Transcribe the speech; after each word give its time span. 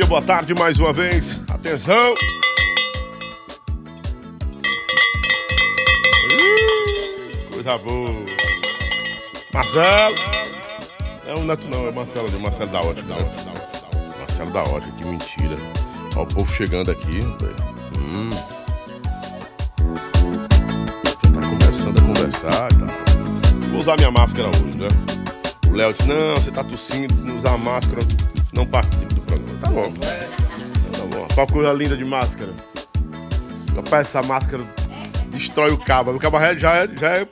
dia, 0.00 0.06
boa 0.06 0.22
tarde 0.22 0.54
mais 0.54 0.80
uma 0.80 0.92
vez. 0.92 1.40
Atenção! 1.48 2.14
Coisa 7.52 7.76
boa. 7.78 8.24
Marcelo! 9.52 10.14
É 11.26 11.34
o 11.34 11.44
Neto 11.44 11.68
não, 11.68 11.86
é 11.86 11.92
Marcelo, 11.92 12.28
é 12.34 12.38
Marcelo 12.38 12.70
da 12.70 12.80
Ótica, 12.80 13.12
Ótica. 13.12 13.52
Marcelo 14.18 14.50
da 14.50 14.62
Ótica, 14.62 14.92
que 14.96 15.04
mentira. 15.04 15.56
Ó, 16.16 16.22
o 16.22 16.26
povo 16.26 16.50
chegando 16.50 16.90
aqui. 16.90 17.20
Hum. 17.98 18.30
Tá 21.34 21.40
começando 21.40 21.98
a 21.98 22.02
conversar 22.02 22.68
tal. 22.72 22.88
Vou 23.70 23.80
usar 23.80 23.96
minha 23.96 24.10
máscara 24.10 24.48
hoje, 24.48 24.78
né? 24.78 24.88
O 25.68 25.74
Léo 25.74 25.92
disse, 25.92 26.08
não, 26.08 26.36
você 26.36 26.50
tá 26.50 26.64
tossindo, 26.64 27.14
se 27.14 27.24
não 27.24 27.36
usar 27.36 27.58
máscara, 27.58 28.00
não 28.54 28.66
participe 28.66 29.09
Tá 29.70 29.74
bom. 29.74 29.92
Tá 29.92 31.16
bom. 31.16 31.28
Qual 31.32 31.46
coisa 31.46 31.72
linda 31.72 31.96
de 31.96 32.04
máscara. 32.04 32.52
Rapaz, 33.76 34.08
essa 34.08 34.20
máscara 34.20 34.64
destrói 35.28 35.70
o 35.70 35.78
cabo. 35.78 36.10
O 36.10 36.18
cabo 36.18 36.38
já 36.56 36.76
é, 36.76 36.88
já 36.88 37.10
é 37.18 37.28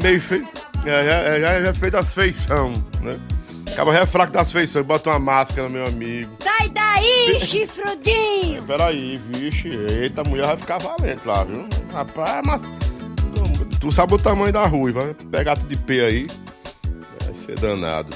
meio 0.00 0.20
feio. 0.20 0.46
É, 0.84 1.06
já, 1.06 1.14
é, 1.14 1.40
já 1.40 1.70
é 1.70 1.74
feio 1.74 1.92
das 1.92 2.12
feição, 2.12 2.72
né? 3.00 3.18
O 3.66 3.74
cabo 3.74 3.92
já 3.94 4.00
é 4.00 4.06
fraco 4.06 4.32
das 4.32 4.52
feições. 4.52 4.84
Bota 4.84 5.08
uma 5.08 5.18
máscara, 5.18 5.68
meu 5.70 5.86
amigo. 5.86 6.36
Sai 6.42 6.68
daí, 6.68 7.40
chifrudinho! 7.40 8.62
Peraí, 8.64 9.16
vixe, 9.16 9.68
eita, 9.68 10.20
a 10.20 10.24
mulher 10.24 10.46
vai 10.46 10.56
ficar 10.58 10.78
valente 10.78 11.26
lá, 11.26 11.44
viu? 11.44 11.66
Rapaz, 11.92 12.42
mas. 12.44 12.62
Tu 13.80 13.90
sabe 13.90 14.14
o 14.14 14.18
tamanho 14.18 14.52
da 14.52 14.66
rua, 14.66 14.92
vai 14.92 15.14
pegar 15.14 15.56
tu 15.56 15.66
de 15.66 15.76
pé 15.76 16.04
aí. 16.04 16.28
Vai 17.24 17.34
ser 17.34 17.58
danado. 17.58 18.14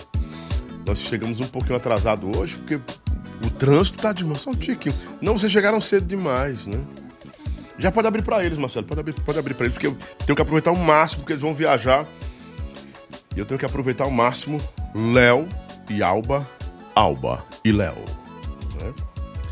Nós 0.86 1.00
chegamos 1.00 1.40
um 1.40 1.46
pouquinho 1.46 1.76
atrasado 1.76 2.30
hoje, 2.38 2.56
porque 2.56 2.78
o 3.44 3.50
trânsito 3.50 3.98
tá 3.98 4.12
de 4.12 4.24
mão, 4.24 4.34
só 4.34 4.50
um 4.50 4.54
tiquinho. 4.54 4.94
Não, 5.20 5.38
vocês 5.38 5.50
chegaram 5.52 5.80
cedo 5.80 6.06
demais, 6.06 6.66
né? 6.66 6.78
Já 7.78 7.92
pode 7.92 8.08
abrir 8.08 8.22
pra 8.22 8.44
eles, 8.44 8.58
Marcelo, 8.58 8.86
pode 8.86 9.00
abrir, 9.00 9.12
pode 9.14 9.38
abrir 9.38 9.54
pra 9.54 9.66
eles, 9.66 9.74
porque 9.74 9.86
eu 9.86 9.96
tenho 10.26 10.34
que 10.34 10.42
aproveitar 10.42 10.72
o 10.72 10.76
máximo, 10.78 11.20
porque 11.22 11.32
eles 11.32 11.42
vão 11.42 11.54
viajar. 11.54 12.06
E 13.36 13.38
eu 13.38 13.46
tenho 13.46 13.58
que 13.58 13.64
aproveitar 13.64 14.04
ao 14.04 14.10
máximo 14.10 14.58
Léo 14.94 15.48
e 15.88 16.02
Alba, 16.02 16.44
Alba 16.94 17.44
e 17.64 17.70
Léo. 17.70 17.94
né? 18.82 18.92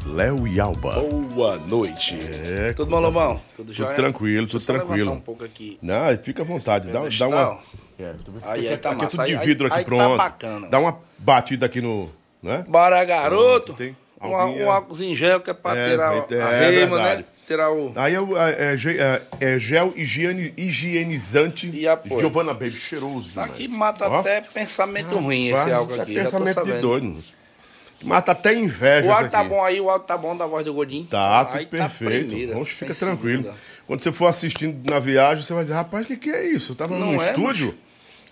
Léo 0.07 0.47
e 0.47 0.59
Alba. 0.61 1.01
Boa 1.35 1.57
noite. 1.57 2.17
É, 2.21 2.73
Tudo 2.73 2.91
bom, 2.91 3.01
Lobão? 3.01 3.41
Tudo 3.57 3.73
Tudo 3.73 3.95
tranquilo, 3.95 4.47
tudo 4.47 4.65
tranquilo. 4.65 5.13
um 5.13 5.21
pouco 5.21 5.45
aqui. 5.45 5.79
Não, 5.83 6.17
fica 6.23 6.43
à 6.43 6.45
vontade, 6.45 6.89
dá, 6.89 7.01
dá 7.09 7.29
uma. 7.29 7.59
É, 7.99 8.15
Aí, 8.43 8.69
aí 8.69 8.77
tá 8.77 8.91
aqui 8.91 9.01
é 9.01 9.05
massa. 9.05 9.17
tudo 9.25 9.27
de 9.27 9.37
vidro 9.47 9.67
aí- 9.67 9.73
aqui 9.73 9.79
aí 9.79 9.85
tá 9.85 9.89
pronto. 10.05 10.17
bacana. 10.17 10.69
Dá 10.69 10.79
uma 10.79 10.99
batida 11.19 11.67
aqui 11.67 11.81
no. 11.81 12.09
Né? 12.47 12.65
Bora, 12.69 13.05
garoto. 13.05 13.75
Pronto, 13.75 13.79
tem 13.79 13.97
Um, 14.23 14.29
um 14.65 14.71
álcool 14.71 15.03
em 15.03 15.15
gel 15.15 15.41
que 15.41 15.51
é 15.51 15.55
pra 15.55 15.77
É, 15.77 15.91
tirar 15.91 16.15
é, 16.15 16.19
é 16.19 16.43
a 16.43 16.87
verdade. 16.87 17.21
né? 17.23 17.25
Tirar 17.47 17.71
o... 17.71 17.93
Aí 17.95 18.15
é, 18.15 18.19
é, 18.19 18.75
é 18.75 19.43
é- 19.45 19.55
é 19.55 19.59
gel 19.59 19.93
higiene, 19.95 20.53
higienizante 20.57 21.69
E 21.73 21.87
apoio. 21.87 22.21
Giovanna 22.21 22.53
Baby, 22.53 22.73
cheiroso. 22.73 23.29
demais. 23.29 23.51
Aqui 23.53 23.69
mata 23.69 24.09
Ó. 24.09 24.21
até 24.21 24.41
pensamento 24.41 25.17
ruim 25.19 25.49
esse 25.49 25.71
álcool 25.71 26.01
aqui. 26.01 26.19
é 26.19 26.25
Já 26.25 26.31
tô 26.31 26.39
pensamento 26.39 26.65
de 26.65 26.71
sabendo. 26.73 26.81
doido. 26.81 27.25
Mata 28.03 28.33
até 28.33 28.55
inveja 28.55 29.09
O 29.09 29.13
áudio 29.13 29.31
tá 29.31 29.43
bom 29.45 29.65
aí, 29.65 29.81
o 29.81 29.89
áudio 29.89 30.07
tá 30.07 30.17
bom 30.19 30.37
da 30.37 30.47
voz 30.47 30.65
do 30.65 30.75
Godinho. 30.75 31.07
Tá, 31.07 31.45
tudo 31.47 31.59
Aí 31.59 31.67
perfeito. 31.67 32.27
primeira, 32.27 32.53
Vamos, 32.53 32.69
fica 32.69 32.95
tranquilo. 32.95 33.43
segunda. 33.45 33.59
Quando 33.87 34.01
você 34.03 34.13
for 34.13 34.27
assistindo 34.27 34.91
na 34.91 34.99
viagem, 34.99 35.45
você 35.45 35.55
vai 35.55 35.63
dizer, 35.63 35.75
rapaz, 35.75 36.05
o 36.05 36.07
que, 36.09 36.17
que 36.17 36.31
é 36.31 36.47
isso? 36.51 36.73
Eu 36.73 36.77
tava 36.77 36.99
Não 36.99 37.13
num 37.13 37.23
é, 37.23 37.29
estúdio. 37.29 37.75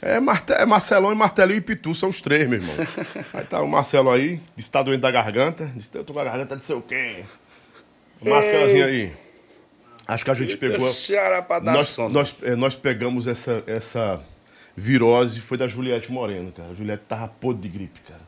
É, 0.06 0.20
Marte- 0.20 0.52
é 0.52 0.66
Marcelão 0.66 1.10
e 1.12 1.14
Martelinho 1.14 1.56
e 1.56 1.60
Pitu, 1.62 1.94
são 1.94 2.10
os 2.10 2.20
três, 2.20 2.46
meu 2.46 2.58
irmão. 2.60 2.74
aí 3.32 3.44
tá 3.46 3.62
o 3.62 3.66
Marcelo 3.68 4.10
aí, 4.10 4.38
disse 4.54 4.68
que 4.68 4.72
tá 4.72 4.82
doente 4.82 5.00
da 5.00 5.10
garganta. 5.10 5.64
Disse, 5.74 5.88
eu 5.94 6.04
tô 6.04 6.12
com 6.12 6.18
a 6.20 6.24
garganta 6.24 6.56
de 6.56 6.64
sei 6.64 6.76
o 6.76 6.82
quê. 6.82 7.24
Máscarazinha 8.22 8.86
aí. 8.86 9.12
Acho 10.06 10.24
que 10.24 10.30
a 10.30 10.34
gente 10.34 10.56
pegou. 10.58 10.90
Ceará 10.90 11.40
pra 11.40 11.58
dar 11.58 11.72
Nós, 11.72 11.88
sono. 11.88 12.10
nós, 12.10 12.34
é, 12.42 12.54
nós 12.54 12.74
pegamos 12.76 13.26
essa, 13.26 13.62
essa 13.66 14.20
virose, 14.76 15.40
foi 15.40 15.56
da 15.56 15.66
Juliette 15.66 16.12
Moreno, 16.12 16.52
cara. 16.52 16.70
A 16.70 16.74
Juliette 16.74 17.04
tava 17.08 17.28
podre 17.28 17.62
de 17.62 17.68
gripe, 17.78 18.00
cara. 18.06 18.20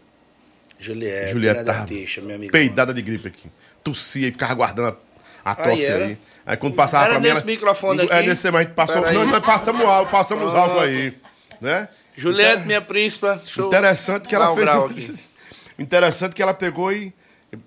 Juliette, 0.79 1.33
Juliette 1.33 1.65
tava 1.65 1.81
artista, 1.81 2.21
meu 2.23 2.37
amigo. 2.37 2.53
peidada 2.53 2.95
de 2.95 3.03
gripe 3.03 3.29
aqui. 3.29 3.51
Tossia 3.85 4.29
e 4.29 4.33
ficava 4.33 4.55
guardando 4.55 4.97
a, 5.45 5.51
a 5.51 5.55
tosse 5.55 5.85
era? 5.85 6.05
aí. 6.07 6.19
Aí 6.47 6.57
quando 6.57 6.75
passava 6.75 7.05
Era 7.05 7.13
pra 7.15 7.21
mim... 7.21 7.29
nesse 7.29 7.43
ela- 7.43 7.47
microfone 7.51 8.01
É 8.03 8.05
aqui? 8.19 8.29
nesse, 8.29 8.51
mas 8.51 8.61
a 8.61 8.65
gente 8.65 8.75
passou... 8.75 8.97
Pera 8.97 9.09
aí. 9.11 9.15
Não, 9.15 9.27
nós 9.27 9.45
passamos 9.45 9.83
álcool, 9.87 10.11
passamos 10.11 10.53
Pronto. 10.53 10.57
álcool 10.59 10.81
aí, 10.81 11.15
né? 11.61 11.89
Juliette, 12.17 12.53
Inter- 12.53 12.67
minha 12.67 12.81
príncipa. 12.81 13.41
Show. 13.45 13.67
Interessante 13.67 14.29
que 14.29 14.35
ela 14.35 14.53
um 14.53 14.89
fez... 14.89 15.31
Interessante 15.79 16.35
que 16.35 16.43
ela 16.43 16.55
pegou 16.55 16.93
e... 16.93 17.13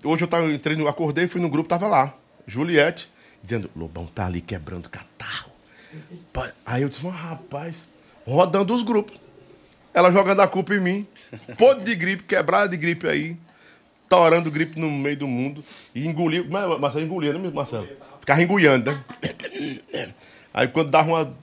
Hoje 0.04 0.24
eu 0.24 0.28
tava, 0.28 0.46
entrei 0.52 0.76
no, 0.76 0.86
acordei, 0.88 1.26
fui 1.26 1.40
no 1.40 1.48
grupo, 1.48 1.68
tava 1.68 1.86
lá. 1.86 2.14
Juliette, 2.46 3.10
dizendo, 3.42 3.70
Lobão 3.74 4.06
tá 4.06 4.26
ali 4.26 4.40
quebrando 4.40 4.88
catarro. 4.88 5.50
Aí 6.64 6.82
eu 6.82 6.88
disse, 6.88 7.04
mas 7.04 7.14
rapaz, 7.14 7.88
rodando 8.26 8.74
os 8.74 8.82
grupos. 8.82 9.18
Ela 9.92 10.10
jogando 10.10 10.40
a 10.40 10.48
culpa 10.48 10.74
em 10.74 10.80
mim. 10.80 11.06
Podre 11.58 11.84
de 11.84 11.94
gripe, 11.94 12.22
quebrada 12.24 12.68
de 12.68 12.76
gripe 12.76 13.08
aí. 13.08 13.36
Torando 14.08 14.50
gripe 14.50 14.78
no 14.78 14.90
meio 14.90 15.16
do 15.16 15.26
mundo. 15.26 15.64
E 15.94 16.06
engoliu. 16.06 16.46
Mas, 16.48 16.78
Marcelo 16.78 17.04
engolia, 17.04 17.32
né, 17.32 17.50
Marcelo? 17.52 17.88
Ficava 18.20 18.42
engoliando, 18.42 18.90
né? 18.90 19.04
Aí 20.52 20.66
quando 20.68 20.90
dava 20.90 21.08
uma. 21.08 21.34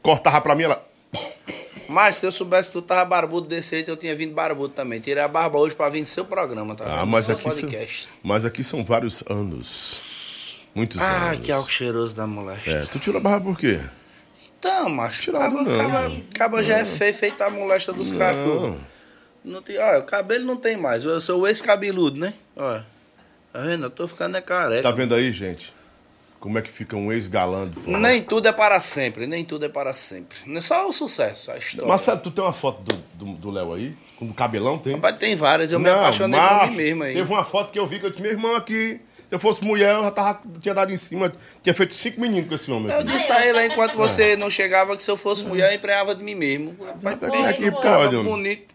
Cortava 0.00 0.40
pra 0.40 0.54
mim, 0.54 0.62
ela. 0.62 0.86
Mas 1.92 2.16
se 2.16 2.26
eu 2.26 2.32
soubesse 2.32 2.68
que 2.70 2.72
tu 2.72 2.82
tava 2.82 3.04
barbudo 3.04 3.46
desse 3.46 3.70
jeito, 3.70 3.90
eu 3.90 3.96
tinha 3.96 4.14
vindo 4.16 4.34
barbudo 4.34 4.72
também. 4.74 4.98
Tirei 4.98 5.22
a 5.22 5.28
barba 5.28 5.58
hoje 5.58 5.74
pra 5.74 5.88
vir 5.88 6.00
no 6.00 6.06
seu 6.06 6.24
programa, 6.24 6.74
tá? 6.74 6.84
Ah, 6.86 6.96
vendo? 7.00 7.06
mas 7.08 7.28
aqui, 7.30 7.42
são, 7.42 7.50
podcast. 7.52 8.08
mas 8.22 8.44
aqui 8.44 8.64
são 8.64 8.84
vários 8.84 9.22
anos. 9.28 10.02
Muitos 10.74 10.98
Ai, 11.00 11.34
anos. 11.34 11.46
que 11.46 11.52
álcool 11.52 11.70
cheiroso 11.70 12.16
da 12.16 12.26
molesta. 12.26 12.70
É, 12.70 12.84
tu 12.86 12.98
tirou 12.98 13.18
a 13.18 13.22
barba 13.22 13.44
por 13.44 13.58
quê? 13.58 13.78
Então, 14.58 14.88
macho, 14.88 15.20
Tirado 15.22 15.56
caba, 15.56 15.62
não. 15.62 15.78
caba, 15.78 16.16
caba 16.34 16.62
já 16.62 16.78
é 16.78 16.84
feio, 16.84 17.12
feito 17.12 17.42
a 17.42 17.50
molesta 17.50 17.92
dos 17.92 18.12
cachorros. 18.12 18.80
Não 19.44 19.60
tem, 19.60 19.76
olha, 19.78 19.98
o 19.98 20.04
cabelo 20.04 20.44
não 20.44 20.56
tem 20.56 20.76
mais. 20.76 21.04
Eu 21.04 21.20
sou 21.20 21.40
o 21.40 21.46
ex-cabeludo, 21.48 22.18
né? 22.18 22.32
Olha. 22.56 22.86
Tá 23.52 23.60
vendo? 23.60 23.84
Eu 23.86 23.90
tô 23.90 24.06
ficando 24.08 24.36
é 24.36 24.40
careca. 24.40 24.82
Tá 24.82 24.92
vendo 24.92 25.14
aí, 25.14 25.32
gente? 25.32 25.74
Como 26.42 26.58
é 26.58 26.62
que 26.62 26.68
fica 26.68 26.96
um 26.96 27.12
ex-galã 27.12 27.68
do 27.68 27.78
forró? 27.80 27.98
Nem 27.98 28.20
tudo 28.20 28.48
é 28.48 28.52
para 28.52 28.80
sempre, 28.80 29.28
nem 29.28 29.44
tudo 29.44 29.64
é 29.64 29.68
para 29.68 29.94
sempre. 29.94 30.36
Não 30.44 30.58
é 30.58 30.60
só 30.60 30.88
o 30.88 30.92
sucesso, 30.92 31.52
a 31.52 31.56
história. 31.56 31.86
Marcelo, 31.86 32.18
tu 32.18 32.32
tem 32.32 32.42
uma 32.42 32.52
foto 32.52 32.82
do 33.14 33.50
Léo 33.52 33.72
aí? 33.72 33.96
Com 34.18 34.24
o 34.24 34.34
cabelão, 34.34 34.76
tem? 34.76 34.94
Rapaz, 34.94 35.16
tem 35.18 35.36
várias, 35.36 35.70
eu 35.70 35.78
me 35.78 35.88
apaixonei 35.88 36.40
por 36.40 36.66
mim 36.66 36.76
mesmo 36.76 37.04
aí. 37.04 37.14
Teve 37.14 37.32
uma 37.32 37.44
foto 37.44 37.70
que 37.70 37.78
eu 37.78 37.86
vi 37.86 38.00
que 38.00 38.06
eu 38.06 38.10
disse, 38.10 38.20
meu 38.20 38.32
irmão 38.32 38.56
aqui, 38.56 39.00
se 39.28 39.32
eu 39.36 39.38
fosse 39.38 39.62
mulher, 39.62 39.94
eu 39.94 40.02
já 40.02 40.10
tava, 40.10 40.40
tinha 40.60 40.74
dado 40.74 40.92
em 40.92 40.96
cima, 40.96 41.32
tinha 41.62 41.72
feito 41.72 41.94
cinco 41.94 42.20
meninos 42.20 42.48
com 42.48 42.56
esse 42.56 42.72
homem. 42.72 42.92
Eu 42.92 43.04
disse 43.04 43.30
a 43.30 43.46
ele 43.46 43.60
aí, 43.60 43.68
enquanto 43.68 43.96
você 43.96 44.34
não 44.34 44.50
chegava, 44.50 44.96
que 44.96 45.02
se 45.04 45.10
eu 45.12 45.16
fosse 45.16 45.44
mulher, 45.44 45.70
eu 45.70 45.76
empregava 45.76 46.12
de 46.12 46.24
mim 46.24 46.34
mesmo. 46.34 46.76
Rapaz, 46.84 47.18
Mas 47.20 47.30
pensa 47.30 47.50
aqui 47.50 47.70
cara 47.70 48.10
pode, 48.10 48.16
bonito. 48.16 48.74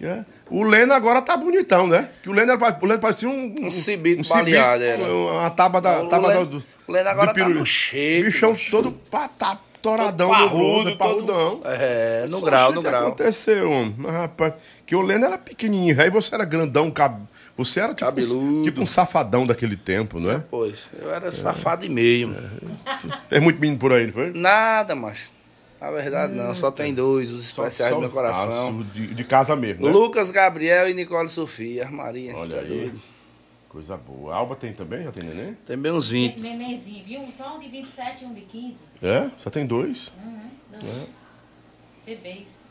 É. 0.00 0.24
O 0.50 0.62
Leno 0.62 0.92
agora 0.94 1.20
tá 1.20 1.36
bonitão, 1.36 1.86
né? 1.86 2.08
Que 2.22 2.30
o 2.30 2.32
Leno, 2.32 2.52
era, 2.52 2.78
o 2.80 2.86
Leno 2.86 3.00
parecia 3.00 3.28
um... 3.28 3.54
Um 3.60 3.70
cibito 3.70 4.26
baleado, 4.28 4.82
era. 4.82 5.04
Uma 5.04 5.50
tábua 5.50 5.80
da... 5.80 6.06
Tábua 6.06 6.28
Leno- 6.28 6.46
do, 6.46 6.64
o 6.86 6.92
Leno 6.92 7.08
agora 7.08 7.32
tá 7.34 7.48
no 7.48 7.64
shape, 7.66 8.24
Bichão 8.24 8.50
macho. 8.52 8.70
todo 8.70 8.92
patá, 8.92 9.58
toradão, 9.82 10.28
Todo 10.30 10.38
parrudo, 10.38 10.96
parrudo, 10.96 11.26
parrudão. 11.26 11.60
É, 11.64 12.26
no 12.30 12.38
Só 12.38 12.44
grau, 12.46 12.72
no 12.72 12.82
que 12.82 12.88
grau. 12.88 13.06
aconteceu, 13.08 13.70
homem. 13.70 13.94
Mas, 13.98 14.12
rapaz, 14.12 14.54
que 14.86 14.96
o 14.96 15.02
Leno 15.02 15.24
era 15.26 15.36
pequenininho, 15.38 16.00
aí 16.00 16.08
você 16.10 16.34
era 16.34 16.44
grandão, 16.44 16.90
cab... 16.90 17.20
você 17.56 17.80
era 17.80 17.92
tipo, 17.94 18.04
Cabeludo. 18.06 18.62
tipo 18.62 18.80
um 18.80 18.86
safadão 18.86 19.46
daquele 19.46 19.76
tempo, 19.76 20.18
não 20.18 20.30
é? 20.30 20.42
Pois, 20.50 20.88
eu 21.00 21.12
era 21.12 21.30
safado 21.30 21.84
e 21.84 21.88
meio. 21.88 22.28
mano. 22.28 22.50
Tem 23.28 23.40
muito 23.40 23.60
menino 23.60 23.78
por 23.78 23.92
aí, 23.92 24.06
não 24.06 24.12
foi? 24.12 24.32
Nada, 24.32 24.94
macho. 24.94 25.32
Na 25.80 25.90
verdade, 25.90 26.32
não, 26.32 26.54
só 26.54 26.70
tem 26.70 26.94
dois, 26.94 27.30
os 27.30 27.44
especiais 27.44 27.90
Só- 27.90 27.96
do 27.96 28.00
meu 28.00 28.10
coração. 28.10 28.82
De, 28.94 29.08
de 29.08 29.24
casa 29.24 29.54
mesmo, 29.54 29.84
né? 29.84 29.92
Lucas, 29.92 30.30
Gabriel 30.30 30.88
e 30.88 30.94
Nicole 30.94 31.28
Sofia. 31.28 31.90
Maria, 31.90 32.34
Olha 32.34 32.56
tá 32.56 32.62
aí. 32.62 32.68
doido. 32.68 33.02
Coisa 33.74 33.96
boa. 33.96 34.32
A 34.32 34.36
Alba 34.36 34.54
tem 34.54 34.72
também? 34.72 35.02
Já 35.02 35.10
tem 35.10 35.24
neném? 35.24 35.54
Tem 35.66 35.76
bem 35.76 35.90
uns 35.90 36.08
20. 36.08 36.38
Nenenzinho, 36.38 37.04
viu? 37.04 37.32
Só 37.32 37.56
um 37.56 37.58
de 37.58 37.66
27 37.68 38.22
e 38.22 38.26
um 38.28 38.32
de 38.32 38.42
15. 38.42 38.76
É? 39.02 39.28
Só 39.36 39.50
tem 39.50 39.66
dois? 39.66 40.12
Uhum. 40.24 40.48
Dois 40.80 41.32
bebês. 42.06 42.70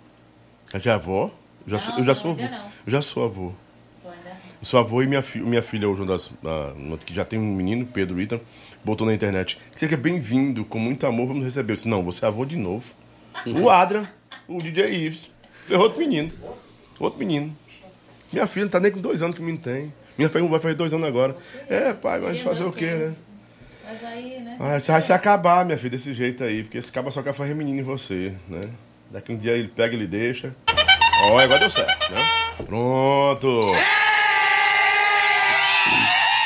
Já 0.75 0.91
é 0.91 0.93
avó? 0.93 1.29
Eu 1.67 1.71
já, 1.71 1.79
sou, 1.79 1.91
Não, 1.91 1.99
eu 1.99 2.05
já 2.05 2.13
não, 2.13 2.21
sou 2.21 2.31
avô. 2.31 2.41
ainda 2.41 2.57
não. 2.57 2.65
Eu 2.65 2.91
já 2.93 3.01
sou 3.01 3.25
avô. 3.25 3.51
Só 3.97 4.09
ainda. 4.11 4.29
Eu 4.29 4.37
sou 4.65 4.79
avô 4.79 5.03
e 5.03 5.07
minha, 5.07 5.21
fi, 5.21 5.39
minha 5.41 5.61
filha, 5.61 5.89
hoje, 5.89 5.99
uma 6.01 6.07
das, 6.07 6.31
da- 6.41 6.71
uma 6.73 6.97
que 6.97 7.13
já 7.13 7.25
tem 7.25 7.37
um 7.37 7.53
menino, 7.53 7.85
Pedro 7.85 8.21
Ita, 8.21 8.39
botou 8.81 9.05
na 9.05 9.13
internet. 9.13 9.57
Seja 9.75 9.97
bem-vindo, 9.97 10.63
com 10.63 10.79
muito 10.79 11.05
amor, 11.05 11.27
vamos 11.27 11.43
receber. 11.43 11.73
Eu 11.73 11.75
disse, 11.75 11.87
não, 11.89 12.01
você 12.01 12.23
é 12.23 12.29
avô 12.29 12.45
de 12.45 12.55
novo. 12.55 12.85
O 13.45 13.69
Adrian, 13.69 14.07
o 14.47 14.61
DJ 14.61 15.05
Ives. 15.05 15.29
Ferrou 15.67 15.83
outro 15.85 15.99
menino. 15.99 16.31
Outro 16.97 17.19
menino. 17.19 17.53
Minha 18.31 18.47
filha 18.47 18.63
não 18.65 18.71
tá 18.71 18.79
nem 18.79 18.89
com 18.91 19.01
dois 19.01 19.21
anos 19.21 19.35
que 19.35 19.41
o 19.41 19.45
menino 19.45 19.61
tem. 19.61 19.91
Minha 20.17 20.29
filha 20.29 20.47
vai 20.47 20.59
fazer 20.59 20.75
dois 20.75 20.93
anos 20.93 21.07
agora. 21.07 21.35
É, 21.69 21.93
pai, 21.93 22.19
mas 22.19 22.41
fazer 22.41 22.63
o 22.63 22.71
quê, 22.71 22.91
né? 22.91 23.15
Mas 23.85 24.03
aí, 24.05 24.39
né? 24.39 24.57
Ah, 24.59 24.79
você 24.79 24.91
vai 24.91 25.01
se 25.01 25.13
acabar, 25.13 25.65
minha 25.65 25.77
filha, 25.77 25.91
desse 25.91 26.13
jeito 26.13 26.43
aí, 26.43 26.63
porque 26.63 26.77
esse 26.77 26.91
caba 26.91 27.11
só 27.11 27.21
quer 27.21 27.33
fazer 27.33 27.53
menino 27.53 27.79
em 27.79 27.83
você, 27.83 28.33
né? 28.47 28.69
Daqui 29.11 29.33
um 29.33 29.37
dia 29.37 29.51
ele 29.53 29.67
pega 29.67 29.93
e 29.93 29.97
ele 29.97 30.07
deixa. 30.07 30.55
Ó, 31.25 31.37
agora 31.37 31.59
deu 31.59 31.69
certo, 31.69 32.11
né? 32.11 32.19
Pronto! 32.65 33.71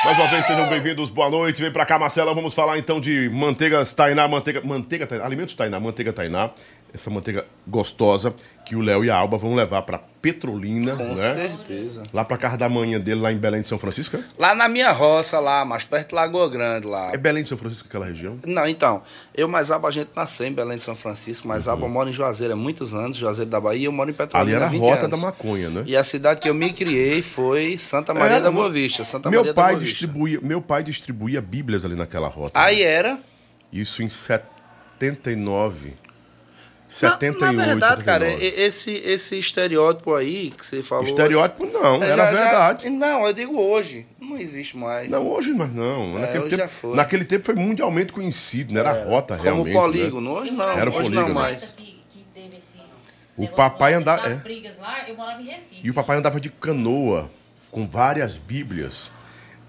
Mais 0.05 0.17
uma 0.19 0.27
vez, 0.27 0.45
sejam 0.45 0.69
bem-vindos, 0.69 1.09
boa 1.09 1.29
noite. 1.29 1.61
Vem 1.61 1.71
pra 1.71 1.85
cá, 1.85 1.99
Marcela. 1.99 2.33
Vamos 2.33 2.53
falar 2.53 2.77
então 2.77 3.01
de 3.01 3.29
manteigas 3.29 3.93
Tainá, 3.93 4.27
manteiga, 4.27 4.61
manteiga 4.63 5.05
Tainá, 5.05 5.25
alimentos 5.25 5.53
Tainá, 5.53 5.79
manteiga 5.79 6.13
Tainá. 6.13 6.51
Essa 6.97 7.09
manteiga 7.09 7.45
gostosa 7.67 8.33
que 8.65 8.75
o 8.75 8.81
Léo 8.81 9.05
e 9.05 9.09
a 9.09 9.15
Alba 9.15 9.37
vão 9.37 9.55
levar 9.55 9.83
pra 9.83 9.97
Petrolina, 10.21 10.95
Com 10.95 11.13
né? 11.13 11.33
certeza. 11.33 12.03
Lá 12.11 12.25
pra 12.25 12.37
casa 12.37 12.57
da 12.57 12.67
manhã 12.67 12.99
dele, 12.99 13.21
lá 13.21 13.31
em 13.31 13.37
Belém 13.37 13.61
de 13.61 13.69
São 13.69 13.77
Francisco. 13.77 14.17
é? 14.17 14.19
Lá 14.37 14.53
na 14.55 14.67
minha 14.67 14.91
roça, 14.91 15.39
lá, 15.39 15.63
mais 15.63 15.85
perto 15.85 16.09
de 16.09 16.15
Lagoa 16.15 16.49
Grande, 16.49 16.85
lá. 16.87 17.11
É 17.13 17.17
Belém 17.17 17.43
de 17.43 17.49
São 17.49 17.57
Francisco, 17.57 17.87
aquela 17.87 18.05
região? 18.07 18.37
Não, 18.45 18.67
então, 18.67 19.03
eu 19.33 19.47
mais 19.47 19.71
Aba, 19.71 19.87
a 19.87 19.91
gente 19.91 20.09
nasceu 20.15 20.45
em 20.47 20.51
Belém 20.51 20.77
de 20.77 20.83
São 20.83 20.95
Francisco, 20.95 21.47
mas 21.47 21.67
Aba 21.67 21.87
mora 21.87 22.09
em 22.09 22.13
Juazeiro 22.13 22.53
há 22.53 22.57
muitos 22.57 22.93
anos, 22.93 23.15
Juazeiro 23.15 23.49
da 23.49 23.61
Bahia, 23.61 23.85
eu 23.85 23.91
moro 23.91 24.09
em 24.09 24.13
Uhum. 24.13 24.17
Ali 24.17 24.27
Petrolina 24.27 24.57
era 24.57 24.65
a 24.65 24.69
20 24.69 24.81
rota 24.81 25.05
anos. 25.05 25.11
da 25.11 25.17
maconha, 25.27 25.69
né? 25.69 25.83
E 25.85 25.95
a 25.95 26.03
cidade 26.03 26.41
que 26.41 26.49
eu 26.49 26.53
me 26.55 26.73
criei 26.73 27.21
foi 27.21 27.77
Santa 27.77 28.13
Maria 28.13 28.35
Era, 28.37 28.43
da 28.45 28.51
Boa 28.51 28.69
Vista. 28.69 29.03
Santa 29.05 29.29
meu 29.29 29.41
Maria 29.41 29.53
da 29.53 29.61
pai 29.61 29.73
Boa 29.73 29.79
Vista. 29.81 29.91
distribuía, 29.93 30.39
meu 30.41 30.61
pai 30.61 30.83
distribuía 30.83 31.39
bíblias 31.41 31.85
ali 31.85 31.95
naquela 31.95 32.27
rota. 32.27 32.59
Aí 32.59 32.81
era. 32.81 33.17
Isso 33.71 34.01
em 34.01 34.09
79. 34.09 35.93
Na, 36.87 36.93
78, 36.93 37.51
na 37.53 37.65
verdade, 37.65 38.03
cara, 38.05 38.25
79. 38.25 38.45
e- 38.45 38.61
esse, 38.63 38.91
esse 38.91 39.37
estereótipo 39.37 40.15
aí 40.15 40.51
que 40.51 40.65
você 40.65 40.81
falou. 40.81 41.03
Estereótipo 41.03 41.65
não, 41.65 42.01
É, 42.01 42.07
era 42.11 42.15
já- 42.15 42.33
já- 42.33 42.41
verdade. 42.43 42.89
não, 42.89 43.27
eu 43.27 43.33
digo 43.33 43.59
hoje. 43.59 44.05
Não 44.21 44.37
existe 44.37 44.77
mais. 44.77 45.09
Não, 45.09 45.27
hoje 45.27 45.53
mas 45.53 45.73
não. 45.73 46.17
É, 46.17 46.21
naquele, 46.21 46.39
hoje 46.45 46.49
tempo, 46.51 46.61
já 46.61 46.67
foi. 46.69 46.95
naquele 46.95 47.25
tempo 47.25 47.45
foi 47.45 47.55
mundialmente 47.55 48.13
conhecido, 48.13 48.73
não 48.73 48.79
era 48.79 48.93
rota 49.03 49.35
Como 49.35 49.43
realmente. 49.43 49.73
polígono. 49.73 50.33
né? 50.33 50.39
Hoje 50.39 50.51
não. 50.53 50.69
Era 50.69 50.89
hoje 50.89 51.01
polígono. 51.03 51.27
não 51.27 51.33
mais. 51.33 51.73
Que, 51.75 52.01
que 52.09 52.25
teve 52.33 52.57
esse 52.57 52.73
O 53.35 53.47
papai 53.49 53.93
andava- 53.93 54.25
é. 54.27 54.35
lá. 54.35 54.41
E 55.83 55.89
o 55.89 55.93
papai 55.93 56.17
andava 56.17 56.39
de 56.39 56.49
canoa 56.49 57.29
com 57.69 57.85
várias 57.87 58.37
bíblias 58.37 59.11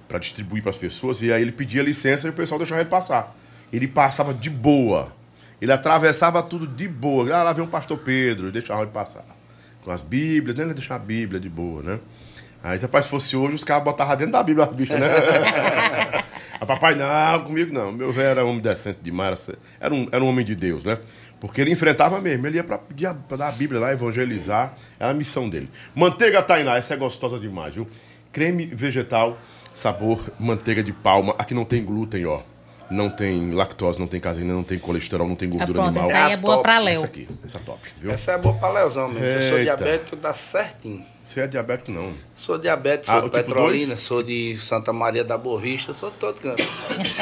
para 0.09 0.19
distribuir 0.19 0.63
para 0.63 0.71
as 0.71 0.77
pessoas. 0.77 1.21
E 1.21 1.33
aí 1.33 1.43
ele 1.43 1.53
pedia 1.53 1.83
licença 1.83 2.27
e 2.27 2.31
o 2.31 2.33
pessoal 2.33 2.59
deixava 2.59 2.81
ele 2.81 2.89
passar. 2.89 3.37
Ele 3.73 3.87
passava 3.89 4.33
de 4.33 4.49
boa. 4.49 5.13
Ele 5.61 5.73
atravessava 5.73 6.43
tudo 6.43 6.67
de 6.67 6.87
boa. 6.89 7.35
Ah, 7.35 7.43
lá 7.43 7.53
vem 7.53 7.65
o 7.65 7.69
pastor 7.69 7.99
Pedro, 7.99 8.51
deixava 8.53 8.83
ele 8.83 8.91
passar. 8.91 9.25
Com 9.85 9.91
as 9.91 10.01
bíblias, 10.01 10.57
nem 10.57 10.67
ele 10.67 10.75
deixava 10.75 11.03
a 11.03 11.07
bíblia 11.07 11.41
de 11.41 11.49
boa, 11.49 11.83
né? 11.83 11.99
Aí, 12.63 12.79
rapaz, 12.79 13.05
se 13.05 13.11
fosse 13.11 13.37
hoje, 13.37 13.55
os 13.55 13.65
caras 13.65 13.85
botavam 13.85 14.17
dentro 14.17 14.33
da 14.33 14.43
Bíblia 14.43 14.65
as 14.67 14.75
bichas, 14.75 14.99
né? 14.99 15.07
Aí, 16.61 16.67
papai, 16.67 16.95
não, 16.97 17.45
comigo 17.45 17.73
não. 17.73 17.93
Meu 17.93 18.13
velho 18.13 18.29
era 18.31 18.45
homem 18.45 18.61
decente 18.61 18.99
demais. 19.01 19.49
Era 19.81 19.95
um, 19.95 20.09
era 20.11 20.23
um 20.23 20.29
homem 20.29 20.45
de 20.45 20.55
Deus, 20.57 20.83
né? 20.83 20.99
Porque 21.41 21.61
ele 21.61 21.71
enfrentava 21.71 22.21
mesmo. 22.21 22.47
Ele 22.49 22.57
ia 22.59 22.63
a- 23.11 23.15
pra 23.15 23.37
dar 23.37 23.49
a 23.49 23.53
Bíblia 23.53 23.81
lá, 23.81 23.93
evangelizar. 23.93 24.75
Era 24.99 25.11
a 25.13 25.15
missão 25.15 25.49
dele. 25.49 25.71
Manteiga 25.95 26.43
Tainá, 26.43 26.77
essa 26.77 26.95
é 26.95 26.97
gostosa 26.97 27.39
demais, 27.39 27.77
viu? 27.77 27.87
Creme 28.33 28.67
vegetal, 28.67 29.39
sabor 29.73 30.21
manteiga 30.39 30.83
de 30.83 30.93
palma. 30.93 31.35
Aqui 31.39 31.55
não 31.55 31.65
tem 31.65 31.85
glúten, 31.85 32.27
ó. 32.27 32.41
Não 32.91 33.11
tem 33.11 33.53
lactose, 33.53 33.99
não 34.01 34.07
tem 34.07 34.19
caseína, 34.19 34.55
não 34.55 34.63
tem 34.63 34.79
colesterol, 34.79 35.29
não 35.29 35.37
tem 35.37 35.49
Ah, 35.49 35.53
gordura 35.53 35.83
pronto, 35.83 35.89
animal. 35.89 36.11
essa 36.11 36.25
aí 36.25 36.33
é 36.33 36.35
Ah, 36.35 36.39
boa 36.39 36.55
top. 36.55 36.63
pra 36.63 36.75
Essa 36.75 36.83
Léo. 36.85 37.05
aqui, 37.05 37.29
essa 37.45 37.59
top, 37.59 37.79
viu? 38.01 38.11
Essa 38.11 38.33
é 38.33 38.39
boa 38.39 38.55
pra 38.55 38.71
Leozão 38.71 39.09
mesmo. 39.09 39.27
Eu 39.27 39.43
sou 39.43 39.59
diabético, 39.63 40.17
dá 40.17 40.33
certinho. 40.33 41.05
Você 41.29 41.41
é 41.41 41.47
diabético, 41.47 41.93
não. 41.93 42.15
Sou 42.35 42.57
diabético, 42.57 43.11
Ah, 43.11 43.21
sou 43.21 43.29
de 43.29 43.37
tipo 43.37 43.45
Petrolina, 43.45 43.87
dois? 43.89 44.01
sou 44.01 44.23
de 44.23 44.57
Santa 44.57 44.95
Maria 44.95 45.23
da 45.23 45.37
Boa 45.37 45.61
Vista, 45.61 45.93
sou 45.93 46.11
de 46.11 46.17
todo 46.17 46.41
canto. 46.41 46.63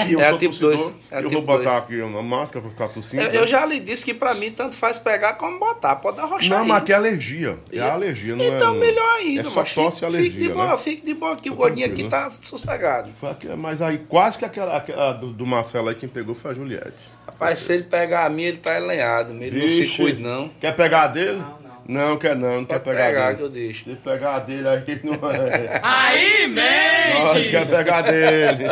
E 0.06 0.12
eu 0.12 0.20
É 0.20 0.29
sou 0.29 0.38
tipo 0.38 0.53
tossidor, 0.53 0.76
dois, 0.76 0.97
é 1.11 1.19
eu 1.19 1.23
tipo 1.29 1.32
vou 1.35 1.43
botar 1.43 1.70
dois. 1.70 1.82
aqui 1.82 2.00
uma 2.03 2.23
máscara 2.23 2.61
pra 2.61 2.70
ficar 2.70 2.88
tossindo. 2.88 3.23
Eu, 3.23 3.31
eu 3.41 3.47
já 3.49 3.67
lhe 3.67 3.81
disse 3.81 4.05
que 4.05 4.14
pra 4.14 4.32
mim 4.32 4.53
tanto 4.53 4.76
faz 4.76 4.97
pegar 4.97 5.32
como 5.35 5.58
botar, 5.58 5.97
pode 5.97 6.20
arrochar 6.20 6.49
Não, 6.50 6.62
aí. 6.62 6.69
mas 6.69 6.82
aqui 6.82 6.93
é 6.93 6.94
alergia. 6.94 7.58
É 7.73 7.81
alergia, 7.81 8.37
não 8.37 8.44
é... 8.44 8.49
Então 8.49 8.75
melhor 8.75 9.17
ainda, 9.17 9.41
É 9.41 9.44
só 9.44 9.61
mas 9.61 9.69
fique, 9.70 10.05
alergia, 10.05 10.31
fique 10.31 10.38
de 10.41 10.49
boa, 10.50 10.67
né? 10.69 10.76
fique 10.76 11.05
de 11.05 11.14
boa 11.14 11.32
aqui, 11.32 11.50
o 11.50 11.55
gordinho 11.56 11.87
aqui 11.88 12.05
tá 12.08 12.31
sossegado. 12.31 13.11
Foi 13.19 13.31
aqui, 13.31 13.49
Mas 13.56 13.82
aí 13.82 13.99
quase 14.08 14.38
que 14.38 14.44
aquela, 14.44 14.76
aquela 14.76 15.14
do, 15.14 15.32
do 15.32 15.44
Marcelo 15.44 15.88
aí 15.88 15.97
quem 15.97 16.08
pegou 16.08 16.35
foi 16.37 16.53
a 16.53 16.55
Juliette. 16.55 17.17
Rapaz, 17.26 17.58
se 17.58 17.73
ele 17.73 17.82
pegar 17.82 18.25
a 18.25 18.31
minha, 18.31 18.49
ele 18.49 18.56
tá 18.58 18.76
elenhado, 18.79 19.32
ele 19.35 19.61
não 19.62 19.69
se 19.69 19.81
Vixe. 19.82 19.97
cuida 19.97 20.20
não. 20.20 20.49
Quer 20.61 20.76
pegar 20.76 21.03
a 21.03 21.06
dele? 21.08 21.38
Não, 21.38 21.56
não. 21.88 22.16
quer 22.18 22.36
não, 22.36 22.56
não 22.56 22.64
quer 22.64 22.80
pegar, 22.80 23.06
pegar 23.06 23.28
a 23.28 23.30
que 23.30 23.36
dele. 23.36 23.44
eu 23.44 23.48
deixo. 23.48 23.84
Se 23.84 23.96
pegar 23.96 24.34
a 24.34 24.38
dele 24.40 24.68
aí 24.68 25.00
não 25.04 25.14
é. 25.14 25.80
Aí, 25.82 26.46
Nossa, 27.14 27.34
mente! 27.34 27.50
quer 27.50 27.66
pegar 27.68 27.98
a 27.98 28.02
dele. 28.02 28.64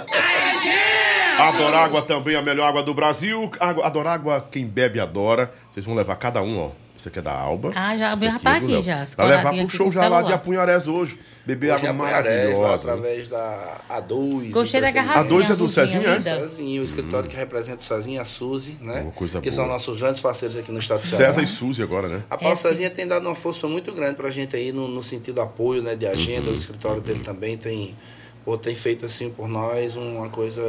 Adorágua 1.39 2.03
também, 2.03 2.37
a 2.37 2.43
melhor 2.43 2.69
água 2.69 2.83
do 2.83 2.95
Brasil. 2.95 3.51
Água, 3.59 3.87
Adorágua, 3.87 4.49
quem 4.51 4.67
bebe 4.67 5.01
adora. 5.01 5.53
Vocês 5.73 5.85
vão 5.85 5.95
levar 5.95 6.17
cada 6.17 6.43
um, 6.43 6.59
ó. 6.61 6.84
Aqui 7.09 7.19
é 7.19 7.23
da 7.23 7.33
Alba. 7.33 7.73
Ah, 7.75 7.97
já- 7.97 8.17
já 8.17 8.39
tá 8.39 8.55
é 8.55 8.57
aqui, 8.59 8.67
Léo. 8.67 8.83
já, 8.83 8.95
Vai 8.97 9.05
escoradinho 9.05 9.37
levar 9.53 9.67
pro 9.67 9.77
show 9.77 9.91
já 9.93 10.09
lá 10.09 10.23
de. 10.23 10.33
Apunharés 10.33 10.89
hoje. 10.89 11.19
Beber 11.47 11.69
é 11.69 11.73
água 11.73 11.93
maravilhosa. 11.93 12.75
através 12.75 13.29
da 13.29 13.77
A2. 13.91 14.51
Gostei 14.51 14.81
da 14.81 14.91
garrafinha. 14.91 15.21
A 15.25 15.29
dois 15.29 15.51
é 15.51 15.55
do 15.57 15.69
Cezinha, 15.69 16.03
é? 16.09 16.13
linda. 16.17 16.23
Cezinho, 16.23 16.81
o 16.81 16.85
escritório 16.85 17.29
que 17.29 17.37
representa 17.37 17.81
o 17.81 17.83
Cezinha 17.83 18.17
e 18.17 18.21
a 18.21 18.25
Suzy, 18.25 18.79
né? 18.81 19.05
Oh, 19.07 19.11
coisa 19.11 19.41
que 19.43 19.51
boa. 19.51 19.57
são 19.57 19.67
nossos 19.67 20.01
grandes 20.01 20.21
parceiros 20.21 20.57
aqui 20.57 20.73
no 20.73 20.79
estado 20.79 21.01
de 21.03 21.07
Ceará. 21.09 21.27
César 21.27 21.43
e 21.43 21.47
Suzy 21.47 21.83
agora, 21.83 22.09
né? 22.09 22.23
A 22.31 22.39
Paula 22.39 22.55
É, 22.55 22.57
Cezinha 22.57 22.89
tem 22.89 23.07
dado 23.07 23.27
uma 23.29 23.35
força 23.35 23.69
muito 23.69 23.93
grande 23.93 24.15
pra 24.17 24.31
gente 24.31 24.57
aí 24.57 24.73
no, 24.73 24.89
no 24.89 25.03
sentido 25.03 25.35
de 25.35 25.41
apoio, 25.43 25.83
né? 25.83 25.95
De 25.95 26.07
agenda, 26.07 26.51
o 26.51 26.55
escritório 26.55 27.03
dele 27.03 27.21
também 27.21 27.59
tem, 27.59 27.95
pô, 28.43 28.57
tem 28.57 28.75
feito 28.75 29.05
assim 29.05 29.29
por 29.29 29.47
nós 29.47 29.97
uma 29.97 30.31
coisa 30.31 30.63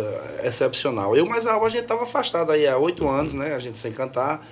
excepcional. 0.44 1.16
Eu, 1.16 1.26
mas 1.26 1.48
a 1.48 1.54
Alba, 1.54 1.68
a 1.68 1.70
gente 1.70 1.86
tava 1.86 2.04
afastado 2.04 2.52
aí 2.52 2.68
há 2.68 2.78
oito 2.78 3.08
anos, 3.08 3.34
né? 3.34 3.54
A 3.56 3.60
gente 3.60 3.80
sem 3.80 3.94
cantar. 3.94 4.46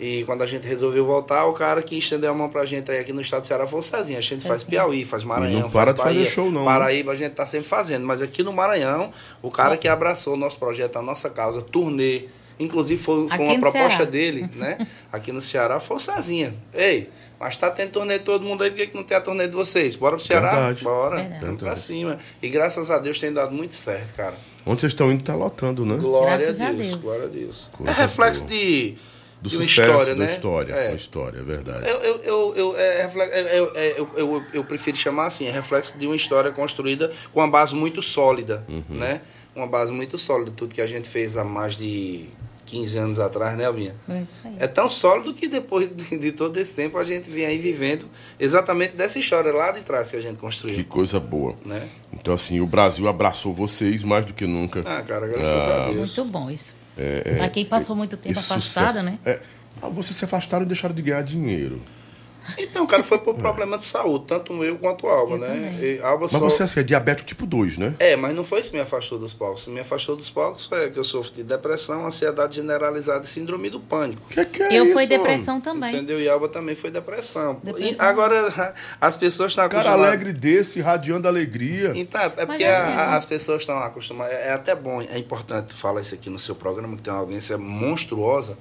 E 0.00 0.22
quando 0.24 0.42
a 0.42 0.46
gente 0.46 0.66
resolveu 0.66 1.04
voltar, 1.04 1.44
o 1.46 1.52
cara 1.52 1.82
que 1.82 1.96
estendeu 1.98 2.30
a 2.30 2.34
mão 2.34 2.48
pra 2.48 2.64
gente 2.64 2.90
aí 2.90 2.98
aqui 3.00 3.12
no 3.12 3.20
estado 3.20 3.40
do 3.42 3.46
Ceará 3.46 3.66
foi 3.66 3.80
o 3.80 3.82
Cezinha. 3.82 4.18
A 4.18 4.22
gente 4.22 4.46
faz 4.46 4.62
Piauí, 4.62 5.04
faz 5.04 5.24
Maranhão, 5.24 5.62
não 5.62 5.70
para 5.70 5.94
faz 5.94 6.14
de 6.16 6.20
fazer 6.20 6.30
show, 6.34 6.50
não, 6.50 6.60
né? 6.60 6.66
Paraíba, 6.66 7.12
a 7.12 7.14
gente 7.16 7.32
tá 7.32 7.44
sempre 7.44 7.68
fazendo. 7.68 8.06
Mas 8.06 8.22
aqui 8.22 8.42
no 8.42 8.52
Maranhão, 8.52 9.10
o 9.42 9.50
cara 9.50 9.76
que 9.76 9.88
abraçou 9.88 10.34
o 10.34 10.36
nosso 10.36 10.56
projeto, 10.58 10.96
a 10.98 11.02
nossa 11.02 11.28
causa, 11.28 11.60
turnê, 11.62 12.26
inclusive 12.60 13.00
foi, 13.02 13.28
foi 13.28 13.44
uma 13.44 13.58
proposta 13.58 13.96
Ceará. 13.98 14.10
dele, 14.10 14.48
né? 14.54 14.86
Aqui 15.12 15.32
no 15.32 15.40
Ceará, 15.40 15.80
foi 15.80 15.96
o 15.96 16.00
Cezinha. 16.00 16.54
Ei, 16.72 17.08
mas 17.40 17.56
tá 17.56 17.70
tendo 17.70 17.90
turnê 17.90 18.18
de 18.18 18.24
todo 18.24 18.44
mundo 18.44 18.62
aí, 18.64 18.70
por 18.70 18.76
que, 18.76 18.86
que 18.88 18.96
não 18.96 19.04
tem 19.04 19.16
a 19.16 19.20
turnê 19.20 19.46
de 19.48 19.54
vocês? 19.54 19.94
Bora 19.96 20.16
pro 20.16 20.24
Ceará? 20.24 20.50
Verdade. 20.50 20.84
Bora. 20.84 21.16
Verdade. 21.16 21.40
Vamos 21.44 21.60
pra 21.60 21.68
Verdade. 21.74 21.80
cima. 21.80 22.18
E 22.42 22.48
graças 22.48 22.90
a 22.90 22.98
Deus 22.98 23.18
tem 23.18 23.32
dado 23.32 23.52
muito 23.54 23.74
certo, 23.74 24.14
cara. 24.16 24.34
Onde 24.66 24.80
vocês 24.80 24.92
estão 24.92 25.10
indo 25.10 25.22
tá 25.24 25.34
lotando, 25.34 25.84
né? 25.84 25.96
Glória 25.96 26.36
Graças 26.36 26.60
a 26.60 26.68
a 26.68 26.72
Deus, 26.72 26.88
Deus. 26.88 27.00
glória 27.00 27.24
a 27.24 27.28
Deus. 27.28 27.70
Coisa 27.72 27.90
é 27.92 27.94
reflexo 27.94 28.44
boa. 28.44 28.54
de, 28.56 28.96
Do 29.40 29.48
sucesso 29.50 29.80
história, 29.82 30.14
da 30.16 30.24
né? 30.24 30.32
história. 30.32 30.72
É. 30.74 30.88
Da 30.88 30.94
história, 30.94 31.38
é 31.38 31.42
verdade. 31.42 31.88
Eu, 31.88 31.96
eu, 32.00 32.22
eu, 32.24 32.54
eu, 32.56 32.76
é 32.76 33.02
é- 33.02 33.08
é- 33.30 33.70
é- 33.74 33.94
eu, 33.96 34.10
eu, 34.16 34.44
eu 34.52 34.64
prefiro 34.64 34.96
chamar 34.96 35.26
assim, 35.26 35.46
é 35.46 35.50
reflexo 35.50 35.96
de 35.96 36.06
uma 36.06 36.16
história 36.16 36.50
construída 36.50 37.12
com 37.32 37.40
uma 37.40 37.48
base 37.48 37.74
muito 37.74 38.02
sólida, 38.02 38.64
Uhum. 38.68 38.82
né? 38.96 39.20
Uma 39.54 39.66
base 39.66 39.92
muito 39.92 40.18
sólida, 40.18 40.50
tudo 40.54 40.74
que 40.74 40.80
a 40.80 40.86
gente 40.86 41.08
fez 41.08 41.36
há 41.36 41.44
mais 41.44 41.76
de 41.76 42.26
15 42.66 42.98
anos 42.98 43.18
atrás, 43.20 43.56
né, 43.56 43.64
Albinha? 43.64 43.94
É 44.08 44.20
isso 44.22 44.40
aí. 44.44 44.54
É 44.58 44.66
tão 44.66 44.88
sólido 44.90 45.32
que 45.34 45.48
depois 45.48 45.88
de, 45.88 46.18
de 46.18 46.32
todo 46.32 46.56
esse 46.58 46.74
tempo 46.76 46.98
a 46.98 47.04
gente 47.04 47.30
vem 47.30 47.46
aí 47.46 47.58
vivendo 47.58 48.06
exatamente 48.38 48.94
dessa 48.94 49.18
história 49.18 49.52
lá 49.52 49.70
de 49.72 49.80
trás 49.82 50.10
que 50.10 50.16
a 50.16 50.20
gente 50.20 50.34
Que 50.34 50.40
construiu, 50.40 50.84
coisa 50.84 51.18
boa. 51.18 51.54
né? 51.64 51.88
Então, 52.12 52.34
assim, 52.34 52.60
o 52.60 52.66
Brasil 52.66 53.08
abraçou 53.08 53.52
vocês 53.54 54.04
mais 54.04 54.24
do 54.26 54.32
que 54.34 54.46
nunca. 54.46 54.80
Ah, 54.84 55.00
cara, 55.02 55.26
graças 55.26 55.62
a 55.68 55.86
Deus. 55.90 56.16
Muito 56.16 56.24
bom 56.30 56.50
isso. 56.50 56.74
Pra 57.36 57.48
quem 57.48 57.64
passou 57.64 57.94
muito 57.94 58.16
tempo 58.16 58.40
sucesso. 58.40 59.02
né? 59.02 59.18
É. 59.24 59.40
Ah, 59.80 59.88
vocês 59.88 60.16
se 60.16 60.24
afastaram 60.24 60.64
e 60.64 60.68
deixaram 60.68 60.94
de 60.94 61.02
ganhar 61.02 61.22
dinheiro. 61.22 61.80
Então, 62.56 62.86
cara, 62.86 63.02
foi 63.02 63.18
por 63.18 63.34
problema 63.34 63.76
de 63.76 63.84
saúde, 63.84 64.24
tanto 64.26 64.64
eu 64.64 64.78
quanto 64.78 65.06
o 65.06 65.08
Alba, 65.08 65.34
Eu 65.34 65.38
né? 65.38 65.74
E 65.80 66.00
Alba 66.02 66.22
Mas 66.22 66.32
só... 66.32 66.38
você, 66.38 66.62
assim, 66.62 66.80
é 66.80 66.82
diabético 66.82 67.28
tipo 67.28 67.44
2, 67.46 67.78
né? 67.78 67.94
É, 67.98 68.16
mas 68.16 68.34
não 68.34 68.44
foi 68.44 68.60
isso 68.60 68.70
que 68.70 68.76
me 68.76 68.82
afastou 68.82 69.18
dos 69.18 69.34
palcos. 69.34 69.62
O 69.62 69.64
que 69.66 69.70
me 69.70 69.80
afastou 69.80 70.16
dos 70.16 70.30
palcos 70.30 70.64
foi 70.66 70.90
que 70.90 70.98
eu 70.98 71.04
sofro 71.04 71.34
de 71.34 71.42
depressão, 71.42 72.06
ansiedade 72.06 72.56
generalizada 72.56 73.24
e 73.24 73.26
síndrome 73.26 73.68
do 73.70 73.80
pânico. 73.80 74.22
Que 74.28 74.44
que 74.44 74.62
é 74.62 74.78
eu 74.78 74.84
isso, 74.84 74.92
fui 74.94 75.06
depressão 75.06 75.60
também. 75.60 75.94
Entendeu? 75.94 76.20
E 76.20 76.28
Alba 76.28 76.48
também 76.48 76.74
foi 76.74 76.90
depressão. 76.90 77.60
Depressão. 77.62 78.04
E 78.06 78.08
agora, 78.08 78.74
as 79.00 79.16
pessoas 79.16 79.52
estão 79.52 79.68
Cara 79.68 79.80
acostumadas... 79.82 80.06
alegre 80.14 80.32
desse, 80.32 80.80
radiando 80.80 81.28
alegria. 81.28 81.92
Então, 81.94 82.20
é 82.20 82.46
porque 82.46 82.64
é 82.64 82.74
assim, 82.76 82.92
a- 82.92 82.96
né? 83.10 83.16
as 83.16 83.24
pessoas 83.24 83.62
estão 83.62 83.78
acostumadas. 83.78 84.32
É, 84.34 84.48
é 84.48 84.52
até 84.52 84.74
bom, 84.74 85.00
é 85.02 85.18
importante 85.18 85.74
falar 85.74 86.00
isso 86.00 86.14
aqui 86.14 86.30
no 86.30 86.38
seu 86.38 86.54
programa, 86.54 86.96
que 86.96 87.02
tem 87.02 87.12
uma 87.12 87.20
audiência 87.20 87.56
monstruosa. 87.58 88.56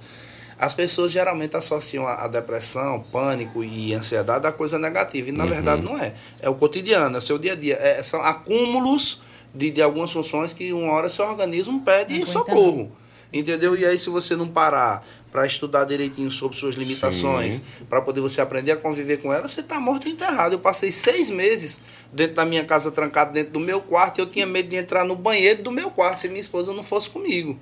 As 0.60 0.74
pessoas 0.74 1.12
geralmente 1.12 1.56
associam 1.56 2.08
a, 2.08 2.24
a 2.26 2.28
depressão, 2.28 3.02
pânico 3.12 3.64
e 3.64 3.94
ansiedade 3.94 4.48
a 4.48 4.52
coisa 4.52 4.80
negativa. 4.80 5.30
E 5.30 5.32
na 5.32 5.44
Uhum. 5.44 5.50
verdade 5.50 5.82
não 5.84 5.98
é. 5.98 6.14
É 6.40 6.50
o 6.50 6.56
cotidiano, 6.56 7.16
é 7.16 7.18
o 7.20 7.22
seu 7.22 7.38
dia 7.38 7.54
a 7.54 7.56
dia. 7.56 7.76
É- 7.76 8.02
são 8.02 8.22
acúmulos 8.22 9.22
de, 9.54 9.70
de 9.72 9.82
algumas 9.82 10.12
funções 10.12 10.54
que 10.54 10.74
uma 10.74 10.92
hora 10.94 11.10
seu 11.10 11.26
organismo 11.26 11.82
pede 11.82 12.28
socorro. 12.28 12.92
Entendeu? 13.32 13.76
E 13.76 13.86
aí, 13.86 14.00
se 14.00 14.10
você 14.10 14.38
não 14.38 14.48
parar 14.48 15.06
para 15.34 15.46
estudar 15.46 15.84
direitinho 15.84 16.32
sobre 16.32 16.58
suas 16.58 16.76
limitações, 16.76 17.62
para 17.90 18.02
poder 18.02 18.22
você 18.22 18.40
aprender 18.40 18.72
a 18.72 18.78
conviver 18.78 19.18
com 19.18 19.34
elas, 19.34 19.52
você 19.52 19.60
está 19.60 19.78
morto 19.82 20.08
e 20.08 20.12
enterrado. 20.12 20.54
Eu 20.54 20.60
passei 20.60 20.94
seis 20.94 21.30
meses 21.30 21.82
dentro 22.12 22.36
da 22.38 22.46
minha 22.46 22.64
casa, 22.64 22.90
trancado 22.90 23.34
dentro 23.34 23.52
do 23.52 23.60
meu 23.60 23.82
quarto, 23.82 24.20
e 24.20 24.22
eu 24.22 24.26
tinha 24.28 24.46
medo 24.46 24.70
de 24.70 24.78
entrar 24.78 25.04
no 25.04 25.14
banheiro 25.14 25.62
do 25.62 25.72
meu 25.72 25.92
quarto 25.92 26.22
se 26.22 26.30
minha 26.30 26.40
esposa 26.40 26.74
não 26.74 26.84
fosse 26.84 27.10
comigo. 27.10 27.60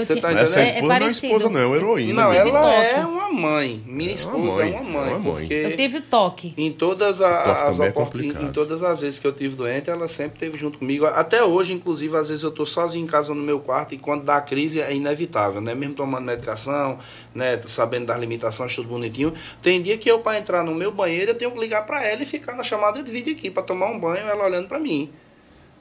Você 0.00 0.14
tinha- 0.14 0.22
tá 0.22 0.30
Essa 0.40 0.60
entendendo? 0.62 0.74
esposa 0.74 0.98
não 1.00 1.06
é 1.06 1.10
esposa, 1.10 1.50
não, 1.50 1.60
é 1.60 1.66
uma 1.66 1.76
heroína. 1.76 2.22
Não, 2.24 2.32
ela 2.32 2.50
toque. 2.62 2.76
é 3.00 3.06
uma 3.06 3.32
mãe. 3.32 3.82
Minha 3.86 4.08
É 4.10 4.12
uma 4.12 4.14
esposa 4.14 4.56
mãe, 4.64 4.72
é 4.74 4.80
uma 4.80 4.82
mãe. 4.90 5.10
é 5.10 5.14
uma 5.14 5.18
mãe. 5.18 5.32
Porque 5.40 5.54
Eu 5.54 5.76
tive 5.76 6.00
toque. 6.00 6.54
em 6.56 6.72
todas 6.72 7.20
a- 7.20 7.42
Toque 7.42 7.60
as 7.68 7.80
é 7.80 7.88
oportun- 7.88 8.20
em, 8.20 8.52
todas 8.52 8.82
as 8.82 9.00
vezes 9.00 9.18
que 9.18 9.26
eu 9.26 9.32
tive 9.32 9.56
doente, 9.56 9.90
ela 9.90 10.06
sempre 10.08 10.34
esteve 10.34 10.56
junto 10.58 10.78
comigo. 10.78 11.06
Até 11.06 11.42
hoje, 11.44 11.72
inclusive, 11.72 12.16
às 12.16 12.28
vezes 12.28 12.42
eu 12.44 12.50
estou 12.50 12.66
sozinho 12.66 13.04
em 13.04 13.06
casa 13.06 13.34
no 13.34 13.42
meu 13.42 13.60
quarto 13.60 13.94
e 13.94 13.98
quando 13.98 14.24
dá 14.24 14.36
a 14.36 14.40
crise 14.40 14.80
é 14.80 14.94
inevitável, 14.94 15.60
né? 15.60 15.74
Mesmo 15.74 15.94
tomando 15.94 16.24
medicação, 16.24 16.98
né? 17.34 17.60
Sabendo 17.66 18.06
das 18.06 18.18
limitações, 18.18 18.74
tudo 18.74 18.88
bonitinho. 18.88 19.32
Tem 19.62 19.80
dia 19.82 19.96
que 19.98 20.10
eu, 20.10 20.18
para 20.20 20.38
entrar 20.38 20.62
no 20.64 20.74
meu 20.74 20.90
banheiro, 20.92 21.30
eu 21.30 21.34
tenho 21.34 21.50
que 21.50 21.58
ligar 21.58 21.84
para 21.86 22.04
ela 22.06 22.22
e 22.22 22.26
ficar 22.26 22.54
na 22.56 22.62
chamada 22.62 23.02
de 23.02 23.10
vídeo 23.10 23.32
aqui 23.32 23.50
para 23.50 23.62
tomar 23.62 23.86
um 23.86 23.98
banho, 23.98 24.26
ela 24.28 24.44
olhando 24.44 24.68
para 24.68 24.78
mim. 24.78 25.10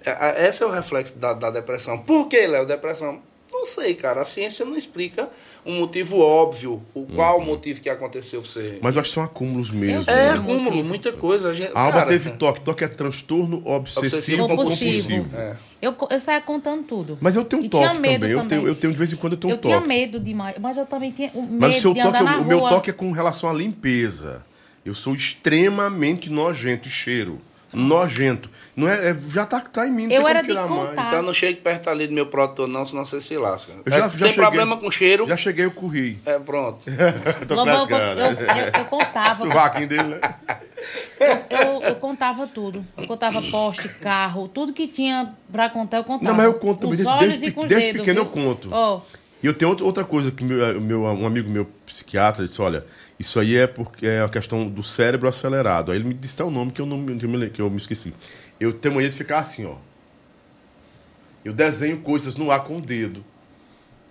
É, 0.05 0.43
é- 0.43 0.49
Esse 0.49 0.61
é 0.63 0.65
o 0.65 0.69
reflexo 0.69 1.17
da, 1.17 1.31
da 1.33 1.49
depressão. 1.49 1.97
Por 1.97 2.27
que, 2.27 2.45
Léo, 2.45 2.65
depressão? 2.65 3.21
Não 3.53 3.65
sei, 3.65 3.93
cara. 3.93 4.21
A 4.21 4.25
ciência 4.25 4.65
não 4.65 4.75
explica 4.75 5.29
um 5.65 5.75
motivo 5.79 6.19
óbvio, 6.19 6.81
o 6.93 7.05
qual 7.05 7.39
o 7.39 7.45
motivo 7.45 7.79
que 7.79 7.89
aconteceu 7.89 8.41
pra 8.41 8.49
você. 8.49 8.79
Mas 8.81 8.95
eu 8.95 9.01
acho 9.01 9.09
que 9.11 9.13
são 9.15 9.23
acúmulos 9.23 9.69
mesmo. 9.71 10.03
É, 10.09 10.15
né? 10.15 10.29
acúmulo, 10.31 10.63
motivo. 10.63 10.87
muita 10.89 11.11
coisa. 11.13 11.49
A 11.49 11.53
gente, 11.53 11.71
A 11.73 11.79
Alba 11.79 11.99
cara, 11.99 12.09
teve 12.09 12.31
toque. 12.31 12.59
Toque 12.61 12.83
é 12.83 12.87
transtorno 12.89 13.61
obsessivo, 13.65 14.05
Obsessivo 14.43 14.47
compulsivo. 14.47 15.07
compulsivo. 15.09 15.37
É. 15.37 15.57
Eu, 15.81 15.95
eu 16.09 16.19
saía 16.19 16.41
contando 16.41 16.83
tudo. 16.83 17.17
Mas 17.21 17.35
eu 17.35 17.45
tenho 17.45 17.63
E 17.63 17.69
toque 17.69 17.87
tinha 17.89 17.99
medo 17.99 18.13
também. 18.21 18.31
Eu 18.31 18.37
também. 18.39 18.47
tenho, 18.49 18.67
eu 18.67 18.75
tenho 18.75 18.91
de 18.93 18.97
vez 18.99 19.13
em 19.13 19.15
quando 19.15 19.33
eu 19.33 19.39
tenho 19.39 19.51
eu 19.53 19.57
toque. 19.57 19.67
tinha 19.67 19.81
medo 19.87 20.19
demais, 20.19 20.55
mas 20.59 20.77
eu 20.77 20.85
também 20.85 21.11
tinha 21.11 21.31
um 21.35 21.41
medo 21.43 21.57
Mas 21.59 21.77
o 21.77 21.81
seu 21.81 21.93
de 21.93 22.01
toque, 22.01 22.09
andar 22.17 22.23
na 22.23 22.35
o 22.35 22.37
rua. 22.39 22.47
meu 22.47 22.59
toque 22.61 22.89
é 22.89 22.93
com 22.93 23.11
relação 23.11 23.49
à 23.49 23.53
limpeza. 23.53 24.43
Eu 24.85 24.93
sou 24.93 25.13
extremamente 25.15 26.29
nojento 26.29 26.87
e 26.87 26.91
cheiro. 26.91 27.39
Nojento. 27.73 28.49
Não 28.75 28.87
é, 28.87 29.09
é- 29.09 29.15
já 29.31 29.45
tá, 29.45 29.59
tá 29.59 29.87
em 29.87 29.91
mim, 29.91 30.07
não 30.07 30.13
Eu 30.15 30.21
tem 30.21 30.29
era 30.29 30.39
como 30.39 30.41
de 30.41 30.47
tirar 30.49 30.67
mais. 30.67 30.89
contar. 30.89 31.07
Então 31.07 31.21
não 31.21 31.33
chegue 31.33 31.59
perto 31.61 31.89
ali 31.89 32.07
do 32.07 32.13
meu 32.13 32.25
produtor, 32.25 32.67
não, 32.67 32.85
senão 32.85 33.03
você 33.05 33.19
se 33.21 33.37
lasca. 33.37 33.71
Eu 33.85 33.91
já- 33.91 33.97
É, 33.97 33.99
já 34.01 34.09
tem 34.09 34.17
cheguei- 34.19 34.33
problema 34.33 34.77
com 34.77 34.89
cheiro? 34.91 35.27
Já 35.27 35.37
cheguei, 35.37 35.65
eu 35.65 35.71
corri. 35.71 36.19
É, 36.25 36.39
pronto. 36.39 36.83
Tô 37.47 37.55
Lobão, 37.55 37.87
eu, 37.89 37.97
eu, 37.97 38.15
eu- 38.17 38.71
eu 38.79 38.85
contava. 38.85 39.45
Sovaquinho 39.45 39.87
dele, 39.87 40.03
né? 40.03 40.19
Eu, 41.49 41.81
eu 41.81 41.95
contava 41.95 42.45
tudo. 42.47 42.85
Eu 42.97 43.07
contava 43.07 43.41
poste, 43.43 43.87
carro, 43.87 44.47
tudo 44.47 44.73
que 44.73 44.87
tinha 44.87 45.33
pra 45.51 45.69
contar, 45.69 45.97
eu 45.97 46.03
contava. 46.03 46.29
Não, 46.29 46.35
mas 46.35 46.45
eu 46.45 46.53
conto 46.55 46.87
Com 46.87 46.89
também. 46.89 46.91
os 46.91 46.97
Desde, 46.97 47.11
olhos 47.25 47.39
desde, 47.39 47.59
e 47.59 47.67
desde 47.67 47.99
pequeno 47.99 48.19
eu 48.19 48.23
viu? 48.25 48.31
conto. 48.33 48.69
Ó, 48.71 49.01
E 49.41 49.45
eu 49.47 49.53
tenho 49.53 49.69
outra- 49.71 49.85
outra 49.85 50.03
coisa 50.05 50.31
que 50.31 50.43
meu, 50.43 50.79
meu, 50.81 51.03
um 51.03 51.25
amigo 51.25 51.49
meu, 51.49 51.65
psiquiatra, 51.85 52.45
disse, 52.47 52.61
olha, 52.61 52.85
isso 53.23 53.39
aí 53.39 53.55
é 53.55 53.65
porque 53.65 54.05
é 54.05 54.21
a 54.21 54.27
questão 54.27 54.67
do 54.67 54.83
cérebro 54.83 55.29
acelerado. 55.29 55.91
Aí 55.91 55.97
ele 55.97 56.03
me 56.03 56.13
disse 56.13 56.35
até 56.35 56.43
o 56.43 56.51
nome 56.51 56.73
que 56.73 56.81
eu, 56.81 56.85
não, 56.85 57.05
que 57.49 57.61
eu 57.61 57.69
me 57.69 57.77
esqueci. 57.77 58.13
Eu 58.59 58.73
tenho 58.73 58.93
mania 58.93 59.09
de 59.09 59.15
ficar 59.15 59.39
assim, 59.39 59.65
ó. 59.65 59.77
Eu 61.43 61.53
desenho 61.53 62.01
coisas 62.01 62.35
no 62.35 62.51
ar 62.51 62.65
com 62.65 62.77
o 62.77 62.81
dedo. 62.81 63.23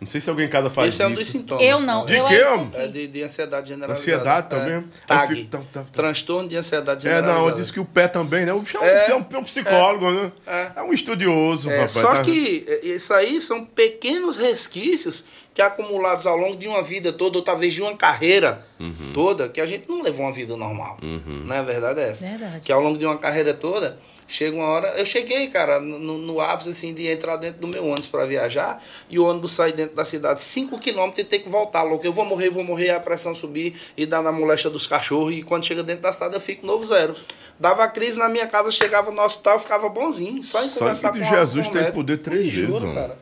Não 0.02 0.06
sei 0.08 0.20
se 0.20 0.28
alguém 0.28 0.46
em 0.46 0.48
casa 0.50 0.68
faz 0.68 0.92
Esse 0.94 1.02
é 1.02 1.06
um 1.06 1.12
dos 1.12 1.20
isso. 1.22 1.32
sintomas. 1.32 1.64
eu 1.64 1.78
não. 1.80 2.04
De 2.04 2.16
eu 2.16 2.26
quê, 2.26 2.34
isso 2.34 2.70
É 2.74 2.88
de, 2.88 3.06
de 3.06 3.22
ansiedade 3.22 3.68
generalizada. 3.68 4.00
Ansiedade 4.16 4.50
também? 4.50 4.74
É. 4.74 4.76
Eu 4.78 4.84
TAG. 5.06 5.34
fico- 5.36 5.48
tá, 5.50 5.58
tá, 5.58 5.64
tá. 5.80 5.86
Transtorno 5.92 6.48
de 6.48 6.56
ansiedade 6.56 7.06
É, 7.06 7.10
generalizada. 7.10 7.50
não, 7.50 7.56
disse 7.56 7.72
que 7.72 7.78
o 7.80 7.84
pé 7.84 8.08
também, 8.08 8.44
né? 8.44 8.52
O 8.52 8.58
bicho 8.60 8.76
é 8.78 8.80
um, 8.80 8.84
É. 8.84 9.10
é 9.10 9.14
um, 9.16 9.24
é 9.32 9.38
um 9.38 9.44
psicólogo, 9.44 10.10
né? 10.10 10.32
É. 10.46 10.70
É 10.76 10.82
um 10.82 10.92
estudioso, 10.92 11.70
É, 11.70 11.74
rapaz. 11.74 11.92
só 11.92 12.14
tá? 12.16 12.22
que 12.22 12.64
é, 12.66 12.86
isso 12.86 13.14
aí 13.14 13.40
são 13.40 13.64
pequenos 13.64 14.36
resquícios 14.36 15.24
que 15.54 15.60
acumulados 15.62 16.26
ao 16.26 16.36
longo 16.36 16.56
de 16.56 16.66
uma 16.66 16.82
vida 16.82 17.12
toda, 17.12 17.38
ou 17.38 17.44
talvez 17.44 17.74
de 17.74 17.82
uma 17.82 17.94
carreira 17.96 18.64
Uhum. 18.80 19.12
toda, 19.14 19.48
que 19.48 19.60
a 19.60 19.66
gente 19.66 19.88
não 19.88 20.02
levou 20.02 20.26
uma 20.26 20.32
vida 20.32 20.56
normal. 20.56 20.96
Não 21.00 21.54
é 21.54 21.58
a 21.58 21.62
verdade 21.62 22.00
é 22.00 22.08
essa? 22.08 22.26
Verdade. 22.26 22.60
Que 22.60 22.72
ao 22.72 22.80
longo 22.80 22.98
de 22.98 23.04
uma 23.04 23.18
carreira 23.18 23.52
toda, 23.54 23.98
chega 24.26 24.56
uma 24.56 24.66
hora. 24.66 24.88
Eu 24.96 25.04
cheguei, 25.06 25.48
cara, 25.48 25.78
no, 25.80 26.18
no 26.18 26.40
ápice 26.40 26.70
assim, 26.70 26.94
de 26.94 27.06
entrar 27.06 27.36
dentro 27.36 27.60
do 27.60 27.68
meu 27.68 27.84
ônibus 27.84 28.06
para 28.08 28.24
viajar, 28.26 28.82
e 29.10 29.18
o 29.18 29.24
ônibus 29.24 29.52
sai 29.52 29.72
dentro 29.72 29.94
da 29.96 30.04
cidade 30.04 30.42
5 30.42 30.78
km 30.78 31.10
e 31.18 31.24
ter 31.24 31.40
que 31.40 31.48
voltar, 31.48 31.82
louco. 31.82 32.06
Eu 32.06 32.12
vou 32.12 32.24
morrer, 32.24 32.50
vou 32.50 32.64
morrer, 32.64 32.90
a 32.90 33.00
pressão 33.00 33.34
subir 33.34 33.74
e 33.96 34.06
dar 34.06 34.22
na 34.22 34.32
moléstia 34.32 34.70
dos 34.70 34.86
cachorros, 34.86 35.34
e 35.34 35.42
quando 35.42 35.64
chega 35.64 35.82
dentro 35.82 36.02
da 36.02 36.12
cidade 36.12 36.34
eu 36.34 36.40
fico 36.40 36.66
novo 36.66 36.84
zero. 36.84 37.14
Dava 37.60 37.86
crise 37.88 38.18
na 38.18 38.28
minha 38.28 38.46
casa, 38.46 38.70
chegava 38.72 39.10
no 39.10 39.20
hospital, 39.22 39.58
ficava 39.58 39.88
bonzinho, 39.88 40.42
só 40.42 40.58
em 40.62 40.68
Sangue 40.68 40.78
conversar 40.78 41.10
de 41.12 41.20
com 41.20 41.24
a- 41.26 41.28
Jesus 41.28 41.66
com 41.66 41.72
tem 41.72 41.80
médico. 41.82 41.98
poder 41.98 42.16
três 42.18 42.52
vezes, 42.52 42.70
juro, 42.72 42.86
mano. 42.88 42.94
cara. 42.94 43.18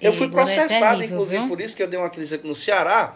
Eu 0.00 0.12
fui 0.12 0.26
Igor, 0.26 0.40
é 0.40 0.42
processado, 0.44 0.96
terrível, 0.98 1.16
inclusive, 1.16 1.38
viu? 1.40 1.48
por 1.48 1.60
isso 1.60 1.76
que 1.76 1.82
eu 1.82 1.86
dei 1.88 1.98
uma 1.98 2.08
crise 2.08 2.34
aqui 2.36 2.46
no 2.48 2.54
Ceará. 2.54 3.14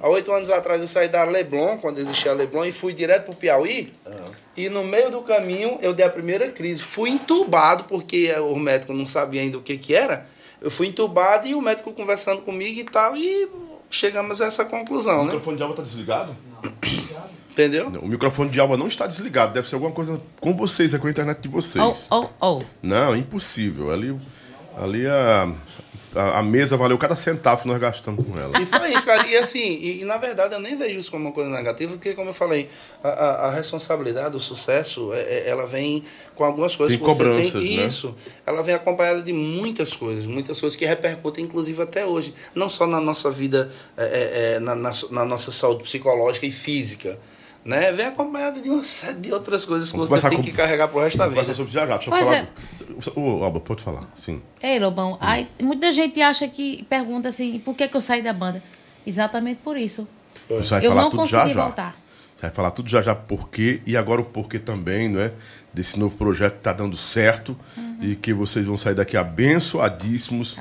Há 0.00 0.08
oito 0.08 0.32
anos 0.32 0.48
atrás 0.50 0.80
eu 0.80 0.88
saí 0.88 1.08
da 1.08 1.22
Leblon, 1.24 1.76
quando 1.78 1.98
existia 1.98 2.30
a 2.30 2.34
Leblon, 2.34 2.64
e 2.64 2.72
fui 2.72 2.92
direto 2.94 3.26
pro 3.26 3.36
Piauí. 3.36 3.92
E 4.56 4.68
no 4.70 4.82
meio 4.82 5.10
do 5.10 5.20
caminho 5.22 5.78
eu 5.82 5.92
dei 5.92 6.06
a 6.06 6.10
primeira 6.10 6.50
crise. 6.50 6.82
Fui 6.82 7.10
entubado, 7.10 7.84
porque 7.84 8.32
o 8.40 8.56
médico 8.56 8.92
não 8.94 9.04
sabia 9.04 9.42
ainda 9.42 9.58
o 9.58 9.62
que, 9.62 9.76
que 9.76 9.94
era. 9.94 10.26
Eu 10.60 10.70
fui 10.70 10.86
entubado 10.86 11.46
e 11.46 11.54
o 11.54 11.60
médico 11.60 11.92
conversando 11.92 12.40
comigo 12.40 12.80
e 12.80 12.84
tal, 12.84 13.14
e 13.16 13.46
chegamos 13.90 14.40
a 14.40 14.46
essa 14.46 14.64
conclusão, 14.64 15.16
O 15.16 15.18
né? 15.18 15.24
microfone 15.26 15.56
de 15.58 15.62
alba 15.62 15.74
tá 15.74 15.82
desligado? 15.82 16.34
Entendeu? 17.50 17.88
Não, 17.90 18.00
o 18.00 18.08
microfone 18.08 18.50
de 18.50 18.60
alba 18.60 18.76
não 18.76 18.86
está 18.86 19.06
desligado. 19.06 19.54
Deve 19.54 19.68
ser 19.68 19.76
alguma 19.76 19.92
coisa 19.92 20.20
com 20.40 20.54
vocês, 20.54 20.92
é 20.92 20.98
com 20.98 21.06
a 21.06 21.10
internet 21.10 21.40
de 21.40 21.48
Oh, 21.48 21.52
vocês. 21.52 22.06
oh, 22.10 22.26
oh. 22.40 22.60
Não, 22.82 23.16
impossível. 23.16 23.90
Ali, 23.90 24.14
ali 24.76 25.06
a, 25.06 25.52
a, 26.14 26.38
a 26.38 26.42
mesa 26.42 26.76
valeu 26.76 26.96
cada 26.98 27.16
centavo 27.16 27.62
que 27.62 27.68
nós 27.68 27.78
gastamos 27.78 28.24
com 28.26 28.38
ela. 28.38 28.60
E 28.60 28.64
foi 28.64 28.92
isso, 28.94 29.06
cara. 29.06 29.26
E 29.26 29.36
assim, 29.36 29.58
e, 29.58 30.00
e, 30.02 30.04
na 30.04 30.16
verdade 30.16 30.54
eu 30.54 30.60
nem 30.60 30.76
vejo 30.76 30.98
isso 30.98 31.10
como 31.10 31.24
uma 31.26 31.32
coisa 31.32 31.50
negativa, 31.50 31.92
porque 31.92 32.14
como 32.14 32.30
eu 32.30 32.34
falei, 32.34 32.68
a, 33.02 33.08
a, 33.08 33.30
a 33.46 33.50
responsabilidade, 33.50 34.36
o 34.36 34.40
sucesso, 34.40 35.12
é- 35.12 35.20
é- 35.22 35.48
ela 35.48 35.66
vem 35.66 36.04
com 36.34 36.44
algumas 36.44 36.74
coisas 36.76 36.96
Tem 36.96 37.04
que 37.06 37.10
você 37.12 37.18
cobranças, 37.24 37.52
tem. 37.62 37.76
né? 37.78 37.86
Isso. 37.86 38.14
Ela 38.46 38.62
vem 38.62 38.74
acompanhada 38.74 39.22
de 39.22 39.32
muitas 39.32 39.94
coisas, 39.96 40.26
muitas 40.26 40.60
coisas 40.60 40.76
que 40.76 40.84
repercutem, 40.86 41.44
inclusive 41.44 41.82
até 41.82 42.04
hoje. 42.06 42.34
Não 42.54 42.68
só 42.68 42.86
na 42.86 43.00
nossa 43.00 43.30
vida, 43.30 43.70
é, 43.96 44.04
é, 44.04 44.52
é, 44.56 44.60
na, 44.60 44.74
na, 44.74 44.90
na 45.10 45.24
nossa 45.24 45.50
saúde 45.52 45.82
psicológica 45.84 46.46
e 46.46 46.50
física. 46.50 47.18
Né? 47.66 47.90
Vem 47.90 48.06
acompanhada 48.06 48.60
de 48.60 48.70
uma 48.70 48.82
série 48.84 49.18
de 49.18 49.32
outras 49.32 49.64
coisas 49.64 49.90
que 49.90 49.96
Vamos 49.96 50.08
você 50.08 50.28
tem 50.28 50.38
com- 50.38 50.44
que 50.44 50.52
carregar 50.52 50.86
pro 50.86 51.00
resto 51.00 51.18
da 51.18 51.26
vida. 51.26 51.52
sobre 51.52 51.72
já 51.72 51.80
já. 51.86 51.96
Deixa 51.96 52.08
eu 52.08 52.12
Pois 52.12 52.24
falar. 52.24 52.48
Ô, 53.16 53.42
Alba, 53.44 53.58
pode 53.58 53.82
falar. 53.82 54.04
Sim. 54.16 54.40
Ei, 54.62 54.78
Lobão, 54.78 55.18
aí, 55.20 55.48
muita 55.60 55.90
gente 55.90 56.20
acha 56.22 56.46
que 56.46 56.84
pergunta 56.88 57.28
assim, 57.28 57.58
por 57.58 57.74
que, 57.74 57.88
que 57.88 57.96
eu 57.96 58.00
saí 58.00 58.22
da 58.22 58.32
banda? 58.32 58.62
Exatamente 59.04 59.60
por 59.64 59.76
isso. 59.76 60.06
Foi. 60.46 60.58
Você 60.58 60.70
vai 60.70 60.86
eu 60.86 60.90
falar 60.90 61.02
não 61.02 61.10
tudo 61.10 61.26
já 61.26 61.38
consegui 61.40 61.54
já. 61.58 61.64
voltar. 61.64 61.96
Você 62.36 62.42
vai 62.42 62.50
falar 62.50 62.70
tudo 62.70 62.88
já 62.88 63.02
já 63.02 63.14
porquê 63.16 63.80
e 63.86 63.96
agora 63.96 64.20
o 64.20 64.24
porquê 64.24 64.58
também, 64.60 65.08
não 65.08 65.20
é? 65.20 65.32
Desse 65.74 65.98
novo 65.98 66.14
projeto 66.16 66.52
que 66.52 66.58
está 66.60 66.72
dando 66.72 66.96
certo 66.96 67.56
Uhum. 67.76 67.98
e 68.00 68.14
que 68.14 68.32
vocês 68.32 68.66
vão 68.66 68.78
sair 68.78 68.94
daqui 68.94 69.16
abençoadíssimos. 69.16 70.56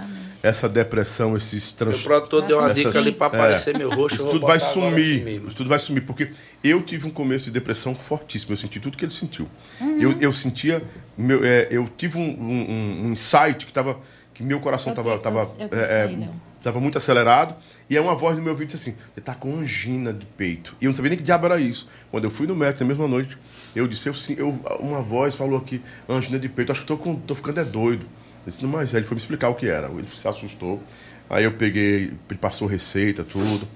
Essa 0.47 0.69
depressão, 0.69 1.35
esses 1.35 1.71
O 1.71 1.75
transtornos. 1.75 2.03
produtor 2.03 2.41
deu 2.47 2.59
uma 2.59 2.69
Essas- 2.69 2.83
dica 2.83 2.99
ali 2.99 3.11
para 3.11 3.25
é. 3.25 3.39
aparecer 3.39 3.77
meu 3.77 3.89
rosto. 3.89 4.15
Isso 4.17 4.29
tudo 4.29 4.45
vai 4.45 4.59
sumir. 4.59 5.19
comigo. 5.19 5.47
Isso 5.47 5.55
tudo 5.55 5.69
vai 5.69 5.79
sumir. 5.79 6.01
Porque 6.01 6.29
eu 6.63 6.81
tive 6.83 7.07
um 7.07 7.09
começo 7.09 7.45
de 7.45 7.51
depressão 7.51 7.95
fortíssimo. 7.95 8.53
Eu 8.53 8.57
senti 8.57 8.79
tudo 8.79 8.95
que 8.97 9.03
ele 9.05 9.13
sentiu. 9.13 9.47
Uhum. 9.81 9.99
Eu, 10.01 10.11
eu 10.21 10.31
sentia. 10.31 10.83
Meu, 11.17 11.43
é, 11.43 11.67
eu 11.71 11.89
tive 11.97 12.17
um, 12.17 12.21
um- 12.21 13.05
um 13.07 13.11
insight 13.11 13.65
que 13.65 13.73
tava. 13.73 13.99
Que 14.33 14.43
meu 14.43 14.59
coração 14.59 14.91
estava 14.91 15.17
tava, 15.17 15.45
tenho 15.45 15.69
é, 15.73 16.03
aí, 16.03 16.15
Léo. 16.17 16.29
tava 16.61 16.79
muito 16.81 16.97
acelerado. 16.97 17.55
E 17.89 17.95
aí 17.97 18.03
uma 18.03 18.13
voz 18.15 18.35
no 18.35 18.41
meu 18.43 18.51
ouvido 18.51 18.67
disse 18.67 18.89
assim: 18.89 18.97
Você 19.13 19.21
tá 19.21 19.33
com 19.33 19.55
angina 19.57 20.11
de 20.11 20.25
peito. 20.25 20.75
E 20.81 20.85
eu 20.85 20.89
não 20.89 20.93
sabia 20.95 21.09
nem 21.09 21.17
que 21.17 21.23
diabo 21.23 21.45
era 21.45 21.57
isso. 21.59 21.87
Quando 22.11 22.25
eu 22.25 22.29
fui 22.29 22.45
no 22.45 22.53
médico 22.53 22.83
na 22.83 22.87
mesma 22.89 23.07
noite, 23.07 23.37
eu 23.75 23.87
disse: 23.87 24.09
eu, 24.09 24.13
sim- 24.13 24.35
eu, 24.37 24.49
Uma 24.79 25.01
voz 25.01 25.35
falou 25.35 25.57
aqui: 25.57 25.81
Angina 26.09 26.37
de 26.37 26.49
peito. 26.49 26.71
Acho 26.71 26.81
que 26.81 26.87
tô, 26.87 26.97
com, 26.97 27.15
tô 27.15 27.33
ficando 27.33 27.61
é 27.61 27.63
doido. 27.63 28.05
Eu 28.45 28.51
disse, 28.51 28.65
mas 28.65 28.93
aí 28.93 28.99
ele 28.99 29.07
foi 29.07 29.15
me 29.15 29.21
explicar 29.21 29.49
o 29.49 29.55
que 29.55 29.67
era. 29.67 29.87
Ele 29.89 30.07
se 30.07 30.27
assustou. 30.27 30.81
Aí 31.29 31.43
eu 31.43 31.53
peguei, 31.53 32.13
ele 32.29 32.39
passou 32.39 32.67
receita, 32.67 33.23
tudo. 33.23 33.67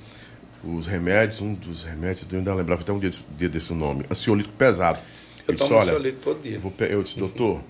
Os 0.63 0.87
remédios, 0.87 1.41
um 1.41 1.53
dos 1.53 1.83
remédios, 1.83 2.25
eu 2.31 2.37
ainda 2.37 2.53
lembrava 2.53 2.81
até 2.81 2.91
um 2.91 2.99
dia, 2.99 3.11
dia 3.37 3.49
desse 3.49 3.73
nome, 3.73 4.05
ansiolítico 4.11 4.53
pesado. 4.55 4.99
Eu 5.47 5.53
Ele 5.53 5.57
tomo 5.57 5.69
disse, 5.69 5.81
ansiolítico 5.89 6.21
todo 6.21 6.41
dia. 6.41 6.55
eu, 6.57 6.61
vou 6.61 6.73
eu 6.79 7.01
disse, 7.01 7.17
doutor, 7.17 7.61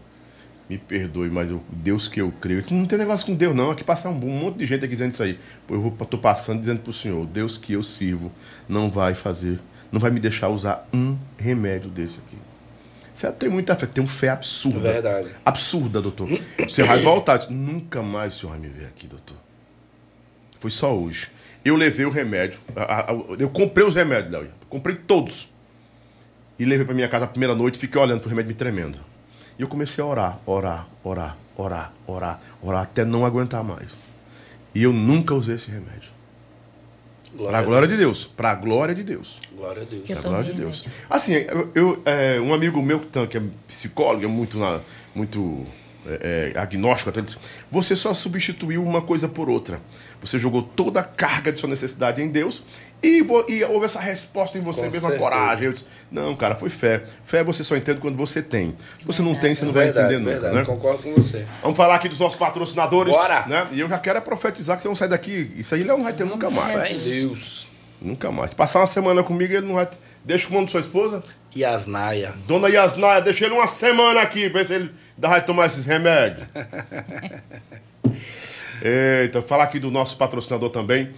me 0.67 0.77
perdoe, 0.77 1.29
mas 1.29 1.49
eu, 1.49 1.63
Deus 1.69 2.07
que 2.07 2.19
eu 2.19 2.31
creio. 2.41 2.57
Ele 2.57 2.61
disse, 2.63 2.73
não 2.73 2.85
tem 2.85 2.97
negócio 2.97 3.25
com 3.25 3.35
Deus, 3.35 3.55
não. 3.55 3.71
Aqui 3.71 3.83
passa 3.83 4.09
um, 4.09 4.13
um 4.13 4.39
monte 4.39 4.57
de 4.57 4.65
gente 4.65 4.83
aqui 4.83 4.93
dizendo 4.93 5.13
isso 5.13 5.23
aí. 5.23 5.39
Eu 5.69 5.79
vou, 5.79 5.91
tô 5.91 6.17
passando 6.17 6.59
dizendo 6.59 6.81
pro 6.81 6.91
senhor, 6.91 7.25
Deus 7.27 7.57
que 7.57 7.73
eu 7.73 7.83
sirvo 7.83 8.31
não 8.67 8.89
vai 8.89 9.13
fazer, 9.15 9.59
não 9.91 9.99
vai 9.99 10.11
me 10.11 10.19
deixar 10.19 10.49
usar 10.49 10.87
um 10.93 11.15
remédio 11.37 11.89
desse 11.89 12.19
aqui. 12.19 12.37
Você 13.19 13.29
tem 13.33 13.49
muita 13.49 13.75
fé, 13.75 13.85
tem 13.85 14.01
uma 14.01 14.09
fé 14.09 14.29
absurda. 14.29 14.79
Verdade. 14.93 15.29
Absurda, 15.45 16.01
doutor. 16.01 16.29
Você 16.57 16.83
vai 16.83 17.01
voltar. 17.03 17.35
Disse, 17.35 17.51
Nunca 17.51 18.01
mais 18.01 18.33
o 18.35 18.39
senhor 18.39 18.51
vai 18.51 18.59
me 18.61 18.69
ver 18.69 18.85
aqui, 18.85 19.07
doutor. 19.07 19.35
Foi 20.57 20.71
só 20.71 20.95
hoje. 20.97 21.27
Eu 21.65 21.75
levei 21.75 22.05
o 22.05 22.09
remédio. 22.09 22.61
a- 22.73 23.11
a- 23.11 23.15
eu 23.37 23.49
comprei 23.49 23.85
os 23.85 23.93
remédios, 23.93 24.31
Léo. 24.31 24.47
Comprei 24.69 24.95
todos. 24.95 25.49
E 26.57 26.63
levei 26.63 26.85
pra 26.85 26.95
minha 26.95 27.09
casa 27.09 27.25
a 27.25 27.27
primeira 27.27 27.53
noite, 27.53 27.77
fiquei 27.77 27.99
olhando 27.99 28.21
pro 28.21 28.29
remédio 28.29 28.47
me 28.49 28.53
tremendo. 28.55 28.97
E 29.57 29.61
eu 29.61 29.67
comecei 29.67 30.01
a 30.01 30.07
orar, 30.07 30.39
orar, 30.45 30.87
orar, 31.03 31.37
orar, 31.57 31.93
orar, 32.07 32.39
orar, 32.61 32.83
até 32.83 33.03
não 33.03 33.25
aguentar 33.25 33.61
mais. 33.65 33.91
E 34.73 34.81
eu 34.83 34.93
nunca 34.93 35.33
usei 35.33 35.55
esse 35.55 35.69
remédio. 35.69 36.08
Pra 37.47 37.61
glória 37.63 37.87
de 37.87 37.97
Deus. 37.97 38.25
Pra 38.25 38.55
glória 38.55 38.93
de 38.95 39.03
Deus. 39.03 39.37
Glória 39.55 39.81
a 39.81 39.85
Deus. 39.85 40.09
Eu 40.09 40.15
Pra 40.17 40.29
glória 40.29 40.51
de 40.51 40.59
Deus. 40.59 40.81
remédio. 40.81 41.03
Assim, 41.09 41.33
eu, 41.33 41.71
eu, 41.75 42.01
é, 42.05 42.39
um 42.39 42.53
amigo 42.53 42.81
meu 42.81 42.99
que 42.99 43.07
tá- 43.07 43.27
que 43.27 43.37
é 43.37 43.41
psicólogo, 43.67 44.23
é 44.23 44.27
muito, 44.27 44.57
na- 44.57 44.79
muito 45.15 45.65
é, 46.07 46.51
é, 46.55 46.59
agnóstico, 46.59 47.09
até 47.09 47.21
disse, 47.21 47.37
você 47.69 47.95
só 47.95 48.13
substituiu 48.13 48.83
uma 48.83 49.01
coisa 49.01 49.27
por 49.27 49.49
outra. 49.49 49.79
Você 50.21 50.39
jogou 50.39 50.61
toda 50.63 50.99
a 51.01 51.03
carga 51.03 51.51
de 51.51 51.59
sua 51.59 51.69
necessidade 51.69 52.21
em 52.21 52.29
Deus 52.29 52.63
e, 53.01 53.25
e 53.47 53.63
houve 53.63 53.85
essa 53.85 53.99
resposta 53.99 54.57
em 54.57 54.61
você 54.61 54.81
Com 54.81 54.91
mesmo, 54.91 55.07
a 55.07 55.11
certeza. 55.11 55.29
coragem. 55.29 55.65
Eu 55.65 55.71
disse, 55.71 55.85
não, 56.11 56.35
cara, 56.35 56.55
foi 56.55 56.69
fé. 56.69 57.03
Fé 57.23 57.43
você 57.43 57.63
só 57.63 57.75
entende 57.75 58.01
quando 58.01 58.17
você 58.17 58.41
tem. 58.41 58.75
Se 58.99 59.05
você 59.05 59.21
não 59.21 59.33
Verdade. 59.33 59.47
tem, 59.47 59.55
você 59.55 59.65
não 59.65 59.73
verdade, 59.73 60.07
vai 60.07 60.15
entender 60.15 60.31
verdade. 60.31 60.55
nunca, 60.55 60.71
né? 60.71 60.77
Concordo 60.77 61.03
com 61.03 61.13
você. 61.13 61.45
Vamos 61.61 61.77
falar 61.77 61.95
aqui 61.95 62.09
dos 62.09 62.19
nossos 62.19 62.37
patrocinadores. 62.37 63.13
Bora! 63.13 63.45
Né? 63.47 63.67
E 63.71 63.79
eu 63.79 63.89
já 63.89 63.97
quero 63.99 64.17
é 64.17 64.21
profetizar 64.21 64.75
que 64.75 64.83
vocês 64.83 64.89
vão 64.89 64.95
sair 64.95 65.09
daqui. 65.09 65.51
Isso 65.55 65.73
aí 65.75 65.83
Léo 65.83 65.97
não 65.97 66.03
vai 66.03 66.13
ter 66.13 66.25
nunca 66.25 66.49
mais. 66.49 66.89
Fé 66.89 66.93
em 66.93 67.21
Deus. 67.21 67.69
Nunca 68.01 68.31
mais. 68.31 68.53
Passar 68.53 68.79
uma 68.79 68.87
semana 68.87 69.23
comigo, 69.23 69.53
ele 69.53 69.67
não 69.67 69.75
vai. 69.75 69.87
Deixa 70.23 70.53
o 70.53 70.65
de 70.65 70.71
sua 70.71 70.81
esposa. 70.81 71.23
E 71.55 71.65
as 71.65 71.87
Naia. 71.87 72.33
Dona 72.47 72.69
Yasnaya, 72.69 73.21
deixa 73.21 73.45
ele 73.45 73.55
uma 73.55 73.67
semana 73.67 74.21
aqui, 74.21 74.47
ver 74.49 74.67
se 74.67 74.73
ele 74.73 74.91
ainda 75.15 75.27
vai 75.27 75.43
tomar 75.43 75.67
esses 75.67 75.85
remédios. 75.85 76.47
Eita, 78.81 79.41
falar 79.41 79.63
aqui 79.63 79.79
do 79.79 79.91
nosso 79.91 80.17
patrocinador 80.17 80.69
também, 80.69 81.11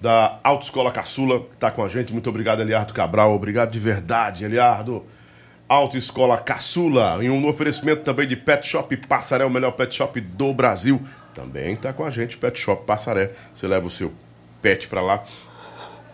da 0.00 0.38
Autoescola 0.42 0.90
Caçula, 0.90 1.40
que 1.40 1.54
está 1.54 1.70
com 1.70 1.84
a 1.84 1.88
gente. 1.88 2.12
Muito 2.12 2.28
obrigado, 2.28 2.60
Eliardo 2.60 2.92
Cabral. 2.92 3.34
Obrigado 3.34 3.72
de 3.72 3.78
verdade, 3.78 4.44
Eliardo. 4.44 5.04
Autoescola 5.68 6.38
Caçula, 6.38 7.18
em 7.22 7.28
um 7.28 7.46
oferecimento 7.48 8.02
também 8.02 8.26
de 8.26 8.36
Pet 8.36 8.66
Shop 8.66 8.96
Passaré, 8.98 9.44
o 9.44 9.50
melhor 9.50 9.72
pet 9.72 9.92
shop 9.94 10.20
do 10.20 10.54
Brasil. 10.54 11.00
Também 11.34 11.74
está 11.74 11.92
com 11.92 12.04
a 12.04 12.10
gente, 12.10 12.38
Pet 12.38 12.58
Shop 12.58 12.86
Passaré. 12.86 13.32
Você 13.52 13.66
leva 13.66 13.86
o 13.86 13.90
seu 13.90 14.12
pet 14.62 14.88
para 14.88 15.02
lá. 15.02 15.22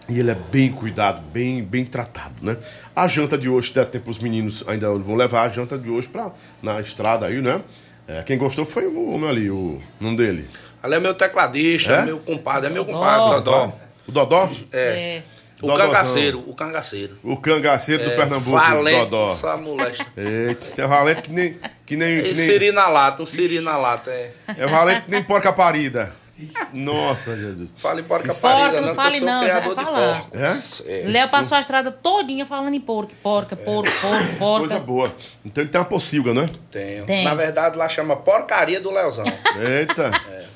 E 0.09 0.19
ele 0.19 0.31
é 0.31 0.35
bem 0.35 0.73
cuidado, 0.73 1.23
bem, 1.33 1.63
bem 1.63 1.85
tratado, 1.85 2.35
né? 2.43 2.57
A 2.95 3.07
janta 3.07 3.39
de 3.39 3.49
hoje, 3.49 3.73
dá 3.73 3.85
tempo 3.85 4.11
os 4.11 4.19
meninos 4.19 4.65
ainda 4.67 4.89
vão 4.91 5.15
levar 5.15 5.43
a 5.43 5.49
janta 5.49 5.79
de 5.79 5.89
hoje 5.89 6.09
pra, 6.09 6.33
na 6.61 6.81
estrada 6.81 7.27
aí, 7.27 7.41
né? 7.41 7.63
É, 8.07 8.23
quem 8.23 8.37
gostou 8.37 8.65
foi 8.65 8.87
o 8.87 9.11
homem 9.13 9.29
ali, 9.31 9.51
o 9.51 9.81
nome 10.01 10.17
dele. 10.17 10.49
Ali 10.83 10.95
é 10.95 11.01
meu 11.01 11.15
tecladista, 11.15 11.93
É? 11.93 11.99
é 11.99 12.03
meu 12.03 12.19
compadre, 12.19 12.69
é 12.69 12.73
meu 12.73 12.85
compadre, 12.85 13.31
Dodó. 13.43 13.73
O 14.09 14.13
Dodó? 14.13 14.51
É. 14.73 15.23
O 15.63 15.67
Dodózão. 15.69 15.87
cangaceiro, 15.87 16.45
o 16.49 16.55
cangaceiro. 16.55 17.19
O 17.23 17.37
cangaceiro 17.37 18.03
do 18.03 18.11
Pernambuco, 18.11 18.51
Valente, 18.51 18.99
Dodó. 19.11 19.27
essa 19.27 19.57
molesta. 19.57 20.05
Eita, 20.17 20.65
você 20.73 20.83
é 20.83 20.87
valente 20.89 21.23
que 21.23 21.31
nem. 21.33 21.57
Que 21.87 21.97
nem, 21.97 22.17
que 22.21 22.29
E 22.31 22.35
nem 22.35 22.35
siri 22.35 22.73
na 22.73 22.89
lata, 22.89 23.23
um 23.23 23.27
siri 23.27 23.61
na 23.61 23.77
lata, 23.77 24.11
é. 24.11 24.33
é 24.59 24.67
valente 24.67 25.03
que 25.03 25.11
nem 25.13 25.23
porca 25.23 25.53
parida. 25.53 26.13
Nossa, 26.73 27.37
Jesus. 27.37 27.71
Fala 27.77 28.01
em 28.01 28.05
porca 28.05 28.33
Porca, 28.33 28.41
parida, 28.49 28.81
não 28.81 28.89
não, 28.89 28.95
fale 28.95 29.15
eu 29.15 29.19
sou 29.19 29.29
não, 29.29 29.41
já 29.47 29.61
criador 29.61 29.75
vai 29.75 29.85
de 29.85 29.91
falar. 29.91 30.21
porcos. 30.23 30.83
É? 30.87 31.03
Léo 31.07 31.29
passou 31.29 31.57
a 31.57 31.61
estrada 31.61 31.93
todinha 31.93 32.47
falando 32.47 32.75
em 32.75 32.81
porco, 32.81 33.13
porca, 33.23 33.55
porco, 33.55 33.91
porco, 34.01 34.37
porca. 34.39 34.59
Coisa 34.69 34.81
boa. 34.81 35.15
Então 35.45 35.63
ele 35.63 35.71
tem 35.71 35.81
uma 35.81 35.87
pocilga, 35.87 36.33
né? 36.35 36.49
Tenho. 36.71 37.05
Tem. 37.05 37.25
Na 37.25 37.35
verdade, 37.35 37.77
lá 37.77 37.89
chama 37.89 38.17
porcaria 38.17 38.81
do 38.81 38.91
Leozão. 38.91 39.25
Eita. 39.61 40.11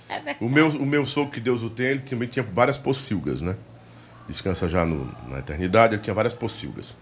É 0.09 0.37
O 0.40 0.48
meu, 0.48 0.68
o 0.68 0.87
meu 0.87 1.05
sogro, 1.05 1.31
que 1.33 1.40
Deus 1.40 1.62
o 1.62 1.68
tem, 1.70 1.87
ele 1.87 2.00
também 2.00 2.29
tinha 2.29 2.44
várias 2.53 2.79
pocilgas, 2.79 3.40
né? 3.40 3.57
Descansa 4.27 4.68
já 4.68 4.85
no- 4.85 5.12
na 5.29 5.38
eternidade, 5.40 5.94
ele 5.94 6.03
tinha 6.03 6.14
várias 6.14 6.35
pocilgas. 6.35 6.94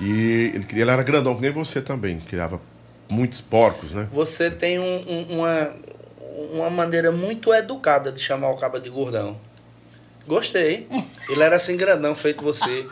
E 0.00 0.52
ele, 0.54 0.64
queria- 0.64 0.82
ele 0.84 0.90
era 0.90 1.02
grandão, 1.02 1.34
que 1.34 1.40
nem 1.42 1.50
você 1.50 1.80
também. 1.82 2.18
Criava 2.20 2.60
muitos 3.08 3.40
porcos, 3.40 3.92
né? 3.92 4.08
Você 4.12 4.50
tem 4.50 4.78
um- 4.78 5.04
um- 5.08 5.38
uma, 5.38 5.70
uma 6.52 6.70
maneira 6.70 7.10
muito 7.10 7.52
educada 7.52 8.12
de 8.12 8.20
chamar 8.20 8.50
o 8.50 8.56
caba 8.56 8.78
de 8.78 8.88
gordão. 8.88 9.36
Gostei. 10.26 10.86
Ele 11.28 11.42
era 11.42 11.56
assim 11.56 11.76
grandão, 11.76 12.14
feito 12.14 12.44
você. 12.44 12.86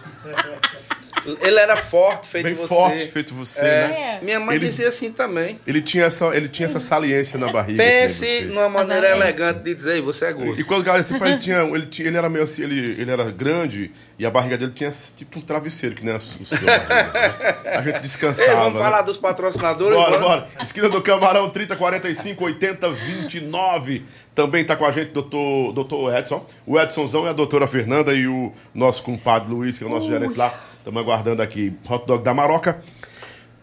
Ele 1.41 1.59
era 1.59 1.77
forte, 1.77 2.29
feito 2.29 2.45
Bem 2.45 2.55
você. 2.55 2.69
forte, 2.69 3.07
feito 3.09 3.35
você, 3.35 3.61
É. 3.61 3.65
né? 3.89 4.19
Minha 4.23 4.39
mãe 4.39 4.55
Ele- 4.55 4.67
dizia 4.67 4.87
assim 4.87 5.11
também. 5.11 5.59
Ele 5.67 5.83
tinha 5.83 6.05
essa, 6.05 6.27
ele 6.37 6.49
tinha 6.49 6.67
essa 6.67 6.79
saliência 6.79 7.37
na 7.37 7.51
barriga. 7.51 7.83
Pense 7.83 8.43
numa 8.45 8.69
maneira 8.69 9.11
elegante 9.11 9.59
de 9.61 9.75
dizer, 9.75 9.95
"Ei, 9.97 10.01
você 10.01 10.27
é 10.27 10.33
gordo. 10.33 10.61
E 10.61 10.63
quando 10.63 10.83
o 10.83 10.85
cara 10.85 11.01
assim, 11.01 11.17
ele 11.17 11.39
tinha, 11.39 11.63
ele 11.63 11.87
tinha, 11.87 12.07
ele 12.07 12.17
era 12.17 12.29
meio 12.29 12.45
assim, 12.45 12.63
ele, 12.63 13.01
ele 13.01 13.11
era 13.11 13.25
grande 13.33 13.91
e 14.17 14.25
a 14.25 14.31
barriga 14.31 14.57
dele 14.57 14.71
tinha 14.73 14.91
tipo 15.17 15.41
um 15.41 15.43
travesseiro 15.43 15.97
que 15.97 16.05
nem 16.05 16.15
a 16.15 16.21
su- 16.21 16.45
o 16.45 16.47
seu 16.47 16.59
barriga, 16.65 17.13
né? 17.13 17.57
A 17.77 17.83
gente 17.83 17.95
Ei, 17.97 18.01
descansava. 18.03 18.55
vamos 18.61 18.75
né? 18.79 18.85
falar 18.85 19.03
dos 19.03 19.19
patrocinadores? 19.19 19.99
Bora, 19.99 20.19
bora. 20.21 20.49
Esquina 20.63 20.89
do 20.89 21.03
Camarão, 21.03 21.51
30, 21.51 21.75
45, 21.75 22.45
80, 22.45 22.89
29. 22.93 24.05
Também 24.33 24.65
tá 24.65 24.77
com 24.77 24.85
a 24.85 24.91
gente 24.93 25.13
doutor, 25.13 25.73
doutor 25.73 26.15
Edson. 26.15 26.45
O 26.67 26.79
Edsonzão 26.79 27.27
é 27.27 27.31
a 27.31 27.33
doutora 27.33 27.67
Fernanda 27.67 28.13
e 28.13 28.27
o 28.29 28.53
nosso 28.75 29.03
compadre 29.03 29.49
Luiz, 29.51 29.79
que 29.79 29.85
é 29.85 29.87
o 29.87 29.91
nosso 29.91 30.11
gerente 30.21 30.37
lá. 30.37 30.55
Estamos 30.79 31.03
aguardando 31.03 31.43
aqui 31.43 31.73
hot 31.89 32.07
dog 32.07 32.23
da 32.23 32.33
Maroca. 32.33 32.83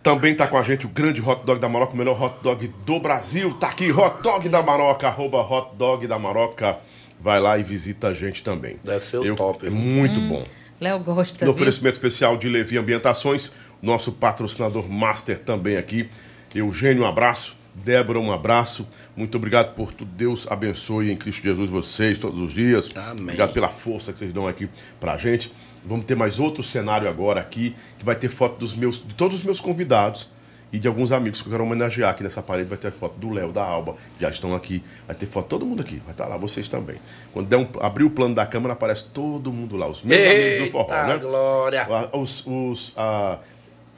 Também 0.01 0.35
tá 0.35 0.47
com 0.47 0.57
a 0.57 0.63
gente 0.63 0.85
o 0.85 0.89
grande 0.89 1.21
hot 1.21 1.45
dog 1.45 1.59
da 1.61 1.69
Maroca, 1.69 1.93
o 1.93 1.97
melhor 1.97 2.21
hot 2.21 2.35
dog 2.43 2.67
do 2.85 2.99
Brasil. 2.99 3.53
Tá 3.53 3.69
aqui, 3.69 3.91
hot 3.91 4.21
dog 4.21 4.49
da 4.49 4.61
Maroca, 4.61 5.07
arroba 5.07 5.41
hot 5.41 5.75
dog 5.77 6.05
da 6.07 6.19
Maroca. 6.19 6.77
Vai 7.19 7.39
lá 7.39 7.57
e 7.57 7.63
visita 7.63 8.09
a 8.09 8.13
gente 8.13 8.43
também. 8.43 8.77
Deve 8.83 8.99
ser 8.99 9.17
o 9.17 9.35
top, 9.35 9.65
É 9.65 9.69
muito 9.69 10.19
bom. 10.19 10.45
Léo 10.81 10.99
gosta. 10.99 11.45
No 11.45 11.51
oferecimento 11.51 11.93
especial 11.93 12.35
de 12.35 12.49
Levi 12.49 12.77
Ambientações, 12.77 13.51
nosso 13.81 14.11
patrocinador 14.11 14.89
master 14.89 15.39
também 15.39 15.77
aqui. 15.77 16.09
Eugênio, 16.53 17.03
um 17.03 17.05
abraço. 17.05 17.55
Débora, 17.73 18.19
um 18.19 18.31
abraço. 18.31 18.87
Muito 19.15 19.35
obrigado 19.37 19.73
por 19.73 19.93
tudo. 19.93 20.11
Deus 20.11 20.45
abençoe 20.49 21.11
em 21.11 21.15
Cristo 21.15 21.41
Jesus 21.41 21.69
vocês 21.69 22.19
todos 22.19 22.39
os 22.39 22.53
dias. 22.53 22.91
Amém. 22.95 23.21
Obrigado 23.21 23.53
pela 23.53 23.69
força 23.69 24.11
que 24.11 24.19
vocês 24.19 24.33
dão 24.33 24.47
aqui 24.47 24.69
pra 24.99 25.17
gente. 25.17 25.51
Vamos 25.85 26.05
ter 26.05 26.15
mais 26.15 26.39
outro 26.39 26.63
cenário 26.63 27.07
agora 27.09 27.39
aqui, 27.39 27.75
que 27.97 28.05
vai 28.05 28.15
ter 28.15 28.29
foto 28.29 28.57
dos 28.57 28.73
meus, 28.73 28.97
de 29.05 29.13
todos 29.15 29.37
os 29.37 29.43
meus 29.43 29.59
convidados 29.59 30.29
e 30.71 30.79
de 30.79 30.87
alguns 30.87 31.11
amigos 31.11 31.39
que 31.41 31.47
eu 31.47 31.51
quero 31.51 31.63
homenagear 31.63 32.09
aqui 32.09 32.23
nessa 32.23 32.41
parede. 32.41 32.67
Vai 32.67 32.77
ter 32.79 32.91
foto 32.91 33.13
do 33.19 33.29
Léo, 33.31 33.51
da 33.51 33.63
Alba, 33.63 33.95
já 34.19 34.29
estão 34.29 34.55
aqui. 34.55 34.83
Vai 35.05 35.15
ter 35.15 35.27
foto 35.27 35.47
todo 35.47 35.65
mundo 35.65 35.81
aqui. 35.81 36.01
Vai 36.03 36.13
estar 36.13 36.25
lá 36.25 36.35
vocês 36.35 36.67
também. 36.67 36.95
Quando 37.31 37.47
der 37.47 37.57
um, 37.57 37.67
abrir 37.79 38.03
o 38.03 38.09
plano 38.09 38.33
da 38.33 38.45
câmera, 38.45 38.73
aparece 38.73 39.05
todo 39.05 39.53
mundo 39.53 39.77
lá. 39.77 39.87
Os 39.87 40.01
meus 40.01 40.19
amigos 40.19 40.65
do 40.65 40.71
forró, 40.71 40.93
Eita 40.93 41.07
né? 41.07 41.17
glória. 41.17 41.87
Ah, 41.87 42.17
Os, 42.17 42.43
os, 42.47 42.93
ah, 42.97 43.37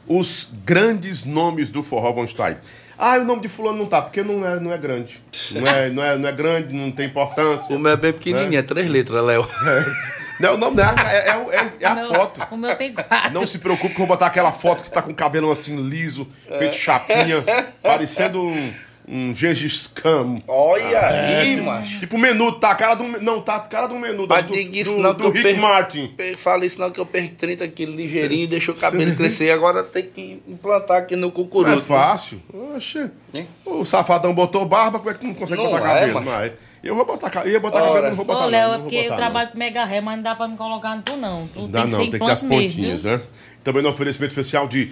os 0.06 0.50
grandes 0.66 1.24
nomes 1.24 1.70
do 1.70 1.82
forró 1.82 2.12
vão 2.12 2.26
estar 2.26 2.48
aí. 2.48 2.58
Ah, 2.98 3.18
o 3.20 3.26
nome 3.26 3.42
de 3.42 3.50
fulano 3.50 3.78
não 3.78 3.86
tá, 3.86 4.02
porque 4.02 4.24
não 4.24 4.46
é, 4.46 4.60
não 4.60 4.72
é 4.72 4.78
grande. 4.78 5.22
Não 5.52 5.68
é, 5.68 5.90
não, 5.90 6.04
é, 6.04 6.18
não 6.18 6.28
é 6.28 6.32
grande, 6.32 6.74
não 6.74 6.92
tem 6.92 7.06
importância. 7.08 7.74
O 7.76 7.80
meu 7.80 7.92
é 7.92 7.98
bem 7.98 8.12
pequenininho, 8.14 8.58
é 8.60 8.62
três 8.62 8.88
letras, 8.88 9.24
Léo. 9.24 9.46
Não, 10.40 10.56
o 10.56 10.58
nome 10.58 10.76
dela 10.78 10.94
é, 11.12 11.30
é, 11.30 11.32
é- 11.32 11.72
é 11.80 11.88
O 11.88 11.92
a 11.92 11.96
meu- 11.96 12.14
foto. 12.14 12.48
O 12.52 12.58
meu 12.58 12.76
tem 12.76 12.94
quatro. 12.94 13.34
Não 13.34 13.48
se 13.48 13.58
preocupe 13.60 13.90
que 13.90 14.02
eu 14.02 14.06
vou 14.06 14.08
botar 14.08 14.28
aquela 14.28 14.52
foto 14.52 14.82
que 14.82 14.88
você 14.88 14.92
tá 14.94 15.02
com 15.02 15.12
o 15.12 15.16
cabelo 15.16 15.52
assim 15.52 15.76
liso, 15.88 16.28
feito 16.58 16.76
chapinha, 16.76 17.44
parecendo 17.82 18.42
um, 18.42 18.74
um 19.08 19.34
Gengis 19.36 19.88
Khan. 19.88 20.40
Olha 20.48 21.00
aí, 21.08 21.54
tipo, 21.56 21.66
macho. 21.66 22.00
tipo 22.00 22.18
menudo, 22.18 22.60
tá 22.60 22.72
a 22.72 22.76
cara 22.76 22.96
um. 23.02 23.22
Não, 23.22 23.40
tá 23.42 23.56
a 23.56 23.60
cara 23.60 23.88
de 23.88 23.94
um 23.94 24.00
menudo. 24.00 24.28
Mas 24.28 24.44
do, 24.46 24.54
diga 24.54 24.78
isso 24.80 24.96
do, 24.96 25.02
não, 25.02 25.12
do 25.14 25.18
que 25.18 25.24
eu 25.26 25.32
Rick 25.32 25.44
perco- 25.44 25.62
Martin. 25.62 26.16
Fala 26.38 26.66
isso 26.66 26.80
não 26.80 26.90
que 26.92 27.00
eu 27.00 27.06
perco 27.06 27.36
30 27.36 27.68
quilos 27.68 27.96
ligeirinho 27.96 28.44
e 28.46 28.48
deixo 28.48 28.72
o 28.72 28.76
cabelo 28.76 29.16
crescer. 29.16 29.52
Agora 29.52 29.84
tem 29.84 30.04
que 30.04 30.42
implantar 30.48 30.98
aqui 30.98 31.16
no 31.16 31.24
Não 31.24 31.32
cucuruto. 31.32 31.78
é 31.78 31.82
fácil. 31.82 32.42
Oxe. 32.76 33.12
Hein? 33.34 33.48
O 33.66 33.86
safadão 33.86 34.34
botou 34.34 34.66
barba, 34.66 34.98
como 35.00 35.12
é 35.12 35.14
que 35.14 35.26
não 35.26 35.34
consegue 35.34 35.62
Não 35.62 35.70
botar 35.70 35.80
é, 35.98 36.00
cabelo? 36.00 36.14
macho. 36.16 36.26
Não 36.30 36.40
é. 36.44 36.54
Eu 36.84 36.96
vou 36.96 37.04
botar, 37.06 37.30
ca- 37.32 37.46
eu 37.46 37.52
ia 37.52 37.60
botar 37.60 37.80
Ora. 37.82 37.88
cabelo, 37.88 38.08
não 38.10 38.16
vou 38.16 38.26
botar 38.26 38.40
Ô, 38.40 38.44
não, 38.44 38.50
Léo, 38.50 38.68
não 38.68 38.76
é 38.76 38.78
porque 38.80 38.96
botar, 38.96 39.06
eu 39.06 39.10
não. 39.12 39.18
trabalho 39.18 39.52
com 39.52 39.58
mega 39.58 39.86
ré, 39.86 40.02
mas 40.02 40.16
não 40.18 40.24
dá 40.24 40.36
pra 40.36 40.48
me 40.48 40.56
colocar 40.56 40.96
no 40.96 41.02
tu, 41.02 41.18
não. 41.18 41.48
Tu 41.48 41.68
Dá 41.68 41.82
tem 41.82 41.90
que 41.90 41.92
não, 41.96 42.00
tem 42.00 42.12
que 42.12 42.20
ter 42.20 42.32
as 42.32 42.42
mesmo, 42.44 42.50
pontinhas, 42.64 43.02
viu? 43.02 43.12
né? 43.12 43.22
Também 43.64 43.82
no 43.82 43.90
oferecimento 43.90 44.30
especial 44.32 44.68
de 44.68 44.92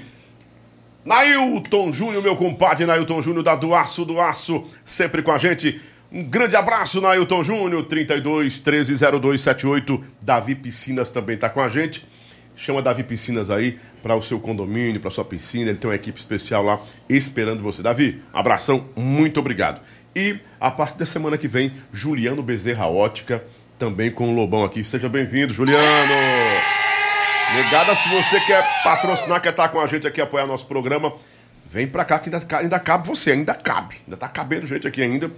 Nailton 1.05 1.91
Júnior, 1.91 2.23
meu 2.23 2.35
compadre 2.35 2.85
Nailton 2.85 3.21
Júnior 3.21 3.43
da 3.43 3.55
Doaço 3.55 4.05
do 4.05 4.19
Aço, 4.19 4.63
sempre 4.85 5.21
com 5.21 5.31
a 5.31 5.37
gente. 5.37 5.81
Um 6.11 6.23
grande 6.23 6.55
abraço, 6.55 7.01
Nailton 7.01 7.43
Júnior, 7.43 7.83
32 7.85 8.59
13 8.59 8.95
02 9.19 9.41
78. 9.41 10.03
Davi 10.23 10.55
Piscinas 10.55 11.09
também 11.09 11.35
tá 11.35 11.49
com 11.49 11.59
a 11.59 11.67
gente. 11.67 12.05
Chama 12.55 12.81
Davi 12.81 13.03
Piscinas 13.03 13.49
aí 13.49 13.79
para 14.01 14.15
o 14.15 14.21
seu 14.21 14.39
condomínio, 14.39 15.01
para 15.01 15.09
sua 15.09 15.25
piscina. 15.25 15.71
Ele 15.71 15.79
tem 15.79 15.89
uma 15.89 15.95
equipe 15.95 16.19
especial 16.19 16.63
lá 16.63 16.79
esperando 17.09 17.63
você. 17.63 17.81
Davi, 17.81 18.21
abração, 18.31 18.85
muito 18.95 19.39
obrigado. 19.39 19.81
E 20.15 20.37
a 20.59 20.69
partir 20.69 20.99
da 20.99 21.05
semana 21.05 21.37
que 21.37 21.47
vem, 21.47 21.73
Juliano 21.91 22.43
Bezerra 22.43 22.87
Ótica, 22.87 23.43
também 23.77 24.11
com 24.11 24.31
o 24.31 24.35
Lobão 24.35 24.63
aqui. 24.63 24.85
Seja 24.85 25.09
bem-vindo, 25.09 25.53
Juliano! 25.53 25.81
Negada, 27.51 27.95
se 27.95 28.09
você 28.09 28.39
quer 28.41 28.63
patrocinar, 28.83 29.41
quer 29.41 29.49
estar 29.49 29.69
com 29.69 29.79
a 29.79 29.85
gente 29.85 30.07
aqui, 30.07 30.19
apoiar 30.19 30.47
nosso 30.47 30.65
programa, 30.65 31.13
vem 31.69 31.85
pra 31.85 32.03
cá 32.03 32.17
que 32.17 32.29
ainda, 32.33 32.57
ainda 32.57 32.79
cabe 32.79 33.07
você, 33.07 33.31
ainda 33.31 33.53
cabe. 33.53 33.97
Ainda 34.05 34.17
tá 34.17 34.27
cabendo 34.27 34.65
gente 34.65 34.87
aqui 34.87 35.03
ainda. 35.03 35.29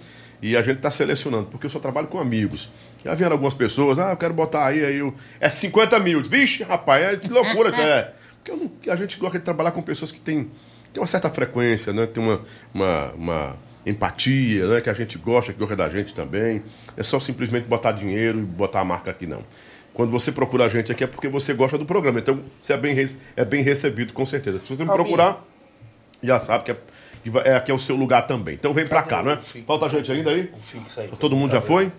E 0.41 0.55
a 0.55 0.61
gente 0.61 0.77
está 0.77 0.91
selecionando, 0.91 1.45
porque 1.47 1.65
eu 1.65 1.69
só 1.69 1.79
trabalho 1.79 2.07
com 2.07 2.19
amigos. 2.19 2.69
Já 3.03 3.13
vieram 3.15 3.33
algumas 3.33 3.53
pessoas, 3.53 3.99
ah, 3.99 4.11
eu 4.11 4.17
quero 4.17 4.33
botar 4.33 4.65
aí, 4.67 4.83
aí 4.85 4.97
eu... 4.97 5.13
é 5.39 5.49
50 5.49 5.99
mil. 5.99 6.21
Vixe, 6.23 6.63
rapaz, 6.63 7.03
é 7.03 7.17
que 7.17 7.27
loucura, 7.27 7.75
é. 7.75 8.13
Porque 8.43 8.51
não- 8.51 8.93
a 8.93 8.95
gente 8.95 9.17
gosta 9.17 9.39
de 9.39 9.43
trabalhar 9.43 9.71
com 9.71 9.81
pessoas 9.81 10.11
que 10.11 10.19
têm, 10.19 10.49
têm 10.93 11.01
uma 11.01 11.07
certa 11.07 11.29
frequência, 11.29 11.91
né? 11.91 12.05
Tem 12.05 12.23
uma, 12.23 12.41
uma, 12.73 13.11
uma 13.13 13.55
empatia, 13.85 14.67
né? 14.67 14.81
Que 14.81 14.89
a 14.89 14.93
gente 14.93 15.17
gosta, 15.17 15.51
que 15.51 15.57
gosta 15.59 15.75
da 15.75 15.89
gente 15.89 16.13
também. 16.13 16.61
É 16.95 17.01
só 17.03 17.19
simplesmente 17.19 17.65
botar 17.65 17.91
dinheiro 17.93 18.39
e 18.39 18.43
botar 18.43 18.81
a 18.81 18.85
marca 18.85 19.09
aqui, 19.11 19.25
não. 19.25 19.43
Quando 19.95 20.11
você 20.11 20.31
procura 20.31 20.65
a 20.65 20.69
gente 20.69 20.91
aqui 20.91 21.03
é 21.03 21.07
porque 21.07 21.27
você 21.27 21.53
gosta 21.53 21.77
do 21.77 21.85
programa. 21.85 22.19
Então, 22.19 22.39
você 22.61 22.73
é 22.73 22.77
bem, 22.77 22.95
é 23.35 23.45
bem 23.45 23.63
recebido, 23.63 24.13
com 24.13 24.25
certeza. 24.25 24.59
Se 24.59 24.67
você 24.75 24.83
me 24.83 24.89
procurar, 24.91 25.43
já 26.21 26.39
sabe 26.39 26.65
que, 26.65 26.71
é, 26.71 26.77
que 27.23 27.29
vai- 27.29 27.47
é, 27.47 27.55
aqui 27.55 27.71
é 27.71 27.73
o 27.73 27.79
seu 27.79 27.95
lugar 27.95 28.27
também. 28.27 28.55
Então 28.55 28.73
vem 28.73 28.85
pra 28.85 29.01
cá, 29.01 29.23
não 29.23 29.31
é? 29.31 29.37
Falta 29.65 29.87
gente 29.89 30.11
ainda 30.11 30.29
aí? 30.31 30.51
Aí. 30.97 31.07
Todo 31.17 31.35
mundo 31.35 31.51
já 31.53 31.61
foi? 31.61 31.91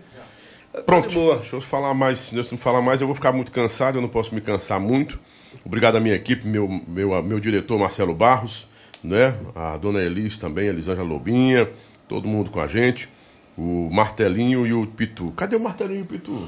Pronto. 0.85 1.15
boa. 1.15 1.37
Deixa 1.39 1.57
eu 1.57 1.61
falar 1.63 1.95
mais. 1.95 2.21
Se 2.21 2.37
eu 2.37 2.45
não 2.51 2.59
falar 2.59 2.83
mais, 2.83 3.01
eu 3.01 3.07
vou 3.07 3.17
ficar 3.17 3.33
muito 3.33 3.51
cansado. 3.51 3.97
Eu 3.97 4.03
não 4.03 4.11
posso 4.11 4.35
me 4.35 4.43
cansar 4.43 4.79
muito. 4.79 5.19
Obrigado 5.65 5.97
à 5.97 6.01
minha 6.01 6.15
equipe, 6.15 6.47
meu, 6.47 6.69
meu, 6.87 7.23
meu 7.23 7.41
diretor 7.41 7.79
Marcelo 7.79 8.15
Barros, 8.15 8.69
né? 9.03 9.35
A 9.55 9.79
dona 9.79 10.03
Elis 10.03 10.39
também, 10.39 10.67
Elisângela 10.69 11.09
Lobinha, 11.09 11.67
todo 12.07 12.29
mundo 12.29 12.51
com 12.51 12.61
a 12.61 12.67
gente. 12.67 13.09
O 13.57 13.89
Martelinho 13.91 14.67
e 14.67 14.75
o 14.75 14.87
Pitu. 14.87 15.33
Cadê 15.35 15.57
o 15.57 15.61
Martelinho 15.61 16.01
e 16.01 16.03
o 16.03 16.07
Pitu? 16.07 16.47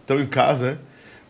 Estão 0.00 0.20
em 0.20 0.26
casa, 0.26 0.72
né? 0.72 0.78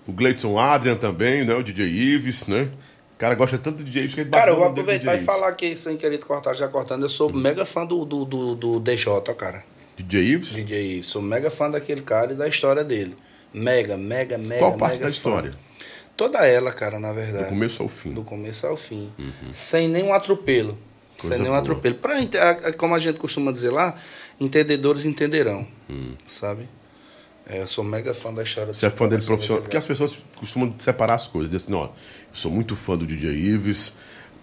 O 0.07 0.13
Gleidson 0.13 0.59
Adrian 0.59 0.97
também, 0.97 1.45
né? 1.45 1.55
O 1.55 1.63
DJ 1.63 1.87
Ives, 1.87 2.47
né? 2.47 2.71
O 3.15 3.19
cara 3.19 3.35
gosta 3.35 3.59
tanto 3.59 3.79
de 3.79 3.85
DJ 3.85 4.03
Ives 4.03 4.15
que 4.15 4.21
ele 4.23 4.31
Cara, 4.31 4.51
eu 4.51 4.57
vou 4.57 4.67
aproveitar 4.67 5.15
e 5.15 5.19
falar 5.19 5.49
aqui, 5.49 5.77
sem 5.77 5.97
querer 5.97 6.19
cortar, 6.19 6.55
já 6.55 6.69
cortando, 6.69 7.03
eu 7.03 7.09
sou 7.09 7.33
mega 7.33 7.65
fã 7.67 7.85
do, 7.85 8.05
do, 8.05 8.25
do, 8.25 8.55
do 8.55 8.81
DJ, 8.81 9.21
cara. 9.37 9.65
Ives. 9.99 10.07
DJ 10.07 10.23
Ives? 10.23 10.55
DJ 10.55 10.97
Ives. 10.97 11.07
Sou 11.11 11.21
mega 11.21 11.51
fã 11.51 11.71
daquele 11.71 12.03
cara 12.03 12.33
e 12.33 12.37
da 12.37 12.47
história 12.49 12.85
dele. 12.85 13.17
Mega, 13.53 13.97
mega, 13.97 14.39
mega, 14.39 14.61
Qual 14.61 14.77
parte 14.77 14.93
mega 14.95 15.07
da 15.07 15.11
fã. 15.11 15.17
história? 15.17 15.53
Toda 16.17 16.47
ela, 16.47 16.73
cara, 16.73 16.99
na 16.99 17.13
verdade. 17.13 17.45
Do 17.45 17.51
começo 17.51 17.83
ao 17.83 17.89
fim. 17.89 18.13
Do 18.13 18.23
começo 18.23 18.67
ao 18.67 18.77
fim. 18.77 19.11
Sem 19.53 19.89
nenhum 19.89 20.13
atropelo. 20.13 20.77
Coisa 21.17 21.35
sem 21.35 21.43
nenhum 21.43 21.55
boa. 21.55 21.59
atropelo. 21.59 21.95
Pra, 21.97 22.73
como 22.73 22.95
a 22.95 22.99
gente 22.99 23.19
costuma 23.21 23.53
dizer 23.53 23.71
lá, 23.71 23.95
entendedores 24.41 25.05
entenderão. 25.07 25.67
Hum. 25.91 26.15
Sabe? 26.27 26.69
É, 27.49 27.61
eu 27.61 27.67
sou 27.67 27.83
mega 27.83 28.13
fã 28.13 28.33
da 28.33 28.43
história 28.43 28.73
do 28.73 28.77
Você 28.79 28.87
é 28.87 28.91
fã 28.91 29.09
dele 29.09 29.25
profissional? 29.25 29.63
Porque 29.63 29.77
Santos. 29.81 29.91
as 29.91 29.99
pessoas 29.99 30.23
costumam 30.37 30.75
separar 30.77 31.15
as 31.15 31.27
coisas. 31.27 31.51
Dizem 31.51 31.75
assim, 31.75 31.83
ó, 31.83 31.87
eu 31.87 31.91
sou 32.35 32.51
muito 32.51 32.77
fã 32.77 32.97
do 32.97 33.07
DJ 33.07 33.31
Ives 33.31 33.95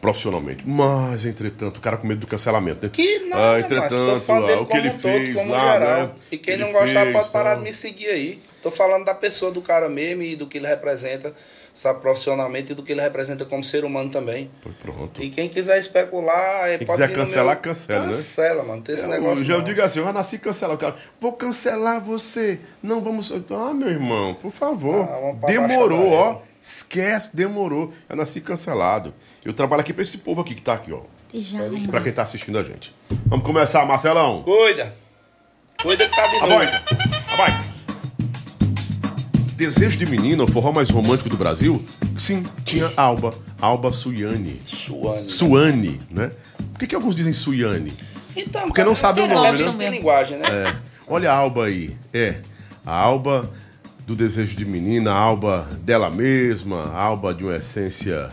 profissionalmente. 0.02 0.64
Mas, 0.68 1.26
entretanto, 1.26 1.78
o 1.78 1.82
cara 1.82 1.98
com 1.98 2.08
medo 2.08 2.22
do 2.22 2.28
cancelamento, 2.28 2.86
né? 2.86 2.92
Que 2.94 3.20
nada, 3.28 3.56
ah, 3.56 3.60
entretanto, 3.60 4.32
ah, 4.32 4.62
o 4.62 4.66
que 4.66 4.78
ele 4.78 4.90
um 4.90 4.92
todo, 4.92 5.02
fez 5.02 5.36
como 5.36 5.52
lá, 5.52 5.74
geral. 5.74 6.08
né? 6.08 6.12
E 6.32 6.38
quem 6.38 6.54
Ele 6.56 6.64
não 6.64 6.72
gostar 6.72 7.02
fez, 7.02 7.14
pode 7.14 7.30
parar 7.30 7.50
tal. 7.52 7.60
de 7.60 7.64
me 7.64 7.74
seguir 7.74 8.08
aí. 8.08 8.42
Tô 8.62 8.72
falando 8.72 9.06
da 9.06 9.14
pessoa, 9.14 9.52
do 9.52 9.62
cara 9.62 9.88
mesmo 9.90 10.24
e 10.24 10.36
do 10.36 10.48
que 10.48 10.58
ele 10.58 10.68
representa, 10.68 11.34
sabe, 11.76 12.00
profissionalmente 12.02 12.72
e 12.72 12.76
do 12.76 12.82
que 12.82 12.94
ele 12.94 13.02
representa 13.02 13.46
como 13.46 13.64
ser 13.64 13.86
humano 13.86 14.10
também. 14.10 14.50
Pronto. 14.82 15.22
E 15.22 15.30
quem 15.30 15.48
quiser 15.50 15.78
especular, 15.78 16.70
é, 16.70 16.78
Quem 16.80 16.88
pode 16.88 17.02
quiser 17.02 17.14
cancelar, 17.14 17.56
meu... 17.56 17.62
cancela, 17.64 18.06
né? 18.08 18.12
Cancela, 18.14 18.64
mano. 18.64 18.82
Tem 18.82 18.96
esse 18.96 19.04
Eu, 19.04 19.10
negócio. 19.10 19.46
já 19.46 19.54
eu 19.54 19.58
não. 19.60 19.66
digo 19.66 19.82
assim, 19.82 20.00
eu 20.00 20.06
já 20.06 20.14
nasci 20.14 20.40
cancelar 20.40 20.76
o 20.76 20.80
cara. 20.80 20.96
Vou 21.20 21.34
cancelar 21.34 22.02
você. 22.02 22.60
Não 22.82 23.02
vamos. 23.04 23.32
Ah, 23.32 23.74
meu 23.74 23.90
irmão, 23.90 24.34
por 24.34 24.52
favor. 24.52 25.08
Ah, 25.08 25.46
demorou, 25.46 26.12
ó. 26.12 26.42
Esquece, 26.62 27.36
demorou. 27.36 27.94
Eu 28.10 28.16
nasci 28.16 28.42
cancelado. 28.42 29.14
Eu 29.44 29.54
trabalho 29.54 29.82
aqui 29.82 29.94
pra 29.94 30.02
esse 30.02 30.18
povo 30.18 30.42
aqui 30.42 30.56
que 30.56 30.62
tá 30.64 30.74
aqui, 30.74 30.92
ó. 30.92 31.02
Pijama. 31.32 31.88
Pra 31.92 32.02
quem 32.02 32.12
tá 32.14 32.24
assistindo 32.24 32.58
a 32.58 32.64
gente. 32.64 32.96
Vamos 33.26 33.46
começar, 33.46 33.86
Marcelão. 33.86 34.42
Cuida. 34.44 34.96
Cuida 35.82 36.08
que 36.10 36.16
tá 36.16 36.26
de 36.28 36.36
A 36.38 36.40
novo. 36.48 36.54
A 36.54 36.58
boica. 37.38 37.75
Desejo 39.56 39.98
de 39.98 40.06
menina, 40.06 40.44
o 40.44 40.48
forró 40.52 40.74
mais 40.74 40.90
romântico 40.90 41.30
do 41.30 41.38
Brasil? 41.38 41.84
Sim, 42.18 42.44
tinha 42.66 42.92
Alba. 42.98 43.34
Alba 43.62 43.92
Suiane. 43.92 44.58
Suane. 44.66 45.30
Suane, 45.30 46.00
né? 46.12 46.30
Por 46.74 46.80
que, 46.80 46.88
que 46.88 46.96
alguns 46.96 47.16
dizem 47.16 47.32
Suiane? 47.32 47.94
Então, 48.36 48.64
Porque 48.64 48.84
não 48.84 48.94
sabe 48.94 49.22
o 49.22 49.28
nome, 49.28 49.58
né? 49.58 49.68
de 49.68 49.90
linguagem, 49.90 50.38
né? 50.38 50.48
É. 50.48 50.76
Olha 51.08 51.32
a 51.32 51.36
Alba 51.36 51.66
aí. 51.68 51.96
É. 52.14 52.42
A 52.86 52.94
Alba 52.94 53.50
do 54.06 54.14
desejo 54.14 54.56
de 54.58 54.66
menina, 54.66 55.12
a 55.12 55.18
Alba 55.18 55.68
dela 55.82 56.10
mesma, 56.10 56.84
a 56.94 57.02
Alba 57.02 57.34
de 57.34 57.44
uma 57.44 57.56
essência 57.56 58.30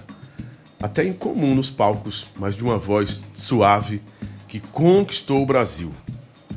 até 0.83 1.05
incomum 1.05 1.55
nos 1.55 1.71
palcos, 1.71 2.27
mas 2.37 2.57
de 2.57 2.65
uma 2.65 2.79
voz 2.79 3.23
suave 3.33 4.03
que 4.49 4.59
conquistou 4.59 5.41
o 5.41 5.47
Brasil. 5.47 5.91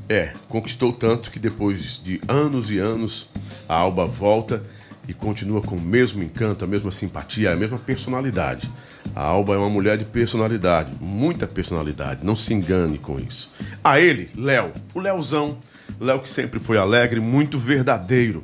É, 0.08 0.34
conquistou 0.48 0.94
tanto 0.94 1.32
que 1.32 1.40
depois 1.40 2.00
de 2.04 2.22
anos 2.28 2.70
e 2.70 2.78
anos, 2.78 3.28
a 3.68 3.74
Alba 3.74 4.06
volta 4.06 4.62
e 5.08 5.14
continua 5.14 5.62
com 5.62 5.76
o 5.76 5.82
mesmo 5.82 6.22
encanto, 6.22 6.64
a 6.64 6.68
mesma 6.68 6.92
simpatia, 6.92 7.52
a 7.52 7.56
mesma 7.56 7.78
personalidade. 7.78 8.70
A 9.16 9.24
Alba 9.24 9.56
é 9.56 9.58
uma 9.58 9.70
mulher 9.70 9.98
de 9.98 10.06
personalidade, 10.06 10.92
muita 11.00 11.48
personalidade, 11.48 12.26
não 12.26 12.36
se 12.36 12.54
engane 12.54 12.98
com 12.98 13.20
isso. 13.20 13.54
A 13.84 14.00
ele, 14.00 14.30
Léo, 14.36 14.72
o 14.94 15.00
Léozão, 15.00 15.58
Léo 16.00 16.20
que 16.20 16.30
sempre 16.30 16.60
foi 16.60 16.78
alegre, 16.78 17.20
muito 17.20 17.58
verdadeiro. 17.58 18.44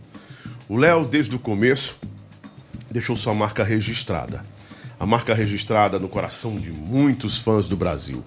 O 0.69 0.77
Léo, 0.77 1.03
desde 1.03 1.35
o 1.35 1.39
começo, 1.39 1.97
deixou 2.89 3.15
sua 3.15 3.33
marca 3.33 3.63
registrada. 3.63 4.41
A 4.99 5.05
marca 5.05 5.33
registrada 5.33 5.97
no 5.97 6.07
coração 6.07 6.55
de 6.55 6.71
muitos 6.71 7.37
fãs 7.37 7.67
do 7.67 7.75
Brasil. 7.75 8.23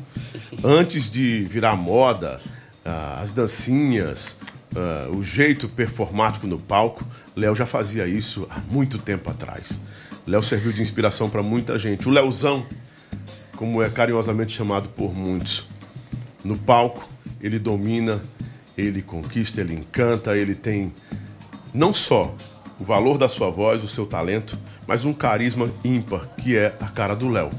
Antes 0.62 1.10
de 1.10 1.44
virar 1.44 1.76
moda, 1.76 2.40
ah, 2.84 3.20
as 3.20 3.32
dancinhas, 3.32 4.36
ah, 4.76 5.08
o 5.14 5.22
jeito 5.22 5.68
performático 5.68 6.46
no 6.46 6.58
palco, 6.58 7.04
Léo 7.36 7.54
já 7.54 7.66
fazia 7.66 8.06
isso 8.06 8.46
há 8.50 8.60
muito 8.70 8.98
tempo 8.98 9.30
atrás. 9.30 9.80
Léo 10.26 10.42
serviu 10.42 10.72
de 10.72 10.80
inspiração 10.80 11.28
para 11.28 11.42
muita 11.42 11.78
gente. 11.78 12.08
O 12.08 12.10
Léozão, 12.10 12.66
como 13.56 13.82
é 13.82 13.90
carinhosamente 13.90 14.56
chamado 14.56 14.88
por 14.88 15.14
muitos, 15.14 15.66
no 16.44 16.56
palco, 16.56 17.08
ele 17.40 17.58
domina, 17.58 18.22
ele 18.76 19.02
conquista, 19.02 19.60
ele 19.60 19.74
encanta, 19.74 20.36
ele 20.36 20.54
tem 20.54 20.92
não 21.72 21.92
só 21.92 22.34
o 22.78 22.84
valor 22.84 23.18
da 23.18 23.28
sua 23.28 23.50
voz, 23.50 23.84
o 23.84 23.88
seu 23.88 24.06
talento, 24.06 24.58
mas 24.86 25.04
um 25.04 25.12
carisma 25.12 25.70
ímpar, 25.84 26.28
que 26.36 26.56
é 26.56 26.74
a 26.80 26.88
cara 26.88 27.14
do 27.14 27.28
Léo. 27.28 27.50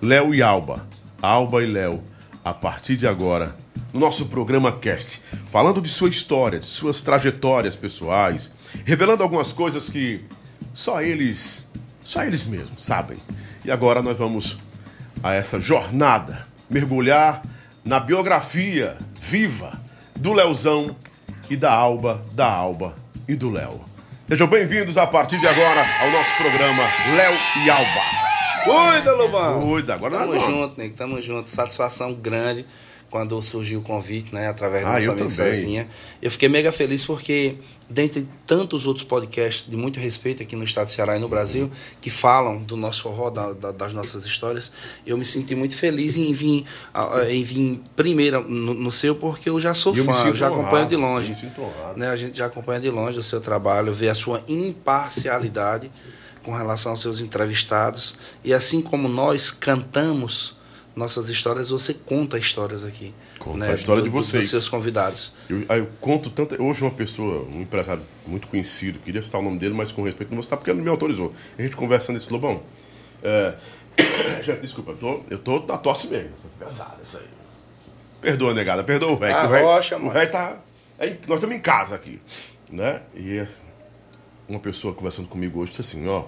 Léo 0.00 0.34
e 0.34 0.42
Alba, 0.42 0.86
Alba 1.20 1.62
e 1.62 1.66
Léo, 1.66 2.02
a 2.44 2.52
partir 2.52 2.96
de 2.96 3.06
agora, 3.06 3.54
no 3.92 4.00
nosso 4.00 4.26
programa 4.26 4.72
Cast, 4.72 5.20
falando 5.50 5.80
de 5.80 5.88
sua 5.88 6.08
história, 6.08 6.58
de 6.58 6.66
suas 6.66 7.00
trajetórias 7.02 7.76
pessoais, 7.76 8.50
revelando 8.84 9.22
algumas 9.22 9.52
coisas 9.52 9.88
que 9.88 10.24
só 10.72 11.02
eles, 11.02 11.66
só 12.00 12.24
eles 12.24 12.44
mesmos 12.44 12.84
sabem. 12.84 13.18
E 13.64 13.70
agora 13.70 14.02
nós 14.02 14.16
vamos 14.16 14.56
a 15.22 15.34
essa 15.34 15.58
jornada, 15.58 16.46
mergulhar 16.70 17.42
na 17.84 18.00
biografia 18.00 18.96
viva 19.20 19.72
do 20.16 20.32
Leozão 20.32 20.96
e 21.50 21.56
da 21.56 21.72
Alba, 21.72 22.24
da 22.32 22.50
Alba 22.50 22.94
e 23.28 23.34
do 23.34 23.50
Léo. 23.50 23.80
Sejam 24.26 24.46
bem-vindos 24.46 24.96
a 24.96 25.06
partir 25.06 25.38
de 25.38 25.46
agora 25.46 25.84
ao 26.00 26.10
nosso 26.10 26.34
programa 26.36 26.82
Léo 27.14 27.38
e 27.64 27.70
Alba. 27.70 28.22
Cuida, 28.64 29.12
Lobão. 29.12 29.66
Cuida, 29.66 29.94
agora 29.94 30.18
Tamo 30.18 30.32
nós 30.32 30.42
vamos. 30.42 30.58
junto, 30.58 30.78
nego. 30.78 30.96
Tamo 30.96 31.20
junto. 31.20 31.50
Satisfação 31.50 32.14
grande 32.14 32.64
quando 33.12 33.40
surgiu 33.42 33.80
o 33.80 33.82
convite, 33.82 34.34
né? 34.34 34.48
Através 34.48 34.84
da 34.84 34.88
Ah, 34.88 34.94
nossa 34.94 35.22
eu. 35.22 35.28
Cezinha. 35.30 35.86
Fiquei 36.30 36.48
mega 36.48 36.72
feliz 36.72 37.04
porque, 37.04 37.56
dentre 37.90 38.26
tantos 38.46 38.86
outros 38.86 39.04
podcasts 39.04 39.70
de 39.70 39.76
muito 39.76 40.00
respeito 40.00 40.42
aqui 40.42 40.56
no 40.56 40.64
estado 40.64 40.86
do 40.86 40.90
Ceará 40.92 41.14
e 41.14 41.20
no 41.20 41.28
Brasil, 41.28 41.70
que 42.00 42.08
falam 42.08 42.62
do 42.62 42.74
nosso 42.74 43.02
forró, 43.02 43.28
da- 43.28 43.52
da- 43.52 43.70
das 43.70 43.92
nossas 43.92 44.24
histórias, 44.24 44.72
eu 45.06 45.18
me 45.18 45.26
senti 45.26 45.54
muito 45.54 45.76
feliz 45.76 46.16
em 46.16 46.32
vir, 46.32 46.64
em 47.28 47.42
vir 47.44 47.82
primeiro 47.94 48.48
no, 48.48 48.72
no 48.72 48.90
seu, 48.90 49.14
porque 49.14 49.50
eu 49.50 49.60
já 49.60 49.74
sou 49.74 49.94
eu 49.94 50.06
fã, 50.06 50.28
eu 50.28 50.34
já 50.34 50.46
honrado, 50.48 50.62
acompanho 50.62 50.88
de 50.88 50.94
eu 50.94 51.00
longe. 51.00 51.28
me 51.28 51.36
sinto 51.36 51.60
honrado. 51.60 51.98
Né, 52.00 52.08
a 52.08 52.16
gente 52.16 52.38
já 52.38 52.46
acompanha 52.46 52.80
de 52.80 52.88
longe 52.88 53.18
o 53.18 53.22
seu 53.22 53.42
trabalho, 53.42 53.92
vê 53.92 54.08
a 54.08 54.14
sua 54.14 54.42
imparcialidade 54.48 55.90
com 56.42 56.52
relação 56.56 56.92
aos 56.92 57.00
seus 57.02 57.20
entrevistados. 57.20 58.14
E 58.42 58.54
assim 58.54 58.80
como 58.80 59.06
nós 59.06 59.50
cantamos 59.50 60.56
nossas 60.94 61.28
histórias, 61.28 61.70
você 61.70 61.94
conta 61.94 62.38
histórias 62.38 62.84
aqui. 62.84 63.14
Conta 63.38 63.58
né, 63.58 63.70
a 63.72 63.74
história 63.74 64.02
do- 64.02 64.04
de 64.04 64.10
vocês. 64.10 64.42
Dos 64.42 64.50
seus 64.50 64.68
convidados. 64.68 65.32
Eu, 65.48 65.62
eu 65.62 65.88
conto 66.00 66.28
tanto. 66.30 66.60
Hoje, 66.62 66.82
uma 66.82 66.90
pessoa, 66.90 67.44
um 67.44 67.62
empresário 67.62 68.02
muito 68.26 68.46
conhecido, 68.48 68.98
queria 68.98 69.22
citar 69.22 69.40
o 69.40 69.44
nome 69.44 69.58
dele, 69.58 69.74
mas 69.74 69.90
com 69.90 70.02
respeito 70.02 70.30
não 70.30 70.36
vou 70.36 70.42
citar 70.42 70.58
porque 70.58 70.70
ele 70.70 70.78
não 70.78 70.84
me 70.84 70.90
autorizou. 70.90 71.32
A 71.58 71.62
gente 71.62 71.74
conversando 71.76 72.16
esse 72.18 72.30
Lobão. 72.32 72.62
É, 73.22 73.54
gente, 74.42 74.60
desculpa, 74.60 74.92
eu 74.92 74.96
tô, 74.96 75.20
eu 75.30 75.38
tô 75.38 75.60
na 75.66 75.78
tosse 75.78 76.06
mesmo. 76.08 76.30
Pesada 76.58 76.96
isso 77.02 77.16
aí. 77.18 77.26
Perdoa, 78.20 78.54
negada, 78.54 78.84
perdoa 78.84 79.12
o 79.12 79.16
velho. 79.16 79.34
Ah, 79.34 79.46
o 79.46 79.48
rocha, 79.64 79.96
O 79.98 80.10
velho 80.10 80.30
tá. 80.30 80.58
é 80.98 81.08
nós 81.26 81.38
estamos 81.38 81.56
em 81.56 81.60
casa 81.60 81.94
aqui. 81.94 82.20
Né? 82.70 83.00
E 83.14 83.44
uma 84.48 84.58
pessoa 84.60 84.94
conversando 84.94 85.28
comigo 85.28 85.60
hoje 85.60 85.70
disse 85.70 85.80
assim: 85.82 86.06
ó, 86.06 86.24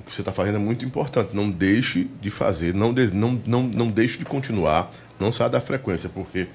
o 0.00 0.02
que 0.04 0.14
você 0.14 0.20
está 0.22 0.32
fazendo 0.32 0.56
é 0.56 0.58
muito 0.58 0.84
importante. 0.84 1.34
Não 1.34 1.50
deixe 1.50 2.08
de 2.20 2.30
fazer, 2.30 2.74
não, 2.74 2.92
de- 2.92 3.14
não, 3.14 3.40
não, 3.46 3.62
não 3.62 3.88
deixe 3.90 4.18
de 4.18 4.24
continuar, 4.24 4.90
não 5.18 5.32
saia 5.32 5.50
da 5.50 5.60
frequência, 5.60 6.08
porque 6.08 6.46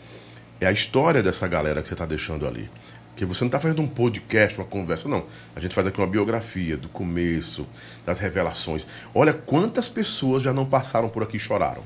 é 0.60 0.66
a 0.68 0.72
história 0.72 1.22
dessa 1.24 1.48
galera 1.48 1.82
que 1.82 1.88
você 1.88 1.94
está 1.94 2.06
deixando 2.06 2.48
ali. 2.48 2.70
Porque 3.12 3.24
você 3.26 3.44
não 3.46 3.48
está 3.48 3.60
fazendo 3.62 3.82
um 3.82 3.88
podcast, 3.88 4.58
uma 4.58 4.66
conversa, 4.68 5.08
não. 5.08 5.24
A 5.56 5.60
gente 5.62 5.74
faz 5.74 5.88
aqui 5.88 6.00
uma 6.00 6.08
biografia 6.08 6.76
do 6.76 6.90
começo, 6.90 7.66
das 8.06 8.20
revelações. 8.20 8.86
Olha 9.14 9.32
quantas 9.32 9.88
pessoas 9.88 10.44
já 10.44 10.52
não 10.52 10.66
passaram 10.66 11.08
por 11.08 11.24
aqui 11.24 11.38
e 11.38 11.40
choraram. 11.40 11.82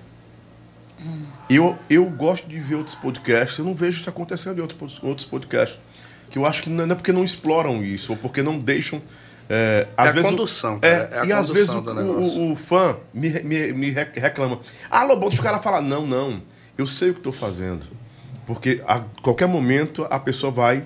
Eu, 1.50 1.78
eu 1.89 2.06
gosto 2.10 2.48
de 2.48 2.60
ver 2.60 2.76
outros 2.76 2.95
podcasts, 2.95 3.58
eu 3.58 3.65
não 3.65 3.74
vejo 3.74 4.00
isso 4.00 4.10
acontecendo 4.10 4.58
em 4.58 4.62
outros, 4.62 5.00
outros 5.02 5.26
podcasts. 5.26 5.80
Que 6.30 6.38
eu 6.38 6.45
acho 6.45 6.62
que 6.62 6.69
não 6.69 6.84
é 6.91 6.95
porque 6.95 7.12
não 7.12 7.24
exploram 7.24 7.84
isso, 7.84 8.12
ou 8.12 8.17
porque 8.17 8.41
não 8.43 8.60
deixam. 8.60 9.02
É, 9.49 9.88
às 9.97 10.05
É 10.05 10.09
a 10.09 10.12
vezes, 10.13 10.27
o- 10.27 10.31
condução, 10.31 10.79
é, 10.81 10.89
cara, 10.91 11.09
é 11.12 11.19
a 11.21 11.25
e 11.25 11.33
às 11.33 11.49
vezes 11.49 11.69
o, 11.69 11.73
condução 11.81 11.95
do 11.95 12.01
negócio. 12.07 12.39
o- 12.41 12.51
o 12.51 12.55
fã 12.55 12.97
me, 13.13 13.29
me, 13.41 13.73
me 13.73 13.89
re- 13.89 14.12
reclama. 14.15 14.59
Ah, 14.91 15.03
Lobão, 15.03 15.27
deixa 15.29 15.41
o 15.41 15.43
cara 15.45 15.59
falar. 15.59 15.81
Não, 15.81 16.05
não. 16.05 16.41
Eu 16.77 16.85
sei 16.85 17.09
o 17.09 17.13
que 17.13 17.19
estou 17.19 17.33
fazendo. 17.33 17.85
Porque 18.45 18.81
a 18.88 19.01
qualquer 19.23 19.47
momento 19.47 20.05
a 20.09 20.19
pessoa 20.19 20.51
vai 20.51 20.83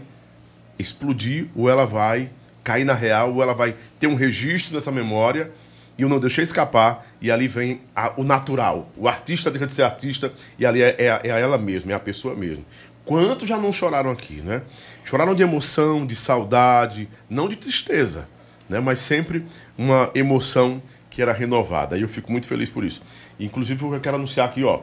explodir, 0.79 1.47
ou 1.55 1.69
ela 1.69 1.85
vai 1.85 2.29
cair 2.63 2.83
na 2.85 2.93
real, 2.93 3.33
ou 3.33 3.41
ela 3.43 3.53
vai 3.53 3.75
ter 3.99 4.07
um 4.07 4.15
registro 4.15 4.73
nessa 4.75 4.91
memória, 4.91 5.51
e 5.97 6.01
eu 6.01 6.09
não 6.09 6.19
deixei 6.19 6.43
escapar, 6.43 7.05
e 7.21 7.29
ali 7.31 7.47
vem 7.47 7.81
a- 7.95 8.13
o 8.17 8.23
natural. 8.23 8.89
O 8.97 9.07
artista 9.07 9.51
deixa 9.51 9.67
de 9.67 9.73
ser 9.73 9.83
artista, 9.83 10.31
e 10.57 10.65
ali 10.65 10.81
é, 10.81 10.95
é- 10.97 11.21
é 11.29 11.39
ela 11.41 11.57
mesma, 11.57 11.91
é 11.91 11.95
a 11.95 11.99
pessoa 11.99 12.35
mesmo. 12.35 12.65
Quantos 13.05 13.47
já 13.47 13.57
não 13.57 13.71
choraram 13.73 14.09
aqui, 14.09 14.35
né? 14.41 14.61
Choraram 15.03 15.35
de 15.35 15.43
emoção, 15.43 16.05
de 16.05 16.15
saudade, 16.15 17.09
não 17.29 17.49
de 17.49 17.57
tristeza, 17.57 18.27
né? 18.73 18.79
Mas 18.79 18.99
sempre 18.99 19.45
uma 19.77 20.09
emoção 20.13 20.81
que 21.09 21.21
era 21.21 21.31
renovada. 21.31 21.97
E 21.97 22.01
eu 22.01 22.07
fico 22.07 22.31
muito 22.31 22.47
feliz 22.47 22.69
por 22.69 22.83
isso. 22.83 23.01
Inclusive, 23.39 23.83
eu 23.85 23.99
quero 23.99 24.15
anunciar 24.17 24.47
aqui, 24.49 24.63
ó, 24.63 24.81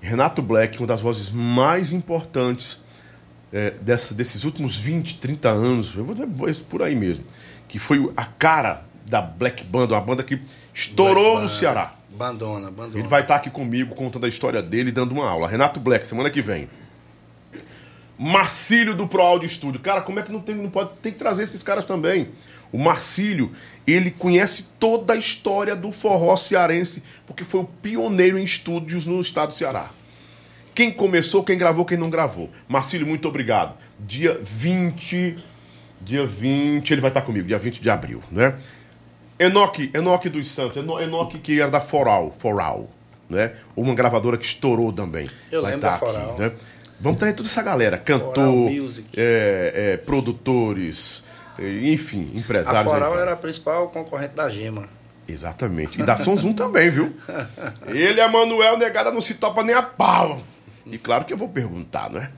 Renato 0.00 0.40
Black, 0.40 0.78
uma 0.78 0.86
das 0.86 1.00
vozes 1.00 1.30
mais 1.30 1.92
importantes 1.92 2.80
é, 3.52 3.70
dessa- 3.80 4.12
desses 4.12 4.44
últimos 4.44 4.76
20, 4.78 5.18
30 5.18 5.48
anos, 5.48 5.92
eu 5.96 6.04
vou 6.04 6.14
dizer 6.14 6.28
por 6.68 6.82
aí 6.82 6.94
mesmo, 6.96 7.24
que 7.68 7.78
foi 7.78 8.10
a 8.16 8.24
cara 8.24 8.82
da 9.08 9.22
Black 9.22 9.62
Band, 9.64 9.86
uma 9.86 10.00
banda 10.00 10.22
que 10.24 10.40
estourou 10.74 11.40
no 11.40 11.48
Ceará. 11.48 11.94
Abandona, 12.12 12.68
abandona. 12.68 12.98
Ele 12.98 13.06
vai 13.08 13.20
estar 13.22 13.36
aqui 13.36 13.48
comigo 13.48 13.94
contando 13.94 14.26
a 14.26 14.28
história 14.28 14.60
dele 14.62 14.88
e 14.88 14.92
dando 14.92 15.12
uma 15.12 15.28
aula. 15.28 15.48
Renato 15.48 15.78
Black, 15.78 16.06
semana 16.06 16.28
que 16.28 16.42
vem. 16.42 16.68
Marcílio 18.18 18.94
do 18.94 19.06
Pro 19.06 19.20
Audio 19.22 19.48
Studio. 19.48 19.80
Cara, 19.80 20.00
como 20.00 20.18
é 20.18 20.22
que 20.22 20.32
não 20.32 20.40
tem, 20.40 20.54
não 20.54 20.70
pode, 20.70 20.90
tem 21.02 21.12
que 21.12 21.18
trazer 21.18 21.44
esses 21.44 21.62
caras 21.62 21.84
também. 21.84 22.28
O 22.72 22.78
Marcílio, 22.78 23.52
ele 23.86 24.10
conhece 24.10 24.64
toda 24.78 25.12
a 25.12 25.16
história 25.16 25.76
do 25.76 25.92
forró 25.92 26.34
cearense, 26.36 27.02
porque 27.26 27.44
foi 27.44 27.60
o 27.60 27.64
pioneiro 27.64 28.38
em 28.38 28.42
estúdios 28.44 29.06
no 29.06 29.20
estado 29.20 29.48
do 29.48 29.54
Ceará. 29.54 29.90
Quem 30.74 30.90
começou, 30.90 31.42
quem 31.44 31.56
gravou, 31.56 31.84
quem 31.84 31.96
não 31.96 32.10
gravou. 32.10 32.50
Marcílio, 32.68 33.06
muito 33.06 33.28
obrigado. 33.28 33.74
Dia 33.98 34.38
20, 34.42 35.36
dia 36.02 36.26
20, 36.26 36.90
ele 36.90 37.00
vai 37.00 37.10
estar 37.10 37.22
comigo, 37.22 37.46
dia 37.48 37.58
20 37.58 37.80
de 37.80 37.88
abril, 37.88 38.22
né? 38.30 38.56
Enoque, 39.38 39.90
Enoque 39.94 40.28
dos 40.28 40.48
Santos, 40.48 40.76
Eno- 40.78 41.00
Enoque 41.00 41.38
que 41.38 41.60
era 41.60 41.70
da 41.70 41.80
Foral, 41.80 42.30
Foral, 42.32 42.90
né? 43.28 43.52
Uma 43.76 43.94
gravadora 43.94 44.36
que 44.36 44.44
estourou 44.44 44.92
também. 44.92 45.28
Eu 45.52 45.62
vai 45.62 45.72
lembro 45.72 45.86
estar 45.88 45.98
da 46.00 46.06
aqui, 46.10 46.18
Foral. 46.26 46.38
né? 46.38 46.52
Vamos 47.00 47.18
trazer 47.18 47.34
toda 47.34 47.48
essa 47.48 47.62
galera, 47.62 47.98
cantor, 47.98 48.70
é, 49.16 49.72
é, 49.74 49.96
produtores, 49.98 51.22
é, 51.58 51.92
enfim, 51.92 52.30
A 52.34 52.38
empresários. 52.38 52.78
aí 52.80 52.84
Foral 52.84 53.10
fora. 53.10 53.22
era 53.22 53.32
a 53.32 53.36
principal 53.36 53.88
concorrente 53.88 54.34
da 54.34 54.48
Gema. 54.48 54.88
Exatamente. 55.28 56.00
E 56.00 56.04
da 56.04 56.16
Zoom 56.16 56.52
também, 56.52 56.88
viu? 56.90 57.12
Ele 57.88 58.20
a 58.20 58.28
Manuel 58.28 58.78
Negada 58.78 59.10
não 59.10 59.20
se 59.20 59.34
topa 59.34 59.62
nem 59.62 59.74
a 59.74 59.82
pau. 59.82 60.40
E 60.86 60.96
claro 60.98 61.24
que 61.24 61.32
eu 61.32 61.36
vou 61.36 61.48
perguntar, 61.48 62.08
não 62.10 62.20
é? 62.20 62.30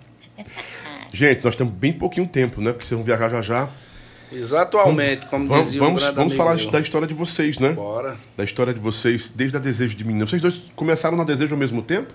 Gente, 1.12 1.44
nós 1.44 1.54
temos 1.54 1.72
bem 1.74 1.92
pouquinho 1.92 2.26
tempo, 2.26 2.60
né? 2.60 2.72
Porque 2.72 2.86
vocês 2.86 2.96
vão 2.96 3.04
viajar 3.04 3.28
já 3.28 3.42
já. 3.42 3.68
Exatamente, 4.32 5.26
como 5.26 5.46
Vamos, 5.48 5.66
dizia 5.66 5.80
vamos, 5.80 6.04
vamos 6.10 6.34
falar 6.34 6.54
meu. 6.54 6.70
da 6.70 6.80
história 6.80 7.06
de 7.08 7.14
vocês, 7.14 7.58
né? 7.58 7.70
Bora. 7.70 8.16
Da 8.36 8.44
história 8.44 8.74
de 8.74 8.80
vocês, 8.80 9.32
desde 9.34 9.56
a 9.56 9.60
Desejo 9.60 9.96
de 9.96 10.04
Menina. 10.04 10.26
Vocês 10.26 10.42
dois 10.42 10.62
começaram 10.76 11.16
na 11.16 11.24
Desejo 11.24 11.54
ao 11.54 11.58
mesmo 11.58 11.82
tempo? 11.82 12.12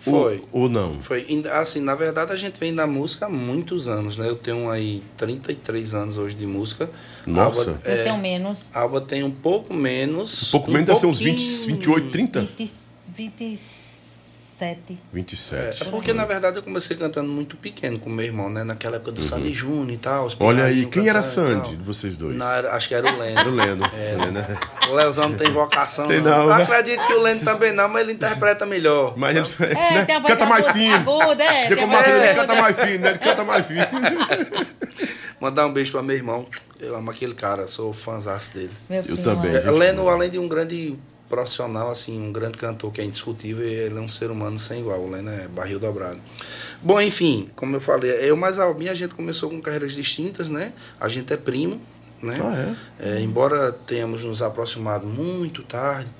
Foi. 0.00 0.42
Ou, 0.50 0.62
ou 0.62 0.68
não? 0.68 0.94
Foi, 1.02 1.26
assim, 1.52 1.80
na 1.80 1.94
verdade 1.94 2.32
a 2.32 2.36
gente 2.36 2.58
vem 2.58 2.74
da 2.74 2.86
música 2.86 3.26
há 3.26 3.28
muitos 3.28 3.86
anos, 3.86 4.16
né? 4.16 4.28
Eu 4.28 4.36
tenho 4.36 4.70
aí 4.70 5.02
33 5.16 5.94
anos 5.94 6.16
hoje 6.16 6.34
de 6.34 6.46
música. 6.46 6.90
Nossa. 7.26 7.70
Alba, 7.70 7.80
Eu 7.84 7.92
é, 7.92 8.04
tenho 8.04 8.18
menos. 8.18 8.70
Alba 8.72 9.00
tem 9.02 9.22
um 9.22 9.30
pouco 9.30 9.74
menos. 9.74 10.48
Um 10.48 10.50
pouco 10.52 10.70
menos, 10.70 10.86
deve 10.86 11.00
ser 11.00 11.06
uns 11.06 11.20
20, 11.20 11.38
pouquinho. 11.38 11.66
28, 11.76 12.10
30? 12.10 12.48
20, 13.08 13.60
27. 14.60 14.98
27. 15.12 15.82
É 15.82 15.86
porque, 15.86 16.12
na 16.12 16.24
verdade, 16.26 16.56
eu 16.58 16.62
comecei 16.62 16.96
cantando 16.96 17.30
muito 17.30 17.56
pequeno 17.56 17.98
com 17.98 18.10
meu 18.10 18.26
irmão, 18.26 18.50
né? 18.50 18.62
Naquela 18.62 18.96
época 18.96 19.12
do 19.12 19.22
Sandy 19.22 19.52
Júnior 19.52 19.90
e 19.90 19.96
tal. 19.96 20.26
os 20.26 20.34
Uhum. 20.34 20.46
Olha 20.46 20.64
aí, 20.64 20.84
quem 20.86 21.08
era 21.08 21.22
Sandy 21.22 21.76
de 21.76 21.82
vocês 21.82 22.14
dois? 22.16 22.36
Não, 22.36 22.50
era- 22.50 22.72
acho 22.74 22.86
que 22.88 22.94
era 22.94 23.10
o 23.10 23.18
Leno. 23.18 23.38
Era 23.40 23.48
o 23.48 23.54
Leno. 23.54 23.84
É. 23.86 24.30
Né? 24.30 24.58
O 24.88 24.94
Leozão 24.94 25.30
não 25.30 25.36
tem 25.36 25.50
vocação. 25.50 26.06
Tem 26.06 26.20
não. 26.20 26.30
não, 26.30 26.42
Eu 26.50 26.56
né? 26.56 26.62
acredito 26.62 27.06
que 27.06 27.12
o 27.14 27.20
Leno 27.20 27.40
também 27.40 27.72
não, 27.72 27.88
mas 27.88 28.02
ele 28.02 28.12
interpreta 28.12 28.66
melhor. 28.66 29.14
Mas 29.16 29.34
ele? 29.36 29.48
É, 29.74 29.92
né? 29.92 30.06
canta 30.26 30.46
mais 30.46 30.70
fino. 30.70 30.94
aguda, 30.94 31.44
é, 31.44 31.68
Você 31.68 31.76
tem 31.76 31.84
ele 31.84 32.34
canta 32.34 32.54
mais 32.54 32.76
fino, 32.80 32.98
né? 32.98 33.08
Ele 33.10 33.18
canta 33.18 33.44
mais 33.44 33.66
fino. 33.66 33.80
Mandar 35.40 35.66
um 35.66 35.72
beijo 35.72 35.90
para 35.92 36.02
meu 36.02 36.14
irmão. 36.14 36.44
Eu 36.78 36.94
amo 36.96 37.10
aquele 37.10 37.34
cara, 37.34 37.66
sou 37.66 37.92
fãzaço 37.94 38.52
dele. 38.54 38.70
Meu 38.88 38.98
Eu 38.98 39.04
filho, 39.04 39.22
também. 39.22 39.52
gente 39.52 39.64
Leno, 39.70 40.08
além 40.08 40.30
de 40.30 40.38
um 40.38 40.46
grande 40.46 40.98
profissional, 41.30 41.88
assim, 41.90 42.20
um 42.20 42.32
grande 42.32 42.58
cantor 42.58 42.92
que 42.92 43.00
é 43.00 43.04
indiscutível, 43.04 43.64
ele 43.64 43.96
é 43.96 44.00
um 44.00 44.08
ser 44.08 44.30
humano 44.30 44.58
sem 44.58 44.80
igual. 44.80 45.00
O 45.00 45.08
Leno 45.08 45.30
é 45.30 45.46
barril 45.46 45.78
dobrado. 45.78 46.18
Bom, 46.82 47.00
enfim, 47.00 47.48
como 47.54 47.76
eu 47.76 47.80
falei, 47.80 48.10
eu 48.10 48.36
mais 48.36 48.58
a 48.58 48.64
Albinha, 48.64 48.90
a 48.90 48.94
gente 48.94 49.14
começou 49.14 49.48
com 49.48 49.62
carreiras 49.62 49.92
distintas, 49.92 50.50
né? 50.50 50.72
A 51.00 51.08
gente 51.08 51.32
é 51.32 51.36
primo, 51.36 51.80
né? 52.20 52.36
Ah, 52.42 52.74
é? 53.00 53.16
É, 53.16 53.20
embora 53.20 53.72
tenhamos 53.72 54.24
nos 54.24 54.42
aproximado 54.42 55.06
muito 55.06 55.62
tarde, 55.62 56.10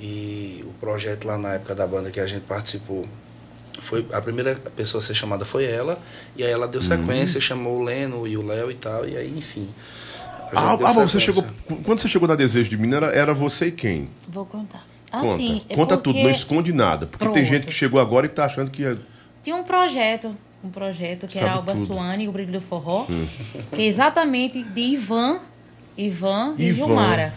e 0.00 0.64
o 0.66 0.72
projeto 0.80 1.26
lá 1.26 1.36
na 1.36 1.54
época 1.54 1.74
da 1.74 1.86
banda 1.86 2.10
que 2.10 2.18
a 2.18 2.26
gente 2.26 2.44
participou, 2.44 3.06
foi 3.82 4.06
a 4.10 4.20
primeira 4.20 4.56
pessoa 4.74 5.00
a 5.00 5.02
ser 5.02 5.14
chamada 5.14 5.44
foi 5.44 5.64
ela, 5.64 5.98
e 6.34 6.42
aí 6.42 6.50
ela 6.50 6.66
deu 6.66 6.80
sequência, 6.80 7.40
chamou 7.40 7.78
o 7.78 7.84
Leno 7.84 8.26
e 8.26 8.38
o 8.38 8.46
Léo 8.46 8.70
e 8.70 8.74
tal, 8.74 9.06
e 9.06 9.16
aí, 9.16 9.32
enfim. 9.36 9.68
Ah, 10.54 10.72
ah, 10.72 10.92
você 10.92 11.20
chegou. 11.20 11.44
Quando 11.84 12.00
você 12.00 12.08
chegou 12.08 12.26
na 12.28 12.34
Desejo 12.34 12.68
de 12.70 12.76
Menina, 12.76 12.96
era, 12.96 13.06
era 13.16 13.34
você 13.34 13.66
e 13.66 13.72
quem? 13.72 14.08
Vou 14.28 14.44
contar. 14.44 14.84
Conta. 15.10 15.32
Assim, 15.32 15.62
é 15.68 15.74
Conta 15.74 15.96
porque 15.96 16.12
tudo, 16.18 16.22
não 16.22 16.30
esconde 16.30 16.72
nada. 16.72 17.06
Porque 17.06 17.24
tem 17.24 17.32
Pronto. 17.42 17.48
gente 17.48 17.66
que 17.66 17.72
chegou 17.72 18.00
agora 18.00 18.26
e 18.26 18.28
tá 18.28 18.44
achando 18.44 18.70
que. 18.70 18.84
é- 18.84 18.94
Tinha 19.42 19.56
um 19.56 19.64
projeto, 19.64 20.34
um 20.62 20.70
projeto 20.70 21.26
que 21.26 21.34
Sabe 21.34 21.46
era 21.46 21.54
Alba 21.56 21.74
tudo. 21.74 21.86
Suane, 21.86 22.28
o 22.28 22.32
Brilho 22.32 22.52
do 22.52 22.60
Forró, 22.60 23.06
que 23.74 23.82
é 23.82 23.86
exatamente 23.86 24.62
de 24.62 24.80
Ivan, 24.80 25.40
Ivan 25.98 26.54
e 26.58 26.66
Ivan. 26.66 26.86
Gilmara. 26.86 27.34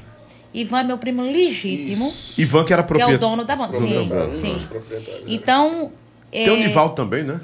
Ivan 0.54 0.80
é 0.82 0.84
meu 0.84 0.98
primo 1.00 1.24
legítimo, 1.24 2.14
Ivan, 2.38 2.64
que 2.64 2.72
era 2.74 2.84
que 2.84 2.94
é 2.94 2.96
o 2.96 3.00
proprietário. 3.00 3.20
dono 3.20 3.44
da 3.44 3.56
banda. 3.56 3.78
Sim. 3.80 4.12
Um 4.12 4.40
sim. 4.40 4.54
dos 4.54 4.64
proprietários. 4.66 5.24
Então. 5.28 5.92
Tem 6.32 6.50
o 6.50 6.56
é, 6.56 6.68
Nivaldo 6.68 6.96
também, 6.96 7.24
né? 7.24 7.42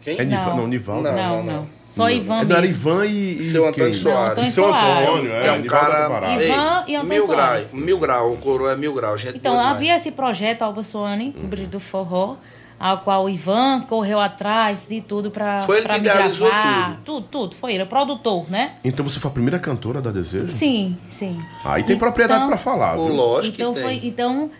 Quem? 0.00 0.18
É 0.18 0.24
Nivaldo. 0.24 0.50
Não. 0.50 0.56
Não, 0.58 0.66
Nivaldo. 0.68 1.02
Não, 1.02 1.12
Não, 1.16 1.42
não, 1.42 1.52
não. 1.54 1.68
Não. 1.96 2.04
Só 2.04 2.10
Ivan 2.10 2.42
Não, 2.44 2.56
era. 2.56 2.66
Ivan 2.66 3.06
e. 3.06 3.38
e 3.38 3.42
Seu 3.42 3.66
Antônio 3.68 3.90
quem? 3.90 3.94
Soares. 3.94 4.30
Antônio 4.30 4.50
Seu 4.50 4.68
Soares. 4.68 5.08
Antônio, 5.08 5.32
é. 5.32 5.46
É 5.46 5.52
um 5.52 5.62
cara. 5.64 6.06
Ivan 6.34 6.84
e 6.88 6.96
Antônio 6.96 7.04
mil 7.04 7.26
grau, 7.26 7.46
Soares. 7.46 7.72
mil 7.74 7.98
grau, 7.98 8.32
o 8.32 8.36
coro 8.38 8.68
é 8.68 8.76
mil 8.76 8.94
grau, 8.94 9.16
gente. 9.18 9.36
Então, 9.36 9.58
havia 9.58 9.96
esse 9.96 10.10
projeto 10.10 10.62
Alba 10.62 10.82
Suane, 10.84 11.34
o 11.42 11.46
Brilho 11.46 11.68
do 11.68 11.78
Forró, 11.80 12.36
ao 12.80 12.98
qual 12.98 13.24
o 13.24 13.28
Ivan 13.30 13.82
correu 13.88 14.18
atrás 14.18 14.86
de 14.88 15.00
tudo 15.00 15.30
para 15.30 15.58
Foi 15.62 15.78
ele 15.78 15.86
que 15.86 15.92
me 15.94 15.98
idealizou 16.00 16.48
gravar. 16.48 16.88
tudo. 17.04 17.20
Tudo, 17.22 17.26
tudo. 17.30 17.54
Foi 17.56 17.74
ele, 17.74 17.82
o 17.84 17.86
produtor, 17.86 18.50
né? 18.50 18.72
Então 18.82 19.04
você 19.04 19.20
foi 19.20 19.30
a 19.30 19.34
primeira 19.34 19.58
cantora 19.58 20.00
da 20.02 20.10
Desejo? 20.10 20.48
Sim, 20.50 20.96
sim. 21.08 21.38
Aí 21.64 21.82
tem 21.84 21.96
propriedade 21.96 22.38
Então- 22.40 22.48
pra 22.48 22.58
falar. 22.58 22.96
Pô, 22.96 23.06
viu? 23.06 23.14
lógico 23.14 23.54
então, 23.54 23.72
que 23.74 23.80
foi, 23.82 23.98
tem. 24.00 24.08
então 24.08 24.50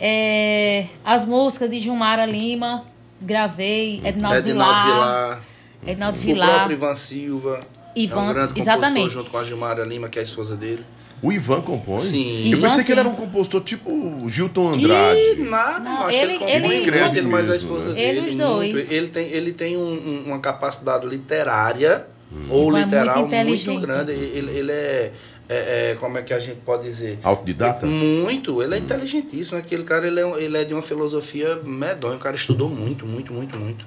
é, 0.00 0.86
as 1.04 1.24
músicas 1.24 1.70
de 1.70 1.78
Gilmara 1.78 2.24
Lima, 2.26 2.84
gravei, 3.20 4.00
Ednaldo, 4.04 4.38
Edinaldo 4.38 4.82
Vilar, 4.82 4.86
Vilar, 4.86 5.40
Ednaldo 5.86 6.18
o 6.18 6.20
Vilar. 6.22 6.48
próprio 6.56 6.74
Ivan 6.76 6.94
Silva. 6.94 7.60
é 7.96 8.00
Ivan, 8.00 8.20
um 8.22 8.32
grande 8.32 8.48
compositor 8.48 8.72
exatamente. 8.74 9.08
junto 9.12 9.30
com 9.30 9.38
a 9.38 9.44
Gilmara 9.44 9.84
Lima, 9.84 10.08
que 10.08 10.18
é 10.18 10.20
a 10.20 10.22
esposa 10.22 10.54
dele. 10.56 10.84
O 11.22 11.30
Ivan 11.32 11.60
compõe? 11.60 12.00
Sim. 12.00 12.46
Eu 12.50 12.58
Ivan, 12.58 12.68
pensei 12.68 12.84
que 12.84 12.92
ele 12.92 13.00
sim. 13.00 13.06
era 13.06 13.14
um 13.14 13.18
compositor 13.18 13.60
tipo 13.62 13.90
o 13.90 14.28
Gilton 14.30 14.70
Que 14.72 14.84
Andrade. 14.84 15.36
nada, 15.40 15.80
Não, 15.80 15.98
macho, 16.00 16.16
ele- 16.16 16.32
ele, 16.32 16.38
compõe 16.38 16.52
ele- 16.54 16.66
muito, 16.66 16.80
escreve 16.80 17.18
ele, 17.18 17.26
mas 17.28 17.50
a 17.50 17.56
esposa 17.56 17.88
né? 17.90 17.94
dele 17.94 18.08
Ele, 18.18 18.20
os 18.30 18.34
muito. 18.36 18.46
dois. 18.72 18.90
Ele 18.92 19.08
tem, 19.08 19.26
ele 19.28 19.52
tem 19.52 19.76
um- 19.76 19.82
um- 19.82 20.24
uma 20.28 20.38
capacidade 20.38 21.06
literária 21.06 22.06
ou 22.48 22.68
Ivan 22.70 22.78
é 22.80 22.84
literal 22.84 23.04
muito 23.18 23.20
muito, 23.20 23.34
inteligente. 23.34 23.80
grande. 23.82 24.12
Ele, 24.12 24.50
ele 24.58 24.72
é, 24.72 25.12
é- 25.48 25.90
é, 25.90 25.96
como 26.00 26.16
é 26.16 26.22
que 26.22 26.32
a 26.32 26.38
gente 26.38 26.60
pode 26.60 26.84
dizer? 26.84 27.18
Autodidata? 27.22 27.84
Muito, 27.86 28.62
ele 28.62 28.76
é 28.76 28.78
inteligentíssimo. 28.78 29.58
Aquele 29.58 29.82
cara 29.82 30.06
ele 30.06 30.20
é, 30.20 30.42
ele 30.42 30.56
é 30.56 30.64
de 30.64 30.72
uma 30.72 30.80
filosofia 30.82 31.56
medonha. 31.62 32.16
O 32.16 32.18
cara 32.20 32.36
estudou 32.36 32.68
muito, 32.70 33.04
muito, 33.04 33.30
muito, 33.32 33.58
muito. 33.58 33.84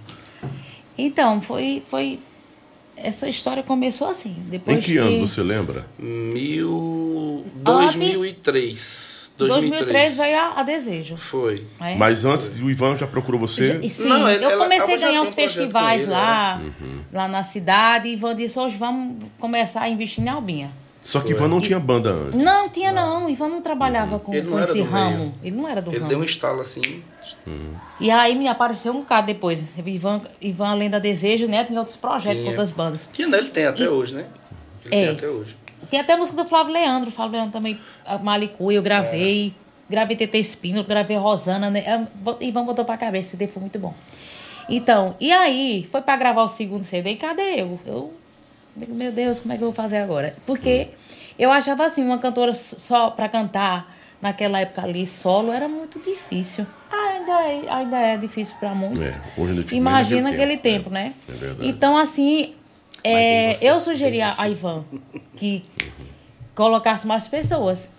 Então, 0.97 1.41
foi, 1.41 1.83
foi. 1.89 2.19
Essa 2.95 3.27
história 3.27 3.63
começou 3.63 4.07
assim. 4.07 4.35
Depois 4.49 4.77
Em 4.77 4.81
que 4.81 4.97
ano 4.97 5.25
você 5.27 5.41
lembra? 5.41 5.85
Mil... 5.97 7.43
Antes- 7.65 7.95
2003. 7.95 9.23
2003 9.35 10.15
veio 10.17 10.37
a, 10.39 10.59
a 10.59 10.63
Desejo. 10.63 11.17
Foi. 11.17 11.65
né? 11.79 11.95
Mas 11.97 12.23
antes, 12.23 12.49
o 12.61 12.69
Ivan 12.69 12.95
já 12.95 13.07
procurou 13.07 13.39
você? 13.39 13.79
E 13.81 13.89
sim, 13.89 14.07
Não, 14.07 14.29
ele- 14.29 14.45
eu 14.45 14.57
comecei 14.59 14.93
a 14.93 14.97
ganhar 14.97 15.21
um 15.21 15.25
projeto 15.25 15.35
festivais 15.35 16.03
com 16.05 16.11
ele, 16.11 16.19
lá, 16.19 16.61
Uhum. 16.63 16.99
lá 17.11 17.27
na 17.27 17.43
cidade. 17.43 18.07
E 18.09 18.13
Ivan 18.13 18.35
disse, 18.35 18.59
hoje 18.59 18.77
vamos 18.77 19.23
começar 19.39 19.81
a 19.81 19.89
investir 19.89 20.23
em 20.23 20.29
Albinha. 20.29 20.69
Só 21.03 21.19
que 21.19 21.31
Ivan 21.33 21.47
não 21.49 21.59
tinha 21.59 21.79
banda 21.79 22.11
antes. 22.11 22.41
Não, 22.41 22.69
tinha 22.69 22.91
não. 22.91 23.27
Ivan 23.29 23.49
não 23.49 23.61
trabalhava 23.61 24.19
com, 24.19 24.33
Ele 24.33 24.43
não 24.43 24.51
com 24.53 24.59
esse 24.63 24.81
ramo. 24.81 25.17
meio. 25.17 25.33
Ele 25.43 25.55
não 25.55 25.67
era 25.67 25.81
do 25.81 25.89
Ele 25.89 25.97
ramo. 25.97 26.09
deu 26.09 26.19
um 26.19 26.23
estalo 26.23 26.61
assim. 26.61 27.01
E 27.99 28.09
aí 28.11 28.35
me 28.35 28.47
apareceu 28.47 28.93
um 28.93 28.99
bocado 28.99 29.27
depois. 29.27 29.63
Ivan, 29.85 30.21
Ivan 30.41 30.69
além 30.69 30.89
da 30.89 30.99
Desejo, 30.99 31.47
né? 31.47 31.63
Tinha 31.63 31.79
outros 31.79 31.97
projetos 31.97 32.37
com 32.37 32.41
Tinha. 32.41 32.49
outras 32.51 32.71
bandas. 32.71 33.09
Que 33.11 33.23
ele 33.23 33.49
tem 33.49 33.65
até 33.65 33.89
hoje, 33.89 34.15
né? 34.15 34.25
Ele 34.85 34.95
É. 34.95 35.05
tem 35.05 35.09
até 35.15 35.27
hoje. 35.27 35.57
Tem 35.89 35.99
até 35.99 36.13
a 36.13 36.17
música 36.17 36.41
do 36.41 36.49
Flávio 36.49 36.73
Leandro. 36.73 37.09
O 37.09 37.11
Flávio 37.11 37.33
Leandro 37.33 37.53
também, 37.53 37.79
a 38.05 38.17
Malicu, 38.17 38.71
eu 38.71 38.81
gravei. 38.81 39.53
Gravei 39.89 40.15
TT 40.15 40.39
Espino, 40.39 40.83
gravei 40.83 41.17
Rosana. 41.17 41.69
Né? 41.69 41.79
É, 41.81 42.45
Ivan 42.45 42.65
botou 42.65 42.83
pra 42.85 42.97
cabeça, 42.97 43.29
esse 43.29 43.31
CD 43.37 43.47
foi 43.47 43.61
muito 43.61 43.77
bom. 43.77 43.93
Então, 44.69 45.15
e 45.19 45.31
aí, 45.31 45.87
foi 45.91 46.01
pra 46.01 46.15
gravar 46.15 46.43
o 46.43 46.47
segundo 46.47 46.83
CD, 46.83 47.11
e 47.11 47.15
cadê 47.17 47.61
eu? 47.61 47.79
Eu 47.85 48.13
digo, 48.75 48.93
meu 48.95 49.11
Deus, 49.11 49.39
como 49.41 49.53
é 49.53 49.57
que 49.57 49.63
eu 49.63 49.67
vou 49.67 49.75
fazer 49.75 49.97
agora? 49.97 50.35
Porque 50.45 50.87
eu 51.37 51.51
achava 51.51 51.85
assim, 51.85 52.03
uma 52.03 52.17
cantora 52.17 52.53
só 52.53 53.09
pra 53.09 53.27
cantar 53.27 53.93
naquela 54.21 54.61
época 54.61 54.81
ali, 54.81 55.05
solo, 55.05 55.51
era 55.51 55.67
muito 55.67 55.99
difícil. 55.99 56.65
Ainda 57.23 57.41
é, 57.47 57.71
ainda 57.71 57.97
é 57.99 58.17
difícil 58.17 58.55
pra 58.59 58.73
muitos. 58.75 59.05
É, 59.05 59.21
hoje 59.37 59.51
é 59.51 59.55
difícil, 59.55 59.77
Imagina 59.77 60.29
aquele 60.29 60.57
tempo, 60.57 60.83
tempo, 60.85 60.89
né? 60.89 61.13
é. 61.27 61.31
É 61.31 61.35
verdade. 61.35 61.69
Então, 61.69 61.97
assim, 61.97 62.53
é, 63.03 63.53
você, 63.53 63.69
eu 63.69 63.79
você. 64.33 64.41
a 64.41 64.49
Ivan 64.49 64.83
que 65.37 65.63
colocasse 66.55 67.07
mais 67.07 67.27
pessoas. 67.27 67.91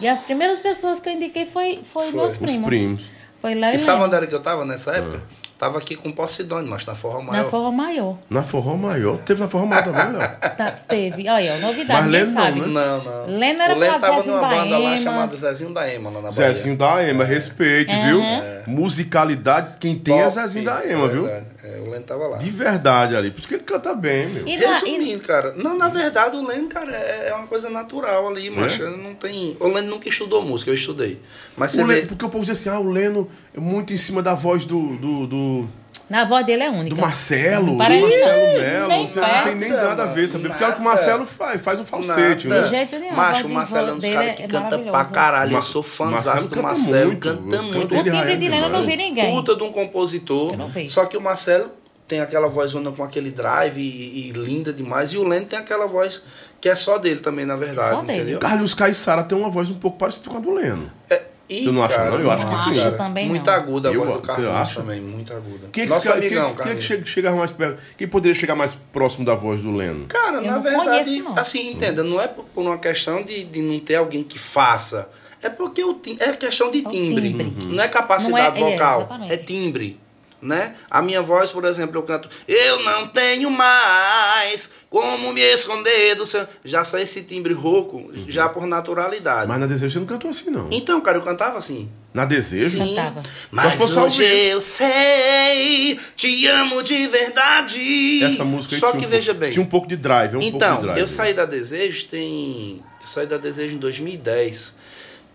E 0.00 0.08
as 0.08 0.20
primeiras 0.20 0.58
pessoas 0.58 0.98
que 0.98 1.08
eu 1.08 1.12
indiquei 1.12 1.46
foi, 1.46 1.80
foi, 1.92 2.06
Foi. 2.06 2.12
meus 2.12 2.32
Os 2.32 2.38
primos. 2.38 2.66
primos. 2.66 3.02
Foi 3.40 3.54
Léo 3.54 3.72
e 3.72 3.76
E 3.76 3.78
sabe 3.78 4.02
onde 4.02 4.14
era 4.14 4.26
que 4.26 4.34
eu 4.34 4.40
tava 4.42 4.64
nessa 4.64 4.92
época? 4.92 5.22
Tava 5.60 5.76
aqui 5.76 5.94
com 5.94 6.10
Posidônio, 6.10 6.70
mas 6.70 6.86
na 6.86 6.94
Forró 6.94 7.18
na 7.18 7.32
Maior. 7.32 7.50
Forró 7.50 7.70
Maior. 7.70 8.16
Na 8.30 8.42
Forró 8.42 8.76
Maior. 8.78 9.18
Teve 9.18 9.40
na 9.42 9.46
Forró 9.48 9.66
Maior 9.66 9.84
também, 9.84 10.12
Léo? 10.18 10.30
Tá, 10.56 10.70
teve. 10.88 11.28
Olha, 11.28 11.54
ó, 11.56 11.58
novidade, 11.58 12.00
Mas 12.02 12.10
Leno 12.12 12.32
não, 12.32 12.42
sabe. 12.42 12.60
né? 12.60 12.66
Não, 12.66 13.04
não. 13.04 13.38
Leno 13.38 13.62
era 13.62 13.74
o 13.74 13.78
Leno 13.78 13.98
tava 14.00 14.16
Zezinho 14.16 14.34
numa 14.36 14.48
da 14.48 14.54
banda 14.56 14.78
lá 14.78 14.96
chamada 14.96 15.36
Zezinho 15.36 15.74
da 15.74 15.92
Ema, 15.92 16.08
lá 16.10 16.22
na 16.22 16.30
Bahia. 16.30 16.52
Zezinho 16.54 16.76
da 16.78 17.06
Ema, 17.06 17.24
respeite, 17.24 17.94
viu? 17.94 18.20
Musicalidade, 18.66 19.74
quem 19.78 19.98
tem 19.98 20.18
é 20.18 20.24
Top, 20.24 20.34
Zezinho 20.34 20.64
da 20.64 20.84
Ema, 20.86 21.08
viu? 21.08 21.24
verdade. 21.24 21.46
É, 21.62 21.78
o 21.78 21.90
Leno 21.90 22.04
tava 22.04 22.26
lá. 22.26 22.38
De 22.38 22.50
verdade 22.50 23.14
ali. 23.14 23.30
Por 23.30 23.38
isso 23.40 23.48
que 23.48 23.54
ele 23.54 23.62
canta 23.64 23.94
bem, 23.94 24.28
meu. 24.28 24.48
E 24.48 24.56
na- 24.56 24.62
e- 24.64 24.66
Resumindo, 24.90 25.20
cara, 25.22 25.52
não, 25.52 25.76
na 25.76 25.88
verdade 25.88 26.34
o 26.36 26.46
Leno, 26.46 26.68
cara, 26.68 26.90
é 26.90 27.28
é 27.28 27.34
uma 27.34 27.46
coisa 27.46 27.68
natural 27.68 28.28
ali, 28.28 28.48
mas 28.50 28.78
não 28.78 29.14
tem. 29.14 29.56
O 29.60 29.68
Leno 29.68 29.90
nunca 29.90 30.08
estudou 30.08 30.42
música, 30.42 30.70
eu 30.70 30.74
estudei. 30.74 31.20
Mas 31.56 31.72
você 31.72 31.82
O 31.82 31.86
vê. 31.86 31.96
Leno- 31.96 32.06
porque 32.08 32.24
o 32.24 32.28
povo 32.30 32.44
diz 32.44 32.58
assim, 32.58 32.70
ah, 32.70 32.80
o 32.80 32.88
Leno 32.90 33.28
é 33.49 33.49
muito 33.56 33.92
em 33.92 33.96
cima 33.96 34.22
da 34.22 34.34
voz 34.34 34.64
do, 34.64 34.96
do, 34.96 35.26
do, 35.26 35.68
Na 36.08 36.24
voz 36.24 36.46
dele 36.46 36.62
é 36.62 36.70
única. 36.70 36.94
do 36.94 37.00
Marcelo, 37.00 37.66
Não 37.66 37.72
do 37.72 37.78
parece 37.78 38.00
Marcelo 38.00 38.60
Melo. 38.60 39.08
Você 39.08 39.20
não 39.20 39.42
tem 39.44 39.54
nem 39.56 39.70
nada 39.70 40.02
a 40.04 40.06
ver 40.06 40.30
também. 40.30 40.50
Porque 40.50 40.64
é 40.64 40.68
o 40.68 40.74
que 40.74 40.80
o 40.80 40.84
Marcelo 40.84 41.26
faz, 41.26 41.60
faz 41.60 41.80
um 41.80 41.84
falsete, 41.84 42.46
Nada. 42.48 42.60
né? 42.62 42.68
De 42.68 42.74
jeito 42.74 42.98
nenhum, 42.98 43.14
Macho, 43.16 43.46
o 43.46 43.50
Marcelo 43.50 43.88
é 43.88 43.92
um 43.92 43.94
dos 43.96 44.02
dele 44.02 44.14
caras 44.14 44.36
que 44.36 44.42
é 44.42 44.48
canta 44.48 44.78
pra 44.78 45.04
caralho. 45.04 45.56
Eu 45.56 45.62
sou 45.62 45.82
fãzão 45.82 46.12
Marcelo 46.12 46.42
do 46.42 46.48
canta 46.50 46.62
Marcelo, 46.62 47.06
muito, 47.06 47.28
canta 47.28 47.62
muito. 47.62 47.94
O 47.94 47.98
ele 47.98 48.10
timbre 48.10 48.36
de 48.36 48.48
Leno 48.48 48.66
eu 48.66 48.70
não 48.70 48.86
vi 48.86 48.96
ninguém. 48.96 49.34
Puta 49.34 49.56
de 49.56 49.62
um 49.62 49.72
compositor. 49.72 50.52
Eu 50.52 50.58
não 50.58 50.68
vi. 50.68 50.88
Só 50.88 51.04
que 51.06 51.16
o 51.16 51.20
Marcelo 51.20 51.70
tem 52.06 52.20
aquela 52.20 52.48
voz 52.48 52.72
com 52.72 53.04
aquele 53.04 53.30
drive 53.30 53.78
e, 53.80 54.28
e 54.28 54.32
linda 54.32 54.72
demais. 54.72 55.12
E 55.12 55.16
o 55.16 55.22
Leno 55.22 55.46
tem 55.46 55.58
aquela 55.58 55.86
voz 55.86 56.22
que 56.60 56.68
é 56.68 56.74
só 56.74 56.98
dele 56.98 57.20
também, 57.20 57.46
na 57.46 57.54
verdade, 57.56 57.94
Só 57.94 58.02
dele. 58.02 58.18
entendeu? 58.22 58.38
Carlos 58.40 58.74
Caissara 58.74 59.22
tem 59.22 59.38
uma 59.38 59.48
voz 59.48 59.70
um 59.70 59.74
pouco 59.74 59.96
parecida 59.96 60.28
com 60.28 60.36
a 60.36 60.40
do 60.40 60.52
Leno. 60.52 60.90
É, 61.08 61.22
e, 61.50 61.64
Você 61.64 61.70
não 61.72 61.82
acha, 61.82 62.04
não? 62.10 62.20
Eu 62.20 62.30
acho 62.30 62.46
que 62.48 62.56
sim. 62.70 62.76
cara, 62.76 62.92
Também 62.92 63.28
Muito 63.28 63.46
não. 63.46 63.52
aguda 63.54 63.88
a 63.88 63.92
Eu 63.92 64.04
voz 64.04 64.22
do 64.22 64.30
acho, 64.30 64.40
você 64.40 64.46
acha? 64.48 64.80
também, 64.80 65.00
muito 65.00 65.32
aguda. 65.32 65.68
Quem 65.72 65.82
é 65.82 65.86
que, 65.86 65.92
Nosso 65.92 66.06
fica- 66.06 66.18
amigão, 66.18 66.54
quem 66.54 66.72
é 66.72 66.74
que 66.76 66.80
chega, 66.82 67.06
chega 67.06 67.32
mais 67.34 67.50
perto? 67.52 67.82
Quem 67.98 68.06
poderia 68.06 68.34
chegar 68.34 68.54
mais 68.54 68.74
próximo 68.92 69.24
da 69.24 69.34
voz 69.34 69.60
do 69.62 69.72
Leno? 69.74 70.06
Cara, 70.06 70.36
Eu 70.38 70.42
na 70.42 70.52
não 70.52 70.62
verdade, 70.62 71.10
conheço, 71.10 71.24
não. 71.24 71.36
assim, 71.38 71.70
entenda, 71.72 72.04
não 72.04 72.20
é 72.20 72.28
por, 72.28 72.44
uma 72.56 72.78
questão 72.78 73.22
de, 73.22 73.42
de 73.44 73.60
não 73.62 73.78
ter 73.80 73.96
alguém 73.96 74.22
que 74.22 74.38
faça. 74.38 75.08
É 75.42 75.48
porque 75.48 75.82
o 75.82 75.94
tim- 75.94 76.16
é 76.20 76.32
questão 76.34 76.70
de 76.70 76.78
É 76.86 76.88
timbre. 76.88 77.30
timbre. 77.30 77.52
Não 77.64 77.82
é 77.82 77.88
capacidade 77.88 78.60
Não 78.60 78.66
é- 78.66 78.70
é, 78.70 78.72
vocal, 78.74 78.98
exatamente. 79.00 79.32
é 79.32 79.36
timbre. 79.38 80.00
Né? 80.42 80.74
A 80.90 81.02
minha 81.02 81.20
voz, 81.20 81.50
por 81.50 81.66
exemplo, 81.66 81.98
eu 81.98 82.02
canto 82.02 82.28
Eu 82.48 82.82
não 82.82 83.06
tenho 83.06 83.50
mais 83.50 84.70
como 84.88 85.32
me 85.34 85.40
esconder 85.42 86.14
do 86.14 86.24
seu... 86.24 86.46
Já 86.64 86.82
sai 86.82 87.02
esse 87.02 87.20
timbre 87.22 87.52
rouco, 87.52 88.10
já 88.26 88.48
por 88.48 88.66
naturalidade. 88.66 89.46
Mas 89.46 89.60
na 89.60 89.66
Desejo 89.66 89.92
você 89.92 89.98
não 89.98 90.06
cantou 90.06 90.30
assim, 90.30 90.48
não. 90.50 90.68
Então, 90.70 91.00
cara, 91.00 91.18
eu 91.18 91.22
cantava 91.22 91.58
assim. 91.58 91.90
Na 92.14 92.24
Desejo? 92.24 92.70
Sim. 92.70 92.94
Cantava. 92.96 93.22
Mas 93.50 93.78
hoje 93.94 94.24
eu 94.24 94.60
sei, 94.60 95.98
te 96.16 96.46
amo 96.46 96.82
de 96.82 97.06
verdade. 97.06 98.24
Essa 98.24 98.44
música 98.44 98.74
aí 98.74 98.80
Só 98.80 98.90
tinha 98.90 99.00
que 99.00 99.06
um 99.06 99.10
veja 99.10 99.32
pouco- 99.32 99.40
bem. 99.40 99.52
Tinha 99.52 99.62
um 99.62 99.68
pouco 99.68 99.86
de 99.88 99.96
drive, 99.96 100.34
é 100.34 100.36
um 100.38 100.40
pouco 100.40 100.56
Então, 100.56 100.76
de 100.76 100.82
drive. 100.82 100.98
eu 101.00 101.06
saí 101.08 101.32
da 101.34 101.44
Desejo 101.44 102.06
tem. 102.06 102.82
Eu 103.00 103.06
saí 103.06 103.26
da 103.26 103.38
Desejo 103.38 103.76
em 103.76 103.78
2010. 103.78 104.74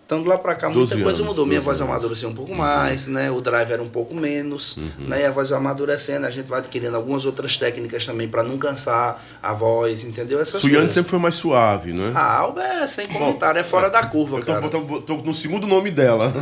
Então, 0.06 0.22
de 0.22 0.28
lá 0.28 0.38
pra 0.38 0.54
cá, 0.54 0.68
12 0.68 0.78
muita 0.94 1.02
coisa 1.02 1.18
anos, 1.18 1.28
mudou. 1.30 1.44
Minha 1.44 1.58
12 1.58 1.64
voz 1.66 1.80
anos. 1.80 1.90
amadureceu 1.92 2.28
um 2.28 2.32
pouco 2.32 2.54
mais, 2.54 3.08
né? 3.08 3.28
O 3.28 3.40
drive 3.40 3.72
era 3.72 3.82
um 3.82 3.88
pouco 3.88 4.14
menos, 4.14 4.76
Uhum. 4.76 4.88
né? 5.08 5.22
E 5.22 5.24
a 5.24 5.32
voz 5.32 5.50
vai 5.50 5.58
amadurecendo, 5.58 6.24
a 6.26 6.30
gente 6.30 6.46
vai 6.46 6.60
adquirindo 6.60 6.94
algumas 6.94 7.26
outras 7.26 7.56
técnicas 7.56 8.06
também 8.06 8.28
pra 8.28 8.44
não 8.44 8.56
cansar 8.56 9.20
a 9.42 9.52
voz, 9.52 10.04
entendeu? 10.04 10.40
Essas 10.40 10.60
Suiane 10.60 10.76
coisas. 10.78 10.92
sempre 10.92 11.10
foi 11.10 11.18
mais 11.18 11.34
suave, 11.34 11.92
né? 11.92 12.12
A 12.14 12.36
Alba 12.38 12.62
é 12.62 12.86
sem 12.86 13.06
comentário, 13.08 13.58
é 13.58 13.64
fora 13.64 13.90
da 13.90 14.06
curva, 14.06 14.36
eu 14.36 14.44
tô, 14.44 14.52
cara. 14.52 14.60
botando- 14.60 15.00
tô 15.02 15.16
no 15.16 15.34
segundo 15.34 15.66
nome 15.66 15.90
dela. 15.90 16.32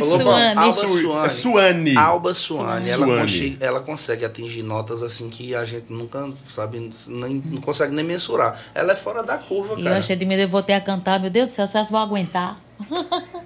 Bom, 0.00 0.18
Suane. 0.20 0.58
Alba 0.58 0.72
Su- 0.72 0.98
Suane. 1.00 1.26
É 1.26 1.28
Suane. 1.30 1.96
Alba 1.96 2.34
Suane, 2.34 2.88
ela, 2.88 3.06
Suane. 3.26 3.56
ela 3.60 3.80
consegue 3.80 4.24
atingir 4.24 4.62
notas 4.62 5.02
assim 5.02 5.28
que 5.28 5.56
a 5.56 5.64
gente 5.64 5.92
nunca, 5.92 6.28
sabe, 6.48 6.92
nem, 7.08 7.42
não 7.46 7.60
consegue 7.60 7.92
nem 7.92 8.04
mensurar. 8.04 8.60
Ela 8.74 8.92
é 8.92 8.96
fora 8.96 9.24
da 9.24 9.36
curva, 9.38 9.74
E 9.76 9.78
eu 9.80 9.84
cara. 9.84 9.98
achei 9.98 10.14
de 10.14 10.24
medo, 10.24 10.42
eu 10.42 10.48
voltei 10.48 10.76
a 10.76 10.80
cantar. 10.80 11.18
Meu 11.20 11.30
Deus 11.30 11.48
do 11.48 11.52
céu, 11.52 11.66
vocês 11.66 11.90
vão 11.90 12.00
aguentar. 12.00 12.27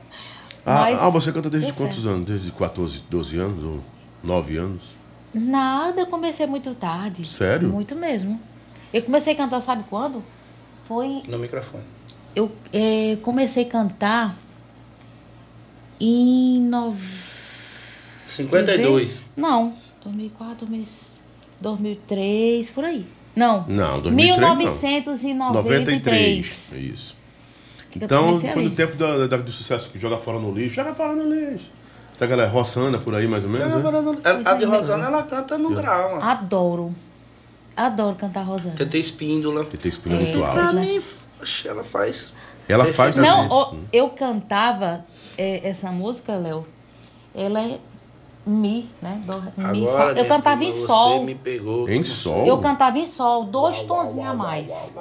Ah, 0.64 0.82
Mas 0.82 1.00
ah, 1.00 1.08
você 1.08 1.32
canta 1.32 1.50
desde 1.50 1.72
quantos 1.72 2.06
anos? 2.06 2.24
Desde 2.24 2.52
14, 2.52 3.02
12 3.10 3.36
anos 3.36 3.64
ou 3.64 3.80
9 4.22 4.56
anos? 4.56 4.82
Nada, 5.34 6.02
eu 6.02 6.06
comecei 6.06 6.46
muito 6.46 6.72
tarde. 6.76 7.26
Sério? 7.26 7.68
Muito 7.68 7.96
mesmo. 7.96 8.40
Eu 8.94 9.02
comecei 9.02 9.32
a 9.32 9.36
cantar, 9.36 9.60
sabe 9.60 9.82
quando? 9.90 10.22
Foi. 10.86 11.20
No 11.26 11.36
microfone. 11.36 11.82
Eu 12.32 12.52
eh, 12.72 13.18
comecei 13.22 13.64
a 13.64 13.68
cantar 13.68 14.36
em. 15.98 16.60
Nove... 16.60 17.08
52. 18.24 19.20
Não, 19.36 19.74
2004, 20.04 20.64
2000 20.64 21.12
2003, 21.62 22.70
por 22.70 22.84
aí. 22.84 23.06
Não. 23.34 23.64
Não, 23.66 24.02
2003 24.02 24.40
não. 24.40 24.56
1993. 24.56 26.74
Isso. 26.74 27.16
Então, 28.00 28.38
foi 28.40 28.62
no 28.64 28.70
tempo 28.70 28.96
da, 28.96 29.26
da- 29.26 29.37
do 29.37 29.50
sucesso 29.50 29.88
que 29.90 29.98
joga 29.98 30.18
fora 30.18 30.38
no 30.38 30.52
lixo. 30.52 30.76
Joga 30.76 30.94
fora 30.94 31.14
no 31.14 31.24
lixo. 31.24 31.66
Essa 32.14 32.26
galera 32.26 32.48
roçana 32.48 32.98
por 32.98 33.14
aí, 33.14 33.26
mais 33.26 33.42
ou 33.42 33.50
menos, 33.50 33.68
né? 33.68 33.83
Ela- 34.24 34.50
A 34.50 34.55
de 34.55 34.64
Rosana, 34.64 35.07
ela 35.07 35.22
canta 35.22 35.57
no 35.59 35.74
grau. 35.74 36.20
Adoro. 36.20 36.94
Adoro 37.76 38.16
cantar 38.16 38.42
Rosana. 38.42 38.74
Tentei 38.74 39.00
espíndola. 39.00 39.64
Tem 39.64 39.88
espinha 39.88 40.16
É. 40.16 40.22
muito 40.37 40.50
Pra 40.52 40.72
né? 40.72 40.81
mim, 40.83 41.02
ela 41.64 41.83
faz. 41.83 42.35
Ela 42.68 42.85
faz. 42.87 43.16
Não, 43.16 43.48
ó, 43.50 43.74
eu 43.92 44.11
cantava 44.11 45.05
eh, 45.38 45.61
essa 45.68 45.90
música, 45.90 46.35
Léo. 46.37 46.66
Ela 47.35 47.60
é 47.62 47.79
Mi, 48.44 48.90
né? 49.00 49.23
Do, 49.25 49.40
mi, 49.69 49.87
Agora, 49.87 50.19
eu 50.19 50.25
cantava 50.27 50.56
prima, 50.56 50.73
em 50.73 50.77
você 50.81 50.87
sol. 50.87 51.25
me 51.25 51.35
pegou. 51.35 51.88
Em 51.88 52.02
sol? 52.04 52.44
Eu 52.44 52.58
cantava 52.58 52.98
em 52.98 53.06
sol, 53.06 53.44
dois 53.44 53.83
tonzinhos 53.83 54.29
a 54.29 54.35
mais. 54.35 54.96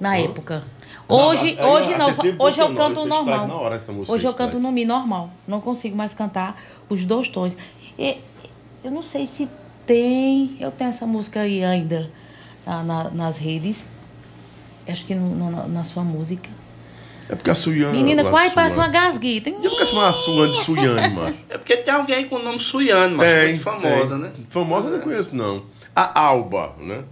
Na 0.00 0.16
época. 0.16 0.62
Não, 1.10 1.28
Hoje, 1.28 1.56
aí 1.58 1.66
hoje 1.66 1.96
não, 1.98 2.12
TT 2.12 2.34
hoje 2.38 2.60
eu 2.60 2.74
canto 2.74 3.04
normal. 3.04 3.50
hora 3.50 3.82
Hoje 4.08 4.26
eu 4.26 4.32
canto 4.34 4.58
no 4.58 4.70
Mi 4.72 4.84
normal. 4.84 5.30
Não 5.46 5.60
consigo 5.60 5.96
mais 5.96 6.14
cantar 6.14 6.60
os 6.88 7.04
dois 7.04 7.28
tons. 7.28 7.56
E, 7.98 8.16
eu 8.84 8.90
não 8.90 9.02
sei 9.02 9.26
se 9.26 9.48
tem. 9.86 10.56
Eu 10.60 10.70
tenho 10.70 10.90
essa 10.90 11.06
música 11.06 11.40
aí 11.40 11.64
ainda 11.64 12.10
na- 12.66 12.82
na- 12.82 13.10
nas 13.10 13.36
redes. 13.38 13.86
Acho 14.88 15.04
que 15.04 15.14
no- 15.14 15.50
na, 15.50 15.66
na 15.66 15.84
sua 15.84 16.02
música. 16.02 16.48
É 17.28 17.36
porque 17.36 17.50
a 17.50 17.54
Suiane. 17.54 17.96
Menina, 17.96 18.24
quase 18.24 18.52
parece 18.54 18.76
uma 18.76 18.88
gasguita. 18.88 19.50
E 19.50 19.54
é 19.66 19.68
porque 19.68 19.86
chama 19.86 20.08
a 20.08 20.12
Suane 20.12 20.52
de 20.52 20.58
Suiane, 20.64 21.14
macho? 21.14 21.36
É 21.48 21.58
porque 21.58 21.76
tem 21.76 21.94
alguém 21.94 22.28
com 22.28 22.36
o 22.36 22.42
nome 22.42 22.58
Suiane, 22.58 23.14
mas 23.14 23.32
Tem, 23.32 23.48
muito 23.50 23.60
famosa, 23.62 24.08
tem. 24.14 24.18
né? 24.18 24.32
Famosa 24.48 24.88
eu 24.88 24.92
não 24.94 25.00
conheço, 25.00 25.34
não. 25.36 25.62
A 25.94 26.20
Alba, 26.20 26.74
né? 26.80 27.04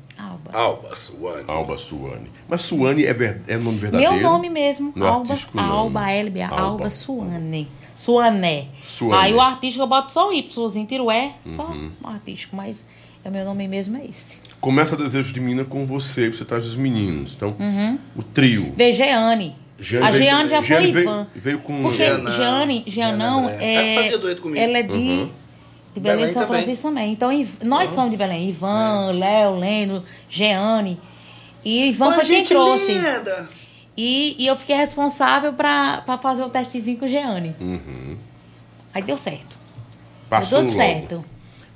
Alba. 0.52 0.94
Suane. 0.94 1.44
Alba 1.46 1.76
Suane. 1.78 2.30
Mas 2.48 2.60
Suane 2.62 3.04
é, 3.04 3.12
ver... 3.12 3.42
é 3.48 3.56
nome 3.56 3.78
verdadeiro? 3.78 4.12
Meu 4.14 4.22
nome 4.22 4.48
mesmo. 4.50 4.92
No 4.94 5.06
Alba, 5.06 5.32
artístico. 5.32 5.58
Alba, 5.58 6.10
LBA, 6.10 6.44
Alba. 6.48 6.60
Alba, 6.62 6.90
Suane. 6.90 7.68
Suané. 7.94 8.66
Suane. 8.82 9.22
Aí 9.22 9.34
o 9.34 9.40
artístico 9.40 9.82
eu 9.82 9.88
boto 9.88 10.12
só 10.12 10.28
um 10.28 10.32
Yzinho, 10.32 10.86
tiro 10.86 11.10
E, 11.10 11.32
só 11.48 11.66
Uhum. 11.66 11.90
um 12.04 12.08
artístico, 12.08 12.54
mas 12.54 12.84
o 13.24 13.30
meu 13.30 13.44
nome 13.44 13.66
mesmo 13.66 13.96
é 13.98 14.04
esse. 14.06 14.40
Começa 14.60 14.96
Desejo 14.96 15.32
de 15.32 15.40
Mina 15.40 15.64
com 15.64 15.84
você, 15.84 16.30
você 16.30 16.44
traz 16.44 16.64
os 16.64 16.76
meninos. 16.76 17.34
Então, 17.36 17.54
Uhum. 17.58 17.98
o 18.16 18.22
trio. 18.22 18.72
Vegeane. 18.76 19.56
Jeane 19.80 20.06
A 20.06 20.10
veio- 20.10 20.24
Jeane 20.24 20.48
já 20.48 20.56
foi 20.58 20.66
Jeane 20.66 20.90
veio, 20.92 21.04
Ivan. 21.04 21.26
veio 21.36 21.58
com. 21.60 21.82
Porque 21.82 21.96
Jeanão, 21.98 22.32
Jeane, 22.32 22.84
Jeanão, 22.86 23.38
Jeane 23.44 23.54
André. 23.54 23.64
é, 23.64 23.74
Ela 23.94 24.02
fazia 24.02 24.18
dueto 24.18 24.42
comigo. 24.42 24.60
ela 24.60 24.78
é 24.78 24.82
de, 24.82 24.96
Uhum. 24.96 25.30
De 25.98 26.02
Belém, 26.02 26.16
Belém 26.18 26.28
de 26.28 26.34
São 26.34 26.46
também. 26.46 26.62
Francisco 26.62 26.88
também. 26.88 27.12
Então, 27.12 27.30
nós 27.62 27.90
somos 27.90 28.10
de 28.10 28.16
Belém. 28.16 28.46
É. 28.46 28.48
Ivan, 28.48 29.12
Léo, 29.12 29.56
Leno, 29.56 30.04
Jeane. 30.28 31.00
E 31.64 31.88
Ivan 31.88 32.12
foi 32.12 32.24
quem 32.24 32.42
trouxe. 32.42 32.92
linda. 32.92 33.48
E, 33.96 34.36
e 34.38 34.46
eu 34.46 34.54
fiquei 34.56 34.76
responsável 34.76 35.52
pra 35.52 36.02
fazer 36.22 36.42
o 36.44 36.48
testezinho 36.48 36.96
com 36.98 37.04
o 37.04 37.08
Jeane. 37.08 37.54
Uhum. 37.60 38.16
Aí 38.94 39.02
deu 39.02 39.16
certo. 39.16 39.58
Passou 40.30 40.60
deu 40.60 40.68
tudo 40.68 40.78
logo. 40.78 40.88
certo. 40.88 41.24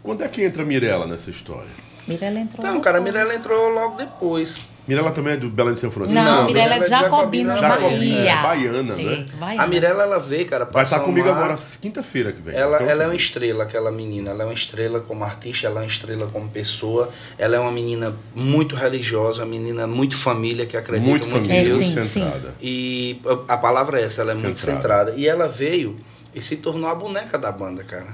Quando 0.03 0.23
é 0.25 0.29
que 0.29 0.45
entra 0.45 0.63
a 0.63 0.67
Mirella 0.67 1.07
nessa 1.07 1.31
história? 1.31 1.71
Mirella 2.07 2.41
entrou. 2.41 2.65
Não, 2.67 2.81
cara, 2.81 2.99
a. 2.99 3.01
Mirella 3.01 3.35
entrou 3.35 3.69
logo 3.69 3.97
depois. 3.97 4.63
Mirella 4.87 5.13
também 5.13 5.35
é 5.35 5.37
do 5.37 5.49
Belém 5.49 5.75
de 5.75 5.81
São 5.81 5.91
Francisco? 5.93 6.21
Não, 6.23 6.39
Não, 6.43 6.47
Mirella 6.47 6.75
é 6.75 6.79
de 6.79 6.85
é 6.85 6.85
de 6.85 6.91
Jacobina, 6.91 7.57
Jacobina, 7.57 7.99
Bahia. 8.17 8.31
é, 8.33 8.43
baiana, 8.43 8.83
né? 8.97 9.27
Baiana. 9.39 9.63
A 9.63 9.67
Mirella, 9.69 10.03
ela 10.03 10.19
veio, 10.19 10.47
cara, 10.47 10.65
Vai 10.65 10.83
estar 10.83 10.99
comigo 11.01 11.29
agora 11.29 11.57
quinta-feira 11.81 12.33
que 12.33 12.43
vem. 12.43 12.55
Ela, 12.55 12.77
Então, 12.79 12.91
ela 12.91 13.05
é 13.05 13.07
uma 13.07 13.15
estrela, 13.15 13.63
aquela 13.63 13.93
menina. 13.93 14.31
Ela 14.31 14.43
é 14.43 14.47
uma 14.47 14.55
estrela 14.55 14.99
como 15.01 15.23
artista, 15.23 15.69
ela 15.69 15.81
é 15.81 15.83
uma 15.85 15.89
estrela 15.89 16.27
como 16.33 16.49
pessoa. 16.49 17.11
Ela 17.39 17.57
é 17.57 17.59
uma 17.61 17.71
menina 17.71 18.13
muito 18.35 18.75
religiosa, 18.75 19.43
uma 19.45 19.51
menina 19.51 19.87
muito 19.87 20.17
família, 20.17 20.67
que 20.67 20.77
acredita 20.77 21.09
Muito 21.09 21.29
muito, 21.29 21.47
família, 21.49 21.63
em 21.63 21.67
É, 21.67 21.69
Deus. 21.69 21.85
sim, 21.85 21.95
muito 21.99 22.09
centrada. 22.11 22.55
E 22.61 23.21
a 23.47 23.57
palavra 23.57 24.01
é 24.01 24.05
essa, 24.05 24.23
ela 24.23 24.33
é 24.33 24.35
muito 24.35 24.59
Centrada. 24.59 24.81
centrada. 24.83 25.13
E 25.17 25.29
ela 25.29 25.47
veio 25.47 25.97
e 26.35 26.41
se 26.41 26.57
tornou 26.57 26.91
a 26.91 26.95
boneca 26.95 27.39
da 27.39 27.53
banda, 27.53 27.85
cara. 27.85 28.09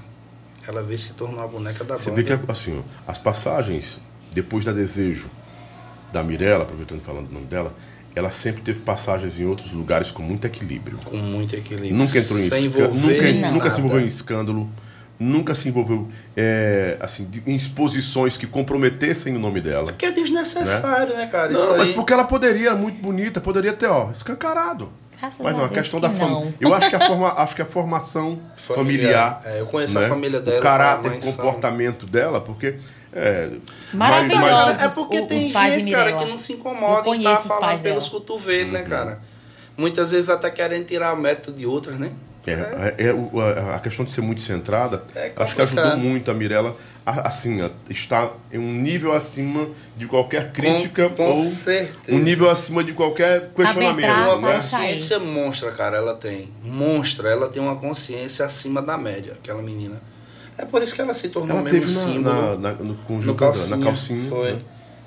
Ela 0.66 0.82
veio 0.82 0.96
e 0.96 0.98
se 0.98 1.14
tornou 1.14 1.42
a 1.42 1.46
boneca 1.46 1.82
da 1.82 1.96
Você 1.96 2.10
banda. 2.10 2.22
vê 2.22 2.36
que, 2.36 2.52
assim, 2.52 2.84
as 3.06 3.16
passagens, 3.16 3.98
depois 4.32 4.66
da 4.66 4.72
Desejo 4.72 5.30
da 6.12 6.22
Mirella, 6.22 6.62
aproveitando 6.62 7.00
falando 7.02 7.28
o 7.28 7.32
nome 7.32 7.46
dela, 7.46 7.74
ela 8.14 8.30
sempre 8.30 8.62
teve 8.62 8.80
passagens 8.80 9.38
em 9.38 9.44
outros 9.44 9.72
lugares 9.72 10.10
com 10.10 10.22
muito 10.22 10.46
equilíbrio. 10.46 10.98
Com 11.04 11.16
muito 11.16 11.54
equilíbrio. 11.54 11.94
Nunca 11.94 12.18
entrou 12.18 12.38
em 12.38 12.42
escândalo, 12.44 12.94
nunca, 12.94 13.50
nunca 13.52 13.70
se 13.70 13.78
envolveu 13.80 14.00
em 14.00 14.06
escândalo, 14.06 14.70
nunca 15.20 15.54
se 15.54 15.68
envolveu 15.68 16.08
é, 16.36 16.96
assim, 17.00 17.28
em 17.46 17.54
exposições 17.54 18.36
que 18.36 18.46
comprometessem 18.46 19.36
o 19.36 19.38
nome 19.38 19.60
dela. 19.60 19.92
Porque 19.92 20.06
é 20.06 20.10
desnecessário, 20.12 21.14
né, 21.14 21.26
cara? 21.26 21.52
Isso 21.52 21.62
Não, 21.66 21.76
mas 21.76 21.88
aí- 21.88 21.94
porque 21.94 22.12
ela 22.12 22.24
poderia, 22.24 22.74
muito 22.74 23.00
bonita, 23.00 23.40
poderia 23.40 23.72
ter, 23.72 23.86
ó, 23.86 24.10
escancarado. 24.10 24.88
Graças 25.20 25.38
Mas 25.40 25.52
não, 25.56 25.62
a 25.62 25.66
a 25.66 25.68
questão 25.68 26.00
que 26.00 26.06
da 26.08 26.14
família. 26.14 26.54
Eu 26.60 26.72
acho 26.74 26.90
que 26.90 26.96
a, 26.96 27.06
forma, 27.06 27.28
acho 27.32 27.56
que 27.56 27.62
a 27.62 27.66
formação 27.66 28.38
familiar. 28.56 29.40
Familiar. 29.40 29.42
É, 29.44 29.60
eu 29.60 29.66
conheço 29.66 29.98
a 29.98 30.02
né, 30.02 30.08
família 30.08 30.40
dela, 30.40 30.58
O 30.58 30.62
caráter, 30.62 31.12
o 31.12 31.22
são- 31.22 31.32
comportamento 31.32 32.06
dela, 32.06 32.40
porque. 32.40 32.76
É, 33.12 33.50
mas- 33.92 34.26
mas- 34.34 34.82
é 34.82 34.88
porque 34.88 35.20
os 35.20 35.26
tem 35.26 35.40
gente, 35.50 35.90
cara, 35.90 36.12
que 36.12 36.24
não 36.26 36.38
se 36.38 36.52
incomoda 36.52 37.08
em 37.10 37.18
estar 37.18 37.38
os 37.40 37.46
falando 37.46 37.82
pelos 37.82 38.08
cotovelos, 38.08 38.72
né, 38.72 38.82
cara? 38.82 39.20
Muitas 39.76 40.10
vezes 40.10 40.28
até 40.28 40.50
querem 40.50 40.82
tirar 40.84 41.14
o 41.14 41.16
método 41.16 41.56
de 41.58 41.66
outras, 41.66 41.98
né? 41.98 42.12
É, 42.46 42.94
é, 42.98 43.06
é 43.08 43.60
a, 43.60 43.76
a 43.76 43.80
questão 43.80 44.04
de 44.04 44.10
ser 44.10 44.20
muito 44.22 44.40
centrada, 44.40 45.02
É 45.14 45.32
acho 45.36 45.54
que 45.54 45.60
ajudou 45.62 45.96
muito 45.98 46.30
a 46.30 46.34
Mirella 46.34 46.74
a, 47.04 47.28
assim, 47.28 47.60
a 47.60 47.70
estar 47.90 48.32
em 48.52 48.58
um 48.58 48.72
nível 48.72 49.12
acima 49.12 49.68
de 49.96 50.06
qualquer 50.06 50.52
crítica 50.52 51.08
com 51.10 51.30
ou 51.30 51.38
certeza. 51.38 52.16
um 52.16 52.20
nível 52.22 52.50
acima 52.50 52.84
de 52.84 52.92
qualquer 52.92 53.50
questionamento. 53.54 54.04
Arbitrar, 54.08 54.38
Uma 54.38 54.48
né? 54.48 54.54
Consciência 54.54 55.18
monstra, 55.18 55.72
cara, 55.72 55.96
ela 55.96 56.14
tem. 56.14 56.50
Monstra, 56.62 57.30
ela 57.30 57.48
tem 57.48 57.62
uma 57.62 57.76
consciência 57.76 58.44
acima 58.44 58.80
da 58.80 58.96
média, 58.96 59.34
aquela 59.42 59.62
menina. 59.62 60.00
É 60.56 60.64
por 60.64 60.82
isso 60.82 60.94
que 60.94 61.00
ela 61.00 61.14
se 61.14 61.28
tornou 61.28 61.56
Ela 61.58 61.62
mesmo 61.70 61.80
teve 61.80 61.92
na, 61.94 62.00
símbolo. 62.00 62.58
na, 62.58 62.72
na, 62.72 62.72
no, 62.74 62.94
com 62.96 63.14
o 63.16 63.22
no 63.22 63.34
calcinha. 63.34 63.76
na 63.76 63.84
calcinha. 63.84 64.28
Foi. 64.28 64.52
né? 64.52 64.58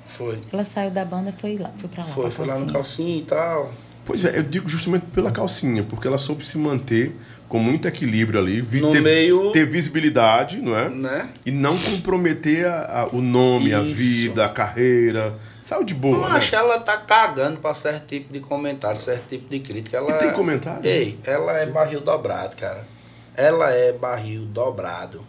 Foi. 0.06 0.38
Ela 0.52 0.64
saiu 0.64 0.90
da 0.90 1.04
banda 1.04 1.30
e 1.30 1.40
foi 1.40 1.56
lá, 1.56 1.70
foi 1.76 1.88
pra 1.88 2.02
lá. 2.02 2.08
Foi, 2.08 2.22
pra 2.24 2.30
foi 2.30 2.46
lá 2.46 2.58
no 2.58 2.72
calcinha 2.72 3.16
e 3.18 3.22
tal. 3.22 3.72
Pois 4.04 4.24
é, 4.24 4.36
eu 4.38 4.42
digo 4.42 4.68
justamente 4.68 5.06
pela 5.06 5.30
calcinha, 5.30 5.82
porque 5.84 6.06
ela 6.08 6.18
soube 6.18 6.44
se 6.44 6.58
manter 6.58 7.14
com 7.48 7.58
muito 7.58 7.86
equilíbrio 7.86 8.40
ali, 8.40 8.60
vi- 8.60 8.80
ter, 8.80 9.00
meio- 9.02 9.52
ter 9.52 9.66
visibilidade, 9.66 10.56
não 10.60 10.76
é? 10.76 10.88
Né? 10.88 11.28
E 11.46 11.50
não 11.50 11.78
comprometer 11.78 12.66
a- 12.66 13.02
a- 13.02 13.06
o 13.14 13.20
nome, 13.20 13.72
a 13.74 13.80
Isso. 13.82 13.94
vida, 13.94 14.44
a 14.44 14.48
carreira. 14.48 15.34
Saiu 15.60 15.84
de 15.84 15.94
boa, 15.94 16.28
Mas 16.30 16.50
né? 16.50 16.58
ela 16.58 16.80
tá 16.80 16.96
cagando 16.96 17.58
pra 17.60 17.72
certo 17.74 18.06
tipo 18.06 18.32
de 18.32 18.40
comentário, 18.40 18.98
certo 18.98 19.28
tipo 19.28 19.48
de 19.48 19.60
crítica. 19.60 19.98
Ela 19.98 20.10
E 20.12 20.18
tem 20.18 20.32
comentário? 20.32 20.84
Ei, 20.84 21.18
ela 21.24 21.52
é 21.58 21.66
barril 21.66 22.00
dobrado, 22.00 22.56
cara. 22.56 22.84
Ela 23.36 23.70
é 23.70 23.92
barril 23.92 24.42
dobrado. 24.46 25.24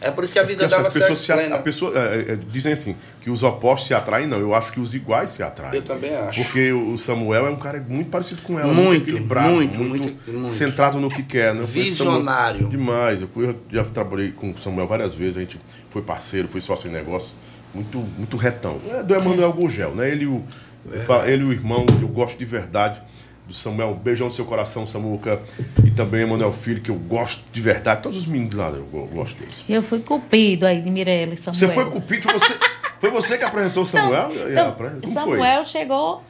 É 0.00 0.10
por 0.10 0.24
isso 0.24 0.32
que 0.32 0.38
a 0.38 0.42
vida 0.42 0.62
Porque 0.64 0.74
dela 0.76 0.88
essas 0.88 1.00
pessoas 1.00 1.18
se 1.18 1.24
se 1.26 1.32
a, 1.32 1.36
plena. 1.36 1.56
a 1.56 1.58
pessoa, 1.58 1.92
é, 1.94 2.32
é, 2.32 2.36
dizem 2.48 2.72
assim, 2.72 2.96
que 3.20 3.28
os 3.30 3.42
opostos 3.42 3.86
se 3.88 3.92
atraem, 3.94 4.26
não. 4.26 4.38
Eu 4.38 4.54
acho 4.54 4.72
que 4.72 4.80
os 4.80 4.94
iguais 4.94 5.30
se 5.30 5.42
atraem. 5.42 5.74
Eu 5.74 5.82
também 5.82 6.14
acho. 6.16 6.42
Porque 6.42 6.72
o 6.72 6.96
Samuel 6.96 7.46
é 7.46 7.50
um 7.50 7.56
cara 7.56 7.84
muito 7.86 8.08
parecido 8.08 8.40
com 8.42 8.58
ela, 8.58 8.72
Muito, 8.72 9.02
equilibrado, 9.02 9.50
muito, 9.52 9.78
muito, 9.78 10.04
muito, 10.04 10.30
muito. 10.30 10.48
centrado 10.48 10.98
no 10.98 11.08
que 11.10 11.22
quer. 11.22 11.54
Né? 11.54 11.62
Visionário. 11.66 12.62
Samuel 12.62 12.70
Demais. 12.78 13.20
Eu 13.22 13.56
já 13.70 13.84
trabalhei 13.84 14.30
com 14.32 14.50
o 14.52 14.58
Samuel 14.58 14.86
várias 14.86 15.14
vezes, 15.14 15.36
a 15.36 15.40
gente 15.40 15.60
foi 15.88 16.02
parceiro, 16.02 16.48
foi 16.48 16.60
sócio 16.60 16.88
em 16.88 16.92
negócio. 16.92 17.34
Muito, 17.74 17.98
muito 17.98 18.36
retão. 18.36 18.80
É 18.90 19.02
do 19.02 19.14
Emanuel 19.14 19.52
Gugel, 19.52 19.94
né? 19.94 20.10
Ele 20.10 20.24
e, 20.24 20.26
o, 20.26 20.42
falo- 21.06 21.26
ele 21.28 21.44
o 21.44 21.52
irmão, 21.52 21.84
que 21.86 22.02
eu 22.02 22.08
gosto 22.08 22.38
de 22.38 22.44
verdade, 22.44 23.00
do 23.50 23.54
Samuel. 23.56 23.94
Beijão 23.94 24.28
no 24.28 24.32
seu 24.32 24.44
coração, 24.44 24.86
Samuca. 24.86 25.40
E 25.84 25.90
também 25.90 26.22
Emanuel 26.22 26.52
Filho, 26.52 26.80
que 26.80 26.90
eu 26.90 26.94
gosto 26.96 27.42
de 27.52 27.60
verdade. 27.60 28.02
Todos 28.02 28.16
os 28.18 28.26
meninos 28.26 28.54
lá, 28.54 28.68
eu 28.68 28.84
go- 28.84 29.06
gosto 29.06 29.38
deles. 29.38 29.64
Eu 29.68 29.82
fui 29.82 29.98
cupido 30.00 30.64
aí 30.66 30.80
de 30.80 30.90
Mirella 30.90 31.34
e 31.34 31.36
Samuel. 31.36 31.58
Você 31.58 31.68
foi 31.72 31.90
cupido? 31.90 32.22
Foi 32.22 32.32
você, 32.38 32.54
foi 33.00 33.10
você 33.10 33.38
que 33.38 33.44
apresentou 33.44 33.82
o 33.82 33.86
Samuel? 33.86 34.30
Então, 34.50 34.74
Como 35.02 35.12
Samuel 35.14 35.64
chegou 35.64 36.22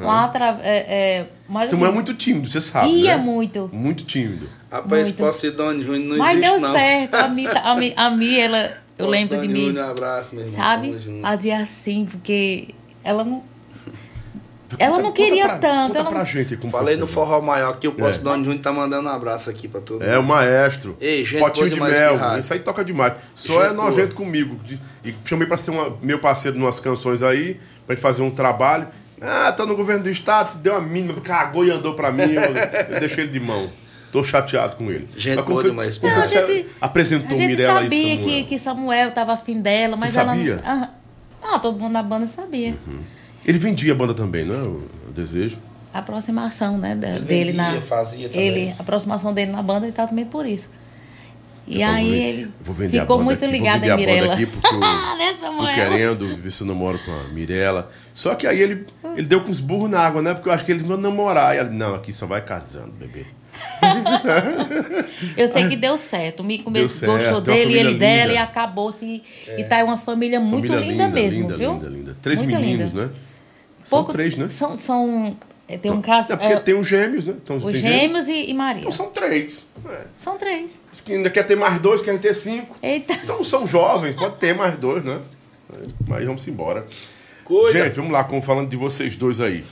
lá 0.00 0.24
atrás. 0.24 0.58
É, 0.62 0.76
é, 1.20 1.26
mas, 1.48 1.70
foi? 1.70 1.78
Samuel 1.78 1.86
é 1.86 1.88
assim, 1.88 1.94
muito 1.94 2.14
tímido, 2.14 2.48
você 2.48 2.60
sabe, 2.60 2.88
Ia 2.88 3.16
né? 3.16 3.22
muito. 3.22 3.70
Muito 3.72 4.04
tímido. 4.04 4.48
Rapaz, 4.70 5.08
Muito. 5.08 5.16
Posidone 5.22 5.84
Júnior 5.84 6.04
não 6.10 6.16
Mas 6.18 6.36
existe, 6.36 6.50
deu 6.52 6.60
não. 6.60 6.72
certo. 6.72 7.14
A 7.14 7.28
Mi, 7.28 7.46
a 7.46 7.74
Mi, 7.76 7.92
a 7.96 8.10
Mi, 8.10 8.38
ela, 8.40 8.72
eu 8.98 9.06
lembro 9.06 9.40
de 9.40 9.46
mim, 9.46 9.72
um 9.76 9.80
abraço, 9.82 10.34
meu 10.34 10.44
irmão. 10.44 10.56
sabe? 10.56 10.96
Fazia 11.22 11.58
assim, 11.58 12.06
porque 12.06 12.74
ela 13.04 13.22
não. 13.24 13.42
Ela 14.78 14.90
Conta- 14.96 15.02
não 15.02 15.12
queria 15.12 15.44
pra- 15.44 15.58
tanto, 15.58 15.96
ela 15.96 16.08
pra 16.10 16.18
não- 16.18 16.26
gente 16.26 16.56
como 16.56 16.70
Falei 16.72 16.96
no 16.96 17.06
Forró 17.06 17.40
Maior 17.40 17.78
que 17.78 17.86
o 17.88 17.90
É. 17.90 17.94
Posidone 17.94 18.44
Júnior 18.44 18.62
tá 18.62 18.72
mandando 18.72 19.08
um 19.08 19.12
abraço 19.12 19.48
aqui 19.50 19.68
pra 19.68 19.80
todo 19.80 20.02
É 20.02 20.18
o 20.18 20.22
maestro. 20.22 20.96
Ei, 21.00 21.24
gente 21.24 21.40
Potinho 21.40 21.70
de 21.70 21.80
mel. 21.80 22.38
Isso 22.38 22.52
aí 22.52 22.58
toca 22.60 22.84
demais. 22.84 23.14
Só 23.34 23.62
Gente 23.62 23.70
é 23.70 23.72
nojento 23.74 24.14
boa. 24.14 24.26
comigo. 24.26 24.56
De- 24.64 24.80
E 25.04 25.14
chamei 25.24 25.46
pra 25.46 25.56
ser 25.56 25.70
uma- 25.70 25.96
meu 26.02 26.18
parceiro 26.18 26.56
em 26.56 26.60
umas 26.60 26.80
canções 26.80 27.22
aí, 27.22 27.60
pra 27.86 27.94
gente 27.94 28.02
fazer 28.02 28.22
um 28.22 28.30
trabalho. 28.30 28.88
Ah, 29.20 29.52
tá 29.52 29.64
no 29.64 29.74
governo 29.76 30.02
do 30.04 30.10
estado, 30.10 30.58
deu 30.58 30.72
uma 30.74 30.80
mínima, 30.82 31.20
cagou 31.20 31.64
e 31.64 31.70
andou 31.70 31.94
pra 31.94 32.10
mim, 32.12 32.24
eu, 32.32 32.42
eu 32.94 33.00
deixei 33.00 33.24
ele 33.24 33.32
de 33.32 33.40
mão. 33.40 33.68
Tô 34.12 34.22
chateado 34.22 34.76
com 34.76 34.90
ele. 34.90 35.08
Gente 35.16 35.36
Mas 35.36 35.44
boa 35.46 35.60
foi- 35.60 35.70
demais. 35.70 36.00
Não, 36.00 36.08
a 36.10 36.24
gente- 36.24 36.66
apresentou 36.80 37.36
A 37.36 37.40
gente 37.40 37.50
Mirella 37.50 37.82
sabia 37.82 38.14
Samuel. 38.16 38.24
que, 38.28 38.44
que 38.44 38.58
Samuel 38.58 39.10
tava 39.12 39.32
afim 39.32 39.60
dela, 39.60 39.96
mas 39.96 40.10
Você 40.12 40.20
ela 40.20 40.28
sabia? 40.36 40.56
não. 40.56 40.62
Ah, 40.64 40.90
ah, 41.42 41.58
todo 41.58 41.78
mundo 41.78 41.92
na 41.92 42.02
banda 42.02 42.26
sabia. 42.28 42.76
Ele 43.44 43.58
vendia 43.58 43.92
a 43.92 43.94
banda 43.96 44.14
também, 44.14 44.44
não 44.44 44.54
é? 44.54 44.58
O, 44.62 44.88
o 45.08 45.12
Desejo. 45.14 45.56
A 45.92 45.98
aproximação, 46.00 46.76
né, 46.78 46.94
da- 46.94 47.10
Ele 47.10 47.20
dele 47.20 47.52
vendia, 47.52 47.72
na. 47.74 47.80
fazia 47.80 48.28
também. 48.28 48.46
Ele, 48.48 48.74
a 48.78 48.82
aproximação 48.82 49.32
dele 49.32 49.52
na 49.52 49.62
banda, 49.62 49.86
ele 49.86 49.92
tá 49.92 50.06
também 50.06 50.24
por 50.24 50.44
isso. 50.46 50.68
E 51.66 51.76
Então, 51.80 51.94
aí 51.94 52.12
ele 52.22 52.48
vou 52.60 52.74
vender 52.74 52.98
a 52.98 53.02
ficou 53.02 53.16
banda 53.16 53.24
muito 53.30 53.42
aqui, 53.44 53.52
ligado 53.52 53.84
em 53.84 53.96
Mirella. 53.96 54.34
aqui 54.34 54.44
porque 54.44 54.66
eu 54.74 54.78
né, 55.18 55.34
tô 55.40 55.64
querendo 55.74 56.36
ver 56.36 56.50
se 56.50 56.62
eu 56.62 56.66
namoro 56.66 56.98
com 56.98 57.10
a 57.12 57.24
Mirella. 57.32 57.90
Só 58.12 58.34
que 58.34 58.46
aí 58.46 58.60
ele, 58.60 58.86
ele 59.16 59.26
deu 59.26 59.40
com 59.40 59.50
os 59.50 59.60
burros 59.60 59.88
na 59.88 60.00
água, 60.00 60.20
né? 60.20 60.34
Porque 60.34 60.48
eu 60.48 60.52
acho 60.52 60.64
que 60.64 60.72
ele 60.72 60.82
não 60.82 60.96
namorar. 60.98 61.54
E 61.54 61.58
ela, 61.58 61.70
não, 61.70 61.94
aqui 61.94 62.12
só 62.12 62.26
vai 62.26 62.42
casando, 62.44 62.92
bebê. 62.92 63.24
Eu 65.36 65.48
sei 65.48 65.68
que 65.68 65.76
deu 65.76 65.96
certo. 65.96 66.40
O 66.40 66.44
Mico 66.44 66.70
mesmo 66.70 66.88
certo, 66.88 67.12
gostou 67.22 67.40
dele, 67.40 67.60
ele 67.60 67.78
família 67.78 67.98
dela, 67.98 68.22
linda. 68.32 68.34
e 68.34 68.38
acabou-se. 68.38 69.22
E 69.56 69.64
tá 69.64 69.82
uma 69.84 69.96
família 69.98 70.40
muito 70.40 70.66
Família 70.68 70.80
linda, 70.80 71.08
mesmo, 71.08 71.40
linda, 71.42 71.56
viu? 71.56 71.72
linda, 71.74 71.86
linda. 71.88 72.16
Três 72.20 72.40
Muito 72.42 72.54
meninos, 72.56 72.92
linda. 72.92 73.06
né? 73.06 73.12
São 73.84 73.98
Pouco- 73.98 74.12
três, 74.12 74.36
né? 74.36 74.48
São, 74.48 74.78
são 74.78 75.36
é, 75.66 75.78
tem 75.78 75.90
um 75.90 76.02
caso. 76.02 76.32
É 76.32 76.36
porque 76.36 76.52
é, 76.52 76.60
tem 76.60 76.78
os 76.78 76.86
gêmeos, 76.86 77.24
né? 77.24 77.34
Então, 77.42 77.56
os 77.56 77.64
tem 77.64 77.76
gêmeos 77.76 78.28
e, 78.28 78.50
e 78.50 78.54
Maria. 78.54 78.80
Então 78.80 78.92
são 78.92 79.10
três. 79.10 79.64
É. 79.88 80.04
São 80.18 80.36
três. 80.36 80.72
Diz 80.90 81.00
que 81.00 81.12
ainda 81.12 81.30
quer 81.30 81.44
ter 81.44 81.56
mais 81.56 81.80
dois, 81.80 82.02
querem 82.02 82.20
ter 82.20 82.34
cinco. 82.34 82.76
Eita. 82.82 83.14
Então 83.14 83.42
são 83.42 83.66
jovens, 83.66 84.14
pode 84.14 84.36
ter 84.36 84.54
mais 84.54 84.76
dois, 84.76 85.04
né? 85.04 85.20
Mas 86.06 86.24
vamos 86.24 86.46
embora. 86.46 86.86
Cuida. 87.44 87.84
Gente, 87.84 87.96
vamos 87.96 88.12
lá, 88.12 88.24
como 88.24 88.42
falando 88.42 88.68
de 88.68 88.76
vocês 88.76 89.16
dois 89.16 89.40
aí. 89.40 89.64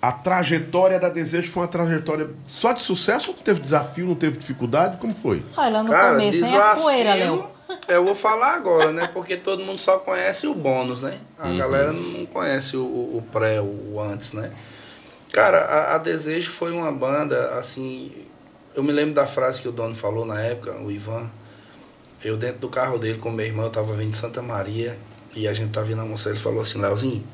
A 0.00 0.12
trajetória 0.12 0.98
da 0.98 1.08
Desejo 1.10 1.50
foi 1.50 1.62
uma 1.62 1.68
trajetória 1.68 2.30
só 2.46 2.72
de 2.72 2.80
sucesso 2.80 3.30
ou 3.30 3.36
não 3.36 3.42
teve 3.42 3.60
desafio, 3.60 4.06
não 4.06 4.14
teve 4.14 4.38
dificuldade? 4.38 4.96
Como 4.96 5.12
foi? 5.12 5.42
Olha, 5.56 5.82
no 5.82 5.90
Cara, 5.90 6.12
começo, 6.16 6.44
sem 6.44 6.56
as 6.56 6.80
poeiras, 6.80 7.18
Léo. 7.18 7.46
Eu 7.88 8.04
vou 8.04 8.14
falar 8.14 8.54
agora, 8.54 8.92
né? 8.92 9.06
Porque 9.12 9.36
todo 9.36 9.62
mundo 9.62 9.78
só 9.78 9.98
conhece 9.98 10.46
o 10.46 10.54
bônus, 10.54 11.00
né? 11.00 11.18
A 11.38 11.48
Uhum. 11.48 11.56
galera 11.56 11.92
não 11.92 12.26
conhece 12.26 12.76
o, 12.76 12.82
o- 12.84 13.22
pré, 13.32 13.60
o, 13.60 14.00
antes, 14.00 14.32
né? 14.32 14.50
Cara, 15.32 15.58
a, 15.64 15.94
a 15.94 15.98
Desejo 15.98 16.50
foi 16.50 16.72
uma 16.72 16.90
banda, 16.92 17.54
assim... 17.58 18.12
Eu 18.74 18.82
me 18.82 18.92
lembro 18.92 19.14
da 19.14 19.26
frase 19.26 19.60
que 19.60 19.68
o 19.68 19.72
dono 19.72 19.94
falou 19.94 20.24
na 20.24 20.40
época, 20.40 20.76
o 20.80 20.90
Ivan. 20.90 21.28
Eu 22.24 22.36
dentro 22.36 22.58
do 22.60 22.68
carro 22.68 22.98
dele 22.98 23.18
com 23.18 23.30
meu 23.30 23.44
irmão, 23.46 23.64
eu 23.64 23.70
tava 23.70 23.92
vindo 23.94 24.12
de 24.12 24.16
Santa 24.18 24.40
Maria. 24.42 24.96
E 25.34 25.46
a 25.48 25.52
gente 25.52 25.70
tava 25.72 25.86
vindo 25.86 26.00
almoçar, 26.00 26.30
ele 26.30 26.38
falou 26.38 26.60
assim, 26.60 26.80
Leozinho, 26.80 27.24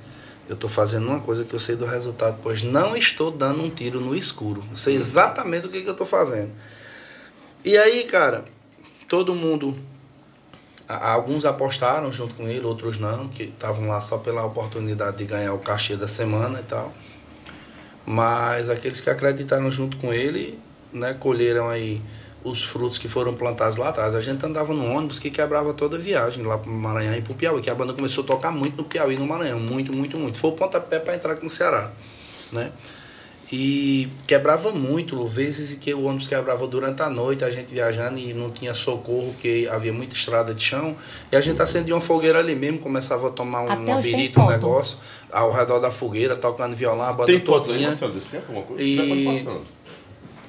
Eu 0.49 0.55
estou 0.55 0.71
fazendo 0.71 1.07
uma 1.09 1.21
coisa 1.21 1.45
que 1.45 1.53
eu 1.53 1.59
sei 1.59 1.75
do 1.77 1.85
resultado, 1.87 2.39
pois 2.43 2.63
não 2.63 2.97
estou 2.97 3.31
dando 3.33 3.63
um 3.65 3.69
tiro 3.71 4.01
no 4.01 4.15
escuro. 4.15 4.63
Eu 4.71 4.77
sei 4.77 4.95
exatamente 4.95 5.67
o 5.67 5.71
que, 5.71 5.83
que 5.83 5.89
eu 5.89 5.93
estou 5.93 6.07
fazendo. 6.07 6.51
E 7.65 7.77
aí, 7.77 8.05
cara, 8.05 8.45
todo 9.09 9.35
mundo. 9.35 9.77
Alguns 10.89 11.45
apostaram 11.45 12.13
junto 12.13 12.35
com 12.35 12.47
ele, 12.47 12.65
outros 12.65 12.99
não, 12.99 13.27
que 13.27 13.45
estavam 13.45 13.89
lá 13.89 14.01
só 14.01 14.19
pela 14.19 14.45
oportunidade 14.45 15.17
de 15.17 15.25
ganhar 15.25 15.53
o 15.53 15.59
cachê 15.59 15.97
da 15.97 16.07
semana 16.07 16.61
e 16.61 16.63
tal. 16.63 16.93
Mas 18.07 18.71
aqueles 18.71 19.01
que 19.01 19.11
acreditaram 19.11 19.69
junto 19.69 19.97
com 19.97 20.13
ele, 20.13 20.61
né, 20.93 21.13
colheram 21.19 21.69
aí 21.69 22.01
os 22.45 22.63
frutos 22.63 22.99
que 22.99 23.09
foram 23.09 23.35
plantados 23.35 23.77
lá 23.77 23.89
atrás. 23.89 24.15
A 24.15 24.21
gente 24.21 24.47
andava 24.47 24.73
no 24.73 24.87
ônibus 24.87 25.19
que 25.19 25.29
quebrava 25.29 25.75
toda 25.75 25.97
a 25.97 25.99
viagem 25.99 26.45
lá 26.45 26.57
para 26.57 26.71
o 26.71 26.73
Maranhão 26.73 27.17
e 27.17 27.21
para 27.21 27.33
o 27.33 27.35
Piauí, 27.35 27.61
que 27.61 27.69
a 27.69 27.75
banda 27.75 27.93
começou 27.93 28.23
a 28.23 28.27
tocar 28.27 28.53
muito 28.53 28.77
no 28.77 28.85
Piauí 28.85 29.17
e 29.17 29.19
no 29.19 29.27
Maranhão, 29.27 29.59
muito, 29.59 29.93
muito, 29.93 30.17
muito. 30.17 30.39
Foi 30.39 30.51
o 30.51 30.53
pontapé 30.53 31.01
para 31.01 31.17
entrar 31.17 31.33
aqui 31.33 31.43
no 31.43 31.49
Ceará, 31.49 31.91
né? 32.53 32.71
E 33.51 34.09
quebrava 34.27 34.73
muito, 34.73 35.25
vezes 35.25 35.75
que 35.75 35.95
o 35.95 36.05
ônibus 36.05 36.27
quebrava 36.27 36.67
durante 36.67 37.01
a 37.03 37.09
noite, 37.09 37.45
a 37.45 37.51
gente 37.51 37.73
viajando 37.73 38.19
e 38.19 38.35
não 38.35 38.51
tinha 38.51 38.75
socorro, 38.75 39.33
porque 39.33 39.69
havia 39.71 39.93
muita 39.93 40.17
estrada 40.17 40.53
de 40.53 40.63
chão. 40.63 40.97
E 41.31 41.37
a 41.37 41.41
gente 41.41 41.63
acendia 41.63 41.95
uma 41.95 42.01
fogueira 42.01 42.41
ali 42.41 42.57
mesmo, 42.57 42.79
começava 42.79 43.29
a 43.29 43.31
tomar 43.31 43.63
um, 43.63 43.85
uma 43.85 44.01
birita, 44.01 44.41
um 44.41 44.49
negócio, 44.49 44.99
ao 45.31 45.53
redor 45.53 45.79
da 45.79 45.93
fogueira, 45.93 46.35
tocando 46.35 46.75
violão, 46.75 47.07
a 47.07 47.13
banda 47.13 47.27
Tem 47.31 47.41
fotos 47.41 47.71
aí. 47.71 47.87
Marcelo, 47.87 48.15
desse 48.15 48.29
tempo? 48.31 48.47
Alguma 48.49 48.67
coisa? 48.67 48.83
E-. 48.83 49.47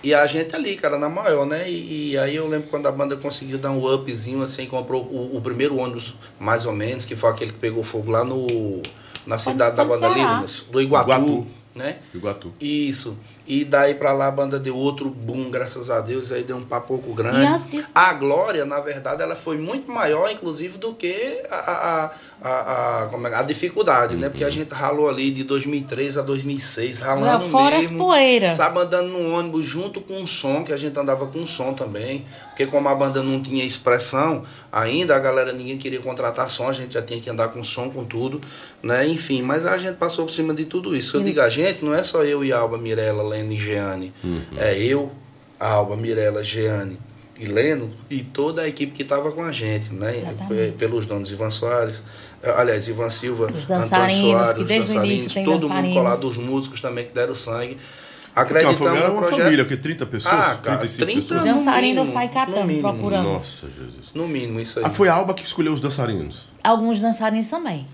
E 0.04 0.14
a 0.14 0.26
gente 0.26 0.56
ali, 0.56 0.76
cara, 0.76 0.98
na 0.98 1.10
maior, 1.10 1.46
né? 1.46 1.70
E, 1.70 2.12
e 2.12 2.18
aí 2.18 2.36
eu 2.36 2.48
lembro 2.48 2.68
quando 2.70 2.88
a 2.88 2.92
banda 2.92 3.16
conseguiu 3.16 3.58
dar 3.58 3.72
um 3.72 3.94
upzinho, 3.94 4.42
assim, 4.42 4.66
comprou 4.66 5.04
o, 5.04 5.36
o 5.36 5.42
primeiro 5.42 5.78
ônibus, 5.78 6.16
mais 6.40 6.66
ou 6.66 6.74
menos, 6.74 7.04
que 7.04 7.16
foi 7.16 7.30
aquele 7.30 7.52
que 7.52 7.60
pegou 7.60 7.84
fogo 7.84 8.12
lá 8.12 8.24
no, 8.24 8.82
na 9.26 9.38
cidade 9.38 9.76
da 9.76 9.84
banda. 9.84 10.08
Livres, 10.08 10.64
do 10.72 10.80
Iguatu, 10.80 11.12
Iguatu. 11.12 11.48
Né? 11.78 12.00
Iguatu. 12.14 12.52
Isso. 12.60 13.18
E 13.48 13.64
daí 13.64 13.96
pra 13.96 14.12
lá 14.12 14.28
a 14.28 14.32
banda 14.32 14.60
deu 14.60 14.76
outro 14.76 15.10
boom, 15.10 15.50
graças 15.50 15.90
a 15.90 16.02
Deus, 16.02 16.32
aí 16.34 16.44
deu 16.44 16.58
um 16.58 16.64
papoco 16.64 17.12
E 17.12 17.14
grande. 17.14 17.64
disso- 17.70 17.90
A 17.96 18.14
Glória, 18.14 18.66
na 18.66 18.80
verdade, 18.82 19.22
ela 19.22 19.36
foi 19.38 19.58
muito 19.58 19.90
maior, 19.90 20.30
inclusive, 20.30 20.78
do 20.78 20.94
que 20.94 21.42
a, 21.50 21.56
a, 21.56 22.12
a, 22.42 23.04
a, 23.04 23.08
como 23.08 23.26
é, 23.28 23.34
a 23.36 23.42
dificuldade, 23.44 24.18
né? 24.18 24.28
Porque 24.28 24.44
a 24.44 24.50
gente 24.50 24.74
ralou 24.74 25.08
ali 25.10 25.32
de 25.32 25.44
2003 25.46 26.18
a 26.18 26.22
2006, 26.22 27.00
ralando 27.00 27.46
Não, 27.46 27.50
fora 27.50 27.76
as 27.78 27.84
mesmo. 27.84 27.98
poeiras. 28.00 28.56
Sabe, 28.56 28.80
andando 28.80 29.08
no 29.10 29.32
ônibus 29.32 29.66
junto 29.66 30.02
com 30.02 30.22
o 30.22 30.28
som, 30.28 30.64
que 30.66 30.74
a 30.74 30.78
gente 30.78 31.00
andava 31.00 31.26
com 31.28 31.40
o 31.40 31.48
som 31.48 31.74
também. 31.74 32.26
Porque 32.50 32.66
como 32.66 32.90
a 32.90 32.96
banda 32.96 33.24
não 33.24 33.42
tinha 33.42 33.64
expressão 33.64 34.44
ainda, 34.72 35.16
a 35.16 35.20
galera, 35.20 35.54
ninguém 35.54 35.78
queria 35.78 36.00
contratar 36.02 36.50
som, 36.50 36.68
a 36.68 36.72
gente 36.74 36.94
já 36.96 37.02
tinha 37.02 37.20
que 37.22 37.30
andar 37.30 37.48
com 37.50 37.64
som, 37.64 37.90
com 37.90 38.04
tudo, 38.04 38.42
né? 38.84 39.08
Enfim, 39.08 39.42
mas 39.42 39.66
a 39.66 39.78
gente 39.78 39.96
passou 39.96 40.26
por 40.26 40.32
cima 40.32 40.54
de 40.54 40.66
tudo 40.66 40.96
isso. 40.96 41.18
Eu 41.18 41.22
digo 41.24 41.40
a 41.40 41.50
gente, 41.50 41.86
não 41.86 41.94
é 41.94 42.04
só 42.04 42.24
eu 42.24 42.44
e 42.44 42.52
Alba, 42.52 42.78
Mirella, 42.78 43.24
Leno 43.38 43.54
e 43.54 43.58
Jeane. 43.58 44.14
É 44.58 44.78
eu, 44.78 45.12
Alba, 45.60 45.96
Mirella, 45.96 46.44
Jeane 46.44 46.98
e 47.40 47.46
Leno 47.46 47.92
e 48.10 48.22
toda 48.24 48.64
a 48.64 48.68
equipe 48.68 48.94
que 48.94 49.04
estava 49.04 49.32
com 49.32 49.44
a 49.44 49.52
gente, 49.52 49.94
né? 49.94 50.18
Exatamente. 50.18 50.48
Pe- 50.48 50.72
Pelos 50.78 51.06
donos 51.06 51.30
Ivan 51.32 51.50
Soares, 51.52 52.04
eh, 52.42 52.54
aliás, 52.58 52.88
Ivan 52.88 53.10
Silva, 53.10 53.46
Os 53.46 53.64
Antônio 53.64 53.68
dançarinos, 53.68 54.20
Soares, 54.32 54.54
que 54.54 54.62
os 54.62 54.68
desde 54.68 54.94
dançarinos, 54.94 55.22
início 55.24 55.46
todo 55.46 55.70
mundo 55.70 55.94
colado, 55.94 56.28
os 56.28 56.38
músicos 56.38 56.82
também 56.82 57.06
que 57.06 57.14
deram 57.14 57.36
sangue. 57.36 57.78
Porque 57.78 58.54
uma 58.54 58.60
Acreditamos 58.60 58.80
família 58.80 59.04
era 59.04 59.12
uma 59.12 59.22
projeto. 59.22 59.44
família, 59.46 59.66
porque 59.66 59.78
30 59.82 60.06
pessoas, 60.06 60.34
Ah, 60.36 60.56
cara, 60.62 60.78
35 60.78 61.06
30 61.06 61.22
pessoas. 61.22 61.40
Os 61.42 61.48
no 61.48 61.54
dançarinos 61.56 62.10
saem 62.12 62.30
catando, 62.30 62.74
procurando. 62.82 63.24
Nossa, 63.24 63.68
Jesus. 63.68 64.12
No 64.14 64.28
mínimo, 64.28 64.60
isso 64.60 64.78
aí. 64.78 64.86
Ah, 64.86 64.90
foi 64.92 65.10
a 65.10 65.14
Alba 65.16 65.34
que 65.34 65.44
escolheu 65.44 65.74
os 65.74 65.80
dançarinos. 65.82 66.46
Alguns 66.64 67.02
dançarinos 67.02 67.48
também. 67.50 67.88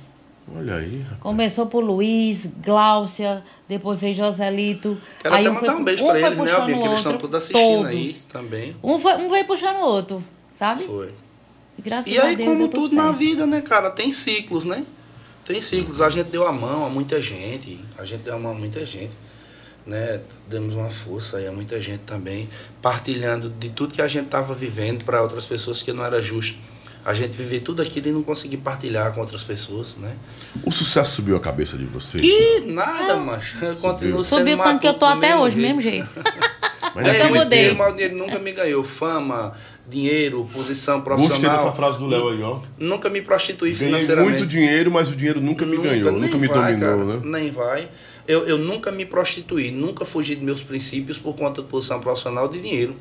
Olha 0.56 0.76
aí, 0.76 1.00
rapaz. 1.02 1.20
Começou 1.22 1.66
por 1.68 1.84
Luiz, 1.84 2.48
Gláucia, 2.64 3.44
depois 3.68 4.00
veio 4.00 4.14
Joselito. 4.14 4.98
Quero 5.22 5.34
aí 5.36 5.42
até 5.48 5.52
um 5.52 5.54
foi 5.60 5.62
mandar 5.68 5.74
um 5.74 5.78
pu- 5.80 5.84
beijo 5.86 6.04
um 6.04 6.08
pra 6.08 6.20
foi 6.20 6.26
eles, 6.28 6.38
né, 6.38 6.44
puxando 6.44 6.60
Albinho? 6.62 6.78
Que 6.80 6.84
o 6.84 6.88
eles 6.90 6.98
estão 6.98 7.12
outro. 7.14 7.28
todos 7.30 7.44
assistindo 7.44 7.76
Todos. 7.78 7.88
aí 7.88 8.16
também. 8.32 8.76
Um, 8.84 9.00
foi, 9.00 9.14
um 9.16 9.30
veio 9.30 9.48
puxando 9.48 9.78
o 9.78 9.86
outro, 9.86 10.24
sabe? 10.54 10.84
Foi. 10.84 11.14
E 11.78 11.82
graças 11.82 12.12
E 12.12 12.18
a 12.20 12.24
aí, 12.26 12.36
Deus 12.36 12.48
como 12.50 12.60
deu 12.60 12.68
tudo 12.70 12.84
tudo 12.90 12.96
na 12.96 13.12
vida, 13.12 13.46
né, 13.48 13.62
cara, 13.62 13.90
tem 13.90 14.12
ciclos, 14.12 14.66
né? 14.66 14.86
Tem 15.46 15.60
ciclos. 15.62 16.02
A 16.02 16.10
gente 16.10 16.28
deu 16.30 16.46
a 16.48 16.52
mão 16.52 16.86
a 16.86 16.90
muita 16.90 17.22
gente. 17.22 17.80
A 17.98 18.06
gente 18.06 18.22
deu 18.22 18.36
a 18.36 18.40
mão 18.40 18.52
a 18.52 18.56
muita 18.56 18.86
gente. 18.86 19.12
Né? 19.86 20.22
Demos 20.48 20.76
uma 20.76 20.90
força 20.90 21.38
aí 21.38 21.48
a 21.48 21.52
muita 21.52 21.82
gente 21.82 22.02
também. 22.02 22.48
Partilhando 22.82 23.50
de 23.50 23.70
tudo 23.70 23.94
que 23.94 24.02
a 24.02 24.08
gente 24.08 24.26
estava 24.26 24.54
vivendo 24.54 25.04
para 25.04 25.22
outras 25.22 25.46
pessoas 25.46 25.82
que 25.82 25.92
não 25.92 26.06
era 26.06 26.22
justo. 26.22 26.58
A 27.06 27.14
gente 27.14 27.36
viver 27.36 27.60
tudo 27.60 27.82
aquilo 27.82 28.08
e 28.08 28.12
não 28.12 28.24
conseguir 28.24 28.58
partilhar 28.58 29.14
com 29.14 29.20
outras 29.20 29.44
pessoas, 29.44 29.98
né? 29.98 30.14
O 30.64 30.72
sucesso 30.72 31.16
subiu 31.16 31.36
a 31.36 31.40
cabeça 31.40 31.78
de 31.78 31.84
vocês. 31.86 32.22
Que 32.22 32.62
nada, 32.62 33.18
macho. 33.18 33.58
Eu 33.64 33.76
continuo 33.76 34.24
sendo 34.24 34.40
Subiu 34.40 34.58
tanto 34.58 34.80
que 34.80 34.88
eu 34.88 34.94
tô 34.94 35.06
até 35.06 35.36
hoje, 35.38 35.58
mesmo 35.58 35.82
jeito. 35.82 36.08
Mas 36.96 37.08
É, 37.08 37.10
Até 37.12 37.22
eu 37.24 37.30
muito 37.30 37.44
mudei. 37.44 37.60
dinheiro, 37.60 37.78
mas 37.78 37.92
o 37.92 37.96
dinheiro 37.96 38.16
nunca 38.18 38.40
me 38.40 38.52
ganhou. 38.52 38.84
Fama, 38.84 39.54
dinheiro, 39.90 40.48
posição 40.54 41.02
Gostei 41.02 41.28
profissional. 41.28 41.58
dessa 41.58 41.72
frase 41.72 41.98
do 41.98 42.06
Léo 42.06 42.30
aí, 42.30 42.42
ó. 42.44 42.60
Nunca 42.78 43.10
me 43.10 43.22
prostituí 43.22 43.72
Ganhei 43.72 43.86
financeiramente. 43.88 44.32
muito 44.38 44.46
dinheiro, 44.46 44.92
mas 44.92 45.10
o 45.10 45.16
dinheiro 45.16 45.42
nunca 45.42 45.66
me 45.66 45.78
ganhou, 45.78 46.12
nem 46.12 46.22
nunca 46.22 46.38
me 46.38 46.48
vai, 46.48 46.76
dominou, 46.76 47.08
cara, 47.08 47.18
né? 47.18 47.22
Nem 47.26 47.50
vai. 47.50 47.88
Eu, 48.28 48.46
eu 48.48 48.58
nunca 48.60 48.92
me 48.92 49.06
prostituí, 49.08 49.72
nunca 49.72 50.06
fugi 50.06 50.36
de 50.36 50.44
meus 50.46 50.62
princípios 50.62 51.18
por 51.18 51.36
conta 51.36 51.62
de 51.64 51.68
posição 51.68 52.00
profissional 52.00 52.48
de 52.48 52.62
dinheiro. 52.62 52.96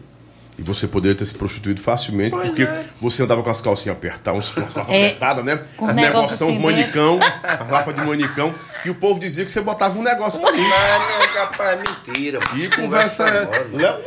E 0.59 0.63
você 0.63 0.87
poderia 0.87 1.17
ter 1.17 1.25
se 1.25 1.35
prostituído 1.35 1.81
facilmente, 1.81 2.31
Pois 2.31 2.49
porque 2.49 2.63
é. 2.65 2.85
você 3.01 3.23
andava 3.23 3.43
com 3.43 3.49
as 3.49 3.61
calcinhas 3.61 3.97
apertadas, 3.97 4.51
calças 4.51 4.89
É, 4.91 5.07
apertadas, 5.07 5.45
né? 5.45 5.65
com 5.77 5.87
As 5.87 5.95
negócio 5.95 6.47
assim 6.47 6.59
manicão, 6.59 7.19
a 7.43 7.73
lapa 7.73 7.93
de 7.93 8.01
manicão. 8.05 8.55
E 8.85 8.91
o 8.91 8.95
povo 8.95 9.19
dizia 9.19 9.45
que 9.45 9.51
você 9.51 9.61
botava 9.61 9.99
um 9.99 10.03
negócio 10.03 10.45
ali. 10.47 10.61
Não, 10.61 10.69
não, 10.69 11.29
capaz, 11.33 11.71
é 11.71 11.77
mentira. 11.77 12.41
E 12.53 12.59
mano. 12.59 12.77
conversa 12.77 13.29
é. 13.29 13.47
mano. 13.47 13.77
Léo, 13.79 14.01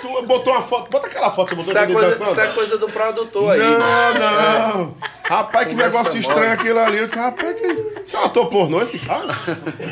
tu 0.00 0.26
botou 0.26 0.54
uma 0.54 0.62
foto, 0.62 0.90
bota 0.90 1.06
aquela 1.06 1.30
foto 1.30 1.50
que 1.50 1.54
você 1.54 1.70
Isso 1.70 1.78
é, 1.78 1.86
botou 1.86 2.16
coisa, 2.16 2.42
é 2.42 2.46
coisa 2.48 2.78
do 2.78 2.88
produtor 2.88 3.52
aí. 3.52 3.60
Não, 3.60 4.14
não. 4.78 4.94
Rapaz, 5.22 5.66
que 5.68 5.74
Conversa 5.74 5.98
negócio 5.98 6.14
mole. 6.14 6.26
estranho 6.26 6.52
aquilo 6.52 6.78
ali. 6.80 6.98
Eu 6.98 7.04
disse, 7.04 7.18
rapaz, 7.18 7.54
que 7.60 7.91
isso 8.04 8.16
é 8.16 8.20
um 8.20 8.24
ator 8.24 8.46
pornô 8.46 8.80
esse 8.82 8.98
cara? 8.98 9.28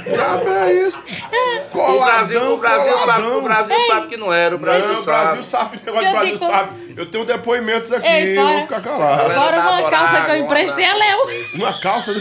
Já 0.06 0.64
é 0.66 0.72
isso. 0.72 0.98
O 1.72 2.00
Brasil, 2.00 2.52
o 2.54 2.56
Brasil, 2.56 2.92
sabe, 2.98 3.04
coladão. 3.22 3.38
o 3.38 3.42
Brasil 3.42 3.80
sabe 3.80 4.06
que 4.08 4.16
não 4.16 4.32
era, 4.32 4.54
o 4.54 4.58
Brasil 4.58 4.86
Não, 4.88 4.94
o 4.94 4.96
sabe. 4.96 5.24
Brasil 5.24 5.42
sabe, 5.44 5.76
o 5.76 5.86
negócio 5.86 6.06
Eu 6.06 6.10
do 6.12 6.16
Brasil 6.18 6.34
digo- 6.38 6.46
sabe. 6.50 6.94
Eu 6.96 7.06
tenho 7.06 7.24
depoimentos 7.24 7.92
aqui, 7.92 8.06
Ei, 8.06 8.36
eu 8.36 8.42
fora- 8.42 8.52
vou 8.54 8.62
ficar 8.62 8.80
calado. 8.82 9.30
Agora 9.32 9.60
uma 9.60 9.90
calça 9.90 10.24
que 10.24 10.30
eu 10.32 10.36
emprestei 10.36 10.84
é 10.84 10.88
pra 10.88 10.98
Léo. 10.98 11.18
Uma 11.54 11.80
calça. 11.80 12.12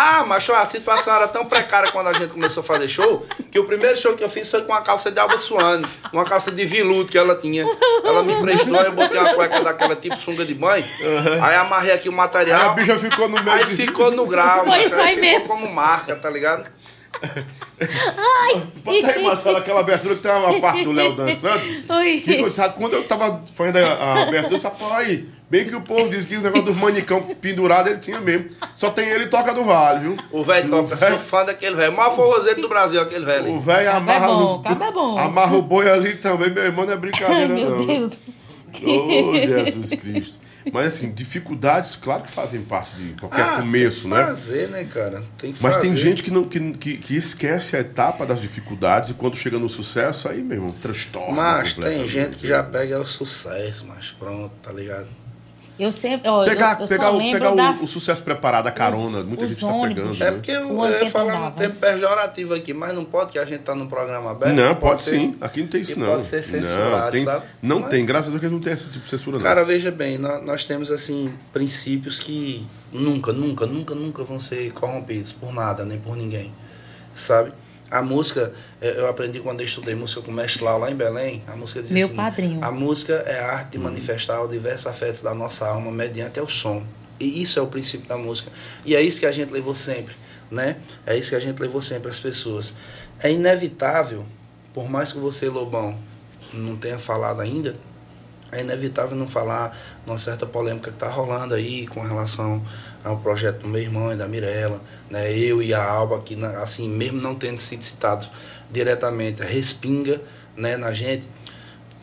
Ah, 0.00 0.24
mas 0.24 0.48
a 0.48 0.64
situação 0.64 1.12
era 1.12 1.26
tão 1.26 1.44
precária 1.44 1.90
quando 1.90 2.06
a 2.06 2.12
gente 2.12 2.28
começou 2.28 2.60
a 2.60 2.64
fazer 2.64 2.86
show, 2.86 3.26
que 3.50 3.58
o 3.58 3.64
primeiro 3.64 3.98
show 3.98 4.14
que 4.14 4.22
eu 4.22 4.28
fiz 4.28 4.48
foi 4.48 4.62
com 4.62 4.70
uma 4.70 4.80
calça 4.80 5.10
de 5.10 5.18
Alba 5.18 5.36
Suane, 5.36 5.84
uma 6.12 6.24
calça 6.24 6.52
de 6.52 6.64
veludo 6.64 7.10
que 7.10 7.18
ela 7.18 7.34
tinha. 7.34 7.66
Ela 8.04 8.22
me 8.22 8.32
emprestou, 8.32 8.76
eu 8.76 8.92
botei 8.92 9.18
uma 9.18 9.34
cueca 9.34 9.60
daquela 9.60 9.96
tipo 9.96 10.14
sunga 10.16 10.44
de 10.44 10.54
banho, 10.54 10.86
aí 11.42 11.56
amarrei 11.56 11.90
aqui 11.90 12.08
o 12.08 12.12
Aí 12.12 12.14
a 12.14 12.22
material, 12.22 12.74
bicha 12.74 12.96
ficou 12.96 13.28
no 13.28 13.42
meio 13.42 13.56
aí 13.56 13.64
de... 13.64 13.74
ficou 13.74 14.12
no 14.12 14.24
grau, 14.24 14.64
mas 14.66 14.86
isso 14.86 14.94
aí 14.94 15.16
ficou 15.16 15.30
mesmo. 15.30 15.48
como 15.48 15.68
marca, 15.68 16.14
tá 16.14 16.30
ligado? 16.30 16.70
Bota 18.84 19.06
aí, 19.12 19.22
Marcelo, 19.22 19.56
aquela 19.58 19.80
abertura 19.80 20.14
que 20.14 20.22
tem 20.22 20.30
uma 20.32 20.60
parte 20.60 20.84
do 20.84 20.92
Léo 20.92 21.14
dançando. 21.14 21.62
Oi. 21.88 22.20
Que, 22.20 22.50
sabe, 22.50 22.74
quando 22.76 22.94
eu 22.94 23.04
tava 23.06 23.42
fazendo 23.54 23.76
a, 23.78 23.92
a 23.92 24.22
abertura, 24.22 24.54
eu 24.54 24.58
disse, 24.58 24.68
aí, 24.92 25.28
bem 25.50 25.64
que 25.66 25.74
o 25.74 25.80
povo 25.80 26.08
disse 26.08 26.26
que 26.26 26.36
o 26.36 26.40
negócio 26.40 26.66
dos 26.66 26.76
manicão 26.76 27.22
pendurado 27.40 27.88
ele 27.88 27.98
tinha 27.98 28.20
mesmo. 28.20 28.48
Só 28.74 28.90
tem 28.90 29.08
ele 29.08 29.24
e 29.24 29.28
toca 29.28 29.52
do 29.54 29.64
vale, 29.64 30.00
viu? 30.00 30.16
O 30.30 30.42
velho 30.44 30.68
toca, 30.70 30.94
velho- 30.94 31.12
sou 31.12 31.20
fã 31.20 31.44
daquele 31.44 31.76
velho, 31.76 31.92
o 31.92 31.96
maior 31.96 32.10
forrozeiro 32.10 32.60
do 32.60 32.68
Brasil, 32.68 33.00
aquele 33.00 33.24
velho. 33.24 33.52
O 33.52 33.60
velho 33.60 33.90
Cabo 33.90 34.10
é 34.10 34.14
amarra, 34.16 34.26
bom, 34.28 34.40
no- 34.58 34.62
cabo 34.62 34.84
é 34.84 34.92
bom. 34.92 35.18
amarra 35.18 35.56
o 35.56 35.62
boi 35.62 35.90
ali 35.90 36.14
também, 36.16 36.50
meu 36.50 36.64
irmão, 36.64 36.84
não 36.84 36.92
é 36.92 36.94
Ai, 36.94 37.00
brincadeira 37.00 37.54
meu 37.54 37.70
não. 37.78 37.86
Deus. 37.86 38.12
Oh, 38.84 39.32
Jesus 39.34 39.90
Cristo. 39.94 40.38
Mas 40.72 40.86
assim, 40.88 41.10
dificuldades, 41.10 41.96
claro 41.96 42.22
que 42.22 42.30
fazem 42.30 42.62
parte 42.62 42.94
de 42.96 43.14
qualquer 43.14 43.56
começo, 43.56 44.02
tem 44.02 44.10
que 44.10 44.16
né? 44.16 44.24
fazer, 44.26 44.68
né, 44.68 44.84
cara? 44.84 45.22
Tem 45.36 45.52
que 45.52 45.62
Mas 45.62 45.76
fazer. 45.76 45.88
tem 45.88 45.96
gente 45.96 46.22
que, 46.22 46.30
não, 46.30 46.44
que, 46.44 46.72
que, 46.72 46.96
que 46.96 47.16
esquece 47.16 47.76
a 47.76 47.80
etapa 47.80 48.26
das 48.26 48.40
dificuldades 48.40 49.10
e 49.10 49.14
quando 49.14 49.36
chega 49.36 49.58
no 49.58 49.68
sucesso, 49.68 50.28
aí, 50.28 50.42
meu 50.42 50.56
irmão, 50.56 50.72
transtorna. 50.72 51.34
Mas 51.34 51.74
tem 51.74 52.08
gente 52.08 52.36
que 52.36 52.46
já 52.46 52.62
pega 52.62 53.00
o 53.00 53.06
sucesso, 53.06 53.86
mas 53.86 54.10
pronto, 54.10 54.52
tá 54.62 54.72
ligado? 54.72 55.08
Eu 55.78 55.92
sempre. 55.92 56.28
Ó, 56.28 56.44
Pegar, 56.44 56.76
eu, 56.76 56.82
eu 56.82 56.88
pegar, 56.88 57.04
só 57.10 57.16
o, 57.16 57.18
pegar 57.20 57.52
o- 57.52 57.56
das- 57.56 57.80
o, 57.82 57.86
sucesso 57.86 58.22
preparado, 58.22 58.66
a 58.66 58.72
carona, 58.72 59.22
muita 59.22 59.44
os 59.44 59.50
gente 59.50 59.60
tá 59.60 59.66
ônibus. 59.68 60.18
pegando. 60.18 60.24
É 60.24 60.32
porque 60.32 60.50
eu, 60.50 60.84
eu 60.84 61.04
ia 61.04 61.10
falar 61.10 61.38
no 61.38 61.50
tempo 61.52 61.76
pejorativo 61.76 62.52
aqui, 62.54 62.74
mas 62.74 62.92
não 62.92 63.04
pode, 63.04 63.30
que 63.32 63.38
a 63.38 63.44
gente 63.44 63.60
tá 63.62 63.74
num 63.76 63.86
programa 63.86 64.32
aberto. 64.32 64.54
Não, 64.56 64.74
pode, 64.74 65.02
ser- 65.02 65.20
sim. 65.20 65.36
Aqui 65.40 65.60
não 65.60 65.68
tem 65.68 65.80
isso, 65.80 65.98
não. 65.98 66.06
pode 66.08 66.26
ser 66.26 66.42
censurado, 66.42 67.04
não, 67.04 67.10
tem, 67.12 67.24
sabe? 67.24 67.44
Não 67.62 67.80
Mas- 67.80 67.90
tem, 67.90 68.04
graças 68.04 68.26
a 68.28 68.30
Deus 68.30 68.40
que 68.42 68.48
não 68.48 68.60
tem 68.60 68.72
esse 68.72 68.90
tipo 68.90 69.04
de 69.04 69.10
censura, 69.10 69.36
não. 69.36 69.44
Cara, 69.44 69.64
veja 69.64 69.90
bem, 69.92 70.18
nó- 70.18 70.40
nós, 70.42 70.64
temos 70.64 70.90
assim 70.90 71.32
princípios 71.52 72.18
que 72.18 72.66
nunca, 72.92 73.32
nunca, 73.32 73.64
nunca, 73.64 73.94
nunca 73.94 74.24
vão 74.24 74.40
ser 74.40 74.72
corrompidos 74.72 75.32
por 75.32 75.52
nada, 75.52 75.84
nem 75.84 75.98
por 75.98 76.16
ninguém, 76.16 76.52
sabe? 77.14 77.52
A 77.90 78.02
música, 78.02 78.52
eu 78.80 79.08
aprendi 79.08 79.40
quando 79.40 79.60
eu 79.60 79.66
estudei 79.66 79.94
música 79.94 80.20
com 80.20 80.30
o 80.30 80.34
mestre 80.34 80.62
Lau 80.62 80.78
lá 80.78 80.90
em 80.90 80.94
Belém, 80.94 81.42
a 81.46 81.56
música 81.56 81.80
diz 81.80 81.90
Meu 81.90 82.06
assim, 82.06 82.16
padrinho. 82.16 82.62
a 82.62 82.70
música 82.70 83.14
é 83.26 83.40
a 83.40 83.50
arte 83.52 83.72
de 83.72 83.78
manifestar 83.78 84.42
os 84.42 84.50
diversos 84.50 84.86
afetos 84.86 85.22
da 85.22 85.34
nossa 85.34 85.66
alma 85.66 85.90
mediante 85.90 86.38
o 86.40 86.46
som. 86.48 86.82
E 87.18 87.40
isso 87.42 87.58
é 87.58 87.62
o 87.62 87.66
princípio 87.66 88.06
da 88.06 88.16
música. 88.18 88.50
E 88.84 88.94
é 88.94 89.00
isso 89.00 89.20
que 89.20 89.26
a 89.26 89.32
gente 89.32 89.52
levou 89.52 89.74
sempre. 89.74 90.14
né? 90.50 90.76
É 91.06 91.16
isso 91.16 91.30
que 91.30 91.36
a 91.36 91.40
gente 91.40 91.58
levou 91.60 91.80
sempre 91.80 92.10
às 92.10 92.18
pessoas. 92.18 92.72
É 93.20 93.30
inevitável, 93.32 94.24
por 94.72 94.88
mais 94.88 95.12
que 95.12 95.18
você, 95.18 95.48
Lobão, 95.48 95.98
não 96.54 96.76
tenha 96.76 96.98
falado 96.98 97.40
ainda, 97.40 97.74
é 98.50 98.60
inevitável 98.62 99.14
não 99.16 99.28
falar 99.28 99.76
numa 100.06 100.16
certa 100.16 100.46
polêmica 100.46 100.90
que 100.90 100.96
está 100.96 101.08
rolando 101.08 101.52
aí 101.54 101.86
com 101.86 102.00
relação 102.00 102.64
ao 103.04 103.16
projeto 103.18 103.60
do 103.62 103.68
meu 103.68 103.80
irmão 103.80 104.12
e 104.12 104.16
da 104.16 104.26
Mirella, 104.28 104.80
né? 105.10 105.32
Eu 105.36 105.62
e 105.62 105.72
a 105.72 105.82
Alba, 105.82 106.20
que 106.20 106.34
na- 106.36 106.60
assim, 106.62 106.88
mesmo 106.88 107.20
não 107.20 107.34
tendo 107.34 107.58
sido 107.58 107.82
citados 107.82 108.30
diretamente, 108.70 109.42
respinga, 109.42 110.20
né, 110.56 110.76
na 110.76 110.92
gente. 110.92 111.24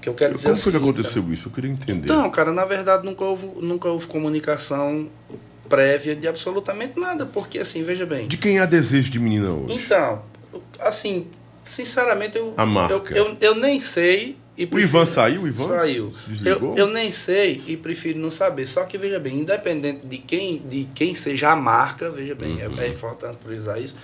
Que 0.01 0.09
eu 0.09 0.13
quero 0.13 0.35
dizer 0.35 0.49
Como 0.49 0.57
foi 0.59 0.71
que 0.71 0.77
aconteceu 0.77 1.33
isso? 1.33 1.47
Eu 1.47 1.51
queria 1.51 1.69
entender. 1.71 2.05
então, 2.05 2.29
cara, 2.29 2.51
na 2.53 2.63
verdade 2.65 3.03
nunca 3.05 3.23
houve, 3.23 3.47
nunca 3.61 3.87
houve 3.89 4.05
comunicação 4.07 5.09
prévia 5.67 6.15
de 6.15 6.27
absolutamente 6.27 6.99
nada, 6.99 7.25
porque 7.25 7.57
assim, 7.59 7.83
veja 7.83 8.05
bem. 8.05 8.27
De 8.27 8.37
quem 8.37 8.59
há 8.59 8.65
desejo 8.67 9.09
de 9.11 9.19
menina 9.19 9.51
hoje? 9.51 9.73
Então, 9.73 10.21
assim, 10.79 11.27
sinceramente 11.65 12.37
eu 12.37 12.53
A 12.55 12.65
marca. 12.67 12.93
Eu, 13.15 13.25
eu, 13.29 13.37
eu 13.41 13.55
nem 13.55 13.79
sei 13.79 14.37
e 14.57 14.63
O 14.63 14.67
prefiro- 14.67 14.89
Ivan 14.89 15.05
saiu? 15.05 15.41
O 15.43 15.47
Ivan 15.47 15.67
Saiu. 15.67 16.13
Eu, 16.45 16.75
eu 16.77 16.87
nem 16.87 17.11
sei 17.11 17.61
e 17.67 17.75
prefiro 17.75 18.19
não 18.19 18.31
saber. 18.31 18.65
Só 18.67 18.83
que 18.85 18.97
veja 18.97 19.19
bem, 19.19 19.39
independente 19.39 20.05
de 20.05 20.17
quem, 20.17 20.57
de 20.59 20.85
quem 20.95 21.13
seja 21.13 21.49
a 21.51 21.55
marca, 21.55 22.09
veja 22.09 22.33
bem, 22.35 22.53
Uhum. 22.65 22.79
é, 22.79 22.85
é 22.85 22.89
importante 22.89 23.37
frisar 23.43 23.81
isso, 23.81 23.95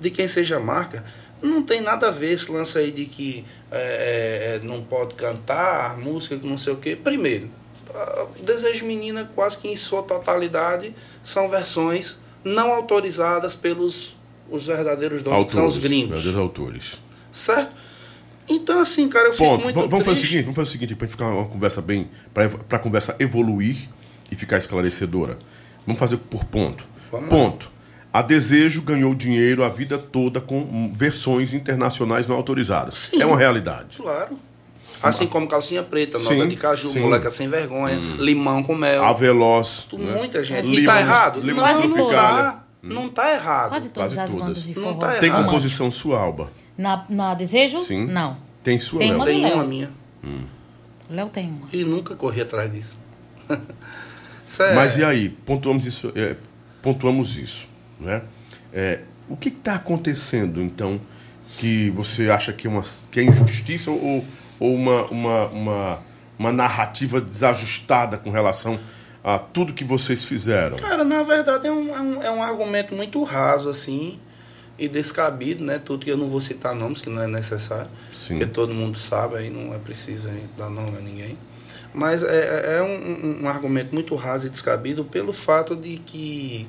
de 0.00 0.10
quem 0.10 0.26
seja 0.26 0.56
a 0.56 0.60
marca, 0.60 1.04
não 1.42 1.62
tem 1.62 1.80
nada 1.80 2.08
a 2.08 2.10
ver 2.10 2.32
esse 2.32 2.50
lance 2.50 2.78
aí 2.78 2.90
de 2.90 3.04
que 3.04 3.44
é, 3.70 3.76
é, 3.76 4.56
é, 4.56 4.60
não 4.66 4.82
pode 4.82 5.14
cantar 5.14 5.98
música, 5.98 6.38
não 6.42 6.56
sei 6.56 6.72
o 6.72 6.76
quê. 6.76 6.96
Primeiro, 6.96 7.50
ah, 7.94 8.26
Desejo 8.42 8.86
Menina, 8.86 9.30
quase 9.34 9.58
que 9.58 9.68
em 9.68 9.76
sua 9.76 10.02
totalidade, 10.02 10.94
são 11.22 11.48
versões 11.48 12.18
não 12.44 12.72
autorizadas 12.72 13.54
pelos 13.54 14.16
os 14.50 14.64
verdadeiros 14.66 15.22
donos, 15.22 15.44
que 15.46 15.52
são 15.52 15.66
os 15.66 15.78
gringos. 15.78 16.22
verdadeiros 16.24 16.36
autores. 16.36 17.00
Certo? 17.30 17.74
Então, 18.48 18.80
assim, 18.80 19.08
cara, 19.08 19.28
eu 19.28 19.32
fico 19.32 19.44
Ponto. 19.44 19.62
muito 19.64 19.74
Vamos 19.74 19.90
vamos 19.90 20.04
fazer 20.06 20.18
o 20.18 20.22
seguinte, 20.22 20.42
vamos 20.42 20.56
fazer 20.56 20.68
o 20.68 20.72
seguinte, 20.72 20.94
pra 20.94 21.06
gente 21.06 21.12
ficar 21.12 21.26
uma 21.28 21.44
conversa 21.46 21.80
bem, 21.80 22.08
pra, 22.34 22.48
pra 22.48 22.78
conversa 22.78 23.14
evoluir 23.18 23.88
e 24.30 24.34
ficar 24.34 24.58
esclarecedora. 24.58 25.38
Vamos 25.86 25.98
fazer 25.98 26.16
por 26.18 26.44
ponto. 26.44 26.84
Vamos 27.10 27.30
lá. 27.30 27.36
ponto. 27.36 27.70
A 28.12 28.20
Desejo 28.20 28.82
ganhou 28.82 29.14
dinheiro 29.14 29.64
a 29.64 29.68
vida 29.70 29.96
toda 29.96 30.40
com 30.40 30.58
hum, 30.58 30.92
versões 30.94 31.54
internacionais 31.54 32.28
não 32.28 32.36
autorizadas. 32.36 33.10
Sim. 33.10 33.22
É 33.22 33.26
uma 33.26 33.38
realidade. 33.38 33.96
Claro. 33.96 34.38
Assim 35.02 35.26
como 35.26 35.48
calcinha 35.48 35.82
preta, 35.82 36.18
Sim, 36.18 36.36
nota 36.36 36.46
de 36.48 36.54
caju, 36.56 36.90
sim. 36.90 37.00
moleca 37.00 37.28
sem 37.30 37.48
vergonha, 37.48 37.98
limão 38.18 38.62
com 38.62 38.74
mel. 38.74 39.02
A 39.02 39.12
Veloz. 39.12 39.86
Tu- 39.90 39.98
né? 39.98 40.14
Muita 40.14 40.44
gente. 40.44 40.62
Limões- 40.66 40.82
e 40.82 40.86
tá 40.86 41.00
errado? 41.00 41.42
Não, 41.42 41.54
Quase 41.54 41.88
não 41.88 42.10
tá. 42.10 42.64
Não 42.82 43.08
tá 43.08 43.32
errado. 43.32 43.68
Quase 43.68 43.88
todas 43.90 44.14
Quase 44.14 44.20
as 44.20 44.30
todas. 44.30 44.46
bandas 44.46 44.62
de 44.64 44.74
Não 44.74 44.82
forró. 44.82 44.98
tá 44.98 45.14
Tem 45.20 45.28
errado. 45.28 45.44
composição 45.44 45.90
sua, 45.90 46.18
Alba? 46.20 46.50
Na, 46.76 47.04
na 47.08 47.34
Desejo? 47.34 47.78
Sim. 47.78 48.06
Não. 48.06 48.36
Tem 48.64 48.78
sua, 48.78 48.98
Tem 48.98 49.08
Léo? 49.10 49.16
uma- 49.18 49.24
Tem 49.24 49.42
Léo. 49.42 49.54
uma 49.54 49.64
minha. 49.64 49.90
Léo 51.08 51.28
tem 51.28 51.48
uma. 51.50 51.68
E 51.72 51.84
nunca 51.84 52.14
corri 52.16 52.40
atrás 52.40 52.70
disso. 52.72 52.98
Isso 54.46 54.62
é- 54.62 54.74
Mas 54.74 54.96
e 54.96 55.04
aí, 55.04 55.28
pontuamos 55.28 55.86
isso, 55.86 56.12
é, 56.14 56.36
pontuamos 56.82 57.38
isso, 57.38 57.68
né? 57.98 58.22
É, 58.72 59.00
o 59.28 59.36
que 59.36 59.48
está 59.48 59.74
acontecendo, 59.76 60.60
então, 60.62 61.00
que 61.58 61.90
você 61.90 62.28
acha 62.30 62.52
que 62.52 62.66
é, 62.66 62.70
uma, 62.70 62.82
que 63.10 63.20
é 63.20 63.22
injustiça 63.22 63.90
ou, 63.90 64.24
ou 64.58 64.74
uma, 64.74 65.04
uma, 65.06 65.46
uma, 65.48 65.98
uma 66.38 66.52
narrativa 66.52 67.20
desajustada 67.20 68.18
com 68.18 68.30
relação 68.30 68.78
a 69.24 69.38
tudo 69.38 69.72
que 69.72 69.84
vocês 69.84 70.24
fizeram? 70.24 70.76
Cara, 70.78 71.04
na 71.04 71.22
verdade 71.22 71.66
é 71.66 71.72
um, 71.72 71.94
é 71.94 72.00
um, 72.00 72.22
é 72.24 72.30
um 72.30 72.42
argumento 72.42 72.94
muito 72.94 73.22
raso, 73.22 73.68
assim, 73.70 74.18
e 74.78 74.88
descabido, 74.88 75.62
né? 75.64 75.78
Tudo 75.78 76.04
que 76.04 76.10
eu 76.10 76.16
não 76.16 76.26
vou 76.28 76.40
citar 76.40 76.74
nomes, 76.74 77.00
que 77.00 77.08
não 77.10 77.22
é 77.22 77.26
necessário. 77.26 77.90
Sim. 78.12 78.38
Porque 78.38 78.46
todo 78.52 78.72
mundo 78.74 78.98
sabe, 78.98 79.36
aí 79.36 79.50
não 79.50 79.72
é 79.74 79.78
preciso 79.78 80.30
dar 80.58 80.68
nome 80.70 80.96
a 80.98 81.00
ninguém. 81.00 81.38
Mas 81.94 82.22
é, 82.24 82.26
é- 82.36 82.76
é 82.78 82.82
um, 82.82 82.86
um- 82.86 83.42
um 83.44 83.48
argumento 83.48 83.94
muito 83.94 84.14
raso 84.16 84.46
e 84.46 84.50
descabido 84.50 85.04
pelo 85.04 85.30
fato 85.32 85.76
de 85.76 85.98
que, 85.98 86.66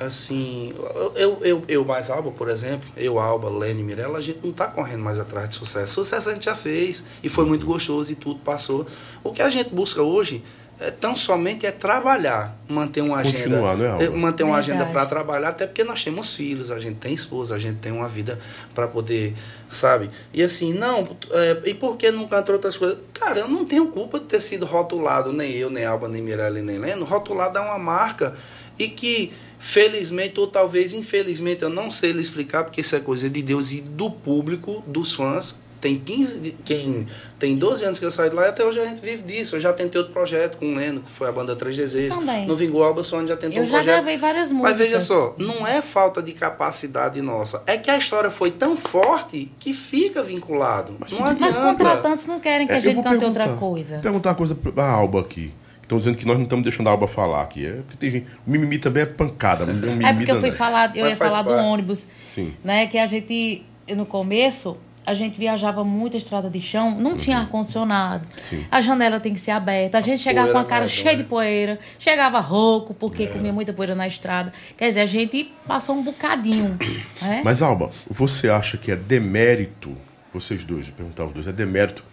assim, 0.00 0.74
eu, 1.14 1.38
eu, 1.42 1.64
eu 1.68 1.84
mais 1.84 2.10
Alba, 2.10 2.32
por 2.32 2.48
exemplo, 2.48 2.88
eu, 2.96 3.18
Alba, 3.18 3.48
Lene, 3.48 3.82
Mirella, 3.84 4.18
a 4.18 4.20
gente 4.20 4.40
não 4.42 4.50
está 4.50 4.66
correndo 4.66 5.02
mais 5.04 5.18
atrás 5.20 5.48
de 5.48 5.54
sucesso. 5.54 5.94
Sucesso 5.94 6.28
a 6.30 6.32
gente 6.32 6.46
já 6.46 6.54
fez 6.54 7.04
e 7.22 7.28
foi 7.28 7.44
muito 7.46 7.64
gostoso 7.64 8.10
e 8.10 8.14
tudo 8.16 8.40
passou. 8.40 8.86
O 9.22 9.32
que 9.32 9.40
a 9.40 9.48
gente 9.48 9.70
busca 9.72 10.02
hoje 10.02 10.42
é 10.78 10.90
tão 10.90 11.16
somente 11.16 11.64
é 11.64 11.70
trabalhar, 11.70 12.58
manter 12.68 13.00
uma 13.00 13.18
agenda, 13.18 13.38
Continuar, 13.38 13.76
né, 13.76 13.88
Alba? 13.88 14.04
é, 14.04 14.10
manter 14.10 14.42
uma 14.42 14.56
Verdade. 14.56 14.72
agenda 14.82 14.92
para 14.92 15.06
trabalhar, 15.06 15.48
até 15.48 15.66
porque 15.66 15.82
nós 15.82 16.04
temos 16.04 16.34
filhos, 16.34 16.70
a 16.70 16.78
gente 16.78 16.96
tem 16.96 17.14
esposa, 17.14 17.54
a 17.54 17.58
gente 17.58 17.78
tem 17.78 17.92
uma 17.92 18.08
vida 18.08 18.38
para 18.74 18.86
poder, 18.86 19.34
sabe? 19.70 20.10
E 20.34 20.42
assim, 20.42 20.74
não, 20.74 21.16
é, 21.30 21.62
e 21.64 21.72
por 21.72 21.96
que 21.96 22.10
não 22.10 22.28
cantar 22.28 22.52
outras 22.52 22.76
coisas? 22.76 22.98
Cara, 23.14 23.40
eu 23.40 23.48
não 23.48 23.64
tenho 23.64 23.86
culpa 23.88 24.18
de 24.20 24.26
ter 24.26 24.40
sido 24.40 24.66
rotulado, 24.66 25.32
nem 25.32 25.52
eu, 25.52 25.70
nem 25.70 25.86
Alba, 25.86 26.08
nem 26.08 26.20
Mirella, 26.20 26.60
nem 26.60 26.78
Leno. 26.78 27.06
Rotulado 27.06 27.56
é 27.58 27.60
uma 27.62 27.78
marca 27.78 28.34
e 28.78 28.88
que, 28.88 29.32
felizmente, 29.58 30.38
ou 30.38 30.46
talvez 30.46 30.92
infelizmente, 30.92 31.62
eu 31.62 31.70
não 31.70 31.90
sei 31.90 32.12
lhe 32.12 32.20
explicar, 32.20 32.64
porque 32.64 32.82
isso 32.82 32.94
é 32.94 33.00
coisa 33.00 33.30
de 33.30 33.40
Deus 33.40 33.72
e 33.72 33.80
do 33.80 34.10
público, 34.10 34.84
dos 34.86 35.14
fãs. 35.14 35.58
Tem 35.80 35.98
15, 35.98 36.38
de- 36.38 36.50
quem 36.64 37.06
tem 37.38 37.54
12 37.54 37.84
anos 37.84 37.98
que 37.98 38.04
eu 38.04 38.10
saí 38.10 38.30
de 38.30 38.34
lá 38.36 38.46
e 38.46 38.48
até 38.48 38.64
hoje 38.64 38.80
a 38.80 38.84
gente 38.84 39.00
vive 39.02 39.22
disso. 39.22 39.56
Eu 39.56 39.60
já 39.60 39.72
tentei 39.72 39.98
outro 40.00 40.12
projeto 40.12 40.56
com 40.56 40.66
o 40.72 40.74
Leno, 40.74 41.00
que 41.00 41.10
foi 41.10 41.28
a 41.28 41.32
banda 41.32 41.54
Três 41.54 41.76
Desejos. 41.76 42.16
Também. 42.16 42.46
No 42.46 42.56
Vingou 42.56 42.82
Alba 42.82 43.02
Sônia 43.02 43.28
já 43.28 43.36
tentou 43.36 43.58
Eu 43.58 43.62
um 43.64 43.66
já 43.66 43.72
projeto. 43.72 43.94
gravei 43.94 44.16
várias 44.16 44.50
músicas. 44.50 44.70
Mas 44.72 44.78
veja 44.78 45.00
só, 45.00 45.34
não 45.38 45.66
é 45.66 45.82
falta 45.82 46.22
de 46.22 46.32
capacidade 46.32 47.20
nossa. 47.20 47.62
É 47.66 47.76
que 47.76 47.90
a 47.90 47.96
história 47.98 48.30
foi 48.30 48.50
tão 48.50 48.76
forte 48.76 49.50
que 49.60 49.72
fica 49.72 50.22
vinculado. 50.22 50.92
não 50.98 51.06
que- 51.06 51.14
adianta. 51.14 51.40
Mas 51.44 51.56
contratantes 51.56 52.26
não 52.26 52.40
querem 52.40 52.66
que 52.66 52.72
É, 52.72 52.76
a 52.76 52.78
eu 52.78 52.82
gente 52.82 53.02
cante 53.02 53.24
outra 53.24 53.48
coisa. 53.54 53.98
Perguntar 53.98 54.30
uma 54.30 54.34
coisa 54.36 54.54
pra 54.54 54.88
Alba 54.90 55.20
aqui. 55.20 55.52
Estão 55.82 55.98
dizendo 55.98 56.16
que 56.16 56.26
nós 56.26 56.36
não 56.36 56.44
estamos 56.44 56.64
deixando 56.64 56.88
a 56.88 56.90
Alba 56.90 57.06
falar 57.06 57.42
aqui. 57.42 57.64
É 57.66 57.72
porque 57.74 57.96
tem 57.96 58.10
gente. 58.10 58.26
O 58.46 58.50
mimimi 58.50 58.78
também 58.78 59.04
é 59.04 59.06
pancada. 59.06 59.64
Mimimi 59.72 60.04
É 60.04 60.12
porque 60.12 60.32
eu 60.32 60.40
fui 60.40 60.50
falar, 60.50 60.90
eu 60.96 61.02
Mas 61.02 61.10
ia 61.10 61.16
falar 61.16 61.42
do 61.42 61.50
parte. 61.50 61.64
ônibus, 61.64 62.06
Sim. 62.20 62.54
né? 62.64 62.86
Que 62.88 62.98
a 62.98 63.06
gente, 63.06 63.62
no 63.94 64.04
começo, 64.04 64.76
a 65.06 65.14
gente 65.14 65.38
viajava 65.38 65.84
muito 65.84 66.16
a 66.16 66.18
estrada 66.18 66.50
de 66.50 66.60
chão, 66.60 66.90
não 66.98 67.16
tinha 67.16 67.38
ar-condicionado. 67.38 68.26
Uhum. 68.52 68.64
A 68.70 68.80
janela 68.80 69.20
tem 69.20 69.32
que 69.32 69.40
ser 69.40 69.52
aberta. 69.52 69.98
A 69.98 70.00
gente 70.00 70.20
chegava 70.20 70.50
com 70.50 70.58
a 70.58 70.64
cara 70.64 70.84
medonha. 70.86 71.02
cheia 71.02 71.16
de 71.16 71.22
poeira, 71.22 71.78
chegava 71.98 72.40
rouco, 72.40 72.92
porque 72.92 73.22
É. 73.22 73.26
comia 73.28 73.52
muita 73.52 73.72
poeira 73.72 73.94
na 73.94 74.06
estrada. 74.08 74.52
Quer 74.76 74.88
dizer, 74.88 75.00
a 75.00 75.06
gente 75.06 75.54
passou 75.66 75.94
um 75.96 76.02
bocadinho. 76.02 76.76
Né? 77.22 77.40
Mas, 77.44 77.62
Alba, 77.62 77.90
você 78.10 78.48
acha 78.50 78.76
que 78.76 78.90
é 78.90 78.96
demérito, 78.96 79.96
vocês 80.34 80.64
dois, 80.64 80.86
vou 80.88 80.96
perguntar 80.96 81.22
aos 81.22 81.32
dois, 81.32 81.46
é 81.46 81.52
demérito 81.52 82.04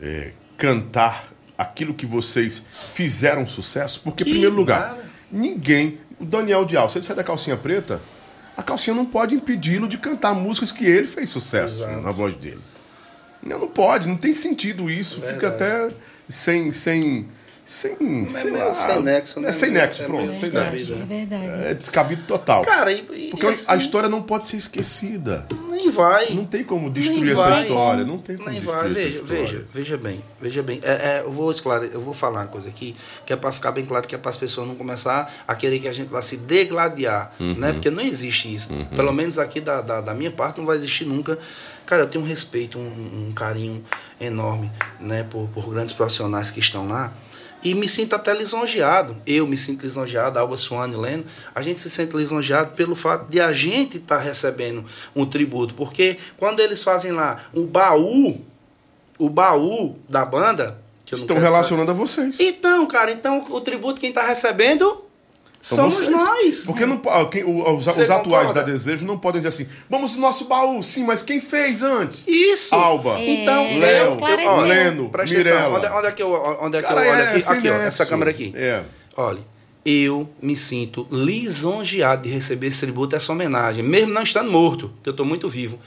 é, 0.00 0.32
cantar 0.56 1.24
aquilo 1.58 1.94
que 1.94 2.06
vocês 2.06 2.62
fizeram 2.92 3.46
sucesso? 3.46 4.00
Porque, 4.02 4.22
em 4.22 4.26
Que 4.26 4.30
primeiro 4.32 4.54
lugar, 4.54 4.80
nada. 4.90 5.04
ninguém. 5.30 5.98
O 6.20 6.24
Daniel 6.24 6.64
Dial, 6.64 6.88
se 6.88 6.98
ele 6.98 7.04
sai 7.06 7.16
da 7.16 7.24
calcinha 7.24 7.56
preta, 7.56 8.00
a 8.62 8.64
calcinha 8.64 8.94
não 8.94 9.04
pode 9.04 9.34
impedi-lo 9.34 9.86
de 9.86 9.98
cantar 9.98 10.34
músicas 10.34 10.72
que 10.72 10.86
ele 10.86 11.06
fez 11.06 11.28
sucesso 11.28 11.82
Exato. 11.82 12.00
na 12.00 12.10
voz 12.10 12.34
dele. 12.36 12.60
Não, 13.42 13.58
não 13.58 13.68
pode, 13.68 14.08
não 14.08 14.16
tem 14.16 14.34
sentido 14.34 14.88
isso. 14.88 15.20
Fica 15.20 15.48
até 15.48 15.90
sem. 16.28 16.72
sem 16.72 17.28
sem, 17.64 18.28
sei 18.28 18.50
meio 18.50 18.66
lá, 18.68 18.74
sem 18.74 19.02
nexo, 19.02 19.38
É 19.38 19.42
né? 19.42 19.52
sem 19.52 19.70
nexo, 19.70 20.02
É 20.02 20.06
pronto. 20.06 20.32
sem 20.34 20.50
descabido, 20.50 20.96
nexo. 20.96 21.02
É 21.02 21.06
verdade. 21.06 21.64
É 21.66 21.74
descabido 21.74 22.22
total. 22.26 22.62
Cara, 22.62 22.92
e, 22.92 23.06
e 23.12 23.30
Porque 23.30 23.46
assim, 23.46 23.64
a 23.68 23.76
história 23.76 24.08
não 24.08 24.22
pode 24.22 24.46
ser 24.46 24.56
esquecida. 24.56 25.46
nem 25.70 25.88
vai. 25.90 26.30
Não 26.34 26.44
tem 26.44 26.64
como 26.64 26.90
destruir 26.90 27.32
essa 27.32 27.42
vai. 27.48 27.62
história. 27.62 28.04
Não 28.04 28.18
tem 28.18 28.36
como 28.36 28.50
Nem 28.50 28.60
vai. 28.60 28.88
Veja, 28.90 29.22
veja, 29.22 29.64
veja 29.72 29.96
bem, 29.96 30.22
veja 30.40 30.62
bem. 30.62 30.80
É, 30.82 30.90
é, 30.90 31.22
eu 31.24 31.30
vou 31.30 31.50
esclare... 31.50 31.88
eu 31.92 32.00
vou 32.00 32.12
falar 32.12 32.40
uma 32.40 32.46
coisa 32.48 32.68
aqui, 32.68 32.96
que 33.24 33.32
é 33.32 33.36
para 33.36 33.52
ficar 33.52 33.70
bem 33.72 33.84
claro 33.84 34.06
que 34.06 34.14
é 34.14 34.18
para 34.18 34.30
as 34.30 34.36
pessoas 34.36 34.66
não 34.66 34.74
começar 34.74 35.32
a 35.46 35.54
querer 35.54 35.78
que 35.78 35.88
a 35.88 35.92
gente 35.92 36.08
vá 36.08 36.20
se 36.20 36.36
degladiar, 36.36 37.32
Uhum. 37.38 37.54
né? 37.54 37.72
Porque 37.72 37.90
não 37.90 38.02
existe 38.02 38.52
isso. 38.52 38.68
Pelo 38.94 39.12
menos 39.12 39.38
aqui 39.38 39.60
da, 39.60 39.80
da, 39.80 40.00
da 40.00 40.14
minha 40.14 40.30
parte 40.30 40.58
não 40.58 40.66
vai 40.66 40.76
existir 40.76 41.04
nunca. 41.04 41.38
Cara, 41.86 42.02
eu 42.02 42.06
tenho 42.06 42.24
um 42.24 42.28
respeito, 42.28 42.78
um, 42.78 43.28
um 43.28 43.32
carinho 43.32 43.84
enorme, 44.20 44.70
né, 45.00 45.24
por, 45.28 45.48
por 45.48 45.68
grandes 45.68 45.92
profissionais 45.94 46.50
que 46.50 46.60
estão 46.60 46.86
lá. 46.88 47.12
E 47.62 47.74
me 47.74 47.88
sinto 47.88 48.14
até 48.14 48.34
lisonjeado. 48.34 49.16
Eu 49.26 49.46
me 49.46 49.56
sinto 49.56 49.82
lisonjeado, 49.82 50.38
Alba 50.38 50.56
Suane 50.56 50.96
Leno. 50.96 51.24
A 51.54 51.62
gente 51.62 51.80
se 51.80 51.88
sente 51.88 52.16
lisonjeado 52.16 52.72
pelo 52.74 52.94
fato 52.94 53.30
de 53.30 53.40
a 53.40 53.52
gente 53.52 53.98
estar 53.98 54.18
recebendo 54.18 54.84
um 55.14 55.24
tributo. 55.24 55.74
Porque 55.74 56.18
quando 56.36 56.60
eles 56.60 56.82
fazem 56.82 57.12
lá 57.12 57.44
o 57.52 57.64
baú, 57.64 58.40
o 59.18 59.30
baú 59.30 59.96
da 60.08 60.24
banda. 60.24 60.80
Estão 61.10 61.38
relacionando 61.38 61.90
a 61.90 61.94
vocês. 61.94 62.40
Então, 62.40 62.86
cara, 62.86 63.12
então 63.12 63.44
o 63.50 63.60
tributo 63.60 64.00
quem 64.00 64.08
está 64.08 64.26
recebendo 64.26 65.04
São 65.62 65.88
somos 65.90 65.94
vocês. 65.94 66.10
nós. 66.10 66.64
Porque 66.66 66.84
não, 66.84 66.98
po- 66.98 67.26
quem- 67.28 67.44
os, 67.44 67.86
os 67.86 67.98
atuais 68.10 68.18
concorda? 68.48 68.52
da 68.54 68.62
Desejo 68.62 69.06
não 69.06 69.16
podem 69.16 69.40
dizer 69.40 69.48
assim, 69.48 69.66
vamos 69.88 70.16
no 70.16 70.20
nosso 70.22 70.44
baú, 70.46 70.82
sim, 70.82 71.04
mas 71.04 71.22
quem 71.22 71.40
fez 71.40 71.82
antes? 71.82 72.24
Isso. 72.26 72.74
Alba, 72.74 73.20
Então, 73.20 73.64
É, 73.64 73.78
Léo, 73.78 74.04
eu- 74.06 74.10
esclareceu. 74.12 74.50
olha, 74.52 74.66
Leno, 74.68 75.08
presta 75.08 75.34
atenção. 75.36 75.54
Mirella. 75.56 75.78
Onde, 75.78 75.86
onde 75.98 76.06
é 76.08 76.12
que 76.12 76.22
eu, 76.22 76.56
onde 76.60 76.76
é 76.78 76.82
que 76.82 76.88
Cara, 76.88 77.04
eu 77.06 77.12
olho 77.12 77.20
é, 77.22 77.28
aqui? 77.36 77.44
Aqui, 77.48 77.68
ó, 77.70 77.74
essa 77.74 78.04
câmera 78.04 78.30
aqui. 78.32 78.52
É. 78.56 78.82
Olha, 79.16 79.40
eu 79.86 80.28
me 80.42 80.56
sinto 80.56 81.06
lisonjeado 81.10 82.22
de 82.22 82.30
receber 82.30 82.66
esse 82.68 82.80
tributo, 82.80 83.14
essa 83.16 83.32
homenagem, 83.32 83.84
mesmo 83.84 84.12
não 84.12 84.22
estando 84.22 84.50
morto, 84.50 84.90
que 85.02 85.08
eu 85.08 85.12
estou 85.12 85.24
muito 85.24 85.48
vivo. 85.48 85.78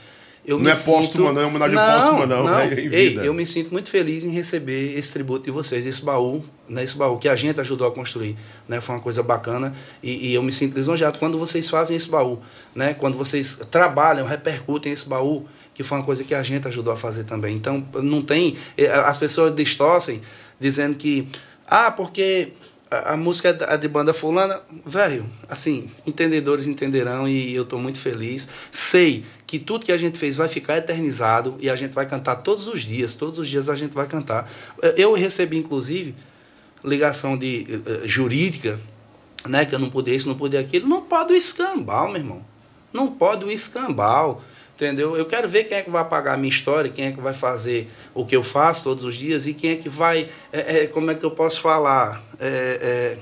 Eu 0.46 0.58
Não 0.58 0.66
me 0.66 0.70
é 0.70 0.76
póstuma, 0.76 1.32
não, 1.32 1.42
é 1.42 1.44
homenagem 1.44 1.76
póstuma, 1.76 2.24
não, 2.24 2.56
é 2.56 2.72
em 2.80 2.94
Ei, 2.94 3.18
eu 3.20 3.34
me 3.34 3.44
sinto 3.44 3.72
muito 3.72 3.90
feliz 3.90 4.22
em 4.22 4.30
receber 4.30 4.96
esse 4.96 5.10
tributo 5.10 5.44
de 5.44 5.50
vocês, 5.50 5.84
esse 5.84 6.00
baú, 6.00 6.44
né, 6.68 6.84
esse 6.84 6.96
baú 6.96 7.18
que 7.18 7.28
a 7.28 7.34
gente 7.34 7.60
ajudou 7.60 7.88
a 7.88 7.90
construir, 7.90 8.36
né, 8.68 8.80
foi 8.80 8.94
uma 8.94 9.00
coisa 9.00 9.24
bacana 9.24 9.74
e, 10.00 10.28
e 10.28 10.34
eu 10.34 10.44
me 10.44 10.52
sinto 10.52 10.76
lisonjeado 10.76 11.18
quando 11.18 11.36
vocês 11.36 11.68
fazem 11.68 11.96
esse 11.96 12.08
baú, 12.08 12.38
né, 12.72 12.94
quando 12.94 13.18
vocês 13.18 13.58
trabalham, 13.72 14.24
repercutem 14.24 14.92
esse 14.92 15.08
baú, 15.08 15.48
que 15.74 15.82
foi 15.82 15.98
uma 15.98 16.04
coisa 16.04 16.22
que 16.22 16.34
a 16.34 16.44
gente 16.44 16.68
ajudou 16.68 16.92
a 16.92 16.96
fazer 16.96 17.24
também. 17.24 17.56
Então, 17.56 17.84
não 17.94 18.22
tem, 18.22 18.56
eh, 18.78 18.86
as 18.86 19.18
pessoas 19.18 19.52
distorcem 19.52 20.22
dizendo 20.60 20.96
que, 20.96 21.26
ah, 21.66 21.90
porque 21.90 22.52
a, 22.90 23.16
música 23.16 23.48
é 23.48 23.74
é 23.74 23.76
de 23.76 23.88
banda 23.88 24.12
fulana, 24.12 24.60
velho, 24.84 25.26
assim, 25.48 25.90
entendedores 26.06 26.66
entenderão 26.66 27.28
e 27.28 27.54
eu 27.54 27.62
estou 27.62 27.78
muito 27.78 27.98
feliz. 27.98 28.48
Sei 28.70 29.24
que 29.46 29.58
tudo 29.58 29.86
que 29.86 29.92
a 29.92 29.96
gente 29.96 30.18
fez 30.18 30.36
vai 30.36 30.48
ficar 30.48 30.76
eternizado 30.76 31.56
e 31.60 31.70
a 31.70 31.76
gente 31.76 31.92
vai 31.92 32.06
cantar 32.06 32.36
todos 32.36 32.66
os 32.66 32.82
dias, 32.82 33.14
todos 33.14 33.38
os 33.38 33.46
dias 33.46 33.68
a 33.68 33.76
gente 33.76 33.92
vai 33.94 34.06
cantar. 34.06 34.50
Eu 34.96 35.12
recebi, 35.14 35.56
inclusive, 35.56 36.14
ligação 36.84 37.36
de 37.36 37.80
eh, 37.86 38.00
jurídica, 38.08 38.80
né, 39.46 39.64
que 39.64 39.74
eu 39.74 39.78
não 39.78 39.88
podia 39.88 40.14
isso, 40.14 40.28
não 40.28 40.34
podia 40.34 40.60
aquilo. 40.60 40.88
Não 40.88 41.02
pode 41.02 41.32
o 41.32 41.36
escambau, 41.36 42.08
meu 42.08 42.16
irmão. 42.16 42.42
Não 42.92 43.08
pode 43.12 43.44
o 43.44 43.50
escambau. 43.50 44.42
Entendeu? 44.74 45.16
Eu 45.16 45.24
quero 45.24 45.48
ver 45.48 45.64
quem 45.64 45.78
é 45.78 45.82
que 45.82 45.88
vai 45.88 46.04
pagar 46.04 46.34
a 46.34 46.36
minha 46.36 46.50
história, 46.50 46.90
quem 46.90 47.06
é 47.06 47.12
que 47.12 47.20
vai 47.20 47.32
fazer 47.32 47.88
o 48.12 48.26
que 48.26 48.36
eu 48.36 48.42
faço 48.42 48.84
todos 48.84 49.04
os 49.04 49.14
dias 49.14 49.46
e 49.46 49.54
quem 49.54 49.70
é 49.70 49.76
que 49.76 49.88
vai, 49.88 50.28
é, 50.52 50.80
é, 50.80 50.86
como 50.86 51.10
é 51.10 51.14
que 51.14 51.24
eu 51.24 51.30
posso 51.30 51.62
falar, 51.62 52.22
é, 52.38 53.16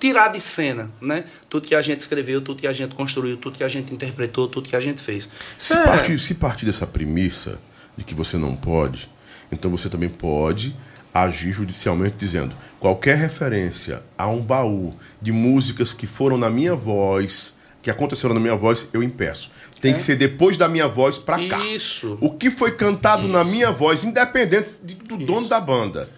tirar 0.00 0.28
de 0.28 0.40
cena, 0.40 0.90
né? 1.00 1.24
Tudo 1.48 1.66
que 1.68 1.74
a 1.74 1.82
gente 1.82 2.00
escreveu, 2.00 2.40
tudo 2.40 2.60
que 2.60 2.66
a 2.66 2.72
gente 2.72 2.94
construiu, 2.94 3.36
tudo 3.36 3.56
que 3.58 3.64
a 3.64 3.68
gente 3.68 3.92
interpretou, 3.94 4.48
tudo 4.48 4.68
que 4.68 4.74
a 4.74 4.80
gente 4.80 5.00
fez. 5.02 5.28
Se, 5.58 5.74
É, 5.74 5.84
partir, 5.84 6.18
se 6.18 6.34
partir 6.34 6.66
dessa 6.66 6.86
premissa 6.86 7.58
de 7.96 8.02
que 8.04 8.14
você 8.14 8.36
não 8.38 8.56
pode, 8.56 9.08
então 9.52 9.70
você 9.70 9.88
também 9.88 10.08
pode 10.08 10.74
agir 11.12 11.52
judicialmente 11.52 12.14
dizendo 12.18 12.54
qualquer 12.78 13.16
referência 13.16 14.02
a 14.16 14.26
um 14.28 14.40
baú 14.40 14.94
de 15.20 15.32
músicas 15.32 15.92
que 15.92 16.06
foram 16.06 16.36
na 16.38 16.48
minha 16.48 16.74
voz, 16.74 17.54
que 17.82 17.90
aconteceram 17.90 18.32
na 18.34 18.40
minha 18.40 18.54
voz, 18.56 18.88
eu 18.92 19.02
impeço. 19.02 19.50
Tem 19.80 19.92
que 19.94 20.02
ser 20.02 20.14
depois 20.16 20.56
da 20.56 20.68
minha 20.68 20.86
voz 20.86 21.18
pra 21.18 21.36
cá. 21.48 21.64
É. 21.64 21.74
Isso. 21.74 22.16
O 22.20 22.30
que 22.30 22.50
foi 22.50 22.70
cantado 22.72 23.26
na 23.26 23.40
Isso. 23.42 23.50
minha 23.50 23.72
voz, 23.72 24.04
independente 24.04 24.78
de- 24.84 24.94
do 24.94 25.16
dono 25.16 25.48
da 25.48 25.58
banda. 25.58 26.08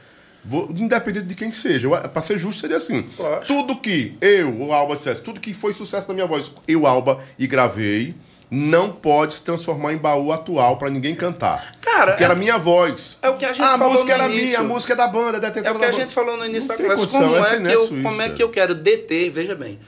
Vou- 0.44 0.68
independente 0.74 1.26
de 1.26 1.34
quem 1.34 1.52
seja. 1.52 1.88
Pra 2.08 2.20
ser 2.22 2.36
justo, 2.38 2.60
seria 2.60 2.76
assim. 2.76 3.06
Tudo 3.46 3.76
que 3.76 4.16
eu, 4.20 4.50
o 4.60 4.72
Alba, 4.72 4.94
dissesse, 4.96 5.20
tudo 5.20 5.40
que 5.40 5.54
foi 5.54 5.72
sucesso 5.72 6.08
na 6.08 6.14
minha 6.14 6.26
voz, 6.26 6.50
eu, 6.66 6.86
Alba, 6.86 7.18
e 7.38 7.46
gravei, 7.46 8.14
não 8.50 8.90
pode 8.90 9.34
se 9.34 9.42
transformar 9.44 9.92
em 9.94 9.96
baú 9.96 10.30
atual 10.32 10.76
pra 10.76 10.90
ninguém 10.90 11.14
cantar. 11.14 11.72
Cara, 11.80 12.12
Porque 12.12 12.22
é- 12.22 12.26
era 12.26 12.34
minha 12.34 12.58
voz. 12.58 13.16
é 13.22 13.28
o 13.30 13.36
que 13.36 13.44
a 13.46 13.52
gente 13.52 13.62
Ah, 13.62 13.78
falou 13.78 13.92
música 13.94 14.16
no 14.18 14.24
era 14.24 14.32
início. 14.32 14.48
minha, 14.48 14.60
a 14.60 14.64
música 14.64 14.92
é 14.92 14.96
da 14.96 15.06
banda, 15.08 15.40
da 15.40 15.46
É 15.48 15.50
detetora 15.50 15.76
o 15.76 15.78
que 15.78 15.84
a 15.86 15.92
gente 15.92 16.12
falou 16.12 16.36
no 16.36 16.44
início 16.44 16.68
Não 16.68 16.76
da 16.76 16.82
conversa. 16.82 17.06
Como, 17.08 17.36
é 17.36 17.40
é 17.40 17.60
que, 17.60 17.68
eu, 17.72 17.80
isso, 17.84 18.02
como 18.02 18.22
é 18.22 18.28
que 18.28 18.42
eu 18.42 18.48
quero 18.50 18.74
deter, 18.74 19.30
veja 19.30 19.54
bem, 19.54 19.78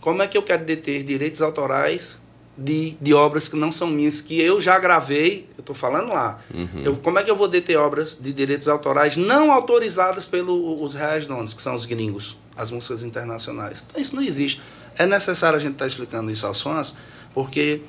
como 0.00 0.20
é 0.22 0.26
que 0.26 0.36
eu 0.38 0.42
quero 0.42 0.64
deter 0.64 1.02
direitos 1.04 1.40
autorais 1.42 2.18
de, 2.58 2.96
de 3.00 3.14
obras 3.14 3.46
que 3.46 3.56
não 3.56 3.70
são 3.70 3.86
minhas, 3.86 4.20
que 4.20 4.40
eu 4.42 4.60
já 4.60 4.76
gravei, 4.80 5.48
eu 5.56 5.60
estou 5.60 5.76
falando 5.76 6.08
lá. 6.08 6.40
Uhum. 6.52 6.82
Eu, 6.84 6.96
como 6.96 7.20
é 7.20 7.22
que 7.22 7.30
eu 7.30 7.36
vou 7.36 7.46
deter 7.46 7.78
obras 7.78 8.18
de 8.20 8.32
direitos 8.32 8.66
autorais 8.66 9.16
não 9.16 9.52
autorizadas 9.52 10.26
pelos 10.26 10.94
reais 10.96 11.24
donos, 11.24 11.54
que 11.54 11.62
são 11.62 11.74
os 11.74 11.86
gringos, 11.86 12.36
as 12.56 12.72
músicas 12.72 13.04
internacionais? 13.04 13.84
Então 13.88 14.02
isso 14.02 14.16
não 14.16 14.22
existe. 14.22 14.60
É 14.96 15.06
necessário 15.06 15.56
a 15.56 15.60
gente 15.60 15.74
estar 15.74 15.86
explicando 15.86 16.32
isso 16.32 16.44
aos 16.44 16.60
fãs, 16.60 16.96
porque 17.32 17.82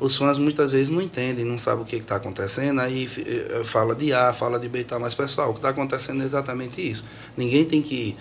os 0.00 0.16
fãs 0.16 0.38
muitas 0.38 0.72
vezes 0.72 0.90
não 0.90 1.00
entendem, 1.00 1.44
não 1.44 1.56
sabem 1.56 1.84
o 1.84 1.86
que 1.86 1.94
está 1.94 2.16
acontecendo, 2.16 2.80
aí 2.80 3.08
eh, 3.18 3.62
fala 3.64 3.94
de 3.94 4.12
A, 4.12 4.32
fala 4.32 4.58
de 4.58 4.68
B 4.68 4.80
e 4.80 4.84
tal, 4.84 4.98
mas 4.98 5.14
pessoal, 5.14 5.50
o 5.50 5.52
que 5.52 5.58
está 5.60 5.68
acontecendo 5.68 6.22
é 6.22 6.24
exatamente 6.24 6.80
isso. 6.80 7.04
Ninguém 7.36 7.64
tem 7.64 7.80
que 7.80 8.16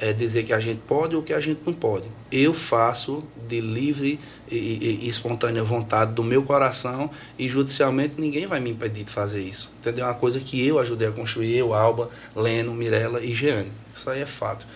eh, 0.00 0.12
dizer 0.12 0.44
que 0.44 0.52
a 0.52 0.60
gente 0.60 0.80
pode 0.86 1.14
ou 1.16 1.22
que 1.22 1.32
a 1.32 1.40
gente 1.40 1.60
não 1.66 1.72
pode. 1.72 2.06
Eu 2.30 2.52
faço 2.54 3.24
de 3.48 3.60
livre 3.60 4.18
e, 4.50 4.56
e- 4.56 4.98
e 5.04 5.08
espontânea 5.08 5.62
vontade 5.64 6.12
do 6.12 6.22
meu 6.22 6.42
coração 6.42 7.10
e 7.38 7.48
judicialmente 7.48 8.14
ninguém 8.18 8.46
vai 8.46 8.60
me 8.60 8.70
impedir 8.70 9.04
de 9.04 9.12
fazer 9.12 9.40
isso. 9.42 9.72
Entendeu? 9.80 10.04
É 10.04 10.08
uma 10.08 10.14
coisa 10.14 10.38
que 10.40 10.64
eu 10.66 10.78
ajudei 10.78 11.08
a 11.08 11.12
construir, 11.12 11.56
eu, 11.56 11.72
Alba, 11.74 12.10
Leno, 12.36 12.74
Mirella 12.74 13.20
e 13.22 13.32
Jeane. 13.34 13.70
Isso 13.94 14.08
aí 14.10 14.20
é 14.20 14.26
fato. 14.26 14.66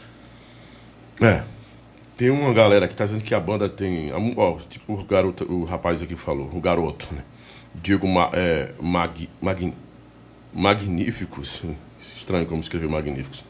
É. 1.21 1.43
Tem 2.17 2.31
uma 2.31 2.53
galera 2.53 2.87
que 2.89 2.95
tá 2.95 3.05
dizendo 3.07 3.23
que 3.23 3.35
a 3.35 3.41
banda 3.41 3.69
tem. 3.69 4.11
Ó, 4.37 4.59
tipo 4.69 4.95
o 4.95 5.05
garoto, 5.05 5.45
o 5.51 5.65
rapaz 5.65 6.03
aqui 6.03 6.15
falou, 6.17 6.51
o 6.53 6.61
garoto, 6.61 7.09
né? 7.13 7.23
Diego 7.75 8.07
Ma, 8.07 8.29
é, 8.33 8.73
Mag, 8.81 9.29
Mag, 9.41 9.73
Magníficos. 10.53 11.63
Estranho 12.01 12.47
como 12.47 12.61
escrever 12.61 12.89
Magníficos. 12.89 13.45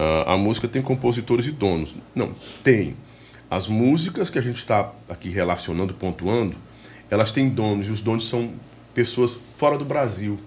Ah, 0.00 0.34
a 0.34 0.36
música 0.36 0.68
tem 0.68 0.80
compositores 0.80 1.46
e 1.48 1.50
donos. 1.50 1.92
Não, 2.14 2.32
tem. 2.62 2.94
As 3.50 3.66
músicas 3.66 4.30
que 4.30 4.38
a 4.38 4.42
gente 4.42 4.58
está 4.58 4.92
aqui 5.08 5.28
relacionando, 5.28 5.92
pontuando, 5.92 6.54
elas 7.10 7.32
têm 7.32 7.48
donos, 7.48 7.88
e 7.88 7.90
os 7.90 8.00
donos 8.00 8.28
são 8.28 8.50
pessoas 8.94 9.38
fora 9.56 9.76
do 9.76 9.84
Brasil. 9.84 10.38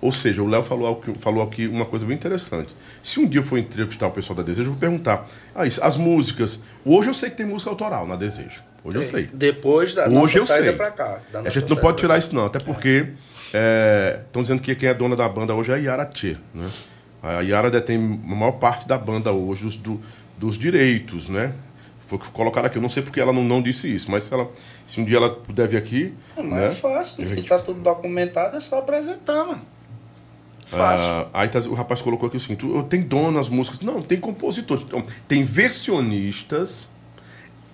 Ou 0.00 0.10
seja, 0.10 0.42
o 0.42 0.46
Léo 0.48 0.62
falou, 0.62 0.92
aqui- 1.00 1.18
falou 1.20 1.42
aqui 1.44 1.66
uma 1.66 1.84
coisa 1.84 2.06
bem 2.06 2.16
interessante. 2.16 2.74
Se 3.02 3.20
um 3.20 3.26
dia 3.28 3.40
eu 3.40 3.44
for 3.44 3.58
entrevistar 3.58 4.06
o 4.06 4.10
pessoal 4.10 4.36
da 4.36 4.42
Desejo, 4.42 4.68
eu 4.68 4.72
vou 4.72 4.80
perguntar. 4.80 5.28
Ah, 5.54 5.66
isso, 5.66 5.82
as 5.84 5.96
músicas. 5.96 6.58
Hoje 6.84 7.10
eu 7.10 7.14
sei 7.14 7.30
que 7.30 7.36
tem 7.36 7.46
música 7.46 7.70
autoral 7.70 8.06
na 8.06 8.16
Desejo. 8.16 8.62
Hoje 8.82 8.96
eu 8.96 9.02
sei. 9.04 9.28
Depois 9.32 9.94
da 9.94 10.08
Hoje 10.08 10.38
eu 10.38 10.46
saída 10.46 10.68
sei. 10.68 10.72
para 10.72 10.90
cá. 10.90 11.18
A 11.34 11.50
gente 11.50 11.68
não 11.70 11.76
pode 11.76 11.80
pra 11.80 11.92
tirar 11.94 12.14
cá. 12.14 12.18
isso, 12.18 12.34
não. 12.34 12.46
Até 12.46 12.58
porque 12.58 13.08
estão 14.26 14.42
dizendo 14.42 14.60
que 14.62 14.74
quem 14.74 14.88
é 14.88 14.94
dona 14.94 15.14
da 15.14 15.28
banda 15.28 15.54
hoje 15.54 15.70
é 15.70 15.74
a 15.74 15.78
Yara 15.78 16.06
Tchê. 16.06 16.36
Né? 16.54 16.68
A 17.22 17.40
Yara 17.40 17.70
detém 17.70 17.96
a 17.96 18.34
maior 18.34 18.52
parte 18.52 18.86
da 18.88 18.98
banda 18.98 19.30
hoje, 19.32 19.62
dos, 19.64 19.76
do- 19.76 20.00
dos 20.38 20.58
direitos, 20.58 21.28
né? 21.28 21.52
Foi 22.06 22.18
colocar 22.32 22.64
aqui. 22.66 22.76
Eu 22.78 22.82
não 22.82 22.88
sei 22.88 23.02
porque 23.02 23.20
ela 23.20 23.32
não, 23.32 23.44
não 23.44 23.62
disse 23.62 23.92
isso, 23.94 24.10
mas 24.10 24.24
se, 24.24 24.34
ela, 24.34 24.50
se 24.86 25.00
um 25.00 25.04
dia 25.04 25.16
ela 25.18 25.30
puder 25.30 25.68
vir 25.68 25.76
aqui. 25.76 26.12
Não, 26.36 26.44
né? 26.44 26.66
é 26.66 26.70
fácil. 26.70 27.24
Se 27.24 27.36
gente- 27.36 27.48
tá 27.48 27.58
tudo 27.58 27.80
documentado, 27.80 28.56
é 28.56 28.60
só 28.60 28.78
apresentar, 28.80 29.44
mano. 29.46 29.62
Fácil. 30.66 31.06
Ah, 31.08 31.26
aí 31.34 31.48
tá- 31.48 31.58
o 31.60 31.74
rapaz 31.74 32.00
colocou 32.02 32.26
aqui 32.28 32.36
o 32.36 32.40
seguinte: 32.40 32.64
"Oh, 32.66 32.82
tem 32.82 33.02
dono 33.02 33.30
nas 33.32 33.48
músicas. 33.48 33.80
Não, 33.80 34.00
tem 34.02 34.18
compositores. 34.18 34.82
Então, 34.84 35.04
tem 35.28 35.44
versionistas 35.44 36.88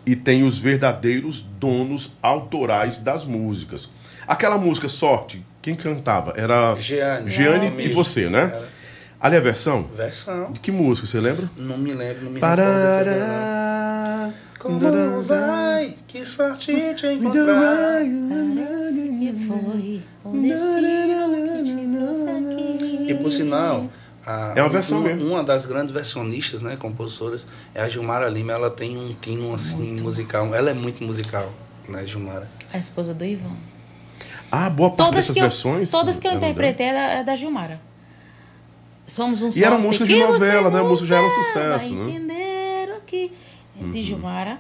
e 0.05 0.15
tem 0.17 0.43
os 0.45 0.59
verdadeiros 0.59 1.41
donos 1.59 2.13
autorais 2.23 2.99
das 2.99 3.25
músicas. 3.25 3.89
Aquela 4.27 4.59
música 4.59 4.89
Sorte, 4.89 5.45
quem 5.63 5.75
cantava? 5.75 6.35
Era 6.37 6.77
Jeane. 6.79 7.31
Jeane 7.31 7.59
Não, 7.59 7.65
e 7.65 7.69
amigo. 7.69 7.95
você, 7.95 8.29
né? 8.29 8.41
Era. 8.55 8.78
Ali 9.21 9.37
a 9.37 9.41
versão? 9.41 9.83
Versão. 9.97 10.53
De 10.53 10.61
que 10.61 10.71
música, 10.71 11.07
você 11.07 11.21
lembra? 11.21 11.51
Não 11.57 11.77
me 11.77 11.93
lembro, 11.93 12.25
não 12.25 12.31
me 12.31 12.39
recordo. 12.41 12.57
Parará, 12.57 14.31
Como 14.59 15.23
vai? 15.23 15.95
Que 16.07 16.25
sorte 16.25 16.73
te 16.95 17.07
encontrar. 17.07 18.03
Que 18.03 19.33
foi 19.47 19.93
o 20.25 20.41
destino 20.43 21.65
que 21.65 21.65
te 21.65 21.99
trouxe 21.99 22.31
aqui. 22.31 23.07
E 23.11 23.15
por 23.15 23.31
sinal, 23.31 23.87
a- 24.25 24.53
É 24.55 24.63
uma 24.63 24.69
versão 24.69 24.99
uma, 24.99 25.09
mesmo. 25.09 25.27
uma 25.27 25.43
das 25.43 25.67
grandes 25.67 25.93
versionistas, 25.93 26.63
né, 26.63 26.77
compositoras, 26.77 27.47
é 27.75 27.83
a 27.83 27.89
Gilmara 27.89 28.29
Lima. 28.29 28.53
Ela 28.53 28.71
tem 28.71 28.97
um 28.97 29.13
tino 29.21 29.53
assim 29.55 30.01
musical. 30.01 30.55
Ela 30.55 30.71
é 30.71 30.75
muito 30.75 31.03
musical, 31.03 31.53
né, 31.89 32.07
Gilmara? 32.07 32.49
A 32.73 32.79
esposa 32.79 33.13
do 33.13 33.25
Ivan. 33.25 33.51
Ah, 34.51 34.71
boa 34.71 34.91
parte 34.91 35.11
Todas 35.11 35.21
dessas 35.27 35.37
eu, 35.37 35.43
versões. 35.43 35.91
todas 35.91 36.19
que 36.19 36.27
eu 36.27 36.31
dela. 36.33 36.45
interpretei 36.45 36.87
é 36.87 36.93
da, 36.93 37.01
é 37.21 37.25
da 37.25 37.35
Gilmara. 37.37 37.81
Somos 39.09 39.43
um 39.43 39.51
E 39.55 39.65
era 39.65 39.77
música 39.79 40.05
de 40.07 40.17
novela, 40.19 40.71
né? 40.71 40.81
A 40.81 40.85
música 40.85 41.09
já 41.09 41.17
era 41.17 41.27
um 41.27 41.31
sucesso, 41.31 41.57
vai 41.57 41.91
né? 41.91 41.97
Uhum. 42.03 42.09
entender 42.11 42.95
o 42.97 43.01
que 43.01 43.33
é 43.81 43.85
de 43.93 44.03
Gilmara. 44.03 44.59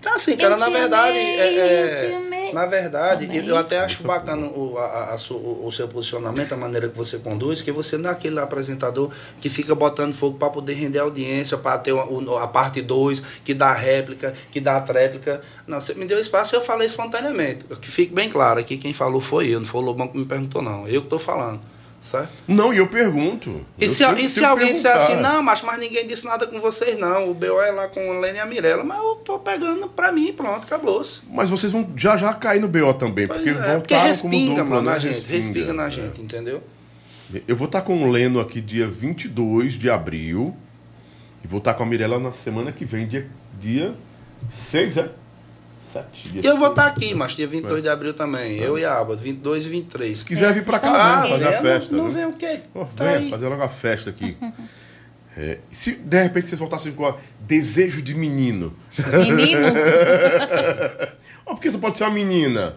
Então, 0.00 0.12
assim, 0.12 0.36
cara, 0.36 0.54
Eu 0.54 0.58
na 0.58 0.66
te 0.66 0.72
verdade, 0.72 1.10
amei, 1.18 1.24
é- 1.40 1.54
é, 1.58 2.04
eu 2.04 2.10
te 2.10 2.14
amei. 2.16 2.52
na 2.52 2.66
verdade, 2.66 3.34
eu, 3.34 3.42
eu 3.44 3.56
até 3.56 3.78
acho 3.78 4.02
bacana 4.02 4.46
o, 4.48 4.76
a- 4.76 5.14
a 5.14 5.32
o, 5.32 5.66
o 5.66 5.72
seu 5.72 5.88
posicionamento, 5.88 6.52
a 6.52 6.56
maneira 6.58 6.90
que 6.90 6.96
você 6.96 7.16
conduz, 7.18 7.62
que 7.62 7.72
você 7.72 7.96
não 7.96 8.10
é 8.10 8.12
aquele 8.12 8.38
apresentador 8.38 9.10
que 9.40 9.48
fica 9.48 9.74
botando 9.74 10.12
fogo 10.12 10.36
para 10.36 10.50
poder 10.50 10.74
render 10.74 10.98
audiência, 10.98 11.56
para 11.56 11.78
ter 11.78 11.92
o- 11.92 12.22
o- 12.32 12.36
a 12.36 12.46
parte 12.46 12.82
2, 12.82 13.22
que 13.42 13.54
dá 13.54 13.68
a 13.68 13.74
réplica, 13.74 14.34
que 14.52 14.60
dá 14.60 14.76
a 14.76 14.80
tréplica. 14.82 15.40
Não, 15.66 15.80
você 15.80 15.94
me 15.94 16.04
deu 16.04 16.18
espaço 16.20 16.54
e 16.54 16.58
eu 16.58 16.62
falei 16.62 16.86
espontaneamente. 16.86 17.64
Que 17.64 17.88
fique 17.90 18.12
bem 18.12 18.28
claro 18.28 18.60
aqui, 18.60 18.76
quem 18.76 18.92
falou 18.92 19.22
foi 19.22 19.48
eu, 19.48 19.58
não 19.60 19.66
foi 19.66 19.80
o 19.80 19.84
Lobão 19.84 20.08
que 20.08 20.18
me 20.18 20.26
perguntou, 20.26 20.60
não. 20.60 20.86
Eu 20.86 21.00
que 21.00 21.06
estou 21.06 21.18
falando, 21.18 21.62
certo? 22.04 22.28
Não, 22.46 22.72
e 22.72 22.76
eu 22.76 22.86
pergunto. 22.86 23.64
E 23.78 23.84
Eu 23.84 23.88
se, 23.88 24.04
tenho- 24.04 24.18
e 24.18 24.28
se 24.28 24.44
alguém 24.44 24.74
disser 24.74 24.94
assim, 24.94 25.06
perguntar. 25.08 25.32
não, 25.32 25.42
mas, 25.42 25.62
mas 25.62 25.78
ninguém 25.78 26.06
disse 26.06 26.24
nada 26.26 26.46
com 26.46 26.60
vocês, 26.60 26.98
não. 26.98 27.30
O 27.30 27.34
BO 27.34 27.60
é 27.62 27.70
lá 27.70 27.88
com 27.88 28.10
o 28.10 28.20
Lene 28.20 28.36
e 28.36 28.40
a 28.40 28.46
Mirella, 28.46 28.84
mas 28.84 28.98
eu 28.98 29.14
tô 29.24 29.38
pegando 29.38 29.88
pra 29.88 30.12
mim, 30.12 30.32
pronto, 30.32 30.64
acabou-se. 30.64 31.22
Mas 31.30 31.48
vocês 31.48 31.72
vão 31.72 31.90
já 31.96 32.16
já 32.18 32.34
cair 32.34 32.60
no 32.60 32.68
BO 32.68 32.92
também, 32.94 33.26
Pois 33.26 33.42
porque 33.42 33.50
é, 33.58 33.78
porque 33.78 33.94
voltaram 33.94 34.06
respinga, 34.08 34.46
como 34.46 34.56
dupla, 34.56 34.64
mano, 34.76 34.82
né? 34.82 34.92
na 34.92 34.98
gente. 34.98 35.24
Respinga 35.24 35.72
na 35.72 35.86
é. 35.86 35.90
gente, 35.90 36.20
entendeu? 36.20 36.62
Eu 37.48 37.56
vou 37.56 37.66
estar 37.66 37.80
com 37.80 38.02
o 38.04 38.10
Leno 38.10 38.38
aqui 38.38 38.60
dia 38.60 38.86
22 38.86 39.72
de 39.72 39.88
abril, 39.88 40.54
E 41.42 41.46
vou 41.48 41.58
estar 41.58 41.74
com 41.74 41.82
a 41.82 41.86
Mirella 41.86 42.18
na 42.18 42.32
semana 42.32 42.70
que 42.70 42.84
vem, 42.84 43.06
dia, 43.08 43.26
dia 43.58 43.94
6, 44.52 44.98
é? 44.98 45.10
7. 45.94 46.28
Dia 46.30 46.42
E 46.42 46.46
eu 46.46 46.56
vou 46.56 46.68
estar 46.68 46.86
aqui, 46.86 47.14
mas 47.14 47.32
dia 47.32 47.46
22 47.46 47.82
de 47.82 47.88
abril 47.88 48.12
também. 48.14 48.58
Eu 48.58 48.78
e 48.78 48.84
a 48.84 48.92
Alba, 48.92 49.14
22 49.16 49.64
e 49.66 49.68
23. 49.68 50.18
Se 50.18 50.24
quiser 50.24 50.52
vir 50.52 50.64
pra 50.64 50.78
cá, 50.78 50.90
Ah, 50.92 51.20
vem 51.22 51.30
fazer 51.32 51.46
a 51.46 51.52
é, 51.52 51.60
festa. 51.60 51.96
Não, 51.96 52.04
não 52.04 52.10
vem 52.10 52.26
o 52.26 52.32
quê? 52.32 52.60
Ó, 52.74 52.84
Tá 52.84 53.04
venha 53.04 53.16
aí. 53.18 53.30
fazer 53.30 53.48
logo 53.48 53.62
a 53.62 53.68
festa 53.68 54.10
aqui. 54.10 54.36
É, 55.36 55.58
se 55.68 55.90
de 55.96 56.22
repente 56.22 56.48
vocês 56.48 56.60
voltassem 56.60 56.92
com 56.92 57.04
a 57.04 57.16
desejo 57.40 58.00
de 58.00 58.14
menino? 58.14 58.72
Menino, 58.96 59.66
Ó, 61.44 61.54
porque 61.54 61.66
isso 61.66 61.78
pode 61.80 61.98
ser 61.98 62.04
uma 62.04 62.10
menina. 62.12 62.76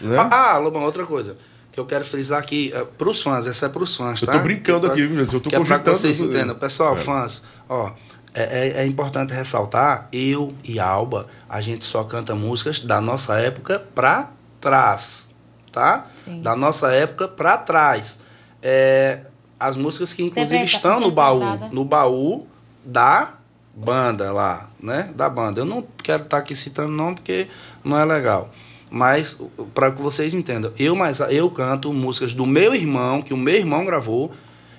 Né? 0.00 0.16
Ah, 0.16 0.52
ah, 0.54 0.58
Lobão, 0.58 0.82
outra 0.82 1.04
coisa. 1.04 1.36
Que 1.70 1.78
eu 1.78 1.84
quero 1.84 2.02
frisar 2.02 2.38
aqui, 2.40 2.72
é, 2.74 2.84
pros 2.84 3.22
fãs, 3.22 3.46
essa 3.46 3.66
é 3.66 3.68
pros 3.68 3.94
fãs, 3.94 4.22
Eu 4.22 4.26
tá? 4.26 4.32
tô 4.32 4.38
brincando 4.40 4.90
Que 4.90 4.98
é 5.00 5.04
aqui, 5.04 5.12
pra-? 5.14 5.22
Eu 5.22 5.40
tô 5.42 5.50
que 5.50 5.54
é 5.54 5.58
pra 5.58 5.60
que 5.60 5.84
cogitando 5.84 5.96
vocês 5.98 6.20
entendam. 6.20 6.56
Pessoal, 6.56 6.94
É. 6.94 6.96
fãs, 6.96 7.42
ó, 7.68 7.92
é, 8.34 8.68
é- 8.68 8.82
é 8.82 8.86
importante 8.86 9.32
ressaltar, 9.32 10.08
eu 10.12 10.54
e 10.64 10.78
a 10.78 10.86
Alba, 10.86 11.26
a 11.48 11.60
gente 11.60 11.84
só 11.84 12.04
canta 12.04 12.34
músicas 12.34 12.80
da 12.80 13.00
nossa 13.00 13.34
época 13.38 13.82
pra 13.94 14.30
trás, 14.60 15.28
tá? 15.72 16.06
Sim. 16.24 16.40
Da 16.42 16.54
nossa 16.54 16.92
época 16.92 17.26
pra 17.28 17.56
trás. 17.58 18.18
É, 18.62 19.20
as 19.58 19.76
músicas 19.76 20.12
que 20.14 20.22
inclusive 20.22 20.56
estão 20.64 21.00
no 21.00 21.10
baú, 21.10 21.40
no 21.72 21.84
baú 21.84 22.46
da 22.84 23.34
banda 23.74 24.32
lá, 24.32 24.68
né? 24.80 25.10
Da 25.14 25.28
banda. 25.28 25.60
Eu 25.60 25.64
não 25.64 25.84
quero 26.02 26.22
estar 26.24 26.38
aqui 26.38 26.54
citando 26.54 26.90
nome 26.90 27.14
porque 27.16 27.48
não 27.84 27.98
é 27.98 28.04
legal. 28.04 28.50
Mas 28.90 29.38
para 29.72 29.92
que 29.92 30.02
vocês 30.02 30.34
entendam, 30.34 30.72
eu 30.78 30.94
mas 30.96 31.20
eu 31.20 31.48
canto 31.50 31.92
músicas 31.92 32.34
do 32.34 32.44
meu 32.44 32.74
irmão, 32.74 33.22
que 33.22 33.32
o 33.32 33.36
meu 33.36 33.54
irmão 33.54 33.84
gravou, 33.84 34.32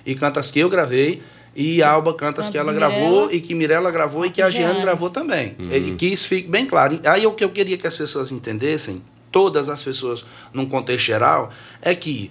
e 0.04 0.14
canta 0.14 0.38
as 0.40 0.50
que 0.50 0.58
eu 0.60 0.68
gravei, 0.68 1.22
e 1.54 1.82
a 1.82 1.90
Alba 1.90 2.14
canta 2.14 2.40
as 2.40 2.46
Canta 2.46 2.52
que 2.52 2.58
ela 2.58 2.72
gravou 2.72 3.30
e 3.30 3.40
que 3.40 3.54
Mirella 3.54 3.90
gravou 3.90 4.24
e 4.24 4.30
que 4.30 4.40
a 4.40 4.48
Giane. 4.48 4.80
gravou 4.80 5.10
também. 5.10 5.54
Uhum. 5.58 5.70
E 5.70 5.92
que 5.92 6.06
isso 6.06 6.26
fique 6.28 6.48
bem 6.48 6.64
claro. 6.64 6.98
Aí 7.04 7.26
o 7.26 7.32
que 7.32 7.44
eu 7.44 7.50
queria 7.50 7.76
que 7.76 7.86
as 7.86 7.96
pessoas 7.96 8.32
entendessem, 8.32 9.02
todas 9.30 9.68
as 9.68 9.82
pessoas 9.82 10.24
num 10.52 10.66
contexto 10.66 11.04
geral, 11.04 11.50
é 11.80 11.94
que 11.94 12.30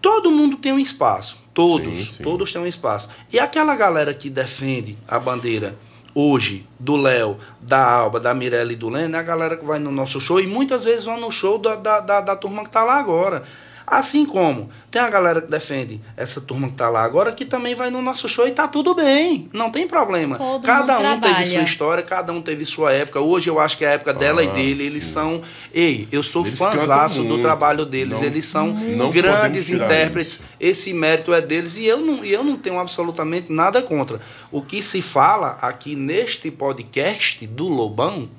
todo 0.00 0.30
mundo 0.30 0.56
tem 0.56 0.72
um 0.72 0.78
espaço. 0.78 1.42
Todos, 1.52 1.98
Sim, 1.98 2.12
sim. 2.14 2.22
todos 2.22 2.52
têm 2.52 2.60
um 2.60 2.66
espaço. 2.66 3.08
E 3.32 3.38
aquela 3.38 3.76
galera 3.76 4.12
que 4.12 4.28
defende 4.28 4.98
a 5.06 5.18
bandeira 5.20 5.76
hoje 6.14 6.66
do 6.78 6.96
Léo, 6.96 7.36
da 7.60 7.84
Alba, 7.84 8.20
da 8.20 8.32
Mirella 8.32 8.72
e 8.72 8.76
do 8.76 8.88
Leno, 8.88 9.16
é 9.16 9.18
a 9.18 9.22
galera 9.22 9.56
que 9.56 9.64
vai 9.64 9.78
no 9.78 9.90
nosso 9.90 10.20
show 10.20 10.40
e 10.40 10.46
muitas 10.46 10.84
vezes 10.84 11.04
vão 11.04 11.18
no 11.18 11.30
show 11.30 11.58
da, 11.58 11.74
da, 11.74 12.00
da, 12.00 12.20
da 12.20 12.36
turma 12.36 12.62
que 12.62 12.68
está 12.68 12.82
lá 12.84 12.98
agora. 12.98 13.42
Assim 13.86 14.24
como 14.24 14.70
tem 14.90 15.00
a 15.02 15.10
galera 15.10 15.42
que 15.42 15.50
defende 15.50 16.00
essa 16.16 16.40
turma 16.40 16.68
que 16.68 16.72
está 16.74 16.88
lá 16.88 17.02
agora, 17.04 17.32
que 17.32 17.44
também 17.44 17.74
vai 17.74 17.90
no 17.90 18.00
nosso 18.00 18.26
show 18.28 18.46
e 18.48 18.50
tá 18.50 18.66
tudo 18.66 18.94
bem, 18.94 19.48
não 19.52 19.70
tem 19.70 19.86
problema. 19.86 20.38
Todo 20.38 20.62
cada 20.64 20.94
mundo 20.98 21.06
um 21.06 21.20
teve 21.20 21.20
trabalha. 21.34 21.46
sua 21.46 21.62
história, 21.62 22.02
cada 22.02 22.32
um 22.32 22.40
teve 22.40 22.64
sua 22.64 22.92
época. 22.92 23.20
Hoje 23.20 23.50
eu 23.50 23.60
acho 23.60 23.76
que 23.76 23.84
é 23.84 23.88
a 23.88 23.92
época 23.92 24.14
dela 24.14 24.42
e 24.42 24.48
Ah, 24.48 24.52
dele, 24.52 24.84
eles 24.86 25.04
sim. 25.04 25.12
são. 25.12 25.42
Ei, 25.72 26.08
eu 26.10 26.22
sou 26.22 26.44
Eles 26.46 26.58
fãzaço 26.58 27.22
cantam 27.22 27.36
do 27.36 27.42
trabalho 27.42 27.84
deles, 27.84 28.20
Não- 28.20 28.26
eles 28.26 28.46
são 28.46 28.68
não 28.72 29.10
grandes 29.10 29.68
intérpretes. 29.68 30.34
isso. 30.34 30.40
Esse 30.58 30.92
mérito 30.94 31.34
é 31.34 31.40
deles 31.42 31.76
e 31.76 31.84
eu 31.86 31.98
não, 32.00 32.24
e 32.24 32.32
eu 32.32 32.42
não 32.42 32.56
tenho 32.56 32.78
absolutamente 32.78 33.52
nada 33.52 33.82
contra. 33.82 34.18
O 34.50 34.62
que 34.62 34.82
se 34.82 35.02
fala 35.02 35.58
aqui 35.60 35.94
neste 35.94 36.50
podcast 36.50 37.46
do 37.46 37.68
Lobão, 37.68 38.30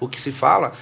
o 0.00 0.08
que 0.08 0.18
se 0.20 0.32
fala 0.32 0.72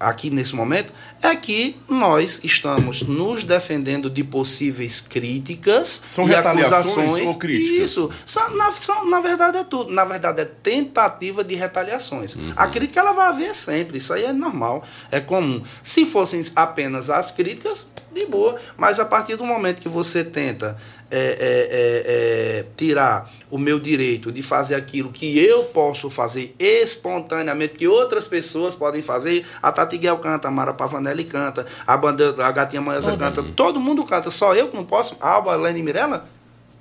aqui 0.00 0.30
nesse 0.30 0.56
momento 0.56 0.90
é 1.22 1.36
que 1.36 1.76
nós 1.86 2.40
estamos 2.42 3.02
nos 3.02 3.44
defendendo 3.44 4.08
de 4.08 4.24
possíveis 4.24 4.98
críticas 5.02 6.00
São 6.06 6.24
e 6.26 6.28
retaliações 6.30 6.72
acusações. 6.88 7.28
ou 7.28 7.38
críticas? 7.38 7.90
Isso. 7.90 8.10
Só- 8.24 8.48
na, 8.50 8.72
só- 8.72 9.04
na 9.04 9.20
verdade 9.20 9.58
é 9.58 9.64
tudo. 9.64 9.92
Na 9.92 10.04
verdade 10.06 10.40
é 10.40 10.44
tentativa 10.46 11.44
de 11.44 11.54
retaliações. 11.54 12.34
Uhum. 12.34 12.54
A 12.56 12.66
crítica 12.68 13.00
ela 13.00 13.12
vai 13.12 13.28
haver 13.28 13.54
sempre. 13.54 13.98
Isso 13.98 14.12
aí 14.14 14.24
é 14.24 14.32
normal. 14.32 14.82
É 15.10 15.20
comum. 15.20 15.62
Se 15.82 16.06
fossem 16.06 16.40
apenas 16.56 17.10
as 17.10 17.30
críticas, 17.30 17.86
de 18.12 18.24
boa. 18.26 18.56
Mas 18.76 18.98
a 18.98 19.04
partir 19.04 19.36
do 19.36 19.44
momento 19.44 19.82
que 19.82 19.88
você 19.88 20.24
tenta 20.24 20.76
é, 21.10 21.16
é, 21.18 22.58
é, 22.58 22.58
é, 22.60 22.64
tirar 22.76 23.30
o 23.50 23.58
meu 23.58 23.80
direito 23.80 24.30
de 24.30 24.42
fazer 24.42 24.74
aquilo 24.76 25.10
que 25.10 25.38
eu 25.38 25.64
posso 25.64 26.08
fazer 26.08 26.54
espontaneamente, 26.58 27.74
que 27.74 27.88
outras 27.88 28.28
pessoas 28.28 28.74
podem 28.74 29.02
fazer, 29.02 29.44
a 29.62 29.72
Tati 29.72 29.98
Guel 29.98 30.18
canta, 30.18 30.48
a 30.48 30.50
Mara 30.50 30.72
Pavanelli 30.72 31.24
canta, 31.24 31.66
a, 31.86 31.96
banda, 31.96 32.34
a 32.44 32.52
Gatinha 32.52 32.80
Manhãza 32.80 33.10
Todas. 33.10 33.34
canta, 33.36 33.48
todo 33.56 33.80
mundo 33.80 34.04
canta, 34.04 34.30
só 34.30 34.54
eu 34.54 34.68
que 34.68 34.76
não 34.76 34.84
posso? 34.84 35.16
Alba, 35.20 35.56
Lene 35.56 35.82
Mirella? 35.82 36.28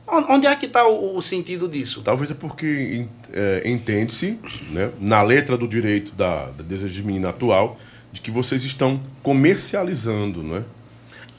On- 0.07 0.25
Onde 0.35 0.47
é 0.47 0.55
que 0.55 0.65
está 0.65 0.87
o, 0.87 1.15
o 1.17 1.21
sentido 1.21 1.67
disso? 1.67 2.01
Talvez 2.03 2.29
é 2.31 2.33
porque 2.33 3.05
é, 3.33 3.61
entende-se, 3.65 4.39
né, 4.71 4.91
na 4.99 5.21
letra 5.21 5.57
do 5.57 5.67
direito 5.67 6.11
da, 6.13 6.45
da 6.51 6.63
Desejo 6.63 6.93
de 6.93 7.03
Menina 7.03 7.29
atual, 7.29 7.77
de 8.11 8.19
que 8.21 8.31
vocês 8.31 8.63
estão 8.63 8.99
comercializando, 9.21 10.41
né? 10.43 10.63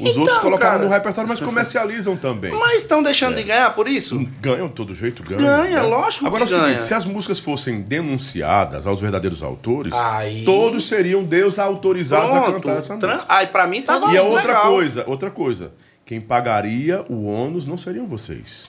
Os 0.01 0.11
Então, 0.11 0.23
outros 0.23 0.39
colocaram 0.39 0.73
cara. 0.79 0.85
no 0.85 0.91
repertório, 0.91 1.29
mas 1.29 1.41
comercializam 1.41 2.17
também. 2.17 2.51
Mas 2.53 2.79
estão 2.79 3.03
deixando 3.03 3.37
de 3.37 3.43
ganhar 3.43 3.75
por 3.75 3.87
isso? 3.87 4.19
Ganham 4.41 4.67
de 4.69 4.73
todo 4.75 4.95
jeito, 4.95 5.23
ganham. 5.23 5.43
Ganha, 5.43 5.83
né? 5.83 5.89
lógico 5.89 6.27
Agora 6.27 6.47
que 6.47 6.53
é 6.53 6.57
o 6.57 6.59
seguinte, 6.61 6.75
ganha. 6.77 6.87
se 6.87 6.95
as 6.95 7.05
músicas 7.05 7.39
fossem 7.39 7.83
denunciadas 7.83 8.87
aos 8.87 9.01
verdadeiros 9.01 9.43
autores, 9.43 9.93
Aí- 9.93 10.45
todos 10.45 10.89
seriam 10.89 11.23
Deus 11.23 11.59
autorizados 11.59 12.35
a 12.35 12.41
cantar 12.53 12.77
essa 12.79 12.97
Tran- 12.97 13.15
música. 13.15 13.35
Aí 13.35 13.47
pra 13.47 13.67
mim 13.67 13.83
tá 13.83 13.95
E 13.95 13.97
a 13.97 14.07
legal. 14.09 14.27
outra 14.31 14.55
coisa, 14.63 15.05
outra 15.07 15.31
coisa, 15.31 15.73
quem 16.07 16.21
pagaria 16.21 17.05
o 17.09 17.27
ônus 17.27 17.67
não 17.67 17.77
seriam 17.77 18.07
vocês. 18.07 18.69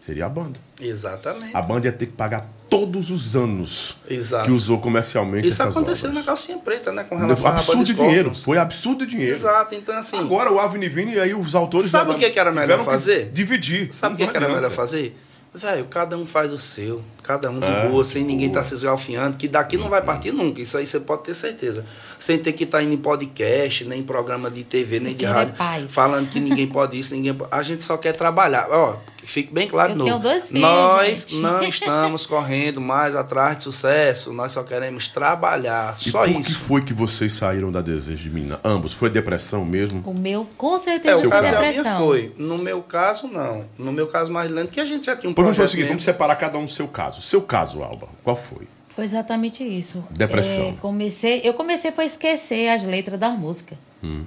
Seria 0.00 0.26
a 0.26 0.28
banda. 0.28 0.58
Exatamente. 0.80 1.54
A 1.54 1.60
banda 1.60 1.86
ia 1.86 1.92
ter 1.92 2.06
que 2.06 2.12
pagar 2.12 2.48
todos 2.68 3.10
os 3.10 3.34
anos 3.34 3.96
Exato. 4.08 4.44
que 4.44 4.50
usou 4.50 4.78
comercialmente 4.78 5.46
Isso 5.46 5.60
essas 5.62 5.74
aconteceu 5.74 6.08
na 6.08 6.20
obras. 6.20 6.26
calcinha 6.26 6.58
preta, 6.58 6.92
né? 6.92 7.04
Com 7.04 7.16
relação 7.16 7.50
à 7.50 7.54
absurdo 7.54 7.84
de 7.84 7.94
dinheiro. 7.94 8.34
Foi 8.34 8.58
absurdo 8.58 9.06
de 9.06 9.12
dinheiro. 9.12 9.34
Exato, 9.34 9.74
então 9.74 9.96
assim. 9.96 10.18
Agora 10.18 10.52
o 10.52 10.58
Avenivini 10.58 11.14
e 11.14 11.20
aí 11.20 11.34
os 11.34 11.54
autores... 11.54 11.90
Sabe 11.90 12.12
o 12.12 12.14
que 12.14 12.30
que 12.30 12.38
era 12.38 12.52
melhor 12.52 12.84
fazer? 12.84 13.30
Dividir. 13.32 13.92
Sabe 13.92 14.14
o 14.14 14.18
que, 14.18 14.26
que 14.26 14.36
era 14.36 14.48
melhor 14.48 14.70
fazer? 14.70 15.16
Velho, 15.54 15.86
cada 15.86 16.16
um 16.16 16.26
faz 16.26 16.52
o 16.52 16.58
seu. 16.58 17.02
Cada 17.22 17.50
um 17.50 17.58
de 17.58 17.64
É, 17.64 17.88
boa, 17.88 18.04
sem 18.04 18.22
ninguém 18.22 18.48
boa. 18.48 18.60
estar 18.60 18.60
tá 18.60 18.66
se 18.66 18.74
esgalfinhando, 18.74 19.36
que 19.36 19.48
daqui 19.48 19.76
não 19.78 19.88
vai 19.88 20.02
partir 20.02 20.30
nunca. 20.30 20.60
Isso 20.60 20.76
aí 20.76 20.86
você 20.86 21.00
pode 21.00 21.24
ter 21.24 21.34
certeza. 21.34 21.84
Sem 22.18 22.38
ter 22.38 22.52
que 22.52 22.64
estar 22.64 22.82
indo 22.82 22.92
em 22.92 22.98
podcast, 22.98 23.84
nem 23.84 24.00
em 24.00 24.02
programa 24.02 24.50
de 24.50 24.62
TV, 24.62 25.00
nem 25.00 25.16
de 25.16 25.24
é 25.24 25.28
rádio, 25.28 25.54
falando 25.88 26.28
que 26.28 26.38
ninguém 26.38 26.66
pode 26.66 26.98
isso, 26.98 27.14
ninguém 27.14 27.34
pode. 27.34 27.50
A 27.52 27.62
gente 27.62 27.82
só 27.82 27.96
quer 27.96 28.12
trabalhar. 28.12 28.68
Ó, 28.70 28.96
fique 29.28 29.52
bem 29.52 29.68
claro 29.68 29.90
Eu 29.90 29.92
de 29.92 29.98
novo. 29.98 30.10
tenho 30.10 30.22
dois 30.22 30.48
filhos, 30.48 30.62
Nós 30.62 31.20
gente. 31.22 31.36
não 31.40 31.62
estamos 31.68 32.26
correndo 32.26 32.80
mais 32.80 33.14
atrás 33.14 33.56
de 33.58 33.62
sucesso. 33.64 34.32
Nós 34.32 34.52
só 34.52 34.62
queremos 34.62 35.08
trabalhar. 35.08 35.94
E 36.00 36.10
só 36.10 36.24
por 36.24 36.32
que 36.32 36.40
isso. 36.40 36.58
foi 36.60 36.82
que 36.82 36.92
vocês 36.92 37.32
saíram 37.32 37.70
da 37.70 37.80
Desejo 37.80 38.22
de 38.24 38.30
Menina? 38.30 38.60
Ambos? 38.64 38.92
Foi 38.94 39.08
depressão 39.10 39.64
mesmo? 39.64 40.02
o 40.04 40.18
meu, 40.18 40.46
com 40.56 40.76
É, 40.76 40.78
certeza, 40.78 41.16
o 41.16 41.20
Seu 41.20 41.30
foi 41.30 41.38
caso 41.40 41.52
da 41.52 41.58
minha 41.60 41.72
depressão. 41.72 41.98
foi. 42.06 42.34
No 42.38 42.58
meu 42.58 42.82
caso, 42.82 43.28
não. 43.28 43.64
No 43.78 43.92
meu 43.92 44.06
caso, 44.06 44.32
mais 44.32 44.50
lento, 44.50 44.70
que 44.70 44.80
a 44.80 44.84
gente 44.84 45.06
já 45.06 45.16
tinha 45.16 45.30
um 45.30 45.34
vamos 45.34 45.50
fazer 45.50 45.52
o 45.52 45.54
projeto 45.56 45.70
seguinte, 45.70 45.88
vamos 45.88 46.04
separar 46.04 46.36
cada 46.36 46.58
um 46.58 46.64
do 46.64 46.70
seu 46.70 46.88
caso. 46.88 47.22
Seu 47.22 47.42
caso, 47.42 47.82
Alba, 47.82 48.08
qual 48.24 48.36
foi? 48.36 48.66
Foi 48.94 49.04
exatamente 49.04 49.62
isso. 49.62 50.04
Depressão. 50.10 50.68
É, 50.70 50.72
comecei, 50.80 51.40
eu 51.44 51.54
comecei 51.54 51.92
foi 51.92 52.06
esquecer 52.06 52.68
as 52.68 52.82
letras 52.82 53.18
das 53.20 53.38
músicas. 53.38 53.78
Hum. 54.02 54.24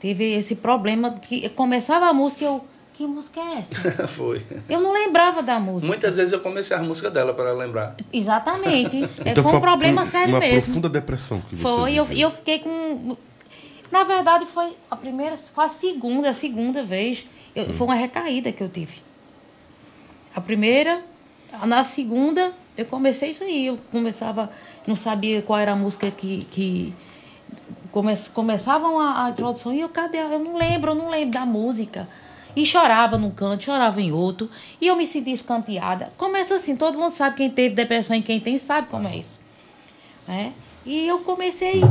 Tive 0.00 0.24
esse 0.32 0.54
problema 0.56 1.12
que 1.12 1.48
começava 1.50 2.06
a 2.06 2.12
música 2.12 2.44
eu 2.44 2.64
que 3.00 3.06
música 3.06 3.40
é 3.40 3.58
essa? 3.60 4.06
Foi. 4.08 4.42
Eu 4.68 4.78
não 4.78 4.92
lembrava 4.92 5.42
da 5.42 5.58
música. 5.58 5.86
Muitas 5.86 6.18
vezes 6.18 6.34
eu 6.34 6.40
comecei 6.40 6.76
a 6.76 6.82
música 6.82 7.10
dela 7.10 7.32
para 7.32 7.50
lembrar. 7.54 7.96
Exatamente. 8.12 9.08
É, 9.24 9.30
Então 9.30 9.42
foi 9.42 9.56
um 9.56 9.60
problema 9.60 10.02
foi 10.02 10.10
sério 10.10 10.34
uma 10.34 10.38
mesmo. 10.40 10.60
profunda 10.66 10.88
depressão 10.90 11.40
que 11.40 11.56
você 11.56 11.62
Foi, 11.62 11.94
eu, 11.94 12.04
viveu. 12.04 12.28
eu 12.28 12.30
fiquei 12.30 12.58
com. 12.58 13.16
Na 13.90 14.04
verdade, 14.04 14.44
foi 14.46 14.76
a 14.90 14.96
primeira, 14.96 15.38
foi 15.38 15.64
a 15.64 15.68
segunda, 15.68 16.28
a 16.28 16.32
segunda 16.34 16.82
vez. 16.82 17.26
Eu- 17.56 17.70
Hum. 17.70 17.72
Foi 17.72 17.86
uma 17.86 17.94
recaída 17.94 18.52
que 18.52 18.62
eu 18.62 18.68
tive. 18.68 18.96
A 20.34 20.40
primeira, 20.42 21.02
na 21.64 21.82
segunda, 21.82 22.52
eu 22.76 22.84
comecei 22.84 23.30
isso 23.30 23.42
aí. 23.42 23.66
Eu 23.68 23.78
começava, 23.90 24.50
não 24.86 24.94
sabia 24.94 25.40
qual 25.40 25.58
era 25.58 25.72
a 25.72 25.76
música 25.76 26.10
que. 26.10 26.44
que 26.50 26.92
come, 27.90 28.14
começavam 28.34 29.00
a, 29.00 29.24
a 29.24 29.30
introdução 29.30 29.72
e 29.72 29.80
eu, 29.80 29.88
cadê? 29.88 30.18
Eu 30.18 30.38
não 30.38 30.56
lembro, 30.58 30.90
eu 30.90 30.94
não 30.94 31.08
lembro 31.08 31.30
da 31.32 31.46
música. 31.46 32.06
E 32.56 32.64
chorava 32.66 33.16
num 33.16 33.30
canto, 33.30 33.64
chorava 33.64 34.00
em 34.00 34.12
outro. 34.12 34.50
E 34.80 34.86
eu 34.86 34.96
me 34.96 35.06
sentia 35.06 35.34
escanteada. 35.34 36.12
Começa 36.16 36.54
assim, 36.54 36.76
todo 36.76 36.98
mundo 36.98 37.12
sabe 37.12 37.36
quem 37.36 37.50
teve 37.50 37.74
depressão 37.74 38.16
e 38.16 38.22
quem 38.22 38.40
tem 38.40 38.58
sabe 38.58 38.88
como 38.88 39.06
é 39.06 39.16
isso 39.16 39.40
né? 40.30 40.52
E 40.86 41.06
eu 41.06 41.18
comecei 41.18 41.82
a 41.82 41.88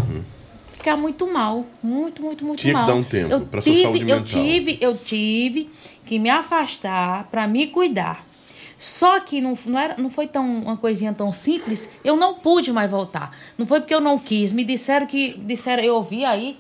ficar 0.72 0.96
muito 0.96 1.28
mal, 1.28 1.66
muito, 1.84 2.22
muito, 2.24 2.46
muito 2.46 2.60
Tinha 2.62 2.74
que 2.74 2.80
mal. 2.80 2.88
dar 2.88 2.96
um 2.96 3.04
tempo 3.04 3.32
eu 3.32 3.42
pra 3.42 3.62
sua 3.62 3.72
tive, 3.72 3.84
saúde 3.84 4.02
eu 4.10 4.18
mental. 4.18 4.26
tive, 4.26 4.78
eu 4.82 4.98
tive 4.98 5.70
que 6.06 6.18
me 6.18 6.30
afastar 6.30 7.26
para 7.30 7.48
me 7.48 7.68
cuidar. 7.68 8.26
Só 8.78 9.20
que 9.20 9.42
não, 9.42 9.58
não, 9.66 9.78
era, 9.78 9.96
não 9.98 10.10
foi 10.10 10.26
tão 10.26 10.62
uma 10.62 10.78
coisinha 10.78 11.14
tão 11.14 11.34
simples, 11.34 11.90
eu 12.04 12.16
não 12.16 12.36
pude 12.36 12.72
mais 12.72 12.90
voltar. 12.90 13.38
Não 13.58 13.68
foi 13.68 13.82
porque 13.82 13.94
eu 13.94 14.00
não 14.00 14.18
quis, 14.18 14.54
me 14.54 14.64
disseram 14.64 15.06
que 15.06 15.38
disseram, 15.38 15.84
eu 15.84 15.96
ouvi 15.96 16.24
aí, 16.24 16.58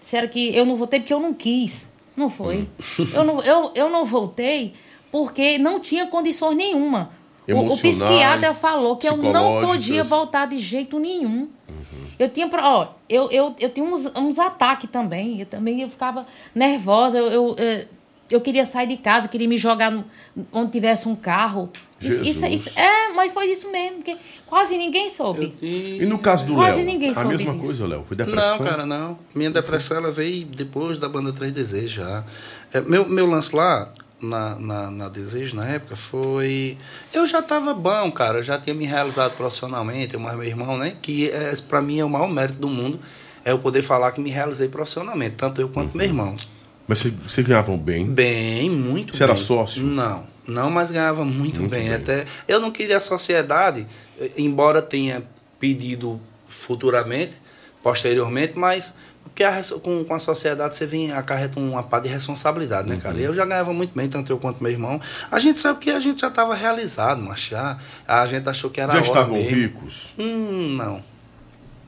disseram 0.00 0.28
que 0.28 0.54
eu 0.54 0.66
não 0.66 0.76
voltei 0.76 1.00
porque 1.00 1.14
eu 1.14 1.20
não 1.20 1.32
quis. 1.32 1.90
Não 2.16 2.28
foi. 2.28 2.68
Eu, 3.14 3.24
não, 3.24 3.40
eu, 3.42 3.70
eu 3.74 3.90
não 3.90 4.04
voltei 4.04 4.74
porque 5.10 5.58
não 5.58 5.80
tinha 5.80 6.06
condições 6.06 6.56
nenhuma. 6.56 7.10
O, 7.58 7.60
o 7.72 7.76
psiquiatra 7.92 8.54
falou 8.54 8.96
que 8.96 9.06
eu 9.08 9.16
não 9.32 9.60
podia 9.66 10.02
voltar 10.08 10.46
de 10.46 10.58
jeito 10.58 10.98
nenhum. 10.98 11.48
Eu 12.18 12.28
tinha, 12.28 12.48
ó, 12.62 12.88
eu, 13.08 13.30
eu, 13.30 13.54
eu 13.58 13.70
tinha 13.70 13.84
uns, 13.84 14.06
uns 14.14 14.38
ataques 14.38 14.88
também. 14.90 15.40
Eu 15.40 15.46
também 15.46 15.80
eu 15.80 15.88
ficava 15.88 16.26
nervosa. 16.54 17.18
Eu, 17.18 17.56
eu, 17.56 17.86
eu 18.30 18.40
queria 18.40 18.64
sair 18.64 18.86
de 18.86 18.96
casa, 18.96 19.26
eu 19.26 19.30
queria 19.30 19.48
me 19.48 19.58
jogar 19.58 19.90
no- 19.90 20.04
onde 20.52 20.70
tivesse 20.70 21.08
um 21.08 21.16
carro. 21.16 21.70
Isso, 22.08 22.22
isso, 22.22 22.46
isso- 22.46 22.78
é, 22.78 23.12
mas 23.14 23.32
foi 23.32 23.46
isso 23.50 23.70
mesmo, 23.70 23.96
porque 23.98 24.16
quase 24.46 24.76
ninguém 24.76 25.10
soube. 25.10 25.54
E 25.62 26.04
no 26.06 26.18
caso 26.18 26.46
do 26.46 26.54
Quase 26.54 26.76
Léo? 26.78 26.86
ninguém 26.86 27.10
A 27.10 27.14
soube 27.14 27.28
mesma 27.28 27.52
disso. 27.52 27.64
coisa, 27.64 27.86
Léo? 27.86 28.04
Foi 28.06 28.16
depressão? 28.16 28.58
Não, 28.58 28.64
cara, 28.66 28.86
não. 28.86 29.18
Minha 29.34 29.50
depressão 29.50 29.96
ela 29.96 30.10
veio 30.10 30.44
depois 30.46 30.98
da 30.98 31.08
banda 31.08 31.32
Três 31.32 31.52
Desejos 31.52 31.90
já. 31.92 32.24
É, 32.72 32.80
meu, 32.80 33.08
meu 33.08 33.26
lance 33.26 33.54
lá, 33.54 33.92
na, 34.20 34.56
na, 34.58 34.90
na 34.90 35.08
Desejo, 35.08 35.56
na 35.56 35.66
época, 35.68 35.96
foi. 35.96 36.76
Eu 37.12 37.26
já 37.26 37.42
tava 37.42 37.74
bom, 37.74 38.10
cara. 38.12 38.38
Eu 38.38 38.42
já 38.42 38.58
tinha 38.58 38.74
me 38.74 38.84
realizado 38.86 39.36
profissionalmente, 39.36 40.14
eu 40.14 40.20
mais 40.20 40.36
meu 40.36 40.46
irmão, 40.46 40.78
né? 40.78 40.96
Que 41.02 41.28
é, 41.30 41.52
pra 41.68 41.82
mim 41.82 41.98
é 41.98 42.04
o 42.04 42.08
maior 42.10 42.28
mérito 42.28 42.58
do 42.58 42.68
mundo. 42.68 43.00
É 43.44 43.50
eu 43.50 43.58
poder 43.58 43.82
falar 43.82 44.12
que 44.12 44.20
me 44.20 44.30
realizei 44.30 44.68
profissionalmente, 44.68 45.34
tanto 45.36 45.60
eu 45.60 45.68
quanto 45.68 45.96
meu 45.96 46.06
irmão. 46.06 46.36
Mas 46.86 46.98
vocês 47.00 47.14
vocês 47.26 47.44
ganhavam 47.46 47.76
bem? 47.76 48.06
Bem, 48.06 48.70
muito 48.70 49.16
Você 49.16 49.24
bem. 49.24 49.32
era 49.32 49.36
sócio? 49.36 49.82
Não, 49.84 50.24
não, 50.46 50.70
mas 50.70 50.90
ganhava 50.90 51.24
muito, 51.24 51.60
Muito 51.60 51.70
bem. 51.70 51.84
bem. 51.88 51.94
Até 51.94 52.24
eu 52.48 52.58
não 52.60 52.70
queria 52.70 52.96
a 52.96 53.00
sociedade, 53.00 53.86
eh, 54.20 54.30
embora 54.36 54.80
tenha 54.82 55.22
pedido 55.60 56.20
futuramente, 56.46 57.34
posteriormente, 57.82 58.58
mas 58.58 58.94
porque 59.24 59.44
a 59.44 59.62
com, 59.82 60.04
com 60.04 60.14
a 60.14 60.18
sociedade 60.18 60.76
você 60.76 60.84
vem 60.84 61.12
acarreta 61.12 61.58
uma 61.58 61.82
pá 61.82 61.98
de 62.00 62.08
responsabilidade, 62.08 62.88
né, 62.88 62.96
Uhum. 62.96 63.00
cara? 63.00 63.18
Eu 63.18 63.32
já 63.32 63.46
ganhava 63.46 63.72
muito 63.72 63.94
bem, 63.96 64.08
tanto 64.08 64.30
eu 64.30 64.38
quanto 64.38 64.62
meu 64.62 64.70
irmão. 64.72 65.00
A 65.30 65.38
gente 65.38 65.60
sabe 65.60 65.78
que 65.78 65.90
a 65.90 66.00
gente 66.00 66.20
já 66.20 66.28
estava 66.28 66.54
realizado, 66.54 67.22
mas 67.22 67.40
já 67.40 67.78
a 68.06 68.26
gente 68.26 68.48
achou 68.48 68.68
que 68.68 68.80
era 68.80 68.92
Já 68.94 69.00
estavam 69.00 69.34
mesmo. 69.34 69.56
ricos? 69.56 70.12
Hum, 70.18 70.74
não. 70.76 71.02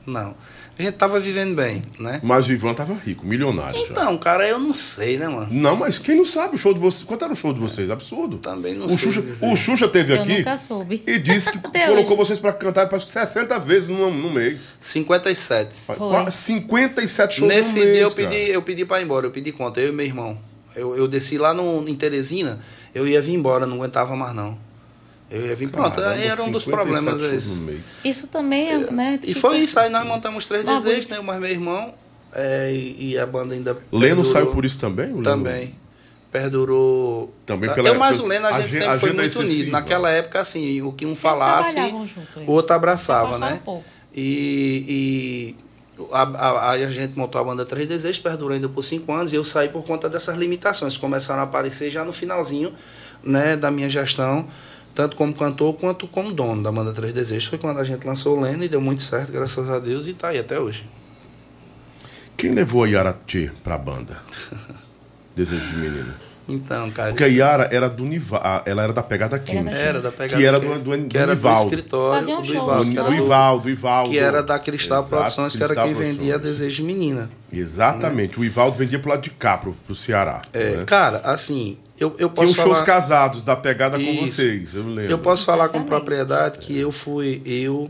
Não. 0.07 0.35
A 0.77 0.81
gente 0.81 0.95
tava 0.95 1.19
vivendo 1.21 1.55
bem, 1.55 1.83
né? 1.97 2.19
Mas 2.21 2.47
o 2.49 2.51
Ivan 2.51 2.73
tava 2.73 2.93
rico, 2.93 3.25
milionário 3.25 3.79
já. 3.79 3.87
Então, 3.87 4.17
cara, 4.17 4.45
eu 4.45 4.59
não 4.59 4.73
sei, 4.73 5.17
né, 5.17 5.27
mano? 5.29 5.47
Não, 5.49 5.73
mas 5.75 5.97
quem 5.97 6.17
não 6.17 6.25
sabe 6.25 6.55
o 6.55 6.57
show 6.57 6.73
de 6.73 6.81
vocês? 6.81 7.03
Quanto 7.05 7.23
era 7.23 7.31
o 7.31 7.35
show 7.35 7.53
de 7.53 7.59
vocês? 7.61 7.89
Absurdo. 7.89 8.37
Também 8.39 8.73
não 8.75 8.87
o 8.87 8.89
sei 8.89 8.97
Xuxa, 9.07 9.21
dizer. 9.21 9.45
o 9.47 9.55
Xuxa 9.55 9.87
teve 9.87 10.13
Eu 10.13 10.21
aqui 10.21 10.37
nunca 10.39 10.57
soube. 10.57 11.01
e 11.07 11.17
disse 11.17 11.49
que 11.49 11.59
colocou 11.63 11.95
hoje. 11.95 12.15
vocês 12.17 12.39
pra 12.39 12.51
cantar 12.51 12.89
que 12.89 12.99
60 13.09 13.57
vezes 13.59 13.87
no, 13.87 14.11
no 14.11 14.29
mês. 14.29 14.73
57. 14.81 15.73
Qua- 15.97 16.29
57 16.29 17.35
shows 17.35 17.47
Nesse 17.49 17.79
no 17.79 17.85
mês, 17.85 17.93
dia 17.93 18.01
eu 18.03 18.11
cara. 18.11 18.27
pedi, 18.29 18.51
eu 18.51 18.61
pedi 18.61 18.85
pra 18.85 18.99
ir 18.99 19.05
embora, 19.05 19.25
eu 19.27 19.31
pedi 19.31 19.51
conta, 19.53 19.79
eu 19.79 19.89
e 19.89 19.91
meu 19.91 20.05
irmão. 20.05 20.37
Eu, 20.75 20.93
eu 20.97 21.07
desci 21.07 21.37
lá 21.37 21.53
no, 21.53 21.87
em 21.87 21.95
Teresina, 21.95 22.59
eu 22.93 23.07
ia 23.07 23.21
vir 23.21 23.33
embora, 23.33 23.65
não 23.65 23.77
aguentava 23.77 24.13
mais 24.15 24.35
não. 24.35 24.57
Eu 25.29 25.47
ia 25.47 25.55
vir, 25.55 25.69
pronto, 25.69 25.95
Caramba, 25.95 26.13
aí 26.13 26.23
era 26.27 26.43
um 26.43 26.51
dos 26.51 26.63
57 26.63 26.71
problemas 27.03 27.21
esse. 27.33 27.59
mês. 27.59 27.81
Isso 28.03 28.27
também 28.27 28.69
é, 28.69 28.77
né? 28.91 29.19
E 29.23 29.33
foi 29.33 29.57
isso, 29.57 29.79
aí 29.79 29.89
nós 29.89 30.05
montamos 30.05 30.45
três 30.45 30.63
Não 30.63 30.75
desejos, 30.75 31.07
né? 31.07 31.17
Eu 31.17 31.23
mais 31.23 31.39
meu 31.39 31.49
irmão, 31.49 31.93
é, 32.33 32.71
e, 32.73 33.11
e 33.11 33.17
a 33.17 33.25
banda 33.25 33.53
ainda. 33.55 33.73
Leno 33.91 34.07
perdurou. 34.17 34.25
saiu 34.25 34.47
por 34.51 34.63
isso 34.65 34.77
também? 34.79 35.07
Leno- 35.07 35.23
Também. 35.23 35.75
Perdurou. 36.31 37.33
Também 37.45 37.73
pela- 37.73 37.87
eu 37.89 37.95
mais 37.95 38.19
o 38.19 38.25
Leno, 38.25 38.45
a 38.45 38.51
gente 38.59 38.73
sempre 38.73 38.99
foi 38.99 39.09
muito 39.13 39.25
excessiva. 39.25 39.53
unido. 39.61 39.71
Naquela 39.71 40.11
época, 40.11 40.41
assim, 40.41 40.81
o 40.81 40.91
que 40.91 41.05
um 41.05 41.15
falasse, 41.15 41.75
o 42.45 42.51
outro 42.51 42.73
abraçava, 42.75 43.37
né? 43.39 43.61
um. 43.65 43.81
E, 44.13 45.55
e 45.97 46.05
a, 46.11 46.21
a- 46.23 46.71
aí 46.71 46.83
a 46.83 46.89
gente 46.89 47.17
montou 47.17 47.39
a 47.39 47.43
banda 47.43 47.65
Três 47.65 47.87
Desejos, 47.87 48.19
perdurou 48.19 48.53
ainda 48.53 48.67
por 48.67 48.83
cinco 48.83 49.11
anos, 49.13 49.31
e 49.31 49.35
eu 49.37 49.43
saí 49.43 49.69
por 49.69 49.83
conta 49.85 50.09
dessas 50.09 50.37
limitações. 50.37 50.97
Começaram 50.97 51.39
a 51.41 51.43
aparecer 51.43 51.89
já 51.89 52.03
no 52.03 52.11
finalzinho 52.11 52.73
né, 53.23 53.55
da 53.55 53.71
minha 53.71 53.87
gestão, 53.89 54.47
tanto 54.95 55.17
como 55.17 55.35
cantor 55.35 55.75
quanto 55.75 56.07
como 56.07 56.31
dono 56.31 56.63
da 56.63 56.71
banda 56.71 56.93
Três 56.93 57.13
Desejos. 57.13 57.49
Foi 57.49 57.59
quando 57.59 57.79
a 57.79 57.83
gente 57.83 58.07
lançou 58.07 58.37
o 58.37 58.41
Leno 58.41 58.63
e 58.63 58.69
deu 58.69 58.79
muito 58.79 59.01
certo, 59.01 59.31
graças 59.31 59.69
a 59.69 59.77
Deus, 59.77 60.07
e 60.07 60.13
tá 60.13 60.29
aí 60.29 60.39
até 60.39 60.57
hoje. 60.57 60.87
Quem 62.37 62.51
levou 62.51 62.85
a 62.85 62.87
Yara 62.87 63.17
Tchê 63.25 63.51
pra 63.61 63.77
banda? 63.77 64.17
Desejo 65.35 65.65
de 65.67 65.77
menino. 65.77 66.13
Então, 66.47 66.91
cara. 66.91 67.09
Porque 67.09 67.23
a 67.23 67.27
Yara 67.27 67.67
era 67.71 67.89
do 67.89 68.03
Nival, 68.05 68.61
ela 68.65 68.83
era 68.83 68.93
da 68.93 69.01
pegada 69.01 69.39
química. 69.39 69.75
Era 69.75 69.99
da 69.99 70.11
pegada 70.11 70.37
Que 70.39 70.45
era 70.45 70.59
do- 70.59 70.79
do- 70.79 71.07
que 71.07 71.17
era 71.17 71.35
do 71.35 71.49
escritório 71.53 72.19
Faziam 72.19 72.41
do 72.41 72.47
shows, 72.47 72.63
Ivaldo, 72.63 72.85
Do, 72.85 72.91
que 72.91 72.99
era 72.99 73.09
do 73.09 73.15
do, 73.15 73.23
Ivaldo, 73.23 73.69
Ivaldo. 73.69 74.09
que 74.11 74.19
era 74.19 74.43
da 74.43 74.59
Cristal 74.59 74.99
Exato, 74.99 75.09
Produções, 75.15 75.55
que 75.55 75.63
era 75.63 75.73
Cristal 75.75 75.85
quem 75.95 75.95
vendia. 76.15 76.37
Desejo 76.39 76.75
de 76.75 76.83
Menina. 76.83 77.29
Exatamente. 77.51 78.39
O 78.39 78.43
Ivaldo 78.43 78.77
vendia 78.77 78.99
pro 78.99 79.09
lado 79.09 79.21
de 79.21 79.29
cá, 79.31 79.57
pro, 79.57 79.73
pro 79.85 79.95
Ceará. 79.95 80.41
É, 80.53 80.77
né? 80.77 80.83
Cara, 80.85 81.21
assim, 81.23 81.77
eu, 81.99 82.09
eu 82.19 82.29
Tinha 82.29 82.29
posso 82.29 82.49
os 82.51 82.55
shows 82.55 82.79
falar... 82.79 82.85
casados 82.85 83.43
da 83.43 83.55
pegada 83.55 83.97
com 83.97 84.03
Isso. 84.03 84.35
vocês, 84.35 84.75
eu 84.75 84.83
lembro. 84.87 85.11
Eu 85.11 85.17
posso 85.19 85.45
falar 85.45 85.69
com 85.69 85.83
propriedade 85.83 86.59
que 86.59 86.77
eu 86.77 86.91
fui 86.91 87.41
eu 87.45 87.89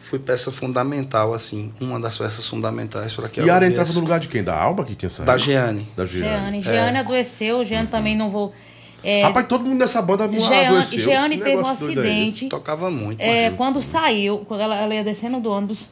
fui 0.00 0.18
peça 0.18 0.50
fundamental 0.50 1.32
assim, 1.32 1.72
uma 1.80 2.00
das 2.00 2.18
peças 2.18 2.48
fundamentais 2.48 3.14
para 3.14 3.28
que 3.28 3.38
ela 3.38 3.46
Yara 3.46 3.60
viesse. 3.60 3.72
entrava 3.74 3.92
no 3.92 4.00
lugar 4.00 4.18
de 4.18 4.26
quem? 4.26 4.42
Da 4.42 4.56
Alba 4.60 4.84
que 4.84 4.96
tinha 4.96 5.10
saído? 5.10 5.30
da 5.30 5.36
Jeane. 5.36 5.86
Da 5.96 6.04
Jeane. 6.04 6.60
Jeane. 6.60 6.62
Jeane 6.62 6.98
adoeceu, 6.98 7.64
Jeane 7.64 7.86
também 7.86 8.16
não 8.16 8.30
vou. 8.30 8.52
É, 9.04 9.22
Rapaz, 9.22 9.46
todo 9.46 9.64
mundo 9.64 9.78
nessa 9.78 10.02
banda 10.02 10.28
Jeane, 10.30 10.66
adoeceu. 10.66 11.00
Jeane 11.00 11.38
teve 11.38 11.56
um 11.56 11.66
é 11.66 11.70
acidente. 11.70 12.48
Tocava 12.48 12.90
muito. 12.90 13.20
É, 13.20 13.50
quando 13.50 13.80
saiu, 13.80 14.38
quando 14.48 14.60
ela, 14.62 14.76
ela 14.76 14.94
ia 14.94 15.04
descendo 15.04 15.38
do 15.38 15.50
ônibus 15.50 15.86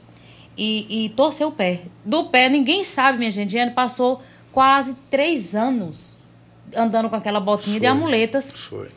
e, 0.57 1.05
e 1.07 1.09
torceu 1.11 1.49
o 1.49 1.53
pé. 1.53 1.83
Do 2.05 2.25
pé, 2.25 2.49
ninguém 2.49 2.85
sabe, 2.85 3.19
minha 3.19 3.31
gente. 3.31 3.53
Jeane 3.53 3.71
passou 3.73 4.21
quase 4.53 4.95
três 5.11 5.55
anos 5.55 6.19
andando 6.77 7.09
com 7.09 7.17
aquela 7.17 7.41
botinha 7.41 7.75
de 7.79 7.87
Foi. 7.87 7.89
amuletas. 7.89 8.51
Foi. 8.51 8.89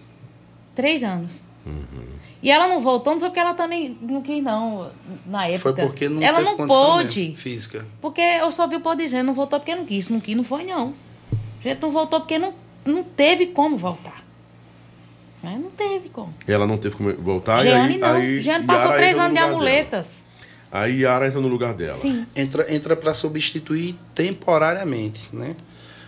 Três 0.76 1.04
anos. 1.04 1.44
Uhum. 1.66 2.11
E 2.42 2.50
ela 2.50 2.68
não 2.68 2.82
voltou, 2.82 3.14
não 3.14 3.20
foi 3.20 3.30
porque 3.30 3.40
ela 3.40 3.54
também 3.54 3.96
não 4.02 4.22
quis, 4.22 4.44
não, 4.44 4.90
na 5.28 5.46
época. 5.46 5.60
Foi 5.60 5.74
porque 5.74 6.10
não 6.10 6.22
ela 6.22 6.40
teve 6.40 6.58
não 6.58 6.68
pôde. 6.68 7.36
física. 7.36 7.86
Porque 8.02 8.22
eu 8.22 8.52
só 8.52 8.68
vi 8.68 8.78
o 8.78 8.82
pó 8.82 8.96
dizendo, 8.96 9.28
não 9.28 9.34
voltou 9.34 9.60
porque 9.60 9.76
não 9.76 9.86
quis. 9.86 10.10
Não 10.10 10.20
quis, 10.20 10.36
não 10.36 10.44
foi, 10.44 10.64
não. 10.64 10.96
A 11.60 11.64
gente 11.64 11.80
não 11.80 11.92
voltou 11.92 12.20
porque 12.20 12.40
não, 12.40 12.54
não 12.84 13.04
teve 13.04 13.48
como 13.48 13.78
voltar. 13.78 14.24
Né? 15.44 15.60
Não 15.62 15.70
teve 15.70 16.10
como. 16.10 16.34
Ela 16.48 16.66
não 16.66 16.78
teve 16.78 16.96
como 16.96 17.14
voltar. 17.14 17.62
Jeane 17.62 17.90
e 17.90 17.94
aí, 17.94 18.00
não. 18.00 18.14
aí 18.14 18.42
Jeane 18.42 18.66
passou 18.66 18.88
Yara 18.88 18.98
três 18.98 19.18
anos 19.18 19.28
de 19.28 19.34
lugar 19.34 19.46
dela. 19.46 19.56
amuletas. 19.56 20.26
Aí 20.72 21.02
Yara 21.02 21.28
entra 21.28 21.42
no 21.42 21.48
lugar 21.48 21.74
dela. 21.74 21.94
Sim. 21.94 22.26
Entra 22.36 22.74
entra 22.74 22.96
para 22.96 23.14
substituir 23.14 23.96
temporariamente, 24.16 25.30
né? 25.34 25.56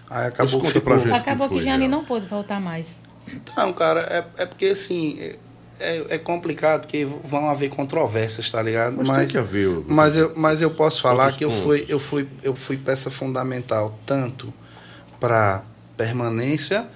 Aí 0.10 0.28
acabou 0.28 0.54
que 0.54 0.68
conta 0.68 0.68
ficou... 0.68 0.82
pra 0.82 0.98
gente. 0.98 1.14
Acabou 1.14 1.50
que 1.50 1.56
que 1.56 1.62
Jeane 1.62 1.88
não 1.88 2.04
pôde 2.04 2.26
voltar 2.26 2.60
mais. 2.60 3.02
Então, 3.28 3.72
cara, 3.74 4.02
é, 4.02 4.44
é 4.44 4.46
porque 4.46 4.66
assim, 4.66 5.36
é, 5.80 6.16
é, 6.16 6.18
complicado, 6.18 6.82
porque 6.82 7.06
vão 7.24 7.50
haver 7.50 7.70
controvérsias, 7.70 8.50
tá 8.52 8.62
ligado? 8.62 8.96
Mas 8.98 9.18
tem 9.18 9.28
que 9.28 9.38
haver, 9.38 9.68
o- 9.68 9.86
Mas 9.88 10.16
eu, 10.16 10.32
mas 10.36 10.62
eu 10.62 10.72
posso 10.72 11.02
falar 11.02 11.24
Outros 11.24 11.38
que 11.38 11.46
eu 11.46 11.50
pontos. 11.50 11.64
fui, 11.64 11.86
eu, 11.90 12.00
fui, 12.00 12.28
eu 12.44 12.56
fui 12.56 12.78
peça 12.78 13.10
fundamental 13.12 13.98
tanto 14.06 14.54
para 15.20 15.64
permanência, 15.98 16.88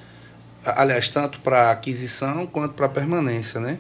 aliás, 0.66 1.08
tanto 1.10 1.40
para 1.40 1.72
aquisição 1.72 2.46
quanto 2.46 2.74
para 2.74 2.88
permanência, 2.90 3.60
né? 3.60 3.78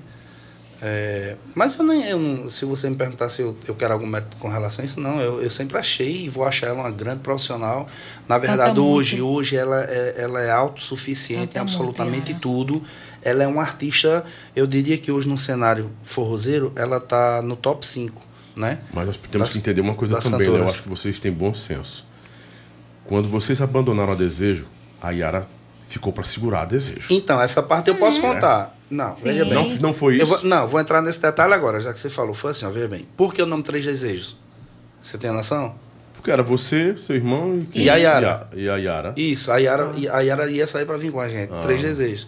É, 0.81 1.35
mas 1.55 1.75
eu 1.75 1.83
nem, 1.83 2.03
eu 2.07 2.51
se 2.51 2.63
você 2.63 2.87
me 2.89 2.95
perguntar 2.95 3.29
se 3.29 3.41
eu, 3.41 3.57
eu 3.67 3.73
quero 3.73 3.93
algum 3.93 4.05
método 4.05 4.35
com 4.37 4.47
relação 4.47 4.83
a 4.83 4.85
isso, 4.85 4.99
não. 5.01 5.19
Eu, 5.19 5.41
eu 5.41 5.49
sempre 5.49 5.77
achei 5.77 6.25
e 6.25 6.29
vou 6.29 6.45
achar 6.45 6.67
ela 6.67 6.81
uma 6.81 6.91
grande 6.91 7.21
profissional. 7.21 7.87
Na 8.27 8.37
verdade, 8.37 8.69
Canta 8.69 8.81
hoje, 8.81 9.15
muito. 9.21 9.27
hoje 9.27 9.55
ela 9.55 9.81
é, 9.83 10.15
ela 10.17 10.41
é 10.41 10.51
autossuficiente 10.51 11.43
em 11.43 11.47
Canta 11.47 11.61
absolutamente 11.61 12.31
muito, 12.31 12.41
tudo. 12.41 12.83
Ela 13.23 13.43
é 13.43 13.47
uma 13.47 13.61
artista, 13.63 14.23
eu 14.55 14.67
diria 14.67 14.97
que 14.97 15.11
hoje 15.11 15.27
no 15.27 15.37
cenário 15.37 15.89
forrozeiro, 16.03 16.71
ela 16.75 16.99
tá 16.99 17.41
no 17.41 17.55
top 17.55 17.85
5, 17.85 18.21
né? 18.55 18.77
Mas 18.93 19.07
nós 19.07 19.17
temos 19.17 19.47
Das- 19.47 19.53
que 19.53 19.57
entender 19.59 19.81
uma 19.81 19.95
coisa 19.95 20.19
também, 20.19 20.47
né? 20.47 20.59
Eu 20.59 20.65
acho 20.65 20.83
que 20.83 20.89
vocês 20.89 21.19
têm 21.19 21.31
bom 21.31 21.53
senso. 21.55 22.05
Quando 23.05 23.27
vocês 23.27 23.59
abandonaram 23.61 24.13
a 24.13 24.15
Desejo, 24.15 24.67
a 25.01 25.09
Yara 25.11 25.47
ficou 25.89 26.13
pra 26.13 26.23
segurar 26.23 26.61
a 26.61 26.65
Desejo. 26.65 27.07
Então, 27.09 27.41
essa 27.41 27.63
parte 27.63 27.87
eu 27.89 27.95
posso 27.95 28.21
contar. 28.21 28.76
Não, 28.89 29.15
veja 29.15 29.43
Sim. 29.43 29.49
bem. 29.49 29.69
Não, 29.69 29.75
não 29.81 29.93
foi 29.93 30.13
Eu 30.13 30.23
isso? 30.23 30.25
vou, 30.27 30.43
não, 30.43 30.67
vou 30.67 30.79
entrar 30.79 31.01
nesse 31.01 31.21
detalhe 31.21 31.53
agora, 31.53 31.79
já 31.79 31.91
que 31.91 31.99
você 31.99 32.09
falou. 32.09 32.33
Foi 32.33 32.51
assim, 32.51 32.65
ó, 32.65 32.69
veja 32.69 32.87
bem. 32.87 33.07
Por 33.17 33.33
que 33.33 33.41
o 33.41 33.45
nome 33.45 33.63
Três 33.63 33.83
Desejos? 33.85 34.37
Você 35.01 35.17
tem 35.17 35.31
noção? 35.31 35.75
Porque 36.13 36.31
era 36.31 36.41
você, 36.41 36.95
seu 36.97 37.15
irmão 37.15 37.59
e, 37.73 37.83
E 37.83 37.89
a 37.89 37.95
Yara. 37.95 38.47
E 38.53 38.69
a 38.69 38.77
Yara. 38.77 39.13
Isso, 39.15 39.51
a 39.51 39.57
Yara, 39.57 39.91
a 40.11 40.19
Yara 40.21 40.49
ia 40.49 40.65
sair 40.65 40.85
pra 40.85 40.97
vir 40.97 41.11
com 41.11 41.19
a 41.19 41.27
gente. 41.27 41.51
Três 41.61 41.81
Desejos. 41.81 42.27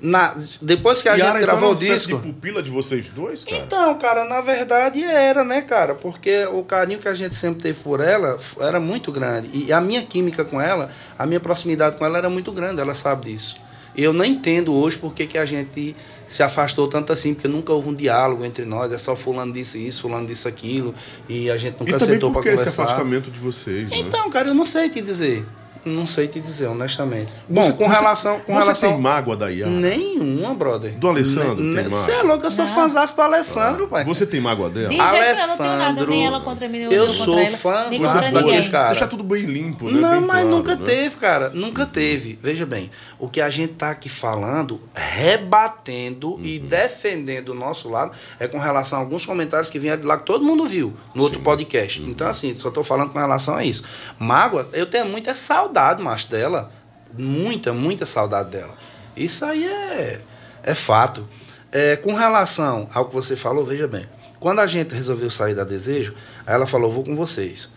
Na, 0.00 0.32
depois 0.62 1.02
que 1.02 1.08
a 1.08 1.14
Yara, 1.14 1.32
gente 1.40 1.42
então, 1.42 1.46
gravou 1.48 1.70
o 1.70 1.72
era 1.72 1.80
uma 1.80 1.84
espécie 1.86 2.06
disco. 2.06 2.20
de 2.22 2.32
pupila 2.32 2.62
de 2.62 2.70
vocês 2.70 3.08
dois, 3.08 3.42
cara? 3.42 3.64
Então, 3.64 3.98
cara, 3.98 4.24
na 4.24 4.40
verdade 4.40 5.02
era, 5.02 5.42
né, 5.42 5.60
cara? 5.62 5.92
Porque 5.96 6.46
o 6.46 6.62
carinho 6.62 7.00
que 7.00 7.08
a 7.08 7.14
gente 7.14 7.34
sempre 7.34 7.60
teve 7.60 7.80
por 7.80 8.00
ela 8.00 8.38
era 8.60 8.78
muito 8.78 9.10
grande. 9.10 9.50
E 9.52 9.72
a 9.72 9.80
minha 9.80 10.00
química 10.02 10.44
com 10.44 10.60
ela, 10.60 10.90
a 11.18 11.26
minha 11.26 11.40
proximidade 11.40 11.96
com 11.96 12.06
ela 12.06 12.16
era 12.16 12.30
muito 12.30 12.52
grande, 12.52 12.80
ela 12.80 12.94
sabe 12.94 13.32
disso. 13.32 13.56
E 13.96 14.02
eu 14.02 14.12
não 14.12 14.24
entendo 14.24 14.74
hoje 14.74 14.96
por 14.96 15.12
que 15.14 15.36
a 15.36 15.44
gente 15.44 15.94
se 16.26 16.42
afastou 16.42 16.86
tanto 16.88 17.12
assim, 17.12 17.34
porque 17.34 17.48
nunca 17.48 17.72
houve 17.72 17.88
um 17.88 17.94
diálogo 17.94 18.44
entre 18.44 18.64
nós, 18.64 18.92
é 18.92 18.98
só 18.98 19.16
fulano 19.16 19.52
disse 19.52 19.84
isso, 19.84 20.02
fulano 20.02 20.26
disse 20.26 20.46
aquilo, 20.46 20.94
e 21.28 21.50
a 21.50 21.56
gente 21.56 21.76
e 21.76 21.80
nunca 21.80 21.98
também 21.98 22.14
sentou 22.14 22.30
pra 22.30 22.42
que 22.42 22.48
esse 22.48 22.58
conversar. 22.58 22.82
afastamento 22.84 23.30
de 23.30 23.38
vocês, 23.38 23.90
né? 23.90 23.98
Então, 23.98 24.28
cara, 24.30 24.48
eu 24.48 24.54
não 24.54 24.66
sei 24.66 24.88
te 24.88 25.00
dizer. 25.00 25.44
Não 25.88 26.06
sei 26.06 26.28
te 26.28 26.40
dizer, 26.40 26.66
honestamente. 26.66 27.32
Bom, 27.48 27.62
Você- 27.62 27.72
com 27.72 27.88
você- 27.88 27.94
relação. 27.96 28.40
Com 28.40 28.52
você 28.54 28.58
relação... 28.60 28.90
tem 28.92 29.00
mágoa 29.00 29.36
da 29.36 29.48
Yara? 29.48 29.70
Nenhuma, 29.70 30.54
brother. 30.54 30.98
Do 30.98 31.08
Alessandro 31.08 31.62
Ne- 31.64 31.82
tem? 31.82 31.90
Você 31.90 32.12
é 32.12 32.22
louco, 32.22 32.44
eu 32.44 32.50
sou 32.50 32.66
fãzaço 32.66 33.16
do 33.16 33.22
Alessandro, 33.22 33.88
pai. 33.88 34.04
Você 34.04 34.26
tem 34.26 34.40
mágoa 34.40 34.68
dela? 34.70 34.88
De 34.88 34.96
nenhum, 34.96 35.02
eu 35.04 35.08
não 35.08 35.56
tenho 35.56 35.68
nada, 35.68 35.84
Alessandro, 35.84 36.10
nem 36.10 36.26
ela 36.26 36.40
contra 36.40 36.68
mim, 36.68 36.78
eu 36.78 36.92
eu 36.92 37.10
sou 37.10 37.26
contra 37.34 37.48
ela, 37.48 37.56
fã 37.56 37.86
nem 37.90 37.98
do 38.00 38.04
contra 38.04 38.18
Alessandro, 38.20 38.46
ninguém. 38.52 38.70
cara. 38.70 38.88
Deixar 38.90 39.06
tudo 39.08 39.24
bem 39.24 39.42
limpo, 39.44 39.90
né? 39.90 40.00
Não, 40.00 40.10
Bem 40.10 40.20
mas 40.20 40.42
claro, 40.42 40.48
nunca 40.56 40.76
né? 40.76 40.82
teve, 40.84 41.16
cara. 41.16 41.50
Nunca 41.50 41.86
teve. 41.86 42.38
Veja 42.42 42.66
bem, 42.66 42.90
o 43.18 43.28
que 43.28 43.40
a 43.40 43.50
gente 43.50 43.74
tá 43.74 43.90
aqui 43.90 44.08
falando, 44.08 44.80
rebatendo 44.94 46.38
e 46.42 46.58
Uhum. 46.58 46.66
defendendo 46.66 47.50
o 47.50 47.54
nosso 47.54 47.88
lado, 47.88 48.12
é 48.38 48.46
com 48.48 48.58
relação 48.58 48.98
a 48.98 49.02
alguns 49.02 49.24
comentários 49.24 49.70
que 49.70 49.78
vieram 49.78 50.00
de 50.00 50.06
lá 50.06 50.16
que 50.18 50.24
todo 50.24 50.44
mundo 50.44 50.64
viu 50.64 50.94
no 51.14 51.22
outro 51.22 51.40
podcast. 51.40 52.00
Uhum. 52.00 52.08
Então, 52.10 52.26
assim, 52.26 52.56
só 52.56 52.70
tô 52.70 52.82
falando 52.82 53.10
com 53.10 53.18
relação 53.18 53.54
a 53.56 53.64
isso. 53.64 53.84
Mágoa, 54.18 54.68
eu 54.72 54.86
tenho 54.86 55.06
muita 55.06 55.34
saudade, 55.34 55.77
macho, 56.02 56.28
dela. 56.30 56.70
Muita, 57.16 57.72
muita 57.72 58.04
saudade 58.04 58.50
dela. 58.50 58.74
Isso 59.16 59.44
aí 59.44 59.64
é, 59.64 60.20
é 60.62 60.74
fato. 60.74 61.26
É, 61.72 61.96
com 61.96 62.14
relação 62.14 62.88
ao 62.94 63.06
que 63.06 63.14
você 63.14 63.36
falou, 63.36 63.64
veja 63.64 63.88
bem. 63.88 64.06
Quando 64.40 64.60
a 64.60 64.66
gente 64.66 64.94
resolveu 64.94 65.30
sair 65.30 65.54
da 65.54 65.64
Desejo, 65.64 66.14
aí 66.46 66.54
ela 66.54 66.66
falou, 66.66 66.90
vou 66.90 67.02
com 67.04 67.16
vocês. 67.16 67.68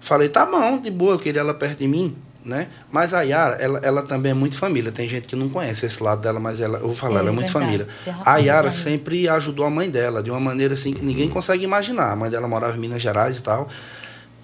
Falei, 0.00 0.28
tá 0.28 0.44
bom, 0.44 0.78
de 0.78 0.90
boa, 0.90 1.14
eu 1.14 1.18
queria 1.18 1.40
ela 1.40 1.54
perto 1.54 1.78
de 1.78 1.88
mim, 1.88 2.16
né? 2.44 2.68
Mas 2.92 3.14
a 3.14 3.22
Yara, 3.22 3.54
ela, 3.56 3.80
ela 3.82 4.02
também 4.02 4.30
é 4.30 4.34
muito 4.34 4.56
família. 4.56 4.92
Tem 4.92 5.08
gente 5.08 5.26
que 5.26 5.34
não 5.34 5.48
conhece 5.48 5.86
esse 5.86 6.00
lado 6.02 6.20
dela, 6.20 6.38
mas 6.38 6.60
ela, 6.60 6.78
eu 6.78 6.88
vou 6.88 6.94
falar, 6.94 7.16
É, 7.16 7.18
ela 7.20 7.28
é 7.30 7.32
muito 7.32 7.52
verdade. 7.52 7.64
família. 7.64 7.88
É 8.06 8.10
A 8.10 8.14
rapaz, 8.14 8.44
Yara 8.44 8.70
sempre 8.70 9.28
ajudou 9.28 9.64
a 9.64 9.70
mãe 9.70 9.90
dela, 9.90 10.22
de 10.22 10.30
uma 10.30 10.38
maneira 10.38 10.74
assim 10.74 10.92
que 10.92 11.04
ninguém 11.04 11.28
consegue 11.28 11.64
imaginar. 11.64 12.12
A 12.12 12.16
mãe 12.16 12.30
dela 12.30 12.46
morava 12.46 12.76
em 12.76 12.80
Minas 12.80 13.00
Gerais 13.02 13.38
e 13.38 13.42
tal. 13.42 13.68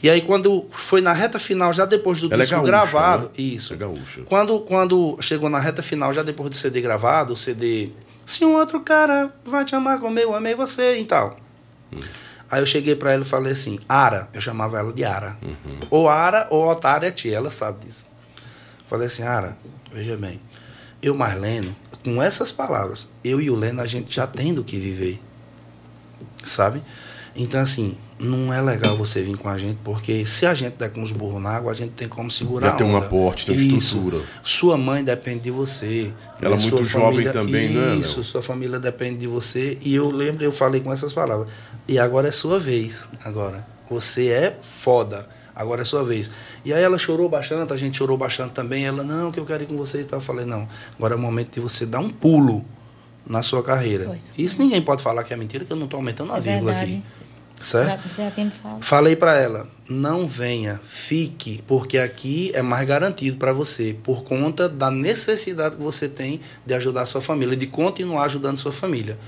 E 0.02 0.10
aí, 0.10 0.20
quando 0.20 0.66
foi 0.72 1.00
na 1.00 1.12
reta 1.12 1.38
final, 1.38 1.72
já 1.72 1.86
depois 1.86 2.20
do 2.20 2.32
é 2.34 2.36
disco 2.36 2.54
gaúcha, 2.56 2.66
gravado, 2.66 3.24
né? 3.26 3.30
isso. 3.38 3.72
É 3.72 3.76
gaúcha. 3.76 4.22
Quando, 4.22 4.60
quando 4.60 5.16
chegou 5.20 5.48
na 5.48 5.60
reta 5.60 5.80
final, 5.80 6.12
já 6.12 6.22
depois 6.24 6.50
do 6.50 6.56
CD 6.56 6.80
gravado, 6.80 7.34
o 7.34 7.36
CD. 7.36 7.90
Se 8.24 8.44
um 8.44 8.54
outro 8.54 8.80
cara 8.80 9.32
vai 9.44 9.64
te 9.64 9.74
amar 9.76 10.00
como 10.00 10.18
eu 10.18 10.34
amei 10.34 10.54
você 10.54 10.98
e 10.98 11.04
tal. 11.04 11.38
Aí 12.50 12.60
eu 12.60 12.66
cheguei 12.66 12.96
pra 12.96 13.12
ela 13.12 13.22
e 13.22 13.26
falei 13.26 13.52
assim: 13.52 13.78
Ara, 13.88 14.28
eu 14.34 14.40
chamava 14.40 14.78
ela 14.78 14.92
de 14.92 15.04
Ara. 15.04 15.38
Ou 15.88 16.08
Ara 16.08 16.48
ou 16.50 16.68
Otária 16.68 17.10
Tia, 17.10 17.36
ela 17.36 17.50
sabe 17.50 17.86
disso. 17.86 18.06
Falei 18.88 19.06
assim: 19.06 19.22
Ara, 19.22 19.56
veja 19.92 20.16
bem, 20.16 20.40
eu 21.00 21.14
mais 21.14 21.40
Leno, 21.40 21.74
com 22.04 22.20
essas 22.20 22.50
palavras, 22.50 23.08
eu 23.22 23.40
e 23.40 23.50
o 23.50 23.54
Leno, 23.54 23.80
a 23.80 23.86
gente 23.86 24.14
já 24.14 24.26
tem 24.26 24.52
do 24.52 24.64
que 24.64 24.76
viver. 24.78 25.20
Sabe? 26.42 26.82
Então, 27.34 27.60
assim, 27.60 27.96
não 28.22 28.52
é 28.54 28.60
legal 28.60 28.96
você 28.96 29.20
vir 29.22 29.36
com 29.36 29.48
a 29.48 29.58
gente, 29.58 29.78
porque 29.82 30.24
se 30.24 30.46
a 30.46 30.54
gente 30.54 30.74
der 30.76 30.90
com 30.92 31.02
os 31.02 31.10
burros 31.12 31.42
na 31.42 31.50
água, 31.50 31.72
a 31.72 31.74
gente 31.74 31.90
tem 31.90 32.08
como 32.08 32.30
segurar 32.30 32.68
Já 32.68 32.74
tem 32.76 32.86
a 32.88 32.90
um 32.90 32.96
aporte, 32.96 33.44
tem 33.46 33.54
uma 33.56 33.62
Isso. 33.78 33.96
estrutura. 33.96 34.22
Sua 34.44 34.76
mãe 34.78 35.02
depende 35.02 35.40
de 35.40 35.50
você. 35.50 36.12
Ela 36.40 36.56
né? 36.56 36.62
muito 36.62 36.76
Sua 36.76 36.84
jovem 36.84 37.10
família- 37.10 37.32
também, 37.32 37.68
né, 37.70 37.80
Léo? 37.86 37.98
Isso, 38.00 38.22
sua 38.24 38.40
família 38.42 38.78
depende 38.78 39.18
de 39.18 39.26
você. 39.26 39.76
E 39.82 39.94
eu 39.94 40.08
lembro, 40.10 40.44
eu 40.44 40.52
falei 40.52 40.80
com 40.80 40.92
essas 40.92 41.12
palavras. 41.12 41.48
E 41.88 41.98
agora 41.98 42.28
é 42.28 42.32
sua 42.32 42.58
vez. 42.58 43.08
Agora. 43.24 43.66
Você 43.90 44.28
é 44.28 44.56
foda. 44.62 45.28
Agora 45.54 45.82
é 45.82 45.84
sua 45.84 46.02
vez. 46.02 46.30
E 46.64 46.72
aí 46.72 46.82
ela 46.82 46.96
chorou 46.96 47.28
bastante, 47.28 47.72
a 47.72 47.76
gente 47.76 47.98
chorou 47.98 48.16
bastante 48.16 48.52
também. 48.52 48.86
Ela, 48.86 49.02
não, 49.02 49.30
que 49.30 49.38
eu 49.38 49.44
quero 49.44 49.64
ir 49.64 49.66
com 49.66 49.76
você 49.76 50.00
e 50.00 50.04
tal. 50.04 50.18
Eu 50.18 50.24
falei, 50.24 50.46
não. 50.46 50.66
Agora 50.96 51.14
é 51.14 51.16
o 51.16 51.20
momento 51.20 51.52
de 51.54 51.60
você 51.60 51.84
dar 51.84 51.98
um 51.98 52.08
pulo 52.08 52.64
na 53.26 53.42
sua 53.42 53.62
carreira. 53.62 54.06
Pois. 54.06 54.20
Isso 54.38 54.58
ninguém 54.62 54.80
pode 54.80 55.02
falar 55.02 55.24
que 55.24 55.34
é 55.34 55.36
mentira, 55.36 55.64
que 55.64 55.72
eu 55.72 55.76
não 55.76 55.84
estou 55.84 55.98
aumentando 55.98 56.30
uma 56.30 56.38
É 56.38 56.40
vírgula 56.40 56.72
verdade. 56.72 56.92
aqui. 56.92 57.04
Certo? 57.62 58.02
Já, 58.16 58.28
já. 58.28 58.52
Falei 58.80 59.14
pra 59.14 59.38
ela, 59.38 59.68
não 59.88 60.26
venha, 60.26 60.80
fique, 60.84 61.62
porque 61.66 61.98
aqui 61.98 62.50
é 62.54 62.62
mais 62.62 62.86
garantido 62.86 63.36
pra 63.36 63.52
você, 63.52 63.96
por 64.02 64.24
conta 64.24 64.68
da 64.68 64.90
necessidade 64.90 65.76
que 65.76 65.82
você 65.82 66.08
tem 66.08 66.40
de 66.66 66.74
ajudar 66.74 67.02
a 67.02 67.06
sua 67.06 67.20
família, 67.20 67.56
de 67.56 67.66
continuar 67.66 68.24
ajudando 68.24 68.56
sua 68.56 68.72
família. 68.72 69.18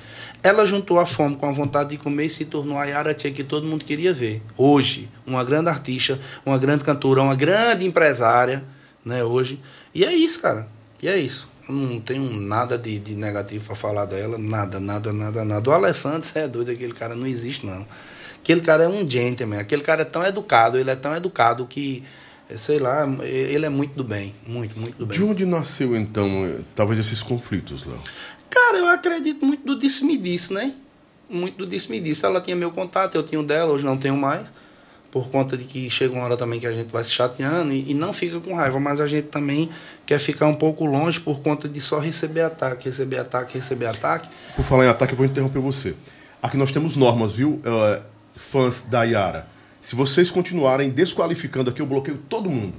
Ela 0.43 0.67
juntou 0.67 0.99
a 0.99 1.07
fome 1.07 1.37
com 1.37 1.47
a 1.47 1.53
vontade 1.53 1.91
de 1.91 1.97
comer 1.97 2.27
e 2.27 2.29
se 2.29 2.45
tornou 2.45 2.77
a 2.77 2.85
Yara 2.85 3.15
Tia 3.15 3.31
que 3.31 3.45
todo 3.45 3.67
mundo 3.67 3.85
queria 3.85 4.13
ver. 4.13 4.43
Hoje, 4.57 5.09
uma 5.27 5.43
grande 5.43 5.71
artista, 5.71 6.19
uma 6.45 6.59
grande 6.59 6.85
cantora, 6.85 7.23
uma 7.23 7.35
grande 7.35 7.87
empresária, 7.87 8.65
né, 9.05 9.25
hoje. 9.25 9.61
E 9.95 10.05
é 10.05 10.13
isso, 10.13 10.41
cara. 10.41 10.69
E 11.03 11.09
é 11.09 11.17
isso. 11.19 11.49
Eu 11.69 11.75
não 11.75 12.01
tenho 12.01 12.31
nada 12.31 12.77
de, 12.77 12.99
de 12.99 13.15
negativo 13.15 13.65
pra 13.65 13.75
falar 13.75 14.05
dela, 14.05 14.37
nada, 14.37 14.79
nada, 14.79 15.13
nada, 15.13 15.45
nada. 15.45 15.71
O 15.71 15.73
Alessandro, 15.73 16.23
você 16.23 16.41
é 16.41 16.49
doido, 16.49 16.71
aquele 16.71 16.93
cara 16.93 17.15
não 17.15 17.27
existe, 17.27 17.65
não. 17.65 17.87
Aquele 18.45 18.61
cara 18.61 18.85
é 18.85 18.89
um 18.89 19.09
gentleman, 19.09 19.59
aquele 19.59 19.81
cara 19.81 20.03
é 20.03 20.05
tão 20.05 20.23
educado, 20.23 20.77
ele 20.77 20.91
é 20.91 20.95
tão 20.95 21.17
educado 21.17 21.65
que, 21.65 22.03
eh, 22.51 22.59
sei 22.59 22.79
lá, 22.79 23.09
ele 23.23 23.65
é 23.65 23.71
muito 23.71 23.97
do 23.97 24.05
bem, 24.05 24.35
muito, 24.47 24.79
muito 24.79 24.99
do 24.99 25.07
bem. 25.07 25.17
De 25.17 25.25
onde 25.25 25.47
nasceu, 25.47 25.97
então, 25.97 26.45
eh, 26.45 26.61
talvez 26.77 27.01
esses 27.01 27.23
conflitos, 27.23 27.87
Léo? 27.87 27.99
Cara, 28.51 28.77
eu 28.77 28.87
acredito 28.87 29.47
muito 29.47 29.65
do 29.65 29.79
disse-me-disse, 29.79 30.53
né? 30.53 30.75
Muito 31.27 31.57
do 31.57 31.67
disse-me-disse. 31.67 32.27
Ela 32.27 32.39
tinha 32.39 32.55
meu 32.55 32.71
contato, 32.71 33.15
eu 33.15 33.23
tinha 33.23 33.41
o 33.41 33.43
dela, 33.43 33.73
hoje 33.73 33.83
não 33.83 33.97
tenho 33.97 34.15
mais. 34.15 34.53
Por 35.11 35.31
conta 35.31 35.57
de 35.57 35.65
que 35.65 35.89
chega 35.89 36.13
uma 36.13 36.23
hora 36.23 36.37
também 36.37 36.61
que 36.61 36.67
a 36.67 36.73
gente 36.73 36.93
vai 36.93 37.03
se 37.03 37.13
chateando 37.13 37.73
e, 37.73 37.93
e 37.93 37.95
não 37.95 38.13
fica 38.13 38.39
com 38.41 38.53
raiva, 38.53 38.79
mas 38.79 39.01
a 39.01 39.07
gente 39.07 39.29
também 39.29 39.71
quer 40.05 40.19
ficar 40.19 40.49
um 40.49 40.55
pouco 40.55 40.85
longe 40.85 41.19
por 41.19 41.41
conta 41.41 41.67
de 41.67 41.81
só 41.81 41.99
receber 41.99 42.43
ataque, 42.43 42.85
receber 42.91 43.21
ataque, 43.21 43.55
receber 43.55 43.87
ataque. 43.87 44.29
Por 44.55 44.67
falar 44.67 44.85
em 44.85 44.89
ataque, 44.89 45.15
eu 45.15 45.17
vou 45.17 45.25
interromper 45.25 45.61
você. 45.61 45.95
Aqui 46.43 46.59
nós 46.59 46.71
temos 46.71 46.95
normas, 46.95 47.33
viu, 47.33 47.63
eh, 47.65 48.03
fãs 48.37 48.83
da 48.83 49.03
Yara. 49.05 49.47
Se 49.81 49.95
vocês 49.95 50.31
continuarem 50.31 50.91
desqualificando 50.91 51.71
aqui, 51.71 51.81
eu 51.81 51.87
bloqueio 51.87 52.19
todo 52.29 52.49
mundo. 52.51 52.75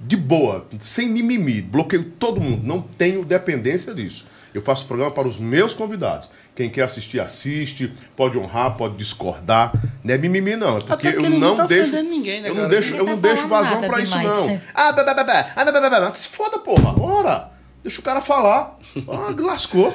De 0.00 0.16
boa, 0.16 0.66
sem 0.78 1.08
mimimi. 1.10 1.60
Bloqueio 1.60 2.04
todo 2.18 2.40
mundo. 2.40 2.66
Não 2.66 2.80
tenho 2.80 3.24
dependência 3.24 3.94
disso. 3.94 4.24
Eu 4.52 4.62
faço 4.62 4.86
programa 4.86 5.12
para 5.12 5.28
os 5.28 5.36
meus 5.38 5.74
convidados. 5.74 6.30
Quem 6.56 6.68
quer 6.70 6.82
assistir, 6.82 7.20
assiste. 7.20 7.92
Pode 8.16 8.36
honrar, 8.38 8.76
pode 8.76 8.96
discordar. 8.96 9.72
Não 10.02 10.14
é 10.14 10.18
mimimi, 10.18 10.56
não. 10.56 10.78
É 10.78 10.80
porque 10.80 11.08
eu 11.08 11.30
não 11.30 11.54
tá 11.54 11.66
deixo. 11.66 12.02
ninguém, 12.02 12.40
né, 12.40 12.48
eu 12.48 12.54
não 12.54 12.62
cara? 12.62 12.68
deixo, 12.68 12.96
eu 12.96 13.04
não 13.04 13.16
tá 13.18 13.28
deixo 13.28 13.46
vazão 13.46 13.80
pra 13.82 14.00
isso, 14.00 14.18
não. 14.18 14.46
né? 14.46 14.62
Ah, 14.74 14.92
bé, 14.92 15.04
bé. 15.04 15.52
Ah, 15.54 15.64
bé, 15.64 15.90
bé. 15.90 16.10
Que 16.10 16.20
se 16.20 16.28
foda, 16.28 16.58
porra. 16.58 16.98
Ora. 17.00 17.59
Deixa 17.82 17.98
o 18.00 18.04
cara 18.04 18.20
falar. 18.20 18.78
Ah, 19.08 19.34
lascou. 19.38 19.94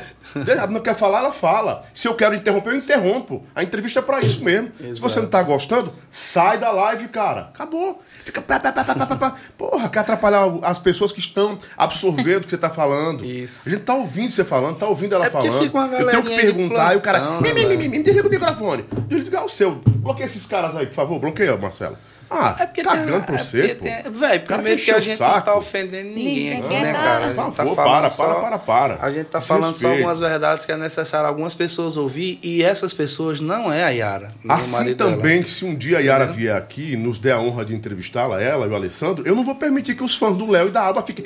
Não 0.69 0.79
quer 0.81 0.95
falar, 0.95 1.19
ela 1.19 1.31
fala. 1.31 1.83
Se 1.93 2.07
eu 2.07 2.15
quero 2.15 2.33
interromper, 2.33 2.71
eu 2.71 2.77
interrompo. 2.77 3.43
A 3.53 3.61
entrevista 3.61 3.99
é 3.99 4.01
pra 4.01 4.21
isso 4.21 4.43
mesmo. 4.43 4.71
Se 4.79 4.99
você 4.99 5.19
não 5.21 5.27
tá 5.27 5.43
gostando, 5.43 5.93
sai 6.09 6.57
da 6.57 6.71
live, 6.71 7.07
cara. 7.09 7.41
Acabou. 7.53 8.01
Fica 8.23 8.41
pá, 8.41 8.59
pá, 8.59 8.71
pá, 8.71 8.83
pá, 8.83 9.05
pá, 9.05 9.15
pá. 9.15 9.35
Porra, 9.55 9.87
quer 9.87 9.99
atrapalhar 9.99 10.45
as 10.63 10.79
pessoas 10.79 11.11
que 11.11 11.19
estão 11.19 11.59
absorvendo 11.77 12.37
o 12.41 12.45
que 12.45 12.49
você 12.49 12.57
tá 12.57 12.71
falando. 12.71 13.23
Isso. 13.23 13.69
A 13.69 13.71
gente 13.73 13.83
tá 13.83 13.93
ouvindo 13.93 14.31
você 14.31 14.43
falando, 14.43 14.77
tá 14.77 14.87
ouvindo 14.87 15.13
ela 15.13 15.27
É 15.27 15.29
falando. 15.29 15.61
fica 15.61 15.77
uma 15.77 15.87
eu 15.95 16.09
tenho 16.09 16.23
que 16.23 16.35
perguntar 16.35 16.93
e 16.95 16.97
o 16.97 17.01
cara. 17.01 17.19
plantão, 17.19 17.41
"Mi, 17.41 17.53
né, 17.53 17.53
mi, 17.53 17.65
mi, 17.65 17.77
mi, 17.77 17.89
mi, 17.97 18.03
desliga 18.03 18.27
o 18.27 18.31
microfone. 18.31 18.83
Desligar 19.07 19.45
o 19.45 19.49
seu. 19.49 19.75
Bloqueia 19.75 20.25
esses 20.25 20.45
caras 20.47 20.75
aí, 20.75 20.87
por 20.87 20.95
favor. 20.95 21.19
Bloqueia, 21.19 21.55
Marcelo. 21.55 21.97
Ah, 22.29 22.55
É 22.59 22.65
porque 22.65 22.81
cagando 22.83 23.11
tem, 23.11 23.21
pra 23.21 23.35
é 23.35 23.37
você, 23.37 23.61
porque 23.75 23.75
pô. 23.75 23.83
tem- 23.85 24.39
primeiro 24.39 24.81
que 24.81 24.91
a 24.91 24.99
gente 24.99 25.11
não 25.11 25.17
tá 25.27 25.33
saco. 25.45 25.57
ofendendo 25.59 26.09
ninguém 26.09 26.25
Ninguém 26.55 26.57
aqui, 26.59 26.69
né, 26.81 26.93
cara? 26.93 27.25
A 27.25 27.27
gente 27.27 27.35
tá 27.37 27.51
favor, 27.51 27.75
falando 27.75 27.91
para, 27.91 28.09
só- 28.09 28.25
para, 28.25 28.41
para, 28.41 28.59
para. 28.59 28.97
A 29.05 29.11
gente 29.11 29.25
tá 29.27 29.39
Se 29.41 29.47
falando 29.47 29.75
só 29.75 29.87
algumas 29.89 30.19
verdades 30.19 30.65
que 30.65 30.71
é 30.71 30.77
necessário 30.77 31.27
algumas 31.27 31.53
pessoas 31.53 31.97
ouvir 31.97 32.39
e 32.43 32.63
essas 32.63 32.93
pessoas 32.93 33.39
não 33.39 33.71
é 33.71 33.83
a 33.83 33.89
Yara. 33.89 34.31
Assim 34.49 34.93
também, 34.95 35.31
dela. 35.33 35.43
que 35.43 35.49
se 35.51 35.63
um 35.65 35.75
dia 35.75 35.97
a 35.99 36.01
Yara 36.01 36.25
vier 36.25 36.55
aqui 36.55 36.93
e 36.93 36.95
nos 36.97 37.19
der 37.19 37.33
a 37.33 37.39
honra 37.39 37.63
de 37.65 37.73
entrevistá-la, 37.75 38.41
ela 38.41 38.65
e 38.65 38.69
o 38.69 38.75
Alessandro, 38.75 39.25
eu 39.27 39.35
não 39.35 39.43
vou 39.43 39.55
permitir 39.55 39.95
que 39.95 40.03
os 40.03 40.15
fãs 40.15 40.35
do 40.35 40.49
Léo 40.49 40.67
e 40.69 40.71
da 40.71 40.81
Alba 40.81 41.03
fiquem. 41.03 41.23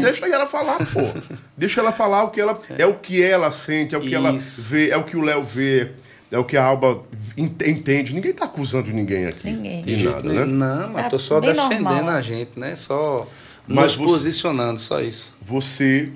Deixa 0.00 0.24
a 0.26 0.28
Yara 0.28 0.46
falar, 0.46 0.78
pô. 0.92 1.00
Deixa 1.56 1.80
ela 1.80 1.92
falar 1.92 2.24
o 2.24 2.30
que 2.30 2.40
ela. 2.40 2.58
É 2.78 2.86
o 2.86 2.94
que 2.94 3.22
ela 3.22 3.50
sente, 3.50 3.94
é 3.94 3.98
o 3.98 4.00
que 4.00 4.14
ela 4.14 4.32
vê, 4.68 4.90
é 4.90 4.96
o 4.96 5.04
que 5.04 5.16
o 5.16 5.20
Léo 5.22 5.44
vê, 5.44 5.92
é 6.34 6.38
o 6.38 6.44
que 6.44 6.56
a 6.56 6.64
Alba 6.64 7.02
ent- 7.36 7.62
entende. 7.66 8.14
Ninguém 8.14 8.32
tá 8.32 8.44
acusando 8.46 8.90
ninguém 8.92 9.26
aqui. 9.26 9.50
Ninguém. 9.50 9.80
De 9.82 10.04
nada, 10.04 10.22
né? 10.32 10.44
Não, 10.44 10.90
mas 10.90 11.04
Tá 11.04 11.10
tô 11.10 11.18
só 11.18 11.40
defendendo 11.40 11.82
normal. 11.84 12.08
a 12.08 12.20
gente, 12.22 12.58
né? 12.58 12.74
Só 12.74 13.26
Mas 13.66 13.96
nos 13.96 13.96
você- 13.96 14.04
posicionando, 14.04 14.80
só 14.80 15.00
isso. 15.00 15.34
Você, 15.40 16.10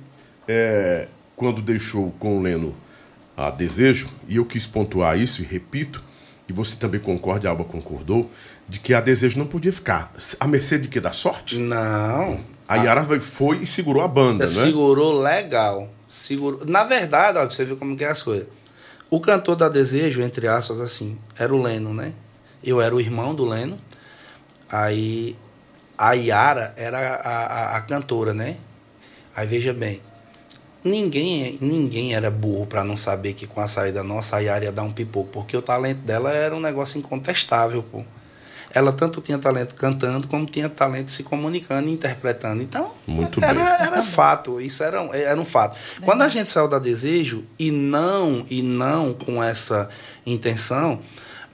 é, 0.47 1.09
quando 1.37 1.63
deixou 1.63 2.13
com 2.19 2.39
o 2.39 2.43
Leno 2.43 2.75
a 3.37 3.51
Desejo, 3.51 4.09
e 4.29 4.37
eu 4.37 4.45
quis 4.45 4.67
pontuar 4.67 5.19
isso, 5.19 5.43
e 5.43 5.45
repito, 5.45 6.03
e 6.49 6.53
você 6.53 6.75
também 6.77 7.01
concorda, 7.01 7.47
a 7.47 7.51
Alba 7.53 7.65
concordou, 7.65 8.29
de 8.69 8.81
que 8.81 8.93
a 8.93 9.01
Desejo 9.01 9.39
não 9.39 9.47
podia 9.47 9.73
ficar. 9.73 10.13
A 10.41 10.47
mercê 10.47 10.79
de 10.79 10.89
quê? 10.89 11.01
Da 11.01 11.13
sorte? 11.13 11.57
Não. 11.57 12.41
A 12.67 12.77
Yara 12.77 13.07
foi 13.21 13.61
e 13.63 13.67
segurou 13.67 14.03
a 14.03 14.09
banda, 14.09 14.45
né? 14.45 14.51
Segurou 14.51 15.21
legal. 15.23 15.89
Segurou. 16.07 16.67
Na 16.67 16.85
verdade, 16.85 17.39
olha, 17.39 17.47
pra 17.47 17.55
você 17.57 17.65
ver 17.65 17.77
como 17.77 17.97
que 17.97 18.05
é 18.05 18.09
as 18.09 18.23
coisas. 18.23 18.47
O 19.11 19.21
cantor 19.21 19.57
da 19.57 19.69
Desejo, 19.69 20.21
entre 20.21 20.47
aspas, 20.47 20.81
assim, 20.81 21.17
era 21.39 21.55
o 21.55 21.63
Leno, 21.63 21.95
né? 21.95 22.13
Eu 22.63 22.81
era 22.81 22.95
o 22.95 23.01
irmão 23.01 23.35
do 23.35 23.45
Leno. 23.45 23.79
Aí 24.69 25.35
a 25.97 26.13
Yara 26.13 26.75
era 26.77 27.17
a, 27.17 27.31
a, 27.31 27.77
a 27.77 27.81
cantora, 27.81 28.35
né? 28.35 28.59
Aí 29.35 29.47
veja 29.47 29.73
bem. 29.73 30.03
Ninguém, 30.85 31.59
ninguém 31.61 32.15
era 32.15 32.31
burro 32.31 32.67
para 32.67 32.85
não 32.85 32.97
saber 32.97 33.33
que 33.33 33.47
com 33.47 33.61
a 33.61 33.67
saída 33.67 34.05
nossa 34.05 34.37
a 34.37 34.41
Yara 34.41 34.67
ia 34.67 34.73
dar 34.73 34.83
um 34.83 34.93
pipoco, 34.93 35.31
porque 35.33 35.57
o 35.57 35.63
talento 35.63 36.01
dela 36.01 36.31
era 36.33 36.55
um 36.55 36.61
negócio 36.61 36.99
incontestável, 36.99 37.83
pô. 37.83 38.05
Ela 38.75 38.93
tanto 38.93 39.21
tinha 39.21 39.39
talento 39.39 39.75
cantando, 39.75 40.29
como 40.29 40.45
tinha 40.47 40.69
talento 40.69 41.11
se 41.11 41.23
comunicando 41.23 41.89
e 41.89 41.93
interpretando. 41.93 42.63
Então, 42.63 42.93
Muito 43.07 43.43
era, 43.43 43.55
bem. 43.55 43.87
era 43.87 44.03
fato, 44.03 44.61
isso 44.61 44.83
era, 44.85 45.01
um- 45.03 45.13
era 45.15 45.41
um 45.41 45.45
fato. 45.45 45.77
Quando 46.03 46.23
a 46.23 46.29
gente 46.29 46.51
saiu 46.51 46.69
da 46.69 46.79
Desejo, 46.79 47.45
e 47.59 47.71
não, 47.71 48.45
e 48.51 48.61
não 48.63 49.15
com 49.15 49.43
essa 49.43 49.89
intenção, 50.27 51.01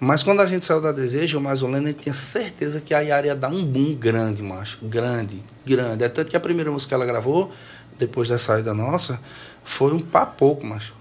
mas 0.01 0.23
quando 0.23 0.41
a 0.41 0.47
gente 0.47 0.65
saiu 0.65 0.81
da 0.81 0.93
Desejo, 0.93 1.39
o 1.39 1.41
Mazolena 1.41 1.89
ele 1.89 1.99
tinha 1.99 2.12
certeza 2.15 2.81
que 2.81 2.93
a 2.93 3.01
Yara 3.01 3.28
ia 3.28 3.35
dar 3.36 3.49
um 3.49 3.65
boom 3.65 3.95
grande, 3.95 4.43
macho. 4.43 4.78
Grande, 4.82 5.41
grande. 5.65 6.05
É 6.05 6.09
tanto 6.09 6.31
que 6.31 6.36
a 6.36 6.41
primeira 6.41 6.70
música 6.70 6.89
que 6.91 6.95
ela 6.95 7.07
gravou, 7.07 7.53
depois 7.99 8.28
da 8.28 8.36
saída 8.36 8.74
nossa, 8.74 9.20
foi 9.62 9.93
um 9.93 10.01
papoco, 10.01 10.66
macho. 10.66 10.95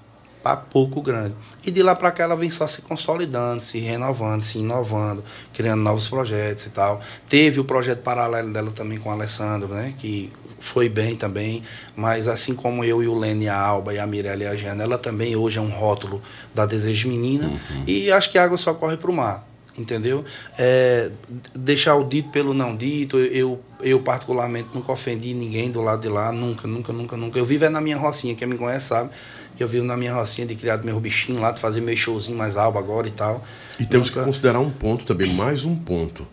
Papoco 0.43 1.01
grande. 1.01 1.33
E 1.65 1.71
de 1.71 1.81
lá 1.81 1.95
pra 1.95 2.11
cá 2.11 2.25
ela 2.25 2.35
vem 2.35 2.49
só 2.49 2.67
se 2.67 2.81
consolidando, 2.81 3.63
se 3.63 3.79
renovando, 3.79 4.41
se 4.41 4.59
inovando, 4.59 5.23
criando 5.53 5.81
novos 5.81 6.09
projetos 6.09 6.65
e 6.65 6.69
tal. 6.69 6.99
Teve 7.29 7.61
o 7.61 7.63
projeto 7.63 8.01
paralelo 8.01 8.51
dela 8.51 8.69
também 8.71 8.99
com 8.99 9.07
o 9.07 9.11
Alessandro, 9.13 9.69
né? 9.69 9.93
Que 9.97 10.29
foi 10.59 10.87
bem 10.89 11.15
também, 11.15 11.63
mas 11.95 12.27
assim 12.27 12.55
como 12.55 12.83
eu 12.83 13.01
e 13.03 13.07
o 13.07 13.17
Lene, 13.17 13.47
a 13.49 13.57
Alba 13.57 13.93
e 13.93 13.99
a 13.99 14.07
Mirella 14.07 14.43
e 14.43 14.47
a 14.47 14.55
Jana, 14.55 14.83
ela 14.83 14.97
também 14.97 15.35
hoje 15.35 15.59
é 15.59 15.61
um 15.61 15.69
rótulo 15.69 16.21
da 16.55 16.65
Desejo 16.65 17.09
Menina 17.09 17.51
e 17.85 18.09
acho 18.09 18.31
que 18.31 18.37
a 18.37 18.43
água 18.45 18.57
só 18.57 18.73
corre 18.73 18.95
pro 18.95 19.11
mar, 19.11 19.45
entendeu? 19.77 20.23
É, 20.57 21.11
deixar 21.53 21.95
o 21.95 22.03
dito 22.05 22.29
pelo 22.29 22.53
não 22.53 22.77
dito, 22.77 23.19
eu, 23.19 23.25
eu, 23.25 23.59
eu 23.81 23.99
particularmente 23.99 24.69
nunca 24.73 24.89
ofendi 24.93 25.33
ninguém 25.33 25.69
do 25.69 25.81
lado 25.81 26.01
de 26.01 26.07
lá, 26.07 26.31
nunca, 26.31 26.65
nunca, 26.65 26.93
nunca, 26.93 27.17
nunca. 27.17 27.37
Eu 27.37 27.45
vivo 27.45 27.65
é 27.65 27.69
na 27.69 27.81
minha 27.81 27.97
rocinha, 27.97 28.33
quem 28.33 28.47
me 28.47 28.57
conhece 28.57 28.87
sabe 28.87 29.09
que 29.55 29.63
eu 29.63 29.67
vivo 29.67 29.85
na 29.85 29.95
minha 29.95 30.13
rocinha 30.13 30.47
de 30.47 30.55
criar 30.55 30.77
meus 30.83 31.01
bichinhos 31.01 31.39
lá, 31.41 31.51
de 31.51 31.59
fazer 31.61 31.81
meu 31.81 31.95
showzinho 31.95 32.37
mais 32.37 32.55
Alba 32.57 32.79
agora 32.79 33.07
e 33.07 33.11
tal. 33.11 33.43
E 33.79 33.85
temos 33.85 34.09
que 34.09 34.15
Nunca- 34.15 34.25
considerar 34.27 34.59
um 34.59 34.71
ponto 34.71 35.05
também, 35.05 35.33
mais 35.33 35.63
um 35.65 35.75
ponto. 35.75 36.25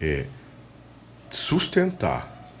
É 0.00 0.26
sustentar, 1.30 2.52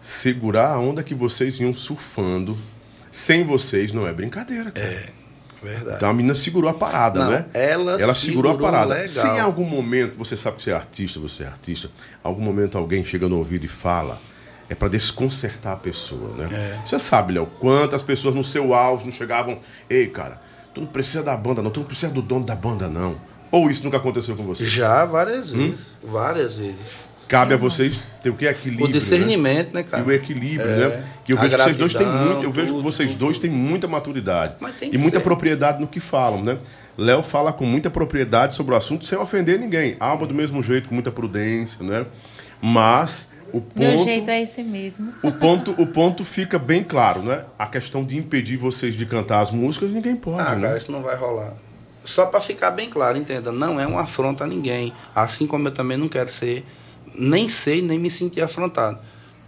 segurar 0.00 0.70
a 0.72 0.78
onda 0.78 1.02
que 1.02 1.14
vocês 1.14 1.60
iam 1.60 1.74
surfando. 1.74 2.56
Sem 3.10 3.44
vocês 3.44 3.92
não 3.92 4.06
é 4.06 4.12
brincadeira, 4.12 4.70
cara. 4.70 4.86
É, 4.86 5.08
verdade. 5.62 5.96
Então 5.96 6.10
a 6.10 6.12
menina 6.12 6.34
segurou 6.34 6.68
a 6.68 6.74
parada, 6.74 7.24
Não, 7.24 7.30
né? 7.30 7.46
ela 7.54 7.98
segurou, 7.98 8.14
segurou 8.14 8.52
a 8.52 8.58
parada. 8.58 8.94
legal. 8.94 9.08
Se 9.08 9.26
em 9.26 9.40
algum 9.40 9.64
momento, 9.64 10.16
você 10.16 10.36
sabe 10.36 10.56
que 10.56 10.62
você 10.62 10.70
é 10.70 10.74
artista, 10.74 11.18
você 11.18 11.44
é 11.44 11.46
artista, 11.46 11.90
algum 12.22 12.42
momento 12.42 12.76
alguém 12.76 13.04
chega 13.04 13.26
no 13.28 13.38
ouvido 13.38 13.64
e 13.64 13.68
fala, 13.68 14.20
é 14.68 14.74
para 14.74 14.88
desconcertar 14.88 15.72
a 15.72 15.76
pessoa, 15.76 16.34
né? 16.36 16.48
É. 16.52 16.86
Você 16.86 16.98
sabe, 16.98 17.32
Léo, 17.34 17.46
quantas 17.58 18.02
pessoas 18.02 18.34
no 18.34 18.42
seu 18.44 18.74
auge 18.74 19.04
não 19.04 19.12
chegavam, 19.12 19.58
ei, 19.88 20.06
cara, 20.08 20.40
tu 20.74 20.80
não 20.80 20.88
precisa 20.88 21.22
da 21.22 21.36
banda 21.36 21.62
não, 21.62 21.70
tu 21.70 21.80
não 21.80 21.86
precisa 21.86 22.10
do 22.12 22.20
dono 22.22 22.44
da 22.44 22.54
banda 22.56 22.88
não. 22.88 23.16
Ou 23.50 23.70
isso 23.70 23.84
nunca 23.84 23.96
aconteceu 23.98 24.34
com 24.36 24.42
você? 24.44 24.66
Já 24.66 25.04
várias 25.04 25.50
vezes, 25.52 25.96
várias 26.02 26.54
vezes. 26.56 26.96
Cabe 27.28 27.54
a 27.54 27.56
vocês 27.56 28.04
ter 28.22 28.30
o 28.30 28.36
que? 28.36 28.46
Equilíbrio. 28.46 28.86
O 28.86 28.92
discernimento, 28.92 29.74
né, 29.74 29.80
Né? 29.82 29.82
cara? 29.82 30.02
E 30.02 30.06
o 30.06 30.12
equilíbrio, 30.12 30.68
É. 30.68 30.76
né? 30.88 31.04
Que 31.24 31.32
eu 31.32 31.38
A 31.38 31.40
vejo 31.40 31.56
que 31.56 31.62
vocês 31.64 31.76
dois 31.76 31.94
têm 31.94 32.06
muito, 32.06 32.42
eu 32.44 32.52
vejo 32.52 32.66
que 32.68 32.72
tudo, 32.74 32.82
vocês 32.84 33.10
tudo. 33.10 33.18
dois 33.18 33.38
têm 33.40 33.50
muita 33.50 33.88
maturidade 33.88 34.56
Mas 34.60 34.76
tem 34.76 34.88
e 34.88 34.92
que 34.92 34.98
muita 34.98 35.18
ser. 35.18 35.24
propriedade 35.24 35.80
no 35.80 35.88
que 35.88 35.98
falam, 35.98 36.40
né? 36.42 36.56
Léo 36.96 37.24
fala 37.24 37.52
com 37.52 37.64
muita 37.66 37.90
propriedade 37.90 38.54
sobre 38.54 38.74
o 38.74 38.76
assunto 38.76 39.04
sem 39.04 39.18
ofender 39.18 39.58
ninguém. 39.58 39.96
Alba 39.98 40.24
do 40.24 40.34
mesmo 40.34 40.62
jeito, 40.62 40.88
com 40.88 40.94
muita 40.94 41.10
prudência, 41.10 41.82
né? 41.84 42.06
Mas 42.62 43.28
o 43.58 43.78
Meu 43.78 43.92
ponto, 43.92 44.04
jeito 44.04 44.30
é 44.30 44.42
esse 44.42 44.62
mesmo. 44.62 45.12
o 45.22 45.32
ponto, 45.32 45.74
o 45.78 45.86
ponto 45.86 46.24
fica 46.24 46.58
bem 46.58 46.82
claro, 46.84 47.22
né? 47.22 47.44
A 47.58 47.66
questão 47.66 48.04
de 48.04 48.16
impedir 48.16 48.56
vocês 48.56 48.94
de 48.96 49.06
cantar 49.06 49.40
as 49.40 49.50
músicas, 49.50 49.90
ninguém 49.90 50.16
pode, 50.16 50.40
Ah, 50.40 50.54
né? 50.54 50.66
cara, 50.68 50.78
isso 50.78 50.90
não 50.92 51.02
vai 51.02 51.16
rolar. 51.16 51.54
Só 52.04 52.26
para 52.26 52.40
ficar 52.40 52.70
bem 52.70 52.88
claro, 52.88 53.18
entenda, 53.18 53.50
não 53.50 53.80
é 53.80 53.86
uma 53.86 54.02
afronta 54.02 54.44
a 54.44 54.46
ninguém. 54.46 54.92
Assim 55.14 55.46
como 55.46 55.66
eu 55.68 55.72
também 55.72 55.96
não 55.96 56.08
quero 56.08 56.30
ser, 56.30 56.64
nem 57.14 57.48
sei, 57.48 57.82
nem 57.82 57.98
me 57.98 58.10
sentir 58.10 58.40
afrontado. 58.42 58.98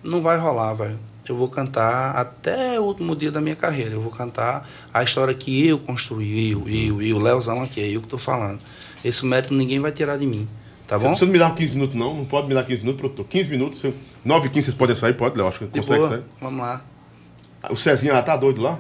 Não 0.03 0.21
vai 0.21 0.37
rolar, 0.39 0.75
velho. 0.75 0.99
Eu 1.29 1.35
vou 1.35 1.49
cantar 1.49 2.17
até 2.17 2.81
o 2.81 2.85
último 2.85 3.15
dia 3.15 3.31
da 3.31 3.41
minha 3.41 3.55
carreira. 3.55 3.91
Eu 3.93 4.01
vou 4.01 4.11
cantar 4.11 4.67
a 4.95 5.03
história 5.03 5.35
que 5.35 5.67
eu 5.67 5.79
construí, 5.79 6.53
eu, 6.53 6.67
eu, 6.69 7.03
eu, 7.03 7.19
Leozão 7.19 7.63
aqui, 7.63 7.81
é 7.83 7.89
eu 7.89 8.01
que 8.01 8.09
tô 8.09 8.17
falando. 8.19 8.59
Esse 9.05 9.27
mérito 9.27 9.53
ninguém 9.55 9.79
vai 9.79 9.93
tirar 9.93 10.17
de 10.17 10.27
mim. 10.27 10.49
Tá 10.89 10.99
bom? 10.99 11.15
Você 11.15 11.25
não 11.27 11.33
me 11.33 11.39
dá 11.39 11.51
15 11.51 11.73
minutos, 11.75 11.95
não? 11.95 12.15
Não 12.15 12.25
pode 12.25 12.49
me 12.49 12.55
dar 12.55 12.65
15 12.65 12.81
minutos, 12.81 12.99
produtor. 13.01 13.27
15 13.29 13.51
minutos, 13.51 13.85
eu- 13.85 13.95
9 14.25 14.47
e 14.47 14.51
15 14.51 14.65
vocês 14.67 14.75
podem 14.75 14.97
sair, 14.97 15.13
pode, 15.15 15.37
Léo? 15.39 15.47
Acho 15.47 15.59
que 15.61 15.67
De 15.67 15.81
consegue 15.81 15.99
boa, 16.01 16.11
sair. 16.11 16.23
vamos 16.41 16.61
lá. 16.63 16.81
O 17.71 17.77
Cezinha 17.77 18.13
já 18.15 18.23
tá 18.23 18.37
doido 18.37 18.63
lá? 18.63 18.79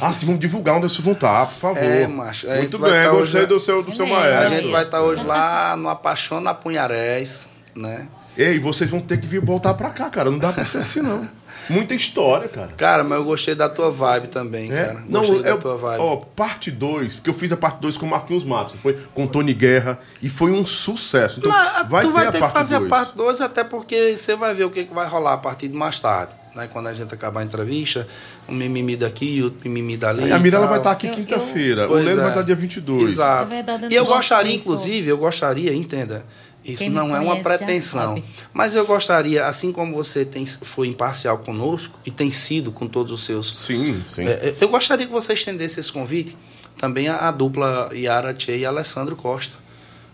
Ah, 0.00 0.12
sim, 0.12 0.24
vamos 0.26 0.40
divulgar 0.40 0.76
onde 0.76 0.88
vocês 0.88 1.00
vão 1.04 1.12
estar, 1.14 1.44
por 1.46 1.54
favor. 1.58 1.82
É, 1.82 2.06
macho, 2.06 2.46
Muito 2.46 2.78
bem, 2.78 2.90
tá 2.92 3.10
gostei 3.10 3.40
hoje- 3.40 3.46
do 3.48 3.60
seu, 3.60 3.82
do 3.82 3.92
seu 3.94 4.06
É, 4.06 4.08
A 4.08 4.14
maestro. 4.18 4.56
gente 4.56 4.70
vai 4.70 4.84
estar 4.84 5.02
hoje 5.02 5.22
lá 5.24 5.76
no 5.76 5.88
Apaixona 5.88 6.54
Punharés, 6.54 7.50
né? 7.76 8.06
Ei, 8.38 8.58
vocês 8.60 8.88
vão 8.88 9.00
ter 9.00 9.20
que 9.20 9.26
vir 9.26 9.40
voltar 9.40 9.74
pra 9.74 9.90
cá, 9.90 10.08
cara. 10.08 10.30
Não 10.30 10.38
dá 10.38 10.52
pra 10.52 10.64
ser 10.64 10.78
assim, 10.78 11.00
não. 11.02 11.28
Muita 11.68 11.92
história, 11.92 12.48
cara. 12.48 12.68
Cara, 12.76 13.02
mas 13.02 13.18
eu 13.18 13.24
gostei 13.24 13.54
da 13.54 13.68
tua 13.68 13.90
vibe 13.90 14.28
também, 14.28 14.72
É? 14.72 14.84
cara. 14.84 15.04
Não, 15.08 15.20
Gostei 15.20 15.40
é, 15.40 15.42
da 15.42 15.56
tua 15.56 15.76
vibe. 15.76 16.00
ó, 16.00 16.16
parte 16.16 16.70
2, 16.70 17.16
porque 17.16 17.28
eu 17.30 17.34
fiz 17.34 17.50
a 17.50 17.56
parte 17.56 17.80
2 17.80 17.96
com 17.98 18.06
o 18.06 18.08
Marquinhos 18.08 18.44
Matos, 18.44 18.74
foi 18.80 18.96
com 19.12 19.24
o 19.24 19.26
Tony 19.26 19.52
Guerra, 19.52 19.98
e 20.22 20.28
foi 20.28 20.52
um 20.52 20.64
sucesso. 20.64 21.40
Então, 21.40 21.50
Não, 21.50 21.88
vai 21.88 22.04
tu 22.04 22.08
ter 22.08 22.14
vai 22.14 22.26
a 22.28 22.30
ter 22.32 22.40
que 22.40 22.48
fazer 22.48 22.76
a 22.76 22.78
dois. 22.78 22.90
parte 22.90 23.16
2, 23.16 23.40
até 23.40 23.64
porque 23.64 24.16
você 24.16 24.36
vai 24.36 24.54
ver 24.54 24.64
o 24.64 24.70
que, 24.70 24.84
que 24.84 24.94
vai 24.94 25.08
rolar 25.08 25.32
a 25.32 25.38
partir 25.38 25.66
de 25.66 25.74
mais 25.74 25.98
tarde. 25.98 26.32
Né? 26.54 26.68
Quando 26.72 26.86
a 26.88 26.94
gente 26.94 27.12
acabar 27.12 27.40
a 27.40 27.44
entrevista, 27.44 28.06
um 28.48 28.54
mimimi 28.54 28.96
daqui, 28.96 29.42
outro 29.42 29.60
mimimi 29.68 29.96
dali. 29.96 30.24
Aí 30.24 30.32
a 30.32 30.38
Mirella 30.38 30.66
vai 30.66 30.78
estar 30.78 30.94
tal. 30.94 31.10
aqui 31.10 31.16
quinta-feira, 31.22 31.88
o 31.90 31.94
Leno 31.94 32.20
é. 32.20 32.22
vai 32.22 32.28
estar 32.28 32.42
dia 32.42 32.54
22. 32.56 33.02
Exato. 33.12 33.44
Na 33.48 33.56
verdade, 33.56 33.84
eu 33.84 33.90
e 33.90 33.94
eu 33.96 34.04
gostaria, 34.06 34.54
inclusive, 34.54 35.08
eu 35.08 35.18
gostaria, 35.18 35.74
entenda, 35.74 36.24
isso 36.64 36.78
Quem 36.82 36.90
não 36.90 37.14
é 37.16 37.20
uma 37.20 37.36
pretensão. 37.40 38.22
Mas 38.52 38.74
eu 38.74 38.84
gostaria, 38.86 39.46
assim 39.46 39.72
como 39.72 39.94
você 39.94 40.24
tem, 40.24 40.44
foi 40.44 40.88
imparcial 40.88 41.38
conosco 41.38 41.98
e 42.04 42.10
tem 42.10 42.30
sido 42.30 42.70
com 42.72 42.86
todos 42.86 43.12
os 43.12 43.24
seus 43.24 43.48
Sim, 43.58 44.02
sim. 44.08 44.26
É, 44.26 44.54
eu 44.60 44.68
gostaria 44.68 45.06
que 45.06 45.12
você 45.12 45.32
estendesse 45.32 45.80
esse 45.80 45.92
convite 45.92 46.36
também 46.76 47.08
à, 47.08 47.28
à 47.28 47.30
dupla 47.30 47.88
Yara 47.94 48.34
Tchê 48.34 48.58
e 48.58 48.66
Alessandro 48.66 49.16
Costa. 49.16 49.56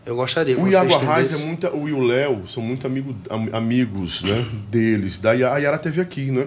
Eu 0.07 0.15
gostaria 0.17 0.55
que 0.55 0.61
O 0.61 0.65
você 0.65 0.73
Iago 0.75 0.95
Arraes 0.95 1.31
estendesse. 1.31 1.43
é 1.43 1.47
muita, 1.47 1.75
o 1.75 1.89
e 1.89 1.93
o 1.93 2.01
Léo 2.03 2.47
são 2.47 2.63
muito 2.63 2.87
amigo, 2.87 3.17
am- 3.31 3.49
amigos 3.53 4.23
né, 4.23 4.45
deles. 4.71 5.19
Daí 5.19 5.43
a 5.43 5.57
Yara 5.57 5.79
teve 5.79 6.01
aqui, 6.01 6.31
né? 6.31 6.47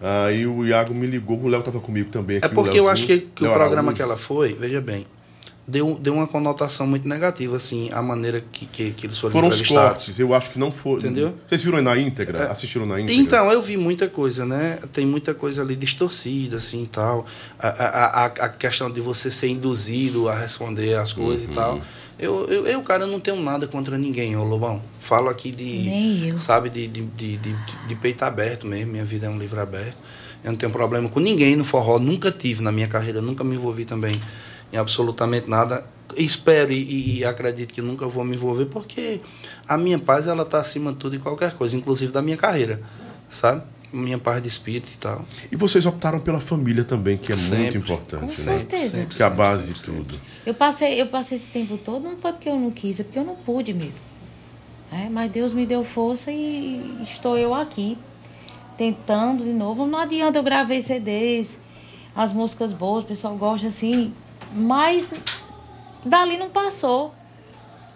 Aí 0.00 0.46
o 0.46 0.64
Iago 0.66 0.92
me 0.94 1.06
ligou, 1.06 1.40
o 1.40 1.48
Léo 1.48 1.62
tava 1.62 1.80
comigo 1.80 2.10
também 2.10 2.36
aqui. 2.38 2.46
É 2.46 2.48
porque 2.48 2.78
eu 2.78 2.88
acho 2.88 3.06
que, 3.06 3.18
que 3.34 3.44
o 3.44 3.52
programa 3.52 3.74
Araújo. 3.90 3.96
que 3.96 4.02
ela 4.02 4.16
foi, 4.16 4.52
veja 4.54 4.80
bem, 4.80 5.06
deu, 5.68 5.98
deu 6.00 6.14
uma 6.14 6.26
conotação 6.26 6.86
muito 6.86 7.06
negativa, 7.06 7.54
assim, 7.56 7.90
a 7.92 8.00
maneira 8.02 8.42
que, 8.50 8.64
que, 8.66 8.90
que 8.92 9.06
eles 9.06 9.18
foram, 9.18 9.32
Foram 9.32 9.48
os 9.48 9.56
entrevistados. 9.56 10.04
cortes, 10.06 10.18
eu 10.18 10.32
acho 10.34 10.50
que 10.50 10.58
não 10.58 10.72
foi. 10.72 10.98
Entendeu? 10.98 11.34
Vocês 11.46 11.62
viram 11.62 11.76
aí 11.76 11.84
na 11.84 11.96
íntegra? 11.98 12.38
É. 12.44 12.50
Assistiram 12.50 12.86
na 12.86 12.98
íntegra? 12.98 13.22
Então, 13.22 13.52
eu 13.52 13.60
vi 13.60 13.76
muita 13.76 14.08
coisa, 14.08 14.46
né? 14.46 14.78
Tem 14.92 15.06
muita 15.06 15.34
coisa 15.34 15.60
ali 15.62 15.76
distorcida, 15.76 16.56
assim, 16.56 16.84
e 16.84 16.86
tal. 16.86 17.26
A, 17.58 17.68
a, 17.68 18.04
a, 18.04 18.24
a 18.24 18.48
questão 18.48 18.90
de 18.90 19.00
você 19.00 19.30
ser 19.30 19.48
induzido 19.48 20.28
a 20.28 20.34
responder 20.34 20.94
as 20.94 21.12
coisas 21.12 21.44
Uhum. 21.46 21.52
e 21.52 21.54
tal. 21.54 21.80
Eu, 22.18 22.46
eu, 22.48 22.66
eu, 22.66 22.82
cara, 22.82 23.06
não 23.06 23.20
tenho 23.20 23.40
nada 23.40 23.68
contra 23.68 23.96
ninguém, 23.96 24.36
ô 24.36 24.42
Lobão. 24.42 24.82
Falo 24.98 25.28
aqui 25.28 25.52
de... 25.52 25.64
Nem 25.64 26.28
eu. 26.30 26.38
Sabe, 26.38 26.68
de, 26.68 26.88
de, 26.88 27.02
de, 27.02 27.36
de, 27.36 27.54
de 27.86 27.94
peito 27.94 28.24
aberto 28.24 28.66
mesmo. 28.66 28.90
Minha 28.90 29.04
vida 29.04 29.26
é 29.26 29.30
um 29.30 29.38
livro 29.38 29.60
aberto. 29.60 29.96
Eu 30.42 30.50
não 30.50 30.58
tenho 30.58 30.72
problema 30.72 31.08
com 31.08 31.20
ninguém 31.20 31.54
no 31.54 31.64
forró. 31.64 31.98
Nunca 32.00 32.32
tive 32.32 32.60
na 32.62 32.72
minha 32.72 32.88
carreira. 32.88 33.20
Nunca 33.20 33.44
me 33.44 33.54
envolvi 33.54 33.84
também 33.84 34.20
em 34.72 34.76
absolutamente 34.76 35.48
nada. 35.48 35.84
Espero 36.16 36.72
e, 36.72 36.76
e- 36.76 37.18
e 37.18 37.24
acredito 37.24 37.72
que 37.72 37.82
nunca 37.82 38.06
vou 38.06 38.24
me 38.24 38.34
envolver 38.34 38.66
porque 38.66 39.20
a 39.66 39.76
minha 39.76 39.98
paz 39.98 40.26
ela 40.26 40.42
está 40.42 40.58
acima 40.58 40.92
de 40.92 40.98
tudo 40.98 41.16
e 41.16 41.18
qualquer 41.18 41.52
coisa, 41.54 41.76
inclusive 41.76 42.12
da 42.12 42.22
minha 42.22 42.36
carreira, 42.36 42.82
sabe? 43.28 43.62
Minha 43.92 44.18
paz 44.18 44.42
de 44.42 44.48
espírito 44.48 44.90
e 44.92 44.96
tal. 44.98 45.24
E 45.50 45.56
vocês 45.56 45.86
optaram 45.86 46.20
pela 46.20 46.40
família 46.40 46.84
também, 46.84 47.16
que 47.16 47.32
é 47.32 47.36
muito 47.36 47.48
Sempre. 47.48 47.78
importante. 47.78 48.20
Com 48.20 48.26
né? 48.26 48.28
certeza. 48.28 49.06
Que 49.06 49.22
é 49.22 49.26
a 49.26 49.30
base 49.30 49.60
sempre, 49.62 49.74
de 49.74 49.80
sempre. 49.80 50.00
tudo. 50.04 50.20
Eu 50.44 50.54
passei, 50.54 51.00
eu 51.00 51.06
passei 51.06 51.36
esse 51.36 51.46
tempo 51.46 51.78
todo, 51.78 52.02
não 52.02 52.16
foi 52.18 52.32
porque 52.32 52.48
eu 52.50 52.58
não 52.58 52.70
quis, 52.70 53.00
é 53.00 53.02
porque 53.04 53.18
eu 53.18 53.24
não 53.24 53.36
pude 53.36 53.72
mesmo. 53.72 54.00
É, 54.92 55.08
mas 55.08 55.30
Deus 55.30 55.52
me 55.54 55.64
deu 55.66 55.84
força 55.84 56.30
e 56.30 56.98
estou 57.02 57.36
eu 57.36 57.54
aqui, 57.54 57.96
tentando 58.76 59.44
de 59.44 59.52
novo. 59.52 59.86
Não 59.86 59.98
adianta, 59.98 60.38
eu 60.38 60.42
gravei 60.42 60.80
CDs, 60.82 61.58
as 62.14 62.32
músicas 62.32 62.72
boas, 62.72 63.04
o 63.04 63.06
pessoal 63.06 63.36
gosta 63.36 63.66
assim, 63.68 64.12
mas 64.52 65.10
dali 66.04 66.36
não 66.36 66.48
passou. 66.50 67.14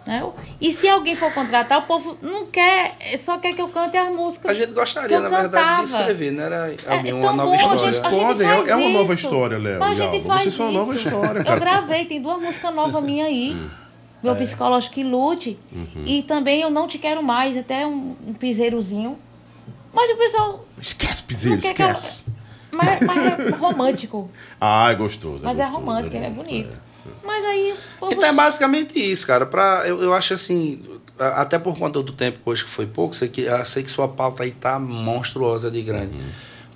Né? 0.05 0.21
E 0.59 0.73
se 0.73 0.85
alguém 0.89 1.15
for 1.15 1.33
contratar, 1.33 1.79
o 1.79 1.83
povo 1.83 2.17
não 2.21 2.45
quer, 2.45 2.93
só 3.23 3.37
quer 3.37 3.53
que 3.53 3.61
eu 3.61 3.69
cante 3.69 3.95
as 3.95 4.13
músicas. 4.13 4.51
A 4.51 4.53
gente 4.53 4.73
gostaria, 4.73 5.17
na 5.17 5.27
eu 5.29 5.41
verdade, 5.43 5.83
de 5.83 5.89
escrever, 5.97 6.31
né? 6.31 6.43
Era 6.43 6.55
É, 6.85 6.97
alguém- 6.97 7.13
uma 7.13 7.21
então 7.23 7.35
nova 7.37 7.49
bom, 7.51 7.55
história. 7.55 7.79
Vocês 7.79 7.99
a 7.99 8.09
gente 8.09 8.19
podem, 8.19 8.47
faz 8.47 8.67
é 8.67 8.75
uma 8.75 8.89
nova 8.89 9.13
história, 9.13 9.57
Léo 9.57 9.79
Mas 9.79 10.01
a 10.01 10.11
gente 10.11 10.27
faz 10.27 10.41
Vocês 10.41 10.53
são 10.55 10.65
uma 10.69 10.79
nova 10.79 10.93
isso. 10.95 11.07
história, 11.07 11.39
Eu 11.39 11.45
cara. 11.45 11.59
gravei, 11.59 12.05
tem 12.05 12.21
duas 12.21 12.41
músicas 12.41 12.75
novas 12.75 13.01
minhas 13.03 13.27
aí. 13.29 13.53
Hum. 13.53 13.69
Meu 14.21 14.35
psicológico 14.35 14.93
que 14.95 15.03
lute. 15.03 15.57
Uhum. 15.71 16.03
E 16.05 16.23
também 16.23 16.61
eu 16.61 16.69
não 16.69 16.85
te 16.87 16.97
quero 16.97 17.21
mais, 17.23 17.55
até 17.57 17.85
um, 17.87 18.15
um 18.27 18.33
piseirozinho. 18.33 19.17
Mas 19.93 20.09
o 20.11 20.17
pessoal. 20.17 20.65
Esquece, 20.81 21.23
piseiro, 21.23 21.57
Não 21.57 21.63
eu- 21.63 21.69
esquece. 21.71 22.23
Mas, 22.73 22.99
mas 23.01 23.39
é 23.39 23.49
romântico. 23.51 24.29
Ah, 24.59 24.91
é 24.91 24.95
gostoso. 24.95 25.43
Mas 25.45 25.57
é 25.59 25.63
gostoso, 25.63 25.79
romântico, 25.85 26.15
é 26.15 26.25
é 26.25 26.29
bonito. 26.29 26.79
Mas 27.23 27.43
aí. 27.45 27.73
povo- 27.99 28.13
Então 28.13 28.27
é 28.29 28.33
basicamente 28.33 28.97
isso, 28.97 29.27
cara. 29.27 29.45
Pra, 29.45 29.83
eu, 29.85 30.01
eu 30.01 30.13
acho 30.13 30.33
assim, 30.33 30.81
até 31.19 31.59
por 31.59 31.77
conta 31.77 32.01
do 32.01 32.13
tempo 32.13 32.39
que 32.43 32.49
hoje 32.49 32.63
que 32.63 32.69
foi 32.69 32.85
pouco, 32.87 33.13
sei 33.13 33.27
que, 33.27 33.41
eu 33.41 33.65
sei 33.65 33.83
que 33.83 33.91
sua 33.91 34.07
pauta 34.07 34.43
aí 34.43 34.51
tá 34.51 34.79
monstruosa 34.79 35.69
de 35.69 35.81
grande. 35.81 36.13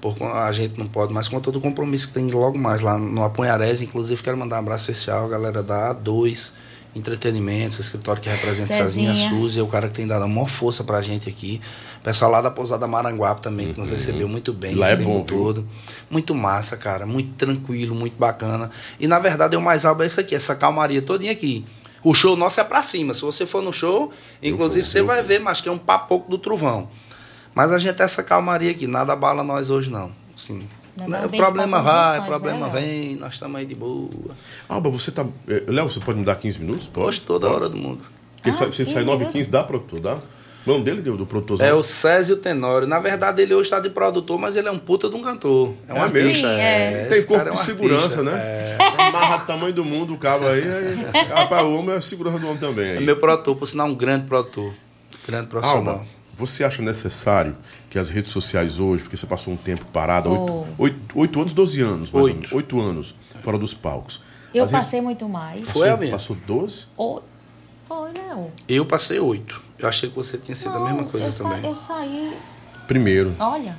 Por, 0.02 0.16
con- 0.18 0.28
a 0.32 0.52
gente 0.52 0.78
não 0.78 0.88
pode, 0.88 1.12
mas 1.14 1.28
com 1.28 1.40
todo 1.40 1.56
o 1.56 1.62
compromisso 1.62 2.08
que 2.10 2.14
tem 2.14 2.30
logo 2.30 2.58
mais 2.58 2.82
lá 2.82 2.98
no 3.00 3.24
Apunharés, 3.24 3.82
inclusive 3.82 4.22
quero 4.22 4.38
mandar 4.38 4.58
um 4.58 4.60
abraço 4.60 4.92
especial 4.92 5.26
à 5.26 5.28
galera 5.30 5.64
da 5.64 5.96
A2 5.96 6.52
Entretenimentos, 6.96 7.80
escritório 7.80 8.22
que 8.22 8.28
representa 8.30 8.74
Cezinha, 8.74 9.14
Cezinha. 9.14 9.30
Suzy, 9.40 9.60
é 9.60 9.64
o 9.64 9.68
cara 9.68 9.88
que 9.88 9.94
tem 9.94 10.08
dado 10.08 10.24
a 10.24 10.28
maior 10.28 10.48
força 10.48 10.84
pra 10.84 11.00
gente 11.02 11.30
aqui. 11.30 11.62
Pessoal 12.04 12.32
lá 12.32 12.42
da 12.42 12.50
Pousada 12.52 12.88
Maranguape 12.88 13.42
também, 13.42 13.74
que 13.74 13.80
nos 13.80 13.90
recebeu 13.90 14.28
muito 14.30 14.54
bem 14.54 14.76
Lá 14.76 14.86
esse 14.86 14.94
é 14.94 14.98
tempo 14.98 15.10
bom, 15.10 15.24
viu? 15.26 15.26
todo. 15.38 15.68
Muito 16.10 16.34
massa, 16.34 16.78
cara. 16.78 17.06
Muito 17.06 17.34
tranquilo, 17.36 17.94
muito 17.94 18.16
bacana. 18.18 18.70
E 19.00 19.08
na 19.08 19.20
verdade, 19.20 19.56
o 19.58 19.62
mais 19.62 19.86
alto 19.86 20.04
é 20.04 20.06
isso 20.06 20.20
aqui, 20.20 20.34
essa 20.36 20.56
calmaria 20.56 21.02
todinha 21.02 21.32
aqui. 21.32 21.66
O 22.04 22.14
show 22.14 22.36
nosso 22.38 22.62
é 22.62 22.64
pra 22.64 22.82
cima. 22.82 23.14
Se 23.14 23.22
você 23.24 23.46
for 23.46 23.62
no 23.62 23.74
show, 23.74 24.12
inclusive 24.42 24.82
vou, 24.84 24.90
você 24.92 25.00
eu 25.02 25.06
vai 25.06 25.22
ver, 25.24 25.40
mas 25.40 25.60
que 25.60 25.68
é 25.68 25.72
um 25.72 25.78
papoco 25.78 26.30
do 26.30 26.38
trovão. 26.38 26.88
Mas 27.54 27.72
a 27.74 27.78
gente 27.78 27.96
tem 27.96 28.04
essa 28.06 28.24
calmaria 28.24 28.72
aqui, 28.72 28.88
nada 28.88 29.12
abala 29.14 29.44
nós 29.44 29.70
hoje 29.70 29.90
não. 29.90 30.12
Não 30.96 31.08
né, 31.10 31.26
o 31.26 31.30
problema 31.30 31.82
vai, 31.82 32.20
o 32.20 32.26
problema 32.26 32.68
né, 32.68 32.72
vem, 32.80 33.16
nós 33.16 33.34
estamos 33.34 33.56
aí 33.60 33.66
de 33.66 33.76
boa. 33.76 34.10
Alba, 34.70 34.90
você 34.90 35.12
tá. 35.12 35.26
eh, 35.48 35.64
Léo, 35.68 35.88
você 35.90 36.00
pode 36.00 36.18
me 36.20 36.26
dar 36.26 36.36
15 36.36 36.60
minutos? 36.60 36.88
Pode? 36.88 37.08
Hoje 37.08 37.22
toda 37.22 37.48
Pode? 37.48 37.60
hora 37.60 37.70
do 37.70 37.78
mundo. 37.78 38.04
Porque 38.36 38.50
Ah, 38.52 38.54
sai- 38.54 38.68
você 38.72 38.84
15 38.84 38.94
sai 38.94 39.04
9 39.04 39.16
e 39.16 39.20
minutos. 39.20 39.34
15 39.40 39.50
dá, 39.52 39.64
produtor? 39.64 40.00
Dá? 40.00 40.18
O 40.68 40.72
nome 40.74 40.84
dele, 40.84 41.02
do, 41.02 41.16
do 41.18 41.26
produtor? 41.26 41.62
É 41.62 41.74
o 41.74 41.82
Césio 41.82 42.36
Tenório. 42.38 42.86
Na 42.88 43.00
verdade, 43.00 43.42
ele 43.42 43.54
hoje 43.54 43.68
está 43.68 43.80
de 43.80 43.90
produtor, 43.90 44.38
mas 44.38 44.56
ele 44.56 44.68
é 44.68 44.72
um 44.72 44.78
puta 44.78 45.10
de 45.10 45.16
um 45.16 45.22
cantor. 45.24 45.74
É 45.88 45.94
um 45.94 45.98
É 45.98 46.10
mesmo? 46.10 46.28
artista. 46.28 46.48
Sim, 46.50 46.54
é. 46.60 47.06
Tem 47.10 47.18
esse 47.18 47.28
corpo 47.28 47.48
é 47.48 47.52
de 47.52 47.58
um 47.58 47.62
segurança, 47.64 48.04
artista. 48.20 48.24
né? 48.24 48.38
É. 48.38 48.78
Amarra 48.98 49.44
o 49.44 49.48
tamanho 49.48 49.74
do 49.74 49.86
mundo, 49.86 50.14
o 50.14 50.18
cabo 50.18 50.46
aí. 50.48 50.62
aí 50.64 50.96
rapaz, 51.30 51.66
o 51.66 51.74
homem 51.74 51.96
é 51.96 52.02
segurança 52.02 52.38
do 52.38 52.46
homem 52.48 52.60
também. 52.60 52.90
É 52.90 52.98
Aí. 52.98 53.06
meu 53.06 53.16
produtor, 53.18 53.56
por 53.56 53.66
sinal, 53.66 53.88
um 53.88 53.96
grande 53.96 54.26
produtor. 54.26 54.74
Grande 55.26 55.48
profissional. 55.48 55.94
Alba, 56.00 56.06
você 56.36 56.64
acha 56.64 56.82
necessário 56.82 57.56
que 57.90 57.98
as 57.98 58.10
redes 58.10 58.30
sociais 58.32 58.80
hoje, 58.80 59.04
porque 59.04 59.16
você 59.18 59.26
passou 59.26 59.54
um 59.54 59.58
tempo 59.58 59.86
parado, 59.86 60.30
Oh. 60.30 60.66
oito, 60.78 60.98
oito, 61.18 61.20
oito 61.20 61.40
anos, 61.40 61.54
12 61.54 61.82
anos, 61.82 62.12
mais 62.12 62.14
ou 62.14 62.22
Oito. 62.24 62.36
menos, 62.36 62.52
oito 62.52 62.80
anos, 62.80 63.16
fora 63.42 63.58
dos 63.58 63.74
palcos. 63.74 64.22
Eu 64.54 64.64
As 64.66 64.72
redes- 64.72 64.86
passei 64.86 65.02
muito 65.02 65.28
mais. 65.30 65.62
Foi, 65.62 65.82
Passou, 65.84 65.90
Albinha? 65.92 66.12
passou 66.12 66.38
12? 66.46 66.86
Ou- 66.98 67.24
Foi, 67.88 68.10
Léo. 68.12 68.52
Eu 68.68 68.86
passei 68.86 69.18
oito. 69.20 69.62
Eu 69.80 69.88
achei 69.88 70.10
que 70.10 70.16
você 70.16 70.38
tinha 70.38 70.56
sido 70.56 70.76
a 70.76 70.80
mesma 70.80 71.02
Não, 71.02 71.08
coisa 71.08 71.28
eu 71.28 71.34
sa- 71.34 71.44
também. 71.44 71.66
eu 71.70 71.76
saí. 71.76 72.38
Primeiro. 72.88 73.36
Olha. 73.40 73.78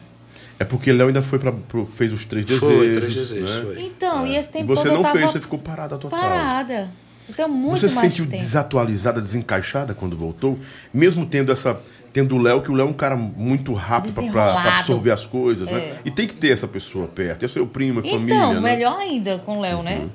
É 0.61 0.65
porque 0.65 0.93
Léo 0.93 1.07
ainda 1.09 1.23
foi 1.23 1.39
pra, 1.39 1.53
pro- 1.53 1.87
fez 1.87 2.12
os 2.12 2.27
três 2.27 2.45
desejos. 2.45 2.69
Foi, 2.69 2.95
Três 2.95 3.15
Desejos, 3.15 3.57
né? 3.57 3.62
foi. 3.62 3.83
Então, 3.85 4.27
e 4.27 4.37
esse 4.37 4.49
E 4.49 4.53
tempo 4.53 4.66
você 4.66 4.83
todo 4.85 4.91
não 4.93 4.97
eu 5.01 5.03
tava 5.05 5.19
fez, 5.19 5.31
você 5.33 5.41
ficou 5.41 5.59
parada 5.59 5.97
total. 5.97 6.19
parada. 6.19 6.91
Então, 7.29 7.49
muito 7.49 7.79
Você 7.79 7.89
se 7.89 7.95
sentiu 7.97 8.25
tempo. 8.27 8.39
desatualizada, 8.43 9.20
desencaixada 9.20 9.95
quando 9.95 10.16
voltou? 10.16 10.59
Mesmo 10.93 11.27
tendo 11.27 11.53
essa. 11.53 11.81
Tendo 12.11 12.35
o 12.37 12.39
Léo, 12.43 12.62
que 12.62 12.70
o 12.70 12.75
Léo 12.75 12.87
é 12.87 12.91
um 12.91 12.95
cara 12.95 13.15
muito 13.15 13.73
rápido 13.75 14.15
Desenrolado. 14.15 14.66
absorver 14.70 15.11
as 15.11 15.27
coisas, 15.27 15.69
É. 15.69 15.73
né? 15.73 15.97
E 16.07 16.11
tem 16.11 16.27
que 16.27 16.35
ter 16.35 16.51
essa 16.53 16.66
pessoa 16.66 17.07
perto. 17.07 17.45
É 17.45 17.49
seu 17.49 17.66
primo, 17.66 18.01
é 18.01 18.07
Então, 18.07 18.19
família, 18.19 18.55
né? 18.55 18.61
melhor 18.61 18.99
ainda 18.99 19.39
com 19.41 19.59
o 19.59 19.61
Léo, 19.61 19.83
né? 19.83 20.09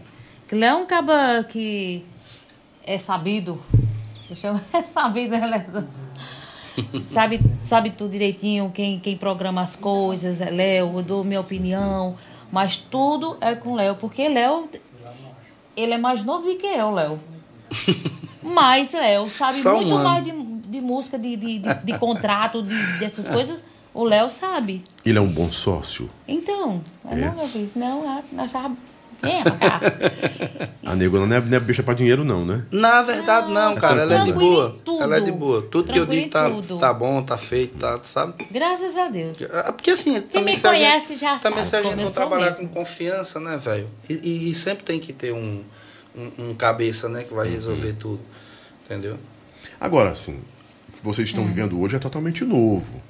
Que 0.47 0.55
Léo 0.55 0.69
é 0.71 0.75
um 0.75 0.85
caba 0.87 1.43
que 1.47 2.03
é 2.85 2.97
sabido. 2.97 3.61
Eu 4.33 4.35
chamo 4.35 4.61
é 4.73 4.81
sabido, 4.83 5.31
né, 5.37 5.45
Léo? 5.45 5.87
sabe, 7.11 7.39
sabe 7.61 7.91
tudo 7.91 8.09
direitinho, 8.11 8.71
quem, 8.73 8.99
quem 8.99 9.15
programa 9.15 9.61
as 9.61 9.75
coisas 9.75 10.41
é 10.41 10.49
Léo, 10.49 10.97
eu 10.97 11.03
dou 11.03 11.23
minha 11.23 11.39
opinião, 11.39 12.15
mas 12.51 12.75
tudo 12.75 13.37
é 13.39 13.53
com 13.53 13.75
Léo, 13.75 13.95
porque 13.95 14.27
Léo, 14.27 14.67
ele 15.77 15.93
é 15.93 15.97
mais 15.99 16.25
novo 16.25 16.47
do 16.47 16.57
que 16.57 16.65
eu, 16.65 16.89
Léo. 16.91 17.19
Mas 18.43 18.91
Léo 18.91 19.29
sabe 19.29 19.53
Só 19.53 19.73
muito 19.77 19.95
mais 19.95 20.25
de, 20.25 20.31
de 20.33 20.81
música, 20.81 21.17
de, 21.17 21.37
de, 21.37 21.59
de, 21.59 21.73
de 21.75 21.97
contrato, 21.97 22.61
de, 22.61 22.75
dessas 22.99 23.25
coisas. 23.29 23.63
O 23.93 24.03
Léo 24.03 24.29
sabe. 24.29 24.83
Ele 25.05 25.17
é 25.17 25.21
um 25.21 25.29
bom 25.29 25.49
sócio. 25.49 26.09
Então, 26.27 26.81
É. 27.09 27.15
não, 27.15 27.35
meu 27.35 27.47
filho, 27.47 27.71
não, 27.73 28.03
ah, 28.05 28.21
Vem 29.23 29.43
cá. 29.43 29.79
A 30.85 30.95
negona 30.95 31.25
não 31.25 31.35
é, 31.37 31.41
não 31.41 31.57
é 31.57 31.59
bicha 31.59 31.81
pra 31.81 31.93
dinheiro, 31.93 32.23
não, 32.23 32.45
né? 32.45 32.65
Na 32.71 33.01
verdade, 33.01 33.47
não, 33.51 33.69
Não, 33.73 33.75
cara. 33.75 34.01
Ela 34.01 34.15
é 34.21 34.23
de 34.23 34.33
boa. 34.33 34.77
tudo. 34.83 35.01
Ela 35.01 35.17
é 35.17 35.21
de 35.21 35.31
boa. 35.31 35.61
Tudo 35.61 35.91
que 35.91 35.97
eu 35.97 36.05
digo 36.05 36.29
tá, 36.29 36.49
tudo. 36.49 36.77
tá 36.77 36.93
bom, 36.93 37.21
tá 37.23 37.37
feito, 37.37 37.77
tá, 37.77 37.99
sabe? 38.03 38.45
Graças 38.51 38.95
a 38.97 39.07
Deus. 39.07 39.37
É, 39.41 39.71
Porque 39.71 39.91
assim, 39.91 40.19
também 40.21 40.53
me 40.53 40.59
se 40.59 40.67
a 40.67 40.73
gente, 40.73 40.83
conhece 40.85 41.17
já 41.17 41.39
também 41.39 41.63
sabe 41.63 41.83
se 41.83 41.87
a 41.87 41.91
gente 41.95 42.03
não 42.03 42.11
trabalhar 42.11 42.51
mesmo. 42.51 42.67
com 42.67 42.73
confiança, 42.75 43.39
né, 43.39 43.57
velho? 43.57 43.87
E, 44.09 44.13
e- 44.13 44.49
e 44.49 44.53
sempre 44.53 44.83
tem 44.83 44.99
que 44.99 45.13
ter 45.13 45.33
um, 45.33 45.63
um, 46.15 46.49
um 46.49 46.53
cabeça, 46.53 47.07
né, 47.09 47.23
que 47.23 47.33
vai 47.33 47.47
resolver 47.49 47.93
tudo. 47.93 48.19
Entendeu? 48.85 49.17
Agora, 49.79 50.11
assim, 50.11 50.39
o 50.89 50.91
que 50.97 51.03
vocês 51.03 51.27
Hum. 51.29 51.31
estão 51.31 51.45
vivendo 51.45 51.79
hoje 51.79 51.95
é 51.95 51.99
totalmente 51.99 52.43
novo. 52.43 53.01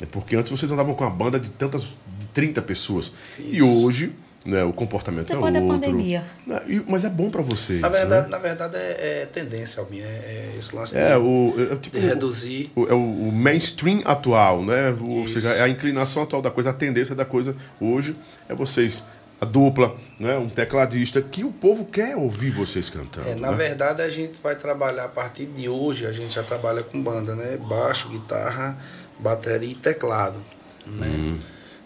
É 0.00 0.06
porque 0.06 0.34
antes 0.34 0.50
vocês 0.50 0.70
andavam 0.72 0.94
com 0.94 1.04
uma 1.04 1.10
banda 1.10 1.38
de 1.38 1.48
tantas, 1.50 1.84
de 1.84 2.26
30 2.34 2.60
pessoas. 2.60 3.12
E 3.38 3.58
Isso. 3.58 3.84
hoje, 3.84 4.12
né, 4.44 4.64
o 4.64 4.72
comportamento 4.72 5.28
Depois 5.28 5.54
é 5.54 5.58
da 5.58 5.64
outro. 5.64 5.80
pandemia. 5.80 6.24
Né, 6.46 6.60
e- 6.66 6.82
Mas 6.88 7.04
é 7.04 7.08
bom 7.08 7.30
pra 7.30 7.42
vocês. 7.42 7.80
Na 7.80 7.88
verdade, 7.88 8.24
né? 8.26 8.28
na 8.30 8.38
verdade 8.38 8.76
é, 8.76 9.20
é 9.22 9.26
tendência, 9.32 9.80
Albinha. 9.80 10.04
É, 10.04 10.52
é 10.54 10.58
esse 10.58 10.74
lance 10.74 10.96
É, 10.96 11.10
de, 11.10 11.16
o, 11.16 11.54
é, 11.72 11.76
tipo, 11.76 11.98
de 11.98 12.06
reduzir. 12.06 12.70
o, 12.74 12.86
é 12.88 12.92
o, 12.94 13.28
o 13.28 13.32
mainstream 13.32 14.00
atual, 14.04 14.62
né? 14.64 14.90
O- 15.00 15.20
ou 15.20 15.28
seja, 15.28 15.50
é 15.50 15.62
a 15.62 15.68
inclinação 15.68 16.22
atual 16.22 16.42
da 16.42 16.50
coisa, 16.50 16.70
a 16.70 16.72
tendência 16.72 17.14
da 17.14 17.24
coisa 17.24 17.54
hoje 17.80 18.16
é 18.48 18.54
vocês, 18.54 19.04
a 19.40 19.44
dupla, 19.44 19.96
né? 20.20 20.36
um 20.38 20.48
tecladista, 20.48 21.20
que 21.20 21.42
o 21.44 21.50
povo 21.52 21.84
quer 21.84 22.16
ouvir 22.16 22.50
vocês 22.50 22.88
cantando. 22.90 23.28
É, 23.28 23.34
na 23.34 23.50
né? 23.50 23.56
verdade, 23.56 24.02
a 24.02 24.08
gente 24.10 24.38
vai 24.42 24.54
trabalhar 24.56 25.04
a 25.04 25.08
partir 25.08 25.46
de 25.46 25.68
hoje, 25.68 26.06
a 26.06 26.12
gente 26.12 26.34
já 26.34 26.42
trabalha 26.42 26.82
com 26.82 27.00
banda, 27.02 27.34
né? 27.34 27.56
Baixo, 27.56 28.08
guitarra, 28.08 28.76
bateria 29.18 29.70
e 29.70 29.74
teclado. 29.74 30.40
Né? 30.86 31.06
Hum. 31.06 31.38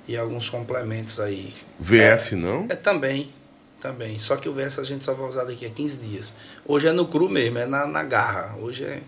E 0.09 0.17
alguns 0.17 0.49
complementos 0.49 1.19
aí. 1.19 1.53
VS 1.81 2.33
não? 2.33 2.67
É 2.69 2.77
também, 2.77 3.29
também. 3.81 4.19
Só 4.19 4.37
que 4.37 4.49
o 4.49 4.53
VS 4.53 4.79
a 4.79 4.85
gente 4.85 5.03
só 5.05 5.13
vai 5.15 5.29
usar 5.29 5.45
daqui 5.45 5.67
a 5.67 5.71
15 5.71 5.99
dias. 5.99 6.33
Hoje 6.65 6.87
é 6.87 6.93
no 6.93 7.07
cru 7.09 7.29
mesmo, 7.29 7.59
é 7.59 7.67
na, 7.67 7.87
na 7.87 8.03
garra. 8.05 8.55
Hoje 8.61 8.85
é 8.85 9.01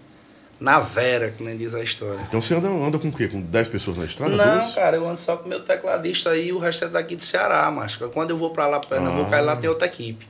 na 0.61 0.81
vera, 0.81 1.31
que 1.31 1.41
nem 1.43 1.57
diz 1.57 1.73
a 1.75 1.81
história. 1.83 2.21
Então 2.27 2.43
você 2.43 2.53
anda, 2.55 2.69
anda 2.69 2.99
com 2.99 3.09
o 3.09 3.13
quê? 3.13 3.29
Com 3.29 3.41
10 3.41 3.69
pessoas 3.69 3.97
na 3.97 4.05
estrada? 4.05 4.35
Não, 4.35 4.59
Duas? 4.59 4.75
cara, 4.75 4.97
eu 4.97 5.09
ando 5.09 5.21
só 5.21 5.37
com 5.37 5.49
meu 5.49 5.61
tecladista 5.61 6.31
aí, 6.31 6.53
o 6.53 6.59
resto 6.59 6.85
é 6.87 6.89
daqui 6.89 7.15
de 7.15 7.25
Ceará, 7.25 7.71
mas 7.71 7.95
quando 7.95 8.31
eu 8.31 8.37
vou 8.37 8.51
pra 8.51 8.67
lá, 8.67 8.81
pra 8.81 8.89
Pernambuco, 8.99 9.33
Ah. 9.33 9.37
aí 9.37 9.45
lá 9.45 9.55
tem 9.55 9.71
outra 9.71 9.87
equipe. 9.87 10.27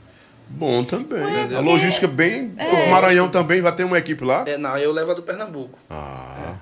Bom 0.51 0.85
também. 0.85 1.23
Entendeu? 1.23 1.59
A 1.59 1.61
logística 1.63 2.07
bem. 2.07 2.53
É. 2.59 2.65
Pro 2.67 2.91
Maranhão 2.91 3.31
também, 3.31 3.61
vai 3.63 3.75
ter 3.75 3.85
uma 3.85 3.97
equipe 3.99 4.23
lá? 4.25 4.45
É, 4.47 4.59
não, 4.59 4.77
eu 4.77 4.93
levo 4.93 5.13
a 5.13 5.15
do 5.15 5.23
Pernambuco. 5.23 5.79
Ah. 5.89 6.57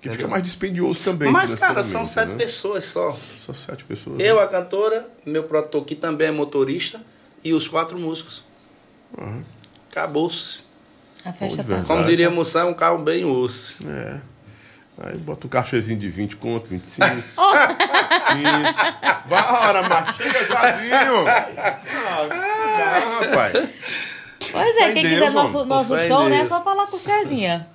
Que 0.00 0.10
fica 0.10 0.28
mais 0.28 0.42
dispendioso 0.44 1.00
também. 1.02 1.30
mas, 1.30 1.54
cara, 1.54 1.82
são 1.82 2.06
sete 2.06 2.28
né? 2.28 2.36
pessoas 2.36 2.84
só. 2.84 3.18
Só 3.40 3.52
sete 3.52 3.84
pessoas. 3.84 4.20
Eu, 4.20 4.36
né? 4.36 4.42
a 4.42 4.46
cantora, 4.46 5.08
meu 5.26 5.42
produtor, 5.42 5.84
que 5.84 5.96
também 5.96 6.28
é 6.28 6.30
motorista, 6.30 7.00
e 7.42 7.52
os 7.52 7.66
quatro 7.66 7.98
músicos. 7.98 8.44
A 9.16 9.40
Acabou-se. 9.90 10.62
festa 11.36 11.62
Bom 11.62 11.62
de 11.62 11.80
tá. 11.80 11.84
Como 11.84 12.04
diria 12.04 12.30
Moçar, 12.30 12.64
é 12.64 12.68
um 12.68 12.74
carro 12.74 12.98
bem 12.98 13.24
osso. 13.24 13.76
É. 13.88 14.20
Aí 15.00 15.16
bota 15.16 15.46
um 15.46 15.50
cachezinho 15.50 15.98
de 15.98 16.08
20 16.08 16.36
conto, 16.36 16.66
25. 16.68 17.06
Isso. 17.16 17.28
Bora, 19.28 19.88
mas 19.88 20.16
chega 20.16 20.46
sozinho. 20.46 21.24
Ah, 22.80 23.20
rapaz. 23.20 23.52
Pois 24.50 24.76
é, 24.76 24.90
em 24.90 24.94
quem 24.94 25.02
Deus, 25.02 25.14
quiser 25.14 25.32
nosso, 25.32 25.58
homem. 25.58 25.68
nosso 25.68 26.08
show, 26.08 26.28
né? 26.28 26.40
É 26.40 26.48
só 26.48 26.62
falar 26.62 26.86
com 26.86 26.96
o 26.96 26.98
Cezinha. 26.98 27.66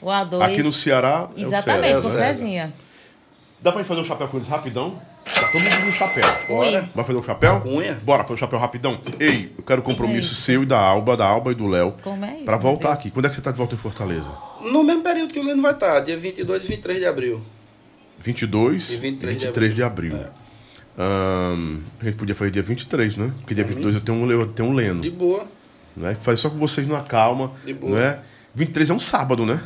O 0.00 0.06
A2. 0.06 0.40
Aqui 0.42 0.62
no 0.62 0.72
Ceará. 0.72 1.28
é 1.36 1.40
o 1.40 1.46
Exatamente, 1.46 1.88
César, 1.88 2.02
com 2.02 2.08
o? 2.08 2.18
Cezinha. 2.18 2.72
Dá 3.60 3.70
pra 3.72 3.80
gente 3.80 3.88
fazer 3.88 4.00
um 4.00 4.04
chapéu 4.04 4.28
com 4.28 4.36
eles 4.38 4.48
rapidão? 4.48 5.00
Tá 5.24 5.48
todo 5.52 5.62
mundo 5.62 5.84
no 5.84 5.92
chapéu. 5.92 6.24
Bora. 6.48 6.88
Vai 6.94 7.04
fazer 7.04 7.18
um 7.18 7.22
chapéu? 7.22 7.60
Cunha. 7.60 7.98
Bora 8.02 8.22
fazer 8.22 8.34
um 8.34 8.36
chapéu 8.38 8.58
rapidão. 8.58 8.98
Ei, 9.18 9.52
eu 9.56 9.62
quero 9.62 9.82
compromisso 9.82 10.32
É 10.32 10.36
seu 10.36 10.62
e 10.62 10.66
da 10.66 10.78
Alba, 10.78 11.16
da 11.16 11.26
Alba 11.26 11.52
e 11.52 11.54
do 11.54 11.66
Léo. 11.66 11.94
Como 12.02 12.24
é 12.24 12.36
isso, 12.36 12.44
Pra 12.44 12.56
voltar 12.56 12.92
aqui. 12.92 13.10
Quando 13.10 13.26
é 13.26 13.28
que 13.28 13.34
você 13.34 13.42
tá 13.42 13.50
de 13.52 13.58
volta 13.58 13.74
em 13.74 13.78
Fortaleza? 13.78 14.28
No 14.62 14.82
mesmo 14.82 15.02
período 15.02 15.32
que 15.32 15.38
o 15.38 15.44
Leno 15.44 15.60
vai 15.60 15.72
estar, 15.72 16.00
dia 16.00 16.16
22 16.16 16.64
e 16.64 16.68
23 16.68 16.98
de 16.98 17.06
abril. 17.06 17.42
22 18.18 18.90
E 18.90 18.94
e 18.94 18.98
23 18.98 19.38
de 19.38 19.44
23 19.46 19.74
de 19.74 19.82
abril. 19.82 20.16
É. 20.16 20.30
A 20.98 22.04
gente 22.04 22.16
podia 22.16 22.34
fazer 22.34 22.50
dia 22.50 22.62
23, 22.62 23.16
né? 23.16 23.32
Porque 23.40 23.54
dia 23.54 23.64
22 23.64 23.94
eu 23.94 24.00
tenho 24.00 24.18
um, 24.18 24.30
eu 24.30 24.46
tenho 24.48 24.68
um 24.68 24.72
Leno. 24.72 25.00
De 25.00 25.10
boa. 25.10 25.46
Né? 25.96 26.14
Faz 26.14 26.40
só 26.40 26.50
com 26.50 26.58
vocês 26.58 26.86
numa 26.86 27.02
calma. 27.02 27.52
De 27.64 27.72
boa. 27.74 27.98
Né? 27.98 28.18
23 28.54 28.90
é 28.90 28.94
um 28.94 29.00
sábado, 29.00 29.46
né? 29.46 29.60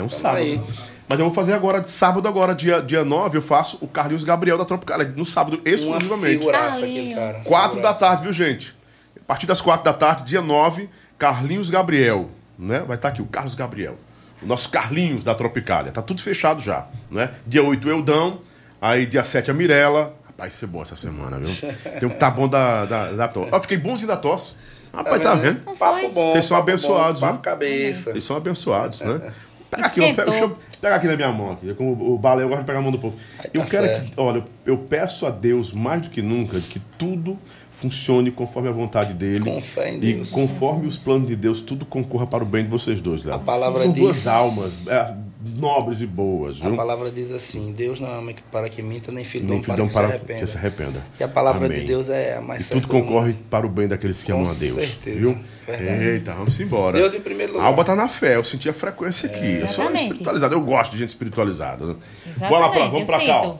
É 0.00 0.04
um 0.04 0.08
Tamo 0.08 0.20
sábado. 0.20 0.38
aí. 0.42 0.60
Mas 1.08 1.18
eu 1.18 1.24
vou 1.24 1.34
fazer 1.34 1.52
agora, 1.54 1.82
sábado 1.88 2.28
agora, 2.28 2.54
dia, 2.54 2.80
dia 2.80 3.04
9, 3.04 3.38
eu 3.38 3.42
faço 3.42 3.78
o 3.80 3.88
Carlinhos 3.88 4.22
Gabriel 4.22 4.56
da 4.56 4.64
Tropicália, 4.64 5.12
no 5.16 5.26
sábado, 5.26 5.56
Uma 5.64 5.74
exclusivamente. 5.74 6.38
figuraça 6.38 6.80
Carlinhos. 6.80 7.18
aquele 7.18 7.32
cara. 7.32 7.40
4 7.44 7.80
da 7.82 7.92
tarde, 7.94 8.22
viu, 8.22 8.32
gente? 8.32 8.76
A 9.20 9.24
partir 9.26 9.46
das 9.46 9.60
4 9.60 9.84
da 9.84 9.92
tarde, 9.92 10.24
dia 10.24 10.40
9, 10.40 10.88
Carlinhos 11.18 11.68
Gabriel, 11.68 12.28
né? 12.58 12.80
Vai 12.86 12.96
estar 12.96 13.08
aqui 13.08 13.20
o 13.20 13.26
Carlos 13.26 13.54
Gabriel. 13.56 13.96
O 14.40 14.46
nosso 14.46 14.70
Carlinhos 14.70 15.22
da 15.24 15.34
Tropicália. 15.34 15.90
Tá 15.92 16.00
tudo 16.00 16.22
fechado 16.22 16.60
já, 16.60 16.86
né? 17.10 17.30
Dia 17.46 17.62
8, 17.62 17.86
o 17.88 17.90
Eudão. 17.90 18.38
Aí, 18.80 19.04
dia 19.04 19.22
7, 19.24 19.50
a 19.50 19.54
Mirella. 19.54 20.14
Rapaz, 20.26 20.54
isso 20.54 20.64
é 20.64 20.68
bom 20.68 20.80
essa 20.80 20.96
semana, 20.96 21.38
viu? 21.40 21.72
Tem 21.98 22.08
um 22.08 22.12
que 22.12 22.18
tá 22.18 22.30
bom 22.30 22.48
da, 22.48 22.84
da, 22.86 23.12
da 23.12 23.28
tosse. 23.28 23.50
Ó, 23.52 23.60
fiquei 23.60 23.76
bonzinho 23.76 24.08
da 24.08 24.16
tosse. 24.16 24.54
Rapaz, 24.94 25.22
tá 25.22 25.34
vendo? 25.34 25.60
Papo 25.76 26.08
bom. 26.08 26.32
Vocês 26.32 26.44
são 26.46 26.56
abençoados, 26.56 27.20
Bom, 27.20 27.26
viu? 27.26 27.34
papo 27.36 27.44
cabeça. 27.44 28.12
Vocês 28.12 28.24
são 28.24 28.36
abençoados, 28.36 29.00
né? 29.00 29.32
Pega 29.70 29.86
aqui, 29.86 30.00
eu 30.00 30.04
Esquentou. 30.04 30.24
pego- 30.24 30.30
deixa 30.30 30.44
eu 30.46 30.58
pegar 30.80 30.96
aqui 30.96 31.06
na 31.06 31.16
minha 31.16 31.30
mão. 31.32 31.52
Aqui, 31.52 31.72
com 31.74 31.92
o, 31.92 32.18
balé, 32.18 32.42
eu 32.42 32.48
gosto 32.48 32.60
de 32.60 32.66
pegar 32.66 32.80
a 32.80 32.82
mão 32.82 32.90
do 32.92 32.98
povo. 32.98 33.16
Aí 33.38 33.50
eu 33.54 33.62
tá 33.62 33.70
quero 33.70 33.86
certo. 33.86 34.04
que, 34.10 34.12
olha, 34.20 34.38
eu, 34.38 34.44
eu 34.66 34.78
peço 34.78 35.26
a 35.26 35.30
Deus 35.30 35.72
mais 35.72 36.02
do 36.02 36.10
que 36.10 36.20
nunca 36.20 36.58
que 36.60 36.80
tudo 36.98 37.38
funcione 37.70 38.30
conforme 38.30 38.68
a 38.68 38.72
vontade 38.72 39.14
dele. 39.14 39.44
Com 39.44 39.60
fé 39.60 39.92
em 39.92 39.96
E 39.96 40.14
Deus. 40.14 40.30
conforme 40.30 40.86
os 40.86 40.96
planos 40.98 41.28
de 41.28 41.36
Deus, 41.36 41.60
tudo 41.62 41.84
concorra 41.86 42.26
para 42.26 42.42
o 42.42 42.46
bem 42.46 42.64
de 42.64 42.70
vocês 42.70 43.00
dois, 43.00 43.22
Léo. 43.24 43.36
A 43.36 43.38
palavra 43.38 43.82
São 43.84 43.92
duas 43.92 44.16
diz- 44.16 44.26
almas 44.26 44.86
é, 44.88 45.14
nobres 45.42 46.00
e 46.02 46.06
boas, 46.06 46.60
A 46.60 46.66
viu? 46.68 46.76
palavra 46.76 47.10
diz 47.10 47.32
assim: 47.32 47.72
Deus 47.72 47.98
não 47.98 48.08
é 48.14 48.18
homem 48.18 48.34
que- 48.34 48.42
para 48.42 48.68
que 48.68 48.82
minta, 48.82 49.10
nem 49.10 49.24
filho, 49.24 49.46
Nem 49.46 49.56
não 49.56 49.62
para 49.64 49.74
filhão 49.74 49.88
que 49.88 49.94
para 49.94 50.06
se 50.06 50.12
que 50.12 50.16
arrependa. 50.32 50.46
se 50.46 50.56
arrependa. 50.58 51.02
E 51.18 51.24
a 51.24 51.28
palavra 51.28 51.66
Amém. 51.66 51.80
de 51.80 51.86
Deus 51.86 52.10
é 52.10 52.36
a 52.36 52.40
mais 52.40 52.66
E 52.66 52.68
tudo 52.70 52.82
certa 52.82 52.86
do 52.98 53.02
concorre 53.02 53.28
mundo. 53.32 53.44
para 53.48 53.66
o 53.66 53.70
bem 53.70 53.88
daqueles 53.88 54.22
que 54.22 54.30
Com 54.32 54.40
amam 54.40 54.50
a 54.52 54.54
Deus. 54.54 54.74
certeza. 54.74 55.18
Viu? 55.18 55.38
Verdade. 55.66 56.04
Eita, 56.04 56.34
vamos 56.34 56.60
embora. 56.60 56.98
Deus 56.98 57.14
em 57.14 57.20
primeiro 57.20 57.52
lugar. 57.54 57.64
A 57.64 57.68
Alba 57.68 57.84
tá 57.84 57.96
na 57.96 58.08
fé, 58.08 58.36
eu 58.36 58.44
senti 58.44 58.68
a 58.68 58.72
frequência 58.74 59.28
aqui. 59.30 59.38
eu 59.44 59.68
sou 59.68 59.84
Exatamente. 59.84 60.02
espiritualizado, 60.02 60.54
eu 60.54 60.60
gosto 60.60 60.92
de 60.92 60.98
gente 60.98 61.08
espiritualizada. 61.10 61.86
né? 61.86 61.94
Exatamente, 62.26 62.50
Bora 62.50 62.66
lá, 62.66 62.72
pra, 62.72 62.88
vamos 62.88 63.04
pra 63.06 63.24
cá. 63.26 63.40
ó. 63.42 63.56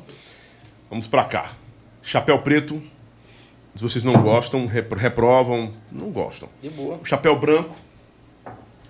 Vamos 0.91 1.07
pra 1.09 1.25
cá. 1.25 1.53
Chapéu 2.03 2.39
preto. 2.41 2.83
Se 3.77 3.83
vocês 3.83 4.03
não 4.03 4.21
gostam, 4.21 4.67
rep- 4.67 4.93
reprovam, 4.95 5.73
não 5.93 6.11
gostam. 6.11 6.49
De 6.61 6.69
boa. 6.69 6.99
Chapéu 7.05 7.39
branco, 7.39 7.75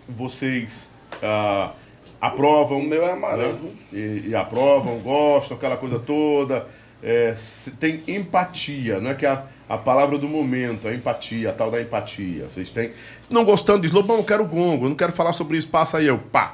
vocês 0.08 0.88
ah, 1.22 1.72
aprovam. 2.20 2.78
O 2.78 2.84
meu 2.86 3.05
é 3.05 3.12
amarelo. 3.12 3.59
né? 3.62 3.70
E, 3.92 4.28
e 4.28 4.34
aprovam, 4.34 4.98
gostam, 4.98 5.56
aquela 5.56 5.76
coisa 5.76 5.98
toda. 5.98 6.66
É, 7.02 7.34
tem 7.78 8.02
empatia, 8.06 9.01
não 9.01 9.10
é 9.10 9.14
que 9.14 9.24
é 9.24 9.30
a, 9.30 9.44
a 9.66 9.78
palavra 9.78 10.18
do 10.18 10.28
momento, 10.28 10.86
a 10.86 10.92
empatia, 10.94 11.48
a 11.48 11.52
tal 11.52 11.70
da 11.70 11.80
empatia. 11.80 12.47
Vocês 12.52 12.70
têm. 12.70 12.90
Se 13.22 13.32
não 13.32 13.42
gostando, 13.44 13.80
diz, 13.80 13.90
Lobão, 13.90 14.18
eu 14.18 14.24
quero 14.24 14.44
gongo, 14.44 14.84
eu 14.84 14.88
não 14.90 14.97
quero 14.97 15.12
falar 15.12 15.32
sobre 15.32 15.56
isso, 15.56 15.68
passa 15.68 15.97
aí, 15.97 16.06
eu, 16.06 16.18
pá, 16.18 16.52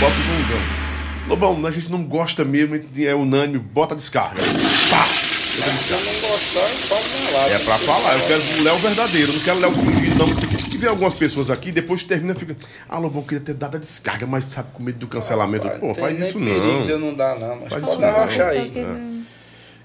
bota 0.00 0.20
o 0.20 0.24
gongão. 0.24 0.84
Lobão, 1.28 1.66
a 1.66 1.70
gente 1.70 1.90
não 1.90 2.02
gosta 2.02 2.44
mesmo, 2.44 2.78
é 2.98 3.14
unânime, 3.14 3.60
bota 3.60 3.94
a 3.94 3.96
descarga. 3.96 4.42
Pá! 4.90 5.06
Se 5.06 5.92
eu 5.92 5.98
não 6.00 6.12
gostar, 6.28 6.88
pode 6.88 7.08
falar. 7.08 7.50
É 7.50 7.58
pra 7.60 7.78
falar, 7.78 8.14
eu 8.18 8.26
quero 8.26 8.42
o 8.42 8.62
Léo 8.64 8.76
verdadeiro, 8.78 9.30
eu 9.30 9.34
não 9.34 9.44
quero 9.44 9.56
o 9.56 9.60
Léo 9.60 9.72
fingido, 9.72 10.16
não. 10.18 10.53
E 10.74 10.76
vem 10.76 10.88
algumas 10.90 11.14
pessoas 11.14 11.50
aqui, 11.50 11.70
depois 11.70 12.02
termina 12.02 12.32
e 12.32 12.34
fica. 12.34 12.56
Ah, 12.88 12.98
Lobão, 12.98 13.22
queria 13.22 13.38
ter 13.38 13.54
dado 13.54 13.76
a 13.76 13.78
descarga, 13.78 14.26
mas 14.26 14.44
sabe, 14.46 14.68
com 14.74 14.82
medo 14.82 14.98
do 14.98 15.06
cancelamento. 15.06 15.68
Pô, 15.78 15.92
tem 15.92 15.94
faz 15.94 16.18
isso 16.18 16.36
perigo 16.38 16.82
de 16.84 16.90
eu 16.90 16.98
não. 16.98 17.06
não 17.08 17.14
dar, 17.14 17.38
não. 17.38 17.60
Mas 17.60 17.68
Faz 17.68 17.84
isso 17.84 18.00
não. 18.00 18.46
aí. 18.48 18.70
que 18.70 18.80
não- 18.80 19.14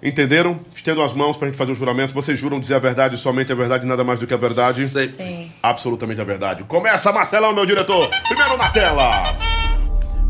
Entenderam? 0.02 0.60
Estendam 0.74 1.04
as 1.06 1.14
mãos 1.14 1.38
pra 1.38 1.48
gente 1.48 1.58
fazer 1.58 1.74
o 1.74 1.76
juramento. 1.76 2.14
Vocês 2.14 2.40
juram 2.40 2.60
dizer 2.60 2.74
a 2.74 2.80
verdade, 2.80 3.18
somente 3.18 3.52
a 3.52 3.56
verdade, 3.56 3.86
nada 3.86 4.04
mais 4.04 4.18
do 4.18 4.26
que 4.26 4.34
a 4.34 4.38
verdade. 4.38 4.88
Sempre. 4.88 5.16
Sim. 5.24 5.52
Absolutamente 5.62 6.20
a 6.22 6.24
verdade. 6.24 6.64
Começa, 6.64 7.12
Marcelão, 7.12 7.54
meu 7.54 7.66
diretor. 7.68 8.10
Primeiro 8.28 8.58
na 8.58 8.70
tela. 8.70 9.24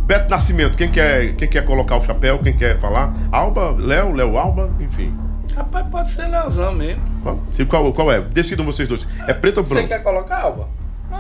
Beto 0.06 0.30
Nascimento, 0.30 0.76
quem 0.76 0.92
quer, 0.92 1.36
quem 1.36 1.48
quer 1.48 1.64
colocar 1.64 1.98
o 1.98 2.04
chapéu, 2.04 2.40
quem 2.40 2.58
quer 2.58 2.80
falar? 2.80 3.14
Alba, 3.32 3.76
Léo, 3.78 4.12
Léo 4.12 4.38
Alba, 4.38 4.76
enfim. 4.80 5.16
Rapaz, 5.60 5.88
pode 5.90 6.10
ser 6.12 6.28
Leozão 6.28 6.74
mesmo. 6.74 7.02
Qual, 7.22 7.38
qual, 7.68 7.94
qual 7.94 8.12
é? 8.12 8.22
Decidam 8.22 8.66
vocês 8.66 8.88
dois. 8.88 9.06
É 9.28 9.34
preto 9.34 9.58
ou 9.58 9.66
Você 9.66 9.74
branco? 9.74 9.90
quer 9.90 10.02
colocar, 10.02 10.38
Alba? 10.42 10.70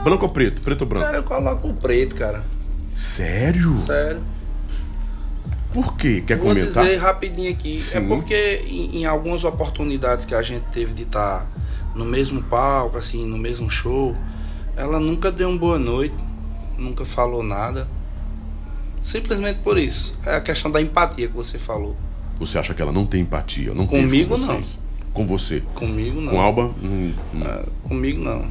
Branco 0.03 0.26
ou 0.26 0.32
preto? 0.32 0.61
Preto 0.61 0.82
ou 0.84 0.88
branco? 0.88 1.06
Cara, 1.06 1.18
eu 1.18 1.24
coloco 1.24 1.68
o 1.68 1.74
preto, 1.74 2.16
cara. 2.16 2.41
Sério? 2.94 3.76
Sério. 3.76 4.22
Por 5.74 5.98
quê? 5.98 6.24
Quer 6.26 6.38
Vou 6.38 6.48
comentar? 6.48 6.86
dizer 6.86 6.98
rapidinho 6.98 7.52
aqui. 7.52 7.78
Sim. 7.80 7.98
É 7.98 8.02
porque 8.02 8.64
em, 8.66 9.02
em 9.02 9.06
algumas 9.06 9.44
oportunidades 9.44 10.26
que 10.26 10.34
a 10.34 10.41
gente 10.41 10.64
teve 10.72 10.94
de 10.94 11.03
estar 11.03 11.45
no 11.94 12.06
mesmo 12.06 12.41
palco, 12.44 12.98
assim, 12.98 13.26
no 13.26 13.38
mesmo 13.38 13.70
show, 13.70 14.16
ela 14.78 15.02
nunca 15.02 15.30
deu 15.32 15.49
uma 15.49 15.57
boa 15.57 15.78
noite, 15.78 16.16
nunca 16.78 17.03
falou 17.03 17.44
nada. 17.44 17.88
Simplesmente 19.03 19.60
por 19.60 19.78
isso. 19.78 20.18
É 20.26 20.36
a 20.36 20.41
questão 20.41 20.72
da 20.72 20.82
empatia 20.82 21.28
que 21.28 21.36
você 21.36 21.60
falou. 21.60 21.95
Você 22.40 22.57
acha 22.57 22.74
que 22.74 22.82
ela 22.82 22.91
não 22.91 23.06
tem 23.06 23.22
empatia? 23.22 23.74
Não 23.74 23.86
Comigo, 23.86 24.30
com 24.30 24.38
vocês? 24.38 24.80
Com 25.14 25.26
você? 25.26 25.61
Comigo 25.76 26.22
não. 26.22 26.32
Com 26.32 26.40
Alba? 26.41 26.72
Hum, 26.82 27.14
hum. 27.34 27.41
Ah, 27.44 27.66
comigo 27.84 28.24
não. 28.24 28.45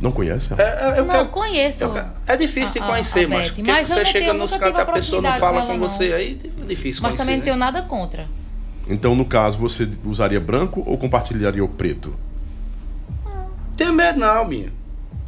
Não 0.00 0.12
conhece? 0.12 0.52
É, 0.56 0.62
é, 0.62 0.98
eu 1.00 1.04
Não, 1.04 1.12
quero- 1.14 1.28
conheço. 1.30 1.84
eu 1.84 1.92
quero- 1.92 2.06
é 2.26 2.36
difícil 2.36 2.74
de 2.74 2.78
a- 2.80 2.84
a- 2.84 2.88
conhecer, 2.88 3.24
a 3.24 3.28
mas 3.28 3.38
Beth, 3.50 3.54
porque 3.56 3.70
mas 3.72 3.88
você 3.88 3.98
não 3.98 4.04
chega 4.04 4.26
tenho- 4.26 4.38
nos 4.38 4.56
cantos 4.56 4.78
e 4.78 4.82
a 4.82 4.86
pessoa 4.86 5.22
não 5.22 5.32
fala 5.34 5.60
com 5.62 5.66
com 5.66 5.72
ela, 5.74 5.88
você, 5.88 6.08
não. 6.10 6.16
aí 6.16 6.38
é 6.62 6.64
difícil 6.66 7.02
Mas 7.02 7.10
conhecer. 7.10 7.16
também 7.18 7.34
não 7.36 7.40
né? 7.40 7.44
tenho 7.44 7.56
nada 7.56 7.82
contra. 7.82 8.26
Então, 8.88 9.14
no 9.16 9.24
caso, 9.24 9.58
você 9.58 9.88
usaria 10.04 10.40
branco 10.40 10.82
ou 10.86 10.96
compartilharia 10.96 11.64
o 11.64 11.68
preto? 11.68 12.14
Tem 13.76 13.92
medo 13.92 14.18
não, 14.18 14.44
minha. 14.44 14.72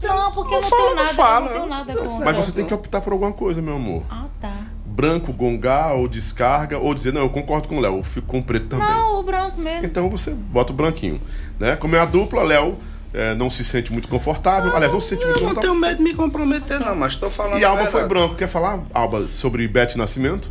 Não, 0.03 0.33
porque 0.33 0.55
eu 0.55 0.61
Não 0.61 0.63
não 0.63 0.69
fala, 0.71 0.83
tenho 0.83 0.89
não 0.97 1.03
nada, 1.05 1.15
fala. 1.15 1.47
eu 1.47 1.53
não 1.53 1.59
tenho 1.59 1.69
nada 1.69 1.95
Mas 1.95 2.13
contra. 2.13 2.25
Mas 2.33 2.47
você 2.47 2.53
tem 2.53 2.63
não. 2.63 2.69
que 2.69 2.75
optar 2.75 3.01
por 3.01 3.13
alguma 3.13 3.33
coisa, 3.33 3.61
meu 3.61 3.75
amor. 3.77 4.03
Ah, 4.09 4.25
tá. 4.41 4.57
Branco, 5.01 5.33
gongar 5.33 5.95
ou 5.95 6.07
descarga, 6.09 6.79
ou 6.79 6.93
dizer, 6.95 7.13
não, 7.13 7.23
eu 7.23 7.31
concordo 7.31 7.69
com 7.69 7.77
o 7.79 7.81
Léo, 7.81 7.99
eu 7.99 8.03
fico 8.03 8.27
com 8.27 8.39
o 8.39 8.43
preto 8.43 8.67
também. 8.67 8.87
Não, 8.87 9.21
o 9.21 9.23
branco 9.23 9.61
mesmo. 9.61 9.87
Então 9.87 10.11
você 10.11 10.33
bota 10.33 10.73
o 10.73 10.77
branquinho. 10.77 11.21
Né? 11.59 11.77
Como 11.77 11.97
é 11.97 12.01
a 12.01 12.05
dupla, 12.05 12.43
Léo 12.43 12.79
é, 13.13 13.35
não 13.35 13.51
se 13.51 13.65
sente 13.65 13.93
muito 13.93 14.09
confortável. 14.09 14.75
Aliás, 14.75 14.93
não 14.93 15.01
se 15.01 15.09
sente 15.09 15.25
muito 15.25 15.41
Eu 15.41 15.55
não 15.55 15.61
tenho 15.61 15.75
medo 15.75 15.97
de 15.97 16.03
me 16.03 16.15
comprometer, 16.15 16.79
não, 16.79 16.95
mas 16.95 17.17
tô 17.17 17.29
falando 17.29 17.59
E 17.59 17.65
a 17.65 17.71
Alba 17.71 17.87
foi 17.87 18.07
branco. 18.07 18.35
Quer 18.37 18.49
falar, 18.49 18.83
Alba, 18.95 19.27
sobre 19.29 19.67
Beth 19.67 19.97
Nascimento? 19.97 20.51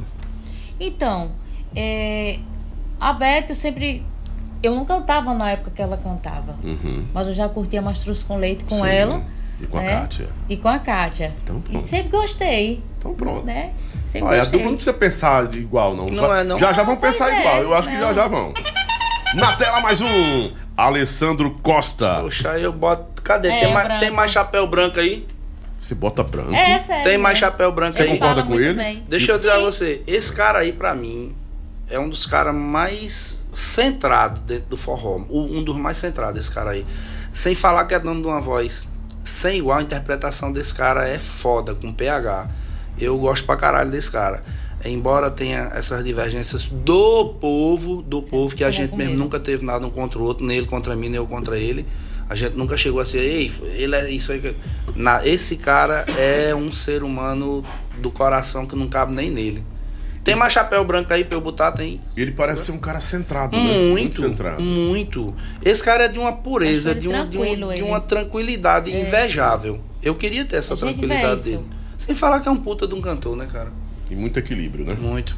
Então, 0.79 1.31
é, 1.75 2.39
a 2.99 3.13
Beth, 3.13 3.45
eu 3.49 3.55
sempre. 3.55 4.03
Eu 4.61 4.75
não 4.75 4.83
cantava 4.83 5.33
na 5.33 5.51
época 5.51 5.71
que 5.71 5.81
ela 5.81 5.97
cantava. 5.97 6.57
Uhum. 6.61 7.05
Mas 7.13 7.27
eu 7.27 7.33
já 7.33 7.47
curtia 7.47 7.81
Mastruz 7.81 8.23
com 8.23 8.37
Leite 8.37 8.65
com 8.65 8.79
Sim. 8.81 8.87
ela. 8.89 9.23
E 9.61 9.67
com 9.67 9.77
a 9.77 9.81
né? 9.81 9.89
Kátia. 9.89 10.27
E 10.49 10.57
com 10.57 10.67
a 10.67 10.79
Kátia. 10.79 11.33
Então, 11.43 11.57
e 11.57 11.71
pronto. 11.71 11.87
sempre 11.87 12.09
gostei, 12.09 12.81
Então 12.97 13.13
pronto. 13.13 13.45
né? 13.45 13.71
Sempre 14.11 14.27
Olha, 14.27 14.41
a 14.41 14.45
dupla 14.45 14.65
não 14.65 14.75
precisa 14.75 14.93
pensar 14.93 15.47
de 15.47 15.59
igual, 15.59 15.95
não. 15.95 16.09
Não 16.09 16.33
é, 16.33 16.43
não. 16.43 16.57
Já 16.57 16.73
já 16.73 16.83
vão 16.83 16.95
pensar 16.97 17.31
é, 17.31 17.39
igual. 17.39 17.61
Eu 17.61 17.73
acho 17.73 17.87
que 17.87 17.93
não. 17.93 18.01
já 18.01 18.13
já 18.13 18.27
vão. 18.27 18.53
Na 19.35 19.55
tela 19.55 19.81
mais 19.81 20.01
um. 20.01 20.51
Alessandro 20.75 21.51
Costa. 21.61 22.21
Poxa, 22.21 22.51
aí 22.51 22.63
eu 22.63 22.71
boto. 22.71 23.21
Cadê? 23.21 23.49
É, 23.49 23.59
tem, 23.59 23.73
mais, 23.73 23.99
tem 23.99 24.11
mais 24.11 24.31
chapéu 24.31 24.65
branco 24.65 24.99
aí? 24.99 25.27
Você 25.79 25.93
bota 25.93 26.23
branco. 26.23 26.53
É, 26.53 26.79
sério. 26.79 27.03
Tem 27.03 27.17
mais 27.17 27.39
né? 27.39 27.47
chapéu 27.47 27.71
branco 27.71 27.93
Você 27.93 28.03
aí? 28.03 28.09
concorda 28.09 28.41
fala 28.41 28.47
com 28.47 28.59
ele? 28.59 28.73
bem. 28.73 29.03
Deixa 29.07 29.31
eu 29.31 29.37
dizer 29.37 29.51
a 29.51 29.55
Sim. 29.55 29.61
você, 29.61 30.03
esse 30.07 30.33
cara 30.33 30.59
aí 30.59 30.73
pra 30.73 30.95
mim 30.95 31.35
é 31.89 31.99
um 31.99 32.09
dos 32.09 32.25
caras 32.25 32.55
mais 32.55 33.45
centrados 33.51 34.41
dentro 34.41 34.69
do 34.69 34.77
forró. 34.77 35.21
Um 35.29 35.63
dos 35.63 35.75
mais 35.75 35.97
centrados, 35.97 36.39
esse 36.39 36.51
cara 36.51 36.71
aí. 36.71 36.85
Sem 37.31 37.55
falar 37.55 37.85
que 37.85 37.93
é 37.93 37.99
dono 37.99 38.21
de 38.21 38.27
uma 38.27 38.41
voz 38.41 38.87
sem 39.23 39.59
igual, 39.59 39.77
a 39.77 39.81
interpretação 39.81 40.51
desse 40.51 40.73
cara 40.73 41.07
é 41.07 41.19
foda, 41.19 41.75
com 41.75 41.93
PH. 41.93 42.47
Eu 42.99 43.17
gosto 43.17 43.45
pra 43.45 43.55
caralho 43.55 43.91
desse 43.91 44.11
cara. 44.11 44.43
Embora 44.85 45.29
tenha 45.29 45.71
essas 45.75 46.03
divergências 46.03 46.67
do 46.67 47.25
povo, 47.39 48.01
do 48.01 48.21
povo, 48.21 48.55
que 48.55 48.63
a 48.63 48.71
gente 48.71 48.95
mesmo 48.95 49.17
nunca 49.17 49.37
teve 49.39 49.65
nada 49.65 49.85
um 49.85 49.89
contra 49.89 50.17
o 50.19 50.23
outro, 50.23 50.45
nem 50.45 50.57
ele 50.57 50.67
contra 50.67 50.95
mim, 50.95 51.07
nem 51.09 51.17
eu 51.17 51.27
contra 51.27 51.57
ele. 51.57 51.85
A 52.29 52.35
gente 52.35 52.55
nunca 52.55 52.77
chegou 52.77 53.01
a 53.01 53.05
ser, 53.05 53.17
ei, 53.19 53.51
ele 53.73 53.95
é 53.95 54.09
isso 54.09 54.31
aí. 54.31 54.39
que-" 54.39 54.55
Na, 54.95 55.25
esse 55.27 55.57
cara 55.57 56.05
é 56.17 56.55
um 56.55 56.71
ser 56.71 57.03
humano 57.03 57.61
do 58.01 58.09
coração 58.09 58.65
que 58.65 58.75
não 58.75 58.87
cabe 58.87 59.13
nem 59.13 59.29
nele. 59.29 59.63
Tem 60.23 60.35
mais 60.35 60.53
chapéu 60.53 60.83
branco 60.85 61.11
aí 61.11 61.23
pra 61.23 61.35
eu 61.37 61.41
botar? 61.41 61.71
Tem. 61.71 61.99
Ele 62.15 62.31
parece 62.31 62.65
ser 62.65 62.71
um 62.71 62.77
cara 62.77 63.01
centrado, 63.01 63.57
né? 63.57 63.89
Muito, 63.89 64.21
centrado. 64.21 64.61
muito. 64.61 65.33
Esse 65.65 65.83
cara 65.83 66.05
é 66.05 66.07
de 66.07 66.19
uma 66.19 66.31
pureza, 66.33 66.93
de, 66.93 67.07
um, 67.09 67.27
de, 67.27 67.37
um- 67.37 67.73
de 67.73 67.81
uma 67.81 67.99
tranquilidade 67.99 68.93
É. 68.93 69.01
invejável. 69.01 69.79
Eu 70.03 70.13
queria 70.15 70.45
ter 70.45 70.57
essa 70.57 70.73
É 70.75 70.77
tranquilidade 70.77 71.41
dele. 71.43 71.63
Sem 71.99 72.15
falar 72.15 72.39
que 72.39 72.47
é 72.47 72.51
um 72.51 72.57
puta 72.57 72.87
de 72.87 72.95
um 72.95 73.01
cantor, 73.01 73.35
né, 73.35 73.45
cara? 73.51 73.71
E 74.09 74.15
muito 74.15 74.39
equilíbrio, 74.39 74.85
né? 74.85 74.95
Muito. 74.99 75.35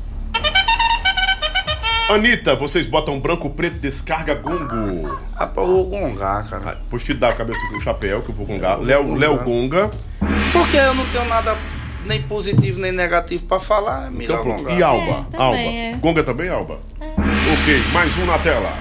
Anitta, 2.10 2.56
vocês 2.56 2.86
botam 2.86 3.20
branco, 3.20 3.50
preto, 3.50 3.78
descarga, 3.80 4.36
gongo. 4.36 5.08
Rapaz, 5.36 5.68
eu 5.68 5.74
vou 5.74 5.86
gongar, 5.86 6.48
cara. 6.48 6.78
Ah, 6.92 6.98
te 6.98 7.14
dar 7.14 7.30
a 7.30 7.34
cabeça 7.34 7.60
com 7.70 7.78
o 7.78 7.82
chapéu, 7.82 8.22
que 8.22 8.30
eu 8.30 8.36
vou 8.36 8.46
gongar. 8.46 8.80
Léo. 8.80 9.16
Léo 9.16 9.44
gonga. 9.44 9.90
Porque 10.54 10.78
eu 10.78 10.94
não 10.94 11.10
tenho 11.10 11.26
nada 11.26 11.58
nem 12.06 12.22
positivo 12.22 12.80
nem 12.80 12.92
negativo 12.92 13.46
pra 13.46 13.60
falar, 13.60 14.08
é 14.08 14.10
melhor 14.12 14.40
Então 14.40 14.44
pronto. 14.44 14.64
gongar. 14.64 14.78
E 14.78 14.84
Alba? 14.84 15.26
É, 15.34 15.38
também 15.38 15.42
Alba. 15.42 15.58
é. 15.58 15.94
Gonga 16.00 16.24
também, 16.24 16.50
Alba? 16.50 16.80
Ok, 17.60 17.84
mais 17.92 18.18
um 18.18 18.26
na 18.26 18.38
tela. 18.40 18.78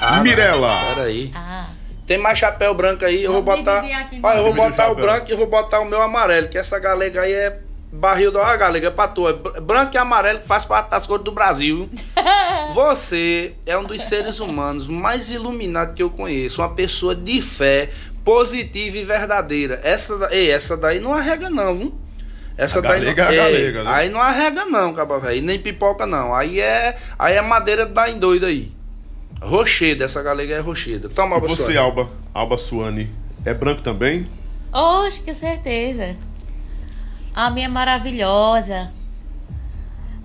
Ah. 0.00 0.20
Mirella. 0.22 0.74
Peraí. 0.94 1.30
Ah, 1.34 1.66
Tem 2.10 2.18
mais 2.18 2.36
chapéu 2.36 2.74
branco 2.74 3.04
aí, 3.04 3.22
eu 3.22 3.30
vou 3.34 3.40
botar. 3.56 3.82
Olha, 4.20 4.38
eu 4.38 4.42
vou 4.42 4.52
botar 4.70 4.90
o 4.90 4.94
branco 4.96 5.30
e 5.30 5.34
vou 5.36 5.46
botar 5.46 5.78
o 5.78 5.84
meu 5.84 6.02
amarelo, 6.02 6.48
que 6.48 6.58
essa 6.58 6.76
galega 6.80 7.20
aí 7.20 7.32
é 7.32 7.56
barril. 7.92 8.32
Olha, 8.34 8.56
galega, 8.56 8.88
é 8.88 8.90
pra 8.90 9.06
tu. 9.06 9.28
É 9.28 9.32
br- 9.32 9.60
branco 9.60 9.94
e 9.94 9.98
amarelo 9.98 10.40
que 10.40 10.46
faz 10.48 10.64
parte 10.64 10.90
das 10.90 11.06
cores 11.06 11.22
do 11.24 11.30
Brasil. 11.30 11.88
viu? 11.88 11.90
Você 12.74 13.52
é 13.64 13.78
um 13.78 13.84
dos 13.84 14.02
seres 14.02 14.40
humanos 14.40 14.88
mais 14.88 15.30
iluminados 15.30 15.94
que 15.94 16.02
eu 16.02 16.10
conheço. 16.10 16.60
Uma 16.60 16.70
pessoa 16.74 17.14
de 17.14 17.40
fé, 17.40 17.90
positiva 18.24 18.98
e 18.98 19.04
verdadeira. 19.04 19.80
Essa, 19.84 20.18
da- 20.18 20.34
ei, 20.34 20.50
essa 20.50 20.76
daí 20.76 20.98
não 20.98 21.14
arrega, 21.14 21.48
não, 21.48 21.76
viu? 21.76 21.94
Essa 22.58 22.80
A 22.80 22.82
daí 22.82 23.00
galega 23.02 23.24
não, 23.26 23.30
é 23.32 23.38
a 23.38 23.50
ei, 23.50 23.54
galega, 23.58 23.84
né? 23.84 23.90
Aí 23.94 24.08
não 24.08 24.20
arrega, 24.20 24.64
não, 24.66 24.92
caba 24.92 25.20
velho. 25.20 25.42
Nem 25.42 25.60
pipoca, 25.60 26.06
não. 26.06 26.34
Aí 26.34 26.60
é, 26.60 26.96
aí 27.16 27.36
é 27.36 27.40
madeira 27.40 27.86
da 27.86 28.10
endoida 28.10 28.48
aí. 28.48 28.72
Rocheda, 29.40 30.04
essa 30.04 30.22
galega 30.22 30.54
é 30.54 30.60
rocheda. 30.60 31.08
Toma, 31.08 31.36
E 31.38 31.40
você, 31.40 31.62
Suane. 31.62 31.78
Alba? 31.78 32.10
Alba 32.34 32.58
Suane. 32.58 33.10
É 33.44 33.54
branco 33.54 33.80
também? 33.82 34.26
Oxe, 34.72 35.20
que 35.22 35.32
certeza. 35.32 36.14
A 37.34 37.50
minha 37.50 37.66
é 37.66 37.68
maravilhosa. 37.68 38.92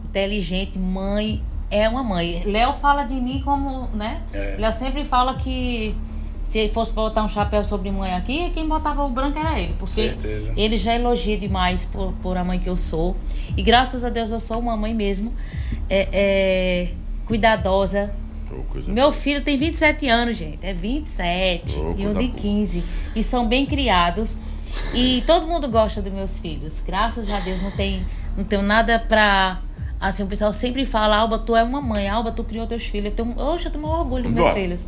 Inteligente, 0.04 0.78
mãe. 0.78 1.42
É 1.72 1.88
uma 1.90 2.04
mãe. 2.04 2.44
Léo 2.46 2.74
fala 2.74 3.04
de 3.04 3.16
mim 3.16 3.42
como, 3.44 3.90
né? 3.94 4.22
É. 4.34 4.56
Léo 4.60 4.72
sempre 4.74 5.04
fala 5.04 5.36
que 5.36 5.96
se 6.50 6.60
ele 6.60 6.74
fosse 6.74 6.94
botar 6.94 7.24
um 7.24 7.28
chapéu 7.30 7.66
sobre 7.66 7.90
mãe 7.92 8.14
aqui, 8.14 8.50
quem 8.52 8.68
botava 8.68 9.04
o 9.04 9.10
branco 9.10 9.40
era 9.40 9.60
ele. 9.60 9.74
Porque 9.80 10.10
Certeza. 10.10 10.54
ele 10.56 10.78
já 10.78 10.94
elogia 10.96 11.38
demais 11.38 11.86
por, 11.86 12.14
por 12.22 12.38
a 12.38 12.44
mãe 12.44 12.60
que 12.60 12.70
eu 12.70 12.78
sou. 12.78 13.16
E 13.58 13.64
graças 13.64 14.04
a 14.06 14.10
Deus 14.10 14.30
eu 14.32 14.40
sou 14.40 14.60
uma 14.60 14.78
mãe 14.78 14.94
mesmo. 14.94 15.34
É, 15.90 16.08
é, 16.14 16.92
cuidadosa. 17.26 18.14
Coisa 18.64 18.92
Meu 18.92 19.12
filho 19.12 19.44
tem 19.44 19.58
27 19.58 20.08
anos, 20.08 20.38
gente. 20.38 20.66
É 20.66 20.74
27 20.74 21.78
Ô, 21.78 21.96
e 21.98 22.08
um 22.08 22.14
de 22.14 22.28
boa. 22.28 22.40
15. 22.40 22.84
E 23.16 23.24
são 23.24 23.48
bem 23.48 23.66
criados. 23.66 24.38
E 24.94 25.24
todo 25.26 25.48
mundo 25.48 25.68
gosta 25.68 26.02
dos 26.02 26.12
meus 26.12 26.40
filhos. 26.40 26.82
Graças 26.86 27.30
a 27.30 27.40
Deus 27.40 27.62
não 27.62 27.72
tem, 27.72 28.06
não 28.36 28.44
tenho 28.44 28.62
nada 28.62 29.00
pra. 29.00 29.60
Assim, 30.00 30.24
o 30.24 30.28
pessoal 30.28 30.52
sempre 30.54 30.86
fala, 30.86 31.16
Alba, 31.18 31.40
tu 31.40 31.56
é 31.56 31.64
uma 31.64 31.82
mãe, 31.82 32.08
Alba, 32.10 32.32
tu 32.32 32.44
criou 32.44 32.68
teus 32.68 32.86
filhos. 32.86 33.12
Eu 33.12 33.16
tenho, 33.16 33.40
oxe, 33.40 33.66
eu 33.66 33.72
tenho 33.72 33.84
maior 33.84 34.00
orgulho 34.00 34.24
dos 34.24 34.32
meus 34.34 34.52
filhos. 34.52 34.88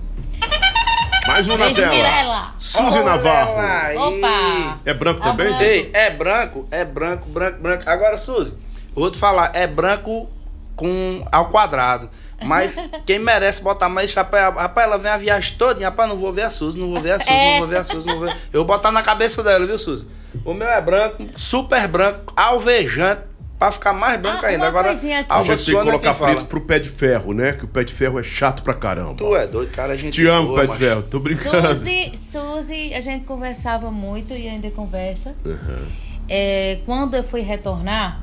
Mais 1.26 1.46
um 1.48 1.58
na 1.58 1.66
Beijo, 1.66 1.82
tela. 1.82 1.94
Mirella. 1.94 2.54
Suzy 2.58 3.00
Olha 3.00 3.04
Navarro. 3.04 4.08
Opa! 4.08 4.80
É 4.86 4.94
branco 4.94 5.22
também? 5.22 5.48
branco. 5.48 5.64
Ei, 5.64 5.90
é 5.94 6.10
branco, 6.10 6.68
é 6.72 6.86
branco, 6.86 7.30
branco, 7.30 7.62
branco. 7.62 7.90
Agora, 7.90 8.18
Suzy, 8.18 8.54
vou 8.94 9.12
te 9.12 9.18
falar, 9.18 9.52
é 9.54 9.68
branco 9.68 10.30
com 10.78 11.26
ao 11.30 11.50
quadrado. 11.50 12.10
Mas 12.42 12.78
quem 13.06 13.20
merece 13.20 13.62
botar 13.62 13.90
mais 13.90 14.12
chapéu, 14.12 14.54
rapaz, 14.54 14.88
ela 14.88 14.98
vem 14.98 15.12
a 15.12 15.18
viagem 15.18 15.56
toda, 15.58 15.84
rapaz, 15.84 16.08
não 16.08 16.16
vou 16.18 16.32
ver 16.32 16.44
a 16.44 16.50
Suzy, 16.50 16.80
não 16.80 16.92
vou 16.92 17.02
ver 17.02 17.12
a 17.12 17.20
Suzy, 17.20 17.32
É. 17.32 17.52
não 17.54 17.60
vou 17.60 17.68
ver 17.68 17.78
a 17.80 17.84
Suzy, 17.84 18.08
não 18.08 18.20
vou 18.20 18.28
ver. 18.28 18.38
Eu 18.54 18.60
vou 18.64 18.66
botar 18.66 18.92
na 18.92 19.02
cabeça 19.02 19.44
dela, 19.44 19.66
viu, 19.66 19.78
Suzy? 19.78 20.06
O 20.46 20.54
meu 20.54 20.70
é 20.70 20.80
branco, 20.80 21.26
super 21.36 21.86
branco, 21.88 22.32
alvejante, 22.36 23.22
pra 23.58 23.72
ficar 23.72 23.92
mais 23.92 24.22
branco 24.22 24.46
Ah, 24.46 24.50
ainda. 24.50 24.66
uma 24.66 24.68
Agora. 24.68 24.92
A 24.92 24.94
gente 24.94 25.02
tem 25.02 25.26
que 25.26 25.58
Suana 25.58 25.90
colocar 25.90 26.14
fala. 26.14 26.32
preto 26.36 26.46
pro 26.46 26.62
pé 26.62 26.78
de 26.78 26.90
ferro, 26.90 27.34
né? 27.34 27.54
Que 27.54 27.66
o 27.66 27.68
pé 27.68 27.84
de 27.84 27.92
ferro 27.92 28.20
é 28.20 28.24
chato 28.24 28.62
pra 28.62 28.76
caramba. 28.76 29.16
Tu 29.16 29.36
é 29.36 29.48
doido, 29.48 29.72
cara, 29.72 29.94
a 29.94 29.96
gente 29.98 30.14
Te 30.14 30.28
amo, 30.28 30.50
boa, 30.50 30.58
pé 30.60 30.62
de 30.62 30.68
macho. 30.68 30.80
ferro. 30.80 31.02
Tô 31.10 31.20
brincando. 31.20 31.76
Suzy, 31.80 32.12
Suzy, 32.32 32.94
a 32.94 33.02
gente 33.02 33.26
conversava 33.26 33.90
muito 33.90 34.32
e 34.36 34.48
ainda 34.48 34.70
conversa. 34.70 35.34
Uhum. 35.44 35.88
É, 36.30 36.80
quando 36.86 37.16
eu 37.16 37.24
fui 37.24 37.42
retornar, 37.42 38.22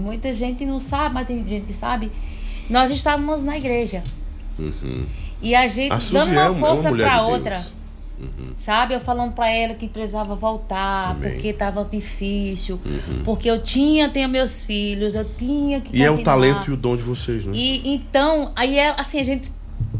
muita 0.00 0.32
gente 0.32 0.64
não 0.64 0.80
sabe, 0.80 1.14
mas 1.14 1.26
tem 1.26 1.46
gente 1.46 1.66
que 1.66 1.72
sabe. 1.72 2.10
Nós 2.68 2.90
estávamos 2.90 3.42
na 3.42 3.56
igreja. 3.56 4.02
E 5.40 5.54
a 5.54 5.66
gente 5.68 5.92
A 5.92 5.98
dando 5.98 6.30
uma 6.32 6.40
é 6.40 6.44
é 6.44 6.48
uma 6.48 6.58
força 6.58 6.90
pra 6.92 7.18
de 7.18 7.30
outra. 7.30 7.66
Sabe? 8.56 8.94
Eu 8.94 9.00
falando 9.00 9.34
pra 9.34 9.50
ela 9.50 9.74
que 9.74 9.86
precisava 9.88 10.34
voltar, 10.34 11.10
Amém. 11.10 11.32
porque 11.32 11.52
tava 11.52 11.84
difícil. 11.84 12.80
Porque 13.24 13.48
eu 13.50 13.62
tinha, 13.62 14.08
tenho 14.08 14.28
meus 14.28 14.64
filhos, 14.64 15.14
eu 15.14 15.24
tinha 15.36 15.82
que 15.82 15.94
E 15.94 16.02
é 16.02 16.10
o 16.10 16.14
continuar. 16.16 16.34
talento 16.34 16.70
e 16.70 16.72
o 16.72 16.76
dom 16.76 16.96
de 16.96 17.02
vocês, 17.02 17.44
né? 17.44 17.52
E 17.54 17.94
então, 17.94 18.52
aí 18.56 18.78
é 18.78 18.94
assim, 18.98 19.20
a 19.20 19.24
gente 19.24 19.50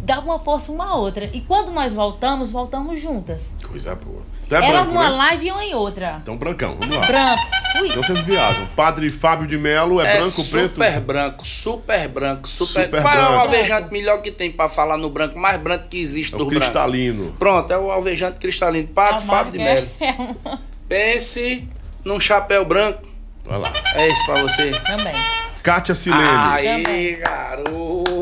dá 0.06 0.20
uma 0.20 0.38
força 0.38 0.70
uma 0.70 0.86
à 0.86 0.94
outra. 0.94 1.28
E 1.32 1.40
quando 1.40 1.72
nós 1.72 1.92
voltamos, 1.92 2.50
voltamos 2.50 3.00
juntas. 3.00 3.52
Coisa 3.68 3.94
boa. 3.94 4.22
Então 4.46 4.58
é 4.58 4.64
Ela 4.64 4.72
branco, 4.82 4.92
numa 4.94 5.10
né? 5.10 5.16
live 5.16 5.44
e 5.44 5.48
eu 5.48 5.60
em 5.60 5.74
outra. 5.74 6.20
Então 6.22 6.36
brancão, 6.36 6.76
vamos 6.78 6.94
lá. 6.94 7.04
Branco. 7.04 7.42
Ui. 7.82 7.88
Então 7.88 8.02
vocês 8.02 8.20
viajam. 8.20 8.66
Padre 8.76 9.10
Fábio 9.10 9.44
de 9.48 9.58
Melo 9.58 10.00
é, 10.00 10.06
É 10.06 10.16
branco, 10.18 10.30
super 10.40 10.68
preto? 10.70 11.00
branco, 11.04 11.44
super 11.46 12.08
branco, 12.08 12.48
super. 12.48 12.84
Super 12.84 13.02
Qual 13.02 13.12
é 13.14 13.18
o 13.18 13.22
branco. 13.26 13.40
alvejante 13.42 13.92
melhor 13.92 14.22
que 14.22 14.30
tem 14.30 14.52
pra 14.52 14.68
falar 14.68 14.96
no 14.96 15.10
branco, 15.10 15.36
mais 15.36 15.60
branco 15.60 15.88
que 15.88 15.98
existe 16.00 16.32
É 16.34 16.38
do 16.38 16.44
o 16.44 16.46
branco? 16.46 16.60
cristalino. 16.64 17.34
Pronto, 17.38 17.72
é 17.72 17.76
o 17.76 17.90
alvejante 17.90 18.38
cristalino. 18.38 18.86
Padre 18.88 19.14
A 19.24 19.26
Fábio 19.26 19.52
de 19.52 19.58
Melo. 19.58 19.88
é- 19.98 20.12
uma- 20.46 20.60
Pense 20.88 21.68
num 22.04 22.20
chapéu 22.20 22.64
branco. 22.64 23.02
Olha 23.48 23.58
lá. 23.58 23.72
É 23.94 24.08
isso 24.08 24.24
pra 24.26 24.42
você. 24.42 24.70
Também. 24.70 25.14
Kátia 25.62 25.94
Silene. 25.96 26.22
Aí, 26.24 26.82
Também. 26.84 27.18
garoto. 27.18 28.15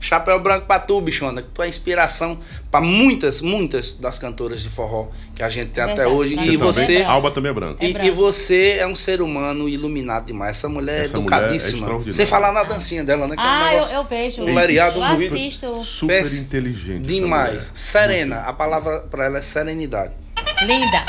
Chapéu 0.00 0.40
branco 0.40 0.66
pra 0.66 0.78
tu, 0.78 0.98
bichona. 1.00 1.42
que 1.42 1.48
Tu 1.52 1.62
é 1.62 1.68
inspiração 1.68 2.38
pra 2.70 2.80
muitas, 2.80 3.40
muitas 3.42 3.92
das 3.92 4.18
cantoras 4.18 4.62
de 4.62 4.68
forró 4.70 5.08
que 5.34 5.42
a 5.42 5.48
gente 5.50 5.72
tem 5.72 5.84
até 5.84 5.94
Verdade, 5.96 6.16
hoje. 6.16 6.36
tá 6.36 6.44
E 6.46 6.56
você. 6.56 6.96
É 6.96 7.04
Alba 7.04 7.30
também 7.30 7.50
é 7.50 7.54
branco. 7.54 7.76
É 7.84 7.86
E, 7.86 7.92
branco. 7.92 8.06
e 8.08 8.10
você 8.10 8.76
é 8.78 8.86
um 8.86 8.94
ser 8.94 9.20
humano 9.20 9.68
iluminado 9.68 10.26
demais. 10.26 10.56
Essa 10.56 10.68
mulher 10.68 11.02
Essa 11.02 11.16
é 11.16 11.20
mulher 11.20 11.34
é 11.34 11.38
educadíssima. 11.38 11.78
extraordinária. 11.78 12.12
Sem 12.14 12.26
falar 12.26 12.52
na 12.52 12.62
dancinha 12.64 13.04
dela, 13.04 13.28
né? 13.28 13.36
Que 13.36 13.42
é 13.42 13.44
um 13.44 13.48
Ah, 13.48 13.74
eu, 13.74 13.82
eu 13.98 14.04
vejo. 14.04 14.42
um 14.42 14.54
lereado, 14.54 14.96
eu 14.98 15.02
um 15.02 15.04
assisto. 15.04 15.84
Super 15.84 16.26
inteligente. 16.34 17.02
essa 17.02 17.12
demais. 17.12 17.50
mulher. 17.50 17.70
Serena. 17.74 18.40
A 18.40 18.52
palavra 18.54 19.00
pra 19.00 19.26
ela 19.26 19.38
é 19.38 19.42
serenidade. 19.42 20.14
Linda. 20.62 21.04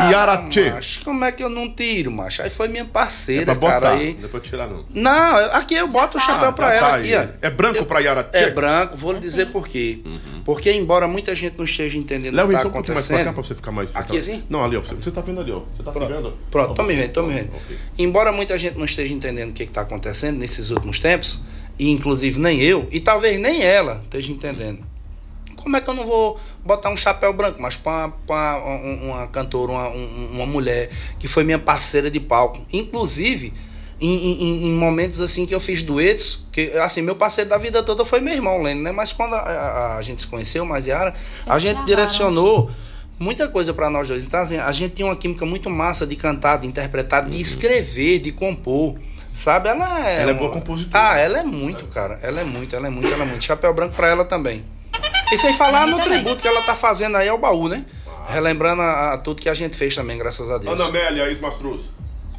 Yara 0.00 0.32
Ah, 0.34 0.70
macho, 0.74 1.04
como 1.04 1.24
é 1.24 1.30
que 1.32 1.42
eu 1.44 1.50
não 1.50 1.68
tiro, 1.72 2.10
macho? 2.10 2.40
Aí 2.42 2.48
foi 2.48 2.66
minha 2.66 2.82
É 2.82 2.86
parceira, 2.86 3.44
pra 3.44 3.54
botar. 3.54 3.80
cara. 3.80 3.94
Aí... 3.94 4.14
Não 4.18 4.24
é 4.24 4.28
pra 4.28 4.40
tirar, 4.40 4.66
não. 4.66 4.84
Não, 4.92 5.36
aqui 5.52 5.74
eu 5.74 5.86
boto 5.86 6.16
o 6.16 6.20
chapéu 6.20 6.48
Ah, 6.48 6.52
pra 6.52 6.68
tá, 6.68 6.74
ela 6.74 6.88
tá 6.90 6.96
aqui, 6.96 7.14
ó. 7.14 7.26
É 7.42 7.50
branco 7.50 7.76
Eu- 7.78 7.84
pra 7.86 8.00
Yara 8.00 8.24
Tchê? 8.24 8.38
É 8.38 8.50
branco, 8.50 8.96
vou 8.96 9.12
lhe 9.12 9.20
dizer 9.20 9.48
por 9.48 9.68
quê. 9.68 10.00
Porque 10.44 10.72
embora 10.72 11.06
muita 11.06 11.34
gente 11.34 11.56
não 11.58 11.64
esteja 11.64 11.96
entendendo 11.98 12.32
o 12.32 12.36
Léo, 12.36 12.46
que 12.48 12.52
vem 12.54 12.62
tá 12.62 12.68
um 12.68 12.72
pouquinho 12.72 12.94
mais 12.94 13.06
pra 13.06 13.16
cá 13.16 13.22
acontecendo. 13.22 13.34
pra 13.34 13.42
você 13.48 13.54
ficar 13.54 13.70
mais... 13.72 13.94
Aqui 13.96 14.18
assim? 14.18 14.42
Não, 14.48 14.64
ali, 14.64 14.76
ó. 14.76 14.80
Você, 14.80 14.94
você 14.94 15.10
tá 15.10 15.20
vendo 15.20 15.40
ali, 15.40 15.52
ó. 15.52 15.60
Você 15.76 15.82
tá 15.82 15.92
se 15.92 15.98
vendo? 15.98 16.36
Pronto, 16.50 16.70
Ó, 16.70 16.74
tô 16.74 16.82
me 16.82 16.94
vendo, 16.96 17.12
tô 17.12 17.22
me 17.22 17.34
vendo. 17.34 17.50
Ok. 17.54 17.76
Embora 17.98 18.32
muita 18.32 18.56
gente 18.58 18.76
não 18.78 18.84
esteja 18.84 19.12
entendendo 19.12 19.50
o 19.50 19.52
que 19.52 19.62
está 19.62 19.82
acontecendo 19.82 20.38
nesses 20.38 20.70
últimos 20.70 20.98
tempos, 20.98 21.40
e 21.78 21.90
inclusive 21.90 22.40
nem 22.40 22.60
eu, 22.60 22.88
e 22.90 22.98
talvez 22.98 23.38
nem 23.38 23.62
ela 23.62 24.00
esteja 24.04 24.32
entendendo. 24.32 24.80
Como 25.62 25.76
é 25.76 25.80
que 25.80 25.88
eu 25.88 25.94
não 25.94 26.04
vou 26.04 26.38
botar 26.64 26.90
um 26.90 26.96
chapéu 26.96 27.32
branco, 27.32 27.60
mas 27.62 27.76
para 27.76 28.12
uma, 28.28 28.56
um- 28.58 29.10
uma 29.10 29.26
cantora, 29.28 29.72
uma, 29.72 29.88
um- 29.88 30.28
uma 30.32 30.46
mulher 30.46 30.90
que 31.18 31.28
foi 31.28 31.44
minha 31.44 31.58
parceira 31.58 32.10
de 32.10 32.18
palco, 32.20 32.60
inclusive 32.72 33.52
em, 34.00 34.08
em- 34.14 34.66
em 34.66 34.72
momentos 34.72 35.20
assim 35.20 35.46
que 35.46 35.54
eu 35.54 35.60
fiz 35.60 35.82
duetos, 35.82 36.44
que 36.50 36.72
assim, 36.78 37.00
meu 37.02 37.14
parceiro 37.14 37.48
da 37.48 37.56
vida 37.56 37.82
toda 37.84 38.04
foi 38.04 38.20
meu 38.20 38.34
irmão, 38.34 38.60
Lênin, 38.60 38.82
né? 38.82 38.90
Mas 38.92 39.12
quando 39.12 39.34
a, 39.34 39.38
a- 39.38 39.96
a 39.96 40.02
gente 40.02 40.20
se 40.22 40.26
conheceu, 40.26 40.64
mais 40.64 40.86
Yara, 40.86 41.14
a 41.46 41.58
gente 41.58 41.68
gravaram. 41.74 41.84
direcionou 41.86 42.70
muita 43.18 43.46
coisa 43.46 43.72
para 43.72 43.88
nós 43.88 44.08
dois. 44.08 44.26
Então, 44.26 44.40
assim, 44.40 44.56
a 44.56 44.72
gente 44.72 44.94
tinha 44.94 45.06
uma 45.06 45.14
química 45.14 45.46
muito 45.46 45.70
massa 45.70 46.04
de 46.04 46.16
cantar, 46.16 46.56
de 46.58 46.66
interpretar, 46.66 47.28
de 47.28 47.40
escrever, 47.40 48.18
de 48.18 48.32
compor. 48.32 48.96
Sabe, 49.32 49.68
ela 49.68 50.08
é. 50.10 50.20
Ela 50.22 50.30
é 50.30 50.34
uma- 50.34 50.40
boa 50.40 50.50
compositora. 50.50 51.10
Ah, 51.12 51.18
ela 51.18 51.38
é 51.38 51.42
muito, 51.44 51.86
cara. 51.86 52.18
Ela 52.22 52.40
é 52.40 52.44
muito, 52.44 52.74
ela 52.76 52.88
é 52.88 52.90
muito, 52.90 53.06
ela 53.06 53.22
é 53.22 53.26
muito. 53.26 53.44
Chapéu 53.44 53.72
branco 53.72 53.94
pra 53.94 54.08
ela 54.08 54.24
também. 54.24 54.64
E 55.32 55.38
sem 55.38 55.52
falar 55.52 55.86
no 55.86 55.98
também. 55.98 56.20
tributo 56.22 56.42
que 56.42 56.48
ela 56.48 56.62
tá 56.62 56.74
fazendo 56.74 57.16
aí 57.16 57.28
ao 57.28 57.38
baú, 57.38 57.68
né? 57.68 57.84
Relembrando 58.28 58.82
a, 58.82 59.14
a 59.14 59.18
tudo 59.18 59.40
que 59.42 59.48
a 59.48 59.54
gente 59.54 59.76
fez 59.76 59.94
também, 59.94 60.16
graças 60.18 60.50
a 60.50 60.58
Deus. 60.58 60.72
Ana 60.72 60.88
Amélia, 60.88 61.26
ex-Mastruz. 61.28 61.90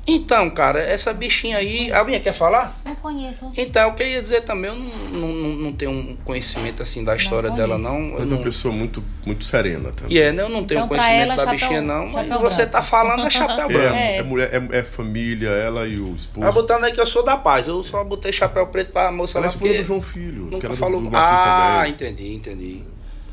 Então, 0.05 0.49
cara, 0.49 0.81
essa 0.81 1.13
bichinha 1.13 1.57
aí. 1.57 1.89
Alguém 1.93 2.19
quer 2.19 2.33
falar? 2.33 2.77
Não 2.83 2.93
conheço. 2.95 3.49
Então, 3.55 3.89
o 3.89 3.93
que 3.93 4.03
eu 4.03 4.07
ia 4.07 4.21
dizer 4.21 4.41
também, 4.41 4.69
eu 4.69 4.75
não, 4.75 4.89
não, 5.13 5.27
não, 5.29 5.49
não 5.55 5.71
tenho 5.71 5.91
um 5.91 6.17
conhecimento 6.25 6.81
assim 6.81 7.05
da 7.05 7.15
história 7.15 7.49
conheço. 7.49 7.69
dela, 7.69 7.79
não. 7.79 7.99
Eu 8.07 8.11
Mas 8.11 8.21
é 8.23 8.25
não 8.25 8.37
uma 8.37 8.43
pessoa 8.43 8.73
muito, 8.73 9.01
muito 9.25 9.45
serena 9.45 9.93
também. 9.93 10.13
e 10.17 10.19
é, 10.19 10.33
né? 10.33 10.43
Eu 10.43 10.49
não 10.49 10.65
tenho 10.65 10.79
Então, 10.79 10.87
conhecimento 10.89 11.21
ela, 11.21 11.35
da 11.37 11.43
chapéu- 11.43 11.53
bichinha, 11.57 11.81
não. 11.81 12.07
Mas 12.09 12.27
você 12.41 12.57
branco. 12.57 12.71
tá 12.73 12.81
falando 12.81 13.25
é 13.25 13.29
chapéu 13.29 13.67
branco. 13.71 13.95
É, 13.95 14.15
É. 14.15 14.17
é 14.17 14.23
mulher, 14.23 14.49
é, 14.53 14.77
é 14.79 14.83
família, 14.83 15.47
ela 15.49 15.87
e 15.87 15.97
o 15.97 16.13
esposo. 16.13 16.45
Tá 16.45 16.51
botando 16.51 16.83
aí 16.83 16.91
que 16.91 16.99
eu 16.99 17.07
sou 17.07 17.23
da 17.23 17.37
paz. 17.37 17.69
Eu 17.69 17.81
só 17.81 18.03
botei 18.03 18.33
chapéu 18.33 18.67
preto 18.67 18.91
pra 18.91 19.09
moça 19.09 19.37
Ela 19.37 19.45
é 19.45 19.47
lá 19.47 19.53
esposa 19.53 19.69
porque 19.71 19.81
do 19.83 19.87
João 19.87 20.01
Filho, 20.01 20.47
nunca 20.51 20.67
do- 20.67 20.75
falou. 20.75 20.99
do 21.01 21.09
Mastruz 21.09 21.39
ah, 21.47 21.75
também. 21.77 21.91
entendi, 21.93 22.33
entendi. 22.35 22.83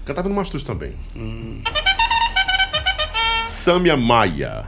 Cantava 0.04 0.28
no 0.28 0.34
Mastruz 0.36 0.62
também. 0.62 0.94
Samia 3.48 3.96
Maia. 3.96 4.64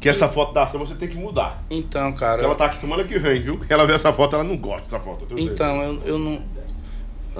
Que 0.00 0.08
essa 0.08 0.28
foto 0.28 0.52
da 0.54 0.66
Samia 0.66 0.86
você 0.86 0.94
tem 0.94 1.08
que 1.08 1.16
mudar. 1.16 1.62
Então, 1.70 2.10
cara. 2.12 2.42
Ela 2.42 2.54
tá 2.54 2.64
aqui 2.66 2.78
semana 2.78 3.04
que 3.04 3.18
vem, 3.18 3.42
viu? 3.42 3.60
Ela 3.68 3.86
vê 3.86 3.92
essa 3.94 4.12
foto, 4.12 4.34
ela 4.34 4.44
não 4.44 4.56
gosta 4.56 4.82
dessa 4.82 4.98
foto. 5.00 5.26
eu. 5.30 5.38
Então, 5.38 5.82
eu, 5.82 6.02
eu 6.04 6.18
não. 6.18 6.42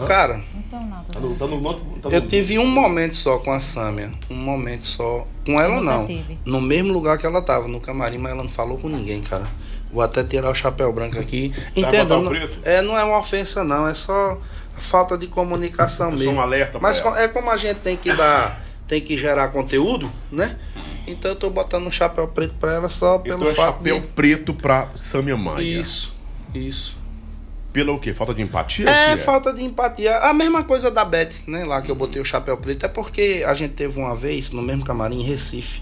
Cara, 0.06 0.40
Não 0.54 0.62
tenho 0.62 0.86
nada. 0.88 1.04
Tá 1.12 1.18
no, 1.20 1.34
tá 1.34 1.46
no, 1.46 1.74
tá 2.00 2.08
no- 2.08 2.14
eu 2.14 2.26
tive 2.28 2.58
um 2.58 2.66
momento 2.66 3.16
só 3.16 3.38
com 3.38 3.52
a 3.52 3.58
Sâmia. 3.58 4.12
Um 4.30 4.36
momento 4.36 4.86
só. 4.86 5.26
Com 5.44 5.60
ela 5.60 5.80
não. 5.80 6.06
tive. 6.06 6.38
No 6.44 6.60
mesmo 6.60 6.92
lugar 6.92 7.18
que 7.18 7.26
ela 7.26 7.42
tava, 7.42 7.66
no 7.66 7.80
camarim, 7.80 8.16
mas 8.18 8.32
ela 8.32 8.42
não 8.42 8.48
falou 8.48 8.78
com 8.78 8.88
ninguém, 8.88 9.20
cara. 9.20 9.44
Vou 9.92 10.02
até 10.02 10.22
tirar 10.22 10.48
o 10.48 10.54
chapéu 10.54 10.92
branco 10.92 11.18
aqui. 11.18 11.52
Entenda, 11.74 12.04
botar 12.04 12.18
o 12.18 12.22
não- 12.22 12.30
preto? 12.30 12.58
é, 12.62 12.80
não 12.80 12.96
é 12.96 13.02
uma 13.02 13.18
ofensa, 13.18 13.64
não. 13.64 13.88
É 13.88 13.92
só 13.94 14.38
falta 14.76 15.18
de 15.18 15.26
comunicação 15.26 16.06
Eu 16.06 16.12
mesmo. 16.12 16.24
sou 16.26 16.34
um 16.34 16.40
alerta 16.40 16.72
pra 16.78 16.80
Mas 16.82 17.00
ela. 17.00 17.20
é 17.20 17.26
como 17.28 17.50
a 17.50 17.56
gente 17.56 17.78
tem 17.78 17.96
que 17.96 18.12
dar, 18.12 18.62
tem 18.86 19.00
que 19.00 19.16
gerar 19.16 19.48
conteúdo, 19.48 20.10
né? 20.30 20.56
Então 21.12 21.30
eu 21.30 21.36
tô 21.36 21.50
botando 21.50 21.86
um 21.86 21.90
chapéu 21.90 22.26
preto 22.28 22.54
pra 22.58 22.74
ela 22.74 22.88
só 22.88 23.18
pelo 23.18 23.36
Então 23.36 23.48
é 23.48 23.54
fato 23.54 23.76
chapéu 23.78 24.00
de... 24.00 24.06
preto 24.08 24.54
pra 24.54 24.88
Samia 24.96 25.36
Maia. 25.36 25.62
Isso, 25.62 26.12
isso. 26.54 26.98
Pela 27.72 27.92
o 27.92 28.00
quê? 28.00 28.12
Falta 28.12 28.34
de 28.34 28.42
empatia? 28.42 28.88
É, 28.90 29.12
Que 29.16 29.22
falta 29.22 29.52
de 29.52 29.62
empatia. 29.62 30.16
A 30.18 30.34
mesma 30.34 30.64
coisa 30.64 30.90
da 30.90 31.04
Beth, 31.04 31.32
né? 31.46 31.64
Lá 31.64 31.80
que 31.80 31.88
eu 31.90 31.94
botei 31.94 32.20
o 32.20 32.24
chapéu 32.24 32.56
preto. 32.56 32.84
É 32.84 32.88
porque 32.88 33.44
a 33.46 33.54
gente 33.54 33.74
teve 33.74 33.96
uma 34.00 34.14
vez, 34.16 34.50
no 34.50 34.60
mesmo 34.60 34.84
camarim, 34.84 35.20
em 35.20 35.22
Recife. 35.22 35.80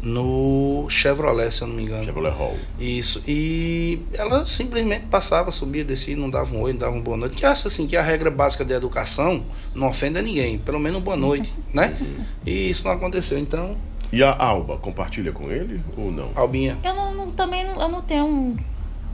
no 0.00 0.86
Chevrolet, 0.88 1.50
se 1.50 1.62
eu 1.62 1.68
não 1.68 1.74
me 1.74 1.82
engano. 1.82 2.04
Chevrolet 2.04 2.30
Hall. 2.32 2.56
Isso. 2.78 3.20
E 3.26 3.98
ela 4.12 4.46
simplesmente 4.46 5.06
passava, 5.06 5.50
subia, 5.50 5.84
descia, 5.84 6.16
não 6.16 6.30
dava 6.30 6.54
um 6.54 6.60
oi, 6.60 6.72
não 6.72 6.78
dava 6.78 6.92
uma 6.92 7.02
boa 7.02 7.16
noite. 7.16 7.34
Que 7.34 7.44
acha 7.44 7.66
assim 7.66 7.88
que 7.88 7.96
a 7.96 8.02
regra 8.02 8.30
básica 8.30 8.64
da 8.64 8.76
educação 8.76 9.44
não 9.74 9.88
ofenda 9.88 10.22
ninguém, 10.22 10.58
pelo 10.58 10.78
menos 10.78 11.02
boa 11.02 11.16
noite, 11.16 11.52
né? 11.74 11.96
E 12.44 12.70
isso 12.70 12.84
não 12.84 12.92
aconteceu. 12.92 13.36
Então, 13.38 13.76
E 14.16 14.22
a 14.22 14.34
Alba, 14.34 14.78
compartilha 14.78 15.30
com 15.30 15.50
ele 15.50 15.82
ou 15.94 16.10
não? 16.10 16.30
Albinha, 16.34 16.78
Eu 16.82 16.94
não, 16.94 17.14
não- 17.14 17.30
também 17.32 17.66
não, 17.66 17.78
eu 17.78 17.88
não 17.88 18.00
tenho 18.00 18.56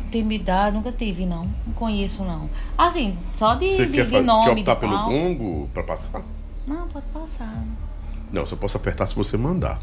intimidade, 0.07 0.77
nunca 0.77 0.93
tive, 0.93 1.27
não. 1.27 1.45
Não 1.67 1.75
conheço, 1.75 2.23
não. 2.23 2.49
Assim, 2.79 3.19
só 3.35 3.55
de, 3.57 3.73
Você 3.73 3.87
de, 3.87 3.93
quer, 3.93 4.07
de 4.07 4.21
nome. 4.21 4.45
quer 4.45 4.53
optar 4.53 4.77
pelo 4.77 4.97
gongo 5.07 5.69
pra 5.75 5.83
passar? 5.83 6.23
Não, 6.69 6.87
pode 6.87 7.07
passar. 7.13 7.65
Não, 8.33 8.47
só 8.47 8.55
posso 8.55 8.77
apertar 8.77 9.09
se 9.09 9.17
você 9.17 9.37
mandar. 9.37 9.81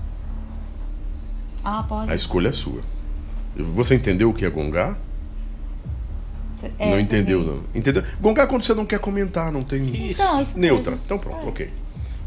Ah, 1.66 1.84
pode. 1.88 2.10
A 2.10 2.16
escolha 2.16 2.48
é 2.48 2.54
sua. 2.54 2.82
Você 3.58 3.96
entendeu 3.96 4.30
o 4.30 4.34
que 4.34 4.46
é 4.46 4.50
gongar? 4.50 4.98
É, 6.78 6.92
não 6.92 6.98
entendeu, 7.00 7.42
entendi. 7.42 7.58
não. 7.58 7.64
Entendeu? 7.76 8.04
Gongar 8.22 8.46
é 8.46 8.48
quando 8.48 8.62
você 8.64 8.74
não 8.74 8.86
quer 8.86 9.00
comentar, 9.00 9.52
não 9.52 9.62
tem. 9.62 10.10
Então, 10.12 10.42
isso 10.42 10.58
Neutra. 10.58 10.92
mesmo. 10.92 11.04
Então 11.06 11.18
pronto, 11.20 11.48
ok. 11.48 11.70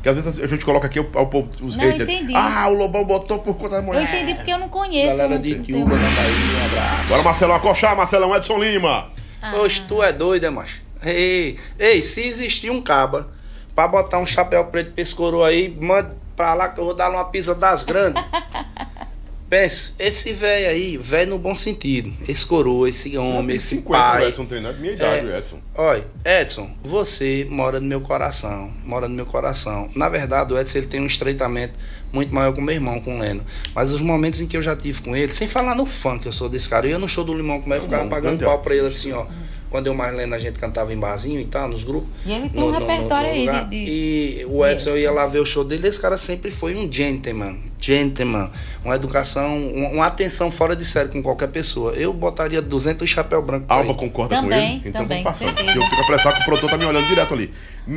Porque 0.02 0.08
às 0.08 0.16
vezes 0.16 0.40
a 0.40 0.46
gente 0.48 0.64
coloca 0.64 0.88
aqui 0.88 0.98
o, 0.98 1.04
o 1.14 1.26
povo, 1.26 1.48
os 1.62 1.76
Não, 1.76 1.84
eu 1.84 1.92
haters. 1.92 2.10
entendi. 2.10 2.34
Ah, 2.34 2.66
o 2.68 2.74
Lobão 2.74 3.04
botou 3.04 3.38
por 3.38 3.54
conta 3.54 3.76
da 3.76 3.76
Eu 3.76 3.82
mulher. 3.84 4.02
entendi 4.02 4.34
porque 4.34 4.52
eu 4.52 4.58
não 4.58 4.68
conheço. 4.68 5.16
galera 5.16 5.34
eu 5.34 5.38
de 5.38 5.62
Tiúba, 5.62 5.96
na 5.96 6.10
Bahia, 6.10 6.56
um 6.60 6.64
abraço. 6.64 7.08
Bora, 7.08 7.22
Marcelão, 7.22 7.54
acochar, 7.54 7.96
Marcelão, 7.96 8.34
Edson 8.34 8.58
Lima. 8.58 9.12
Ah. 9.40 9.54
Oxe, 9.58 9.80
tu 9.82 10.02
é 10.02 10.12
doido, 10.12 10.44
é, 10.44 10.50
macho? 10.50 10.82
Ei, 11.04 11.56
ei, 11.78 12.02
se 12.02 12.20
existir 12.26 12.68
um 12.68 12.82
caba 12.82 13.28
pra 13.76 13.86
botar 13.86 14.18
um 14.18 14.26
chapéu 14.26 14.64
preto 14.64 14.92
coroa 15.14 15.46
aí, 15.48 15.68
manda 15.80 16.16
pra 16.34 16.52
lá 16.52 16.68
que 16.68 16.80
eu 16.80 16.84
vou 16.84 16.94
dar 16.94 17.08
uma 17.08 17.26
pisa 17.26 17.54
das 17.54 17.84
grandes. 17.84 18.20
Pense, 19.52 19.92
esse 19.98 20.32
velho 20.32 20.66
aí, 20.66 20.96
velho 20.96 21.32
no 21.32 21.38
bom 21.38 21.54
sentido. 21.54 22.10
Esse 22.26 22.46
coroa, 22.46 22.88
esse 22.88 23.18
homem, 23.18 23.56
esse 23.56 23.66
50, 23.66 23.86
o 23.86 23.92
pai. 23.92 24.28
Edson 24.28 24.46
tem 24.46 24.62
né? 24.62 24.74
minha 24.78 24.94
idade, 24.94 25.28
É. 25.28 25.36
Edson. 25.36 25.58
Olha, 25.74 26.06
Edson, 26.24 26.70
você 26.82 27.46
mora 27.50 27.78
no 27.78 27.86
meu 27.86 28.00
coração, 28.00 28.72
mora 28.82 29.06
no 29.06 29.14
meu 29.14 29.26
coração. 29.26 29.90
Na 29.94 30.08
verdade, 30.08 30.54
o 30.54 30.58
Edson 30.58 30.78
ele 30.78 30.86
tem 30.86 31.02
um 31.02 31.06
estreitamento 31.06 31.78
muito 32.10 32.34
maior 32.34 32.54
com 32.54 32.62
o 32.62 32.64
meu 32.64 32.74
irmão, 32.74 32.98
com 32.98 33.16
o 33.16 33.18
Leno. 33.18 33.44
Mas 33.74 33.92
os 33.92 34.00
momentos 34.00 34.40
em 34.40 34.46
que 34.46 34.56
eu 34.56 34.62
já 34.62 34.74
tive 34.74 35.02
com 35.02 35.14
ele, 35.14 35.34
sem 35.34 35.46
falar 35.46 35.74
no 35.74 35.84
fã 35.84 36.18
que 36.18 36.26
eu 36.26 36.32
sou 36.32 36.48
desse 36.48 36.66
cara, 36.66 36.86
eu 36.86 36.92
ia 36.92 36.98
no 36.98 37.06
show 37.06 37.22
do 37.22 37.34
Limão, 37.34 37.60
como 37.60 37.74
é 37.74 37.80
ficava 37.80 38.04
Não, 38.04 38.08
pagando 38.08 38.42
pau 38.42 38.58
pra 38.58 38.74
ele 38.74 38.86
assim, 38.86 39.12
ó. 39.12 39.26
Quando 39.72 39.86
eu 39.86 39.94
mais 39.94 40.14
Leno, 40.14 40.34
a 40.34 40.38
gente 40.38 40.58
cantava 40.58 40.92
em 40.92 40.98
barzinho 40.98 41.40
e 41.40 41.46
tal, 41.46 41.66
nos 41.66 41.82
grupos. 41.82 42.10
E 42.26 42.30
ele 42.30 42.50
tem 42.50 42.62
um 42.62 42.70
repertório 42.70 43.30
aí 43.30 43.40
lugar. 43.40 43.64
de- 43.64 43.70
de- 43.84 43.90
E 43.90 44.44
o 44.46 44.64
Edson, 44.66 44.90
eu 44.90 44.98
ia 44.98 45.10
lá 45.10 45.26
ver 45.26 45.38
o 45.40 45.46
show 45.46 45.64
dele, 45.64 45.88
esse 45.88 45.98
cara 45.98 46.18
sempre 46.18 46.50
foi 46.50 46.76
um 46.76 46.92
gentleman. 46.92 47.58
Gentleman. 47.80 48.50
Uma 48.84 48.94
educação, 48.96 49.56
uma, 49.56 49.88
uma 49.88 50.06
atenção 50.06 50.50
fora 50.50 50.76
de 50.76 50.84
série 50.84 51.08
com 51.08 51.22
qualquer 51.22 51.48
pessoa. 51.48 51.92
Eu 51.94 52.12
botaria 52.12 52.60
200 52.60 53.08
chapéu 53.08 53.40
branco 53.42 53.66
pra 53.66 53.76
Alba 53.76 53.94
concorda 53.94 54.36
com 54.36 54.42
Também, 54.42 54.76
ele? 54.76 54.82
Então 54.90 55.02
também, 55.02 55.22
vamos 55.22 55.38
passar. 55.40 55.46
certeza. 55.56 55.70
Eu 55.78 55.80
tenho 55.80 55.90
que 55.96 56.00
apressar 56.02 56.34
que 56.34 56.42
o 56.42 56.44
produtor 56.44 56.68
tá 56.70 56.76
me 56.76 56.84
olhando 56.84 57.08
direto 57.08 57.32
ali. 57.32 57.50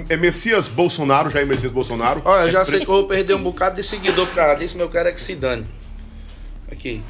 É 0.10 0.16
Messias 0.16 0.70
Bolsonaro, 0.70 1.30
já 1.30 1.42
é 1.42 1.46
Messias 1.46 1.72
Bolsonaro. 1.74 2.22
Olha, 2.24 2.44
eu 2.46 2.50
já 2.50 2.64
sei 2.64 2.80
que 2.80 2.90
eu 2.90 2.96
vou 2.96 3.04
perder 3.04 3.34
um 3.36 3.44
bocado 3.44 3.76
de 3.76 3.84
seguidor 3.84 4.26
por 4.28 4.36
causa 4.36 4.56
disso, 4.56 4.76
mas 4.78 4.84
eu 4.86 4.90
quero 4.90 5.10
é 5.10 5.12
que 5.12 5.20
se 5.22 5.36
dane. 5.36 5.66
Aqui. 6.72 7.02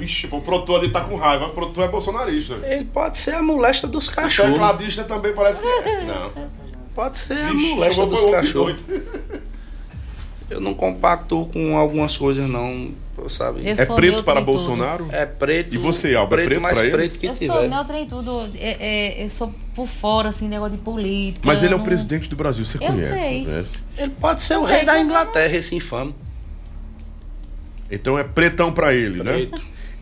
Vixe, 0.00 0.26
o 0.30 0.40
produtor 0.40 0.80
ali 0.80 0.90
tá 0.90 1.02
com 1.02 1.16
raiva. 1.16 1.46
O 1.46 1.50
produtor 1.50 1.84
é 1.84 1.88
bolsonarista. 1.88 2.54
Ele 2.64 2.84
pode 2.84 3.18
ser 3.18 3.34
a 3.34 3.42
molesta 3.42 3.86
dos 3.86 4.08
O 4.08 4.12
cachorros. 4.14 4.52
tecladista 4.52 5.04
também 5.04 5.32
parece 5.34 5.60
que 5.62 5.68
é. 5.68 6.04
Não. 6.04 6.30
Pode 6.94 7.18
ser 7.18 7.34
a 7.38 7.52
Vixe, 7.52 7.74
molesta 7.74 7.94
chegou, 8.02 8.06
dos 8.16 8.24
cachorros. 8.30 8.76
Eu 10.50 10.60
não 10.60 10.74
compacto 10.74 11.48
com 11.52 11.76
algumas 11.78 12.16
coisas, 12.16 12.48
não, 12.50 12.90
sabe? 13.28 13.60
Eu 13.64 13.72
É 13.78 13.86
preto 13.86 14.24
para 14.24 14.40
em 14.40 14.42
tudo. 14.44 14.50
É 14.50 14.56
Bolsonaro? 14.56 15.08
preto. 15.38 15.72
E 15.72 15.78
você, 15.78 16.12
Alba, 16.16 16.34
é 16.34 16.38
preto, 16.38 16.46
preto 16.48 16.60
mais 16.60 16.76
pra 16.76 16.86
ele? 16.88 16.96
preto 16.96 17.18
que 17.20 17.26
Eu 17.26 17.34
tiver. 17.34 17.52
sou 17.54 17.68
neutra 17.68 18.00
em 18.00 18.06
tudo. 18.08 18.50
É, 18.56 19.20
é, 19.20 19.24
eu 19.26 19.30
sou 19.30 19.54
por 19.76 19.86
fora, 19.86 20.30
assim, 20.30 20.48
negócio 20.48 20.76
de 20.76 20.82
política. 20.82 21.46
Mas 21.46 21.62
ele 21.62 21.72
é 21.72 21.76
o 21.76 21.78
não- 21.78 21.84
presidente 21.84 22.28
do 22.28 22.34
Brasil, 22.34 22.64
você 22.64 22.78
Eu 22.78 22.82
conhece, 22.88 23.18
sei. 23.18 23.44
conhece? 23.44 23.78
Ele 23.96 24.10
pode 24.20 24.42
ser 24.42 24.54
Eu 24.54 24.62
o 24.62 24.66
sei 24.66 24.76
rei 24.78 24.84
da 24.84 24.96
é. 24.98 25.00
Inglaterra, 25.02 25.56
esse 25.56 25.72
infame. 25.76 26.12
Então 27.88 28.18
é 28.18 28.24
pretão 28.24 28.72
pra 28.72 28.92
ele, 28.92 29.22
né? 29.22 29.48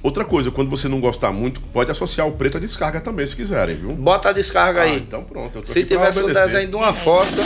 Outra 0.03 0.25
coisa, 0.25 0.51
quando 0.51 0.71
você 0.71 0.87
não 0.89 1.01
gostar 1.01 1.33
muito, 1.33 1.61
pode 1.61 1.91
associar 1.91 2.27
o 2.29 2.33
preto 2.33 2.57
à 2.57 2.61
descarga 2.61 3.01
também, 3.01 3.27
se 3.27 3.35
quiserem, 3.35 3.77
viu? 3.77 3.91
Bota 3.97 4.29
a 4.29 4.33
descarga 4.33 4.81
Ah, 4.81 4.85
aí. 4.85 4.97
então 4.99 5.25
pronto. 5.25 5.59
Eu 5.59 5.63
tô 5.63 5.73
Se 5.73 5.83
tivesse 5.85 6.23
o 6.23 6.33
desenho 6.33 6.69
de 6.69 6.77
uma 6.77 6.95
fossa, 6.95 7.41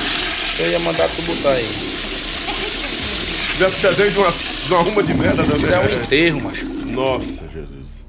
eu 0.60 0.70
ia 0.70 0.78
mandar 0.80 1.08
tu 1.08 1.22
botar 1.22 1.48
aí. 1.50 1.62
Se 1.64 3.52
tivesse 3.56 3.82
desenho 3.86 4.10
de 4.10 4.18
uma, 4.18 4.30
de 4.32 4.72
uma 4.72 4.82
ruma 4.82 5.02
de 5.02 5.14
merda, 5.14 5.42
né? 5.44 5.54
Isso 5.54 5.72
é 5.72 5.78
um 5.78 6.02
enterro, 6.02 6.40
macho. 6.42 6.64
Nossa, 6.66 7.48
Jesus. 7.48 8.04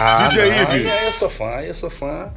Ah, 0.00 0.28
DJ 0.28 0.50
não, 0.50 0.76
Ives. 0.76 1.02
eu 1.06 1.12
sou 1.12 1.30
fã, 1.30 1.60
eu 1.62 1.74
sou 1.74 1.90
fã. 1.90 2.32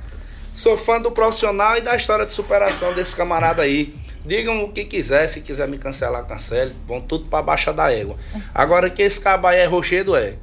Sou 0.54 0.78
fã 0.78 1.00
do 1.02 1.12
profissional 1.12 1.78
e 1.78 1.82
da 1.82 1.96
história 1.96 2.26
de 2.26 2.34
superação 2.34 2.94
desse 2.94 3.16
camarada 3.16 3.62
aí. 3.64 3.94
Digam 4.26 4.64
o 4.64 4.72
que 4.72 4.86
quiser, 4.86 5.28
se 5.28 5.42
quiser 5.42 5.68
me 5.68 5.78
cancelar, 5.78 6.26
cancele. 6.26 6.74
Vão 6.88 7.02
tudo 7.02 7.26
pra 7.26 7.42
baixa 7.42 7.72
da 7.74 7.92
égua. 7.92 8.16
Agora 8.56 8.90
que 8.90 9.02
esse 9.02 9.20
cabo 9.20 9.48
aí 9.48 9.60
é 9.60 9.66
rochedo, 9.66 10.16
é. 10.16 10.36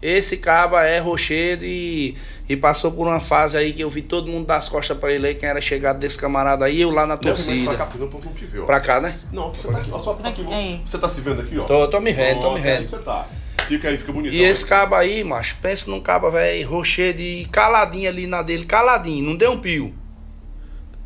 Esse 0.00 0.36
caba 0.36 0.84
é 0.84 1.00
rochedo 1.00 1.64
e, 1.64 2.16
e 2.48 2.56
passou 2.56 2.92
por 2.92 3.06
uma 3.06 3.18
fase 3.18 3.56
aí 3.56 3.72
que 3.72 3.82
eu 3.82 3.90
vi 3.90 4.00
todo 4.02 4.30
mundo 4.30 4.46
das 4.46 4.68
costas 4.68 4.96
pra 4.96 5.12
ele 5.12 5.26
aí, 5.26 5.34
quem 5.34 5.48
era 5.48 5.60
chegado 5.60 5.98
desse 5.98 6.16
camarada 6.16 6.64
aí, 6.64 6.80
eu 6.80 6.90
lá 6.90 7.04
na 7.04 7.14
Leva 7.14 7.28
mais 7.28 7.44
pra 7.44 7.52
torcida. 7.54 7.76
cá, 7.76 7.86
porque 7.86 8.04
não 8.04 8.20
não 8.20 8.32
te. 8.32 8.46
Pra 8.46 8.80
cá, 8.80 9.00
né? 9.00 9.18
Não, 9.32 9.48
aqui 9.48 9.60
você 9.60 9.68
tá 9.72 9.78
aqui, 9.78 9.90
ó, 9.92 9.98
só 9.98 10.14
pra 10.14 10.28
aqui. 10.30 10.52
Aí. 10.52 10.80
Você 10.84 10.98
tá 10.98 11.08
se 11.08 11.20
vendo 11.20 11.40
aqui, 11.40 11.58
ó? 11.58 11.64
Tô, 11.64 11.88
tô 11.88 12.00
me 12.00 12.12
vendo, 12.12 12.40
tô 12.40 12.54
me 12.54 12.60
é 12.60 12.62
vendo. 12.62 12.84
que 12.84 12.90
Você 12.90 12.98
tá. 12.98 13.26
Fica 13.66 13.88
aí, 13.88 13.98
fica 13.98 14.12
bonito. 14.12 14.32
E 14.32 14.42
esse 14.42 14.64
caba 14.64 14.98
aí, 14.98 15.22
macho, 15.24 15.56
pensa 15.60 15.90
num 15.90 16.00
caba, 16.00 16.30
velho, 16.30 16.68
rochedo 16.68 17.20
e 17.20 17.44
caladinho 17.46 18.08
ali 18.08 18.26
na 18.26 18.40
dele, 18.40 18.64
caladinho, 18.64 19.24
não 19.26 19.36
deu 19.36 19.50
um 19.50 19.58
pio. 19.58 19.92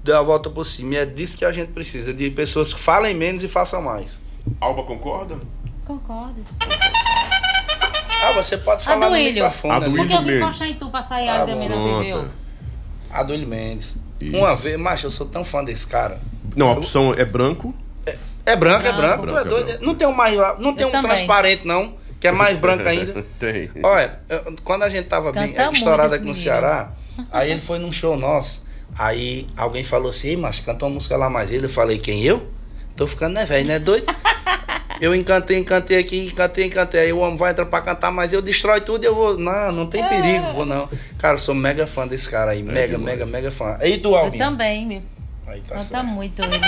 Deu 0.04 0.16
a 0.18 0.22
volta 0.22 0.50
por 0.50 0.64
cima. 0.64 0.94
E 0.94 0.96
é 0.98 1.06
disso 1.06 1.36
que 1.36 1.44
a 1.44 1.50
gente 1.50 1.72
precisa, 1.72 2.12
de 2.12 2.30
pessoas 2.30 2.74
que 2.74 2.80
falem 2.80 3.14
menos 3.14 3.42
e 3.42 3.48
façam 3.48 3.80
mais. 3.80 4.20
Alba 4.60 4.82
concorda? 4.82 5.38
Concordo. 5.84 6.44
Ah, 8.22 8.32
você 8.32 8.56
pode 8.58 8.84
falar 8.84 9.06
do 9.08 9.12
no 9.12 9.16
microfone 9.22 9.74
A 9.74 9.78
do 9.78 9.84
ali. 9.86 9.96
Porque 9.96 10.12
eu 10.14 10.22
vim 10.22 10.36
encostar 10.38 10.68
em 10.68 10.74
tu 10.74 10.90
pra 10.90 11.02
sair 11.02 11.28
Ah, 11.28 11.44
também 11.44 11.68
na 11.68 11.74
TV. 11.76 12.10
Pronto. 12.10 12.30
ó. 13.12 13.18
A 13.18 13.22
do 13.22 13.32
William 13.32 13.48
Mendes. 13.48 13.96
Isso. 14.20 14.36
Uma 14.36 14.54
vez, 14.54 14.76
macho, 14.78 15.06
eu 15.06 15.10
sou 15.10 15.26
tão 15.26 15.44
fã 15.44 15.62
desse 15.64 15.86
cara. 15.86 16.20
Não, 16.56 16.68
a 16.68 16.72
opção 16.72 17.12
é 17.16 17.24
branco. 17.24 17.74
É 18.44 18.56
branco, 18.56 18.86
é 18.86 18.92
Branco. 18.92 19.22
branco. 19.22 19.38
é 19.38 19.42
é 19.42 19.44
doido. 19.44 19.66
branco. 19.66 19.84
Não 19.84 19.94
tem 19.94 20.08
um 20.08 20.12
mais. 20.12 20.34
Não 20.58 20.72
tem 20.74 20.82
Eu 20.82 20.88
um 20.88 20.92
também. 20.92 21.10
transparente, 21.10 21.66
não. 21.66 21.94
Que 22.20 22.28
é 22.28 22.32
mais 22.32 22.58
branco 22.58 22.88
ainda. 22.88 23.24
Tem. 23.38 23.68
Olha, 23.82 24.18
eu- 24.28 24.54
quando 24.64 24.84
a 24.84 24.88
gente 24.88 25.06
tava 25.08 25.32
bem 25.32 25.48
Canta 25.48 25.64
muito 25.64 25.76
estourado 25.76 26.06
esse 26.06 26.14
aqui 26.16 26.24
no 26.24 26.30
menino. 26.32 26.42
Ceará, 26.44 26.92
aí 27.32 27.50
ele 27.50 27.60
foi 27.60 27.78
num 27.80 27.90
show 27.92 28.16
nosso. 28.16 28.62
Aí 28.96 29.46
alguém 29.56 29.82
falou 29.82 30.10
assim, 30.10 30.28
"Ei, 30.28 30.36
macho, 30.36 30.62
canta 30.62 30.84
uma 30.84 30.92
música 30.94 31.16
lá 31.16 31.28
mais 31.28 31.50
ele. 31.50 31.66
Eu 31.66 31.70
falei, 31.70 31.98
quem 31.98 32.22
eu? 32.22 32.48
Tô 32.94 33.06
ficando 33.08 33.34
né, 33.34 33.44
velho, 33.44 33.66
né, 33.66 33.78
doido? 33.80 34.06
Eu 35.02 35.12
encantei, 35.16 35.58
encantei 35.58 35.98
aqui, 35.98 36.26
encantei, 36.26 36.64
encantei. 36.66 37.00
Aí 37.00 37.12
o 37.12 37.18
homem 37.18 37.36
vai 37.36 37.50
entrar 37.50 37.66
pra 37.66 37.80
cantar, 37.80 38.12
mas 38.12 38.32
eu 38.32 38.40
destrói 38.40 38.80
tudo 38.80 39.02
e 39.02 39.06
eu 39.08 39.14
vou. 39.14 39.36
Não, 39.36 39.72
não 39.72 39.86
tem 39.88 40.06
perigo, 40.08 40.52
vou 40.52 40.64
não. 40.64 40.88
Cara, 41.18 41.34
eu 41.34 41.38
sou 41.40 41.56
mega 41.56 41.88
fã 41.88 42.06
desse 42.06 42.30
cara 42.30 42.52
aí. 42.52 42.62
mega, 42.62 42.96
demais. 42.96 43.04
mega, 43.18 43.26
mega 43.26 43.50
fã. 43.50 43.76
E 43.82 43.98
tu, 43.98 44.10
Eu 44.10 44.16
Albinho? 44.16 44.44
também, 44.44 44.86
meu. 44.86 45.02
Aí 45.48 45.60
tá 45.62 45.74
Canta 45.74 45.82
certo. 45.82 46.06
muito 46.06 46.40
ele. 46.40 46.60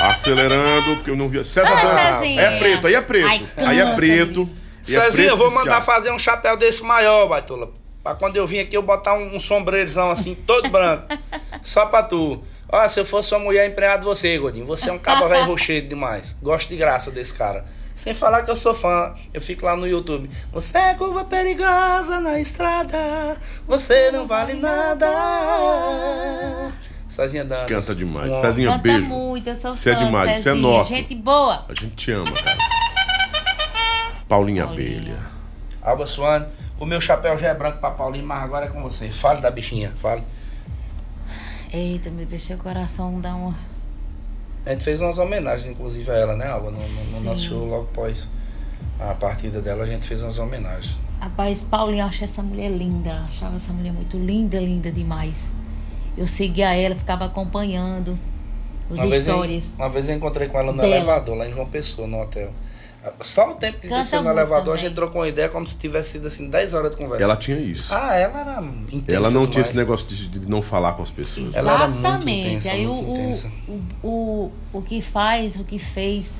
Acelerando, 0.00 0.96
porque 0.96 1.10
eu 1.10 1.16
não 1.16 1.28
vi. 1.28 1.44
César 1.44 1.68
Ah, 1.70 2.12
Dantas. 2.20 2.36
É 2.38 2.58
preto, 2.58 2.86
aí 2.86 2.94
é 2.94 3.02
preto. 3.02 3.26
Ai, 3.28 3.46
aí 3.58 3.78
é 3.78 3.94
preto. 3.94 4.48
é 4.82 4.82
Cezinha, 4.82 5.28
eu 5.28 5.36
vou 5.36 5.50
mandar 5.50 5.80
fazer 5.82 6.10
um 6.12 6.18
chapéu 6.18 6.56
desse 6.56 6.82
maior, 6.82 7.28
Baitola. 7.28 7.70
Pra 8.02 8.14
quando 8.14 8.36
eu 8.36 8.46
vim 8.46 8.58
aqui 8.60 8.76
eu 8.76 8.82
botar 8.82 9.14
um, 9.14 9.36
um 9.36 9.40
sombreirzão 9.40 10.10
assim, 10.10 10.34
todo 10.34 10.68
branco. 10.70 11.08
Só 11.62 11.86
pra 11.86 12.02
tu. 12.02 12.42
Ó, 12.68 12.88
se 12.88 12.98
eu 12.98 13.04
fosse 13.06 13.32
uma 13.34 13.44
mulher 13.44 13.68
empreada, 13.68 14.04
você, 14.04 14.36
Godinho. 14.38 14.66
Você 14.66 14.90
é 14.90 14.92
um 14.92 14.98
cabo 14.98 15.28
velho 15.28 15.46
rochedo 15.50 15.88
demais. 15.88 16.36
Gosto 16.42 16.68
de 16.68 16.76
graça 16.76 17.10
desse 17.10 17.32
cara. 17.34 17.64
Sem 17.94 18.12
falar 18.12 18.42
que 18.42 18.50
eu 18.50 18.56
sou 18.56 18.74
fã. 18.74 19.14
Eu 19.32 19.40
fico 19.40 19.64
lá 19.64 19.74
no 19.76 19.86
YouTube. 19.86 20.28
Você 20.52 20.76
é 20.76 20.94
curva 20.94 21.24
perigosa 21.24 22.20
na 22.20 22.38
estrada. 22.40 23.36
Você 23.66 24.10
não 24.10 24.26
vale 24.26 24.54
nada. 24.54 25.06
Cezinha 27.08 27.44
Dantas. 27.44 27.68
Canta 27.86 27.94
demais. 27.94 28.32
Um 28.32 28.40
Cezinha, 28.40 28.68
Canta 28.68 28.82
beijo. 28.82 29.06
muito, 29.06 29.48
eu 29.48 29.54
sou 29.56 29.72
Você 29.72 29.90
é 29.90 29.94
fã, 29.94 30.04
demais, 30.04 30.30
você 30.30 30.36
é 30.36 30.42
Cezinha. 30.42 30.54
nosso. 30.56 30.90
Gente 30.90 31.14
boa. 31.14 31.64
A 31.68 31.74
gente 31.74 31.94
te 31.94 32.10
ama, 32.12 32.32
cara. 32.32 32.58
Paulinha 34.28 34.64
Paulinha. 34.66 34.94
Abelha. 34.96 35.18
Alba 35.80 36.06
Suane. 36.06 36.46
O 36.78 36.84
meu 36.84 37.00
chapéu 37.00 37.38
já 37.38 37.48
é 37.48 37.54
branco 37.54 37.78
pra 37.78 37.90
Paulinho, 37.92 38.26
mas 38.26 38.42
agora 38.42 38.66
é 38.66 38.68
com 38.68 38.82
você. 38.82 39.08
Fale 39.10 39.40
da 39.40 39.50
bichinha, 39.50 39.94
fale. 39.96 40.22
Eita, 41.76 42.08
meu, 42.10 42.24
deixa 42.24 42.54
o 42.54 42.58
coração 42.58 43.20
dar 43.20 43.34
uma. 43.34 43.54
A 44.64 44.70
gente 44.70 44.82
fez 44.82 44.98
umas 44.98 45.18
homenagens, 45.18 45.70
inclusive, 45.70 46.10
a 46.10 46.14
ela, 46.14 46.34
né, 46.34 46.46
Alba? 46.46 46.70
No, 46.70 46.78
no- 46.78 47.04
no 47.12 47.20
nosso 47.20 47.48
show, 47.48 47.66
logo 47.66 47.84
após 47.92 48.26
a 48.98 49.12
partida 49.12 49.60
dela, 49.60 49.82
a 49.84 49.86
gente 49.86 50.06
fez 50.08 50.22
umas 50.22 50.38
homenagens. 50.38 50.96
Rapaz, 51.20 51.62
Paulinho, 51.70 52.02
eu 52.02 52.06
achei 52.06 52.24
essa 52.24 52.42
mulher 52.42 52.70
linda. 52.70 53.24
Achava 53.28 53.56
essa 53.56 53.72
mulher 53.74 53.92
muito 53.92 54.16
linda, 54.16 54.58
linda 54.58 54.90
demais. 54.90 55.52
Eu 56.16 56.26
seguia 56.26 56.74
ela, 56.74 56.94
ficava 56.96 57.26
acompanhando 57.26 58.18
os 58.90 58.98
Uma 58.98 59.08
vez, 59.10 59.26
eu, 59.26 59.34
stories. 59.34 59.72
uma 59.76 59.88
vez 59.90 60.08
eu 60.08 60.16
encontrei 60.16 60.48
com 60.48 60.58
ela 60.58 60.72
no 60.72 60.78
Dela. 60.78 60.96
elevador, 60.96 61.36
lá 61.36 61.46
em 61.46 61.52
João 61.52 61.66
Pessoa, 61.66 62.08
no 62.08 62.20
hotel. 62.22 62.52
Só 63.20 63.50
o 63.52 63.54
tempo 63.54 63.78
que 63.78 63.88
desceu 63.88 64.22
no 64.22 64.30
elevador, 64.30 64.74
a 64.74 64.76
também. 64.76 64.80
gente 64.80 64.94
trocou 64.94 65.20
uma 65.20 65.28
ideia 65.28 65.48
como 65.48 65.66
se 65.66 65.76
tivesse 65.76 66.12
sido 66.12 66.26
assim 66.26 66.48
10 66.48 66.74
horas 66.74 66.90
de 66.90 66.96
conversa. 66.96 67.22
Ela 67.24 67.36
tinha 67.36 67.58
isso. 67.58 67.94
Ah, 67.94 68.14
ela 68.14 68.40
era 68.40 68.62
intensa 68.92 69.14
ela 69.16 69.30
não 69.30 69.42
tinha 69.42 69.62
demais. 69.62 69.68
esse 69.68 69.76
negócio 69.76 70.06
de, 70.08 70.28
de 70.28 70.48
não 70.48 70.60
falar 70.62 70.94
com 70.94 71.02
as 71.02 71.10
pessoas. 71.10 71.54
Ela 71.54 71.72
era 71.74 71.88
muito 71.88 72.00
Exatamente. 72.00 72.48
intensa, 72.48 72.72
Aí 72.72 72.86
muito 72.86 73.08
o, 73.08 73.12
intensa. 73.14 73.52
o, 73.68 74.08
o, 74.08 74.52
o 74.78 74.82
que 74.82 75.00
faz, 75.00 75.56
o 75.56 75.64
que 75.64 75.78
fez 75.78 76.34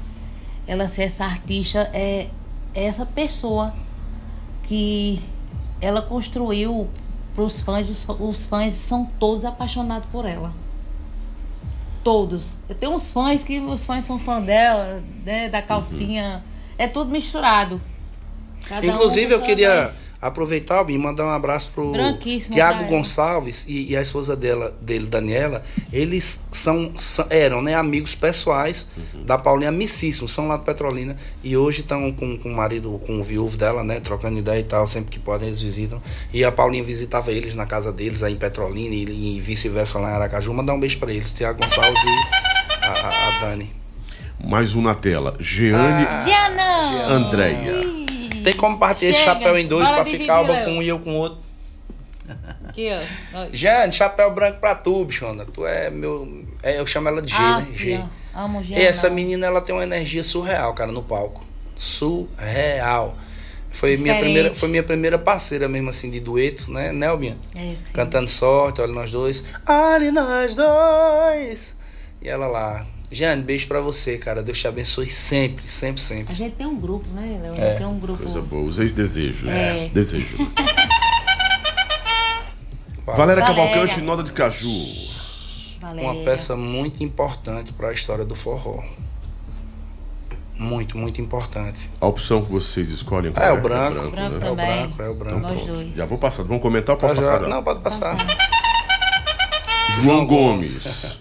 ela 0.66 0.88
ser 0.88 1.02
essa 1.02 1.24
artista 1.24 1.90
é 1.93 2.28
essa 2.74 3.06
pessoa 3.06 3.72
que 4.64 5.22
ela 5.80 6.02
construiu 6.02 6.88
para 7.34 7.44
os 7.44 7.60
fãs. 7.60 7.88
Os, 7.88 8.06
os 8.18 8.47
fãs 8.47 8.74
são 8.74 9.06
todos 9.18 9.44
apaixonados 9.44 10.09
por 10.10 10.24
ela. 10.26 10.52
Todos. 12.02 12.60
Eu 12.68 12.74
tenho 12.74 12.93
uns 12.93 13.10
fãs 13.10 13.43
que 13.43 13.59
os 13.59 13.84
fãs 13.84 14.05
são 14.05 14.18
fã 14.18 14.40
dela, 14.40 15.02
né, 15.24 15.48
da 15.48 15.60
calcinha. 15.60 16.43
É 16.78 16.86
tudo 16.89 17.11
misturado. 17.11 17.81
Cada 18.69 18.86
um 18.86 18.90
Inclusive, 18.90 19.27
com 19.28 19.32
eu 19.35 19.43
queria 19.43 19.90
aproveitar 20.20 20.89
e 20.90 20.98
mandar 20.98 21.24
um 21.27 21.28
abraço 21.31 21.70
pro 21.73 21.93
Tiago. 22.55 22.85
Gonçalves 22.89 23.65
e, 23.69 23.93
e 23.93 23.97
a 23.97 24.01
esposa 24.03 24.35
dela, 24.35 24.74
dele, 24.81 25.07
Daniela. 25.07 25.62
Eles 25.93 26.40
são, 26.51 26.90
são- 26.97 27.27
eram 27.31 27.62
né, 27.62 27.74
amigos 27.74 28.15
pessoais 28.16 28.89
da 29.24 29.39
Paulinha 29.39 29.69
amicíssimos, 29.69 30.32
são 30.32 30.48
lá 30.48 30.57
do 30.57 30.65
Petrolina. 30.65 31.16
E 31.44 31.57
hoje 31.57 31.82
estão 31.82 32.11
com, 32.11 32.36
com 32.39 32.48
o 32.51 32.57
marido, 32.57 33.01
com 33.07 33.20
o 33.20 33.23
viúvo 33.23 33.57
dela, 33.57 33.85
né? 33.85 34.01
Trocando 34.01 34.39
ideia 34.39 34.59
e 34.59 34.65
tal, 34.65 34.86
sempre 34.86 35.11
que 35.12 35.19
podem 35.20 35.48
eles 35.48 35.62
visitam. 35.62 36.03
E 36.32 36.44
a 36.44 36.51
Paulinha 36.51 36.82
visitava 36.82 37.31
eles 37.31 37.55
na 37.55 37.66
casa 37.66 37.93
deles, 37.93 38.23
aí 38.24 38.32
em 38.32 38.36
Petrolina 38.36 38.94
e, 38.94 39.36
e 39.36 39.40
vice-versa 39.40 39.98
lá 40.01 40.11
em 40.11 40.15
Aracaju. 40.15 40.53
Mandar 40.53 40.74
um 40.74 40.81
beijo 40.81 40.98
para 40.98 41.12
eles, 41.12 41.31
Tiago 41.32 41.61
Gonçalves 41.62 42.03
e 42.03 42.85
a, 42.85 42.90
a- 42.90 43.28
a 43.36 43.39
Dani. 43.40 43.70
Mais 44.47 44.74
um 44.74 44.82
na 44.82 44.94
tela. 44.94 45.36
Jeane 45.40 46.06
Ah. 46.06 47.06
Andréia. 47.09 47.81
Tem 48.43 48.52
como 48.55 48.78
partir 48.78 49.06
esse 49.06 49.20
chapéu 49.20 49.59
em 49.59 49.66
dois 49.66 49.89
para 49.89 50.05
ficar 50.05 50.40
uma 50.43 50.64
com 50.64 50.73
um 50.78 50.82
e 50.82 50.89
eu 50.89 50.98
com 50.98 51.10
o 51.12 51.18
outro. 51.18 51.39
Aqui, 52.68 52.89
ó. 53.35 53.47
Jane, 53.52 53.93
chapéu 53.93 54.32
branco 54.32 54.60
pra 54.60 54.74
tu, 54.74 55.05
bichona. 55.05 55.44
Tu 55.44 55.66
é 55.66 55.90
meu. 55.90 56.44
é, 56.62 56.78
eu 56.78 56.86
chamo 56.86 57.09
ela 57.09 57.20
de 57.23 57.31
G, 57.32 57.36
Ah, 57.39 57.59
né? 57.60 57.66
G. 57.74 58.01
ó, 58.35 58.40
Amo 58.44 58.62
G. 58.62 58.74
E 58.74 58.82
essa 58.82 59.09
menina, 59.10 59.47
ela 59.47 59.60
tem 59.60 59.74
uma 59.74 59.82
energia 59.85 60.23
surreal, 60.23 60.74
cara, 60.74 60.93
no 60.93 61.02
palco. 61.02 61.44
Surreal. 61.74 63.16
Foi 63.70 63.97
minha, 63.98 64.16
primeira, 64.18 64.55
foi 64.55 64.68
minha 64.70 64.82
primeira 64.82 65.18
parceira 65.18 65.68
mesmo, 65.68 65.90
assim, 65.90 66.09
de 66.09 66.18
dueto, 66.18 66.70
né, 66.73 66.93
Nelbinha? 66.93 67.36
É, 67.55 67.59
sim. 67.60 67.78
Cantando 67.93 68.28
sorte, 68.28 68.81
olha 68.81 68.93
nós 68.93 69.10
dois. 69.12 69.44
Olha 69.68 70.10
nós 70.12 70.56
dois. 70.56 71.74
E 72.23 72.28
ela 72.28 72.47
lá. 72.47 72.86
Jane, 73.10 73.42
beijo 73.42 73.68
pra 73.68 73.80
você, 73.80 74.18
cara. 74.18 74.42
Deus 74.42 74.58
te 74.58 74.66
abençoe 74.66 75.06
sempre, 75.06 75.68
sempre, 75.68 76.02
A 76.02 76.04
sempre. 76.04 76.34
gente 76.34 76.56
tem 76.56 76.66
um 76.66 76.76
grupo, 76.78 77.08
né, 77.10 77.38
Léo? 77.40 77.54
É. 77.54 77.74
Tem 77.76 77.86
um 77.86 77.98
grupo. 77.98 78.22
Coisa 78.22 78.40
boa. 78.42 78.64
Os 78.64 78.78
ex-desejos. 78.80 79.48
É. 79.48 79.88
Desejo. 79.88 80.36
Valéria 83.06 83.44
Valéria. 83.44 83.44
Cavalcante, 83.44 84.00
Noda 84.00 84.22
de 84.24 84.32
Caju. 84.32 84.68
Valéria. 85.80 86.10
Uma 86.10 86.24
peça 86.24 86.56
muito 86.56 87.04
importante 87.04 87.72
para 87.72 87.88
a 87.88 87.92
história 87.92 88.24
do 88.24 88.34
forró. 88.34 88.82
Muito, 90.58 90.96
muito 90.98 91.20
importante. 91.20 91.88
A 92.00 92.06
opção 92.06 92.42
que 92.44 92.50
vocês 92.50 92.88
escolhem 92.88 93.30
qual 93.30 93.46
É, 93.46 93.52
o 93.52 93.60
branco. 93.60 94.00
né? 94.02 94.10
Branco 94.10 94.34
É 94.34 94.36
o 94.38 94.40
também. 94.40 94.66
branco, 94.88 95.02
é 95.02 95.08
o 95.08 95.14
branco. 95.14 95.38
Nós 95.40 95.62
Pronto. 95.62 95.72
dois. 95.76 95.94
Já 95.94 96.04
vou 96.06 96.18
passar. 96.18 96.42
Vamos 96.42 96.62
comentar 96.62 96.94
ou 96.96 97.00
posso 97.00 97.14
já- 97.14 97.22
passar? 97.22 97.40
já? 97.42 97.48
Não, 97.48 97.62
pode 97.62 97.80
passar. 97.82 98.16
João 99.96 100.04
João 100.16 100.26
Gomes. 100.26 101.20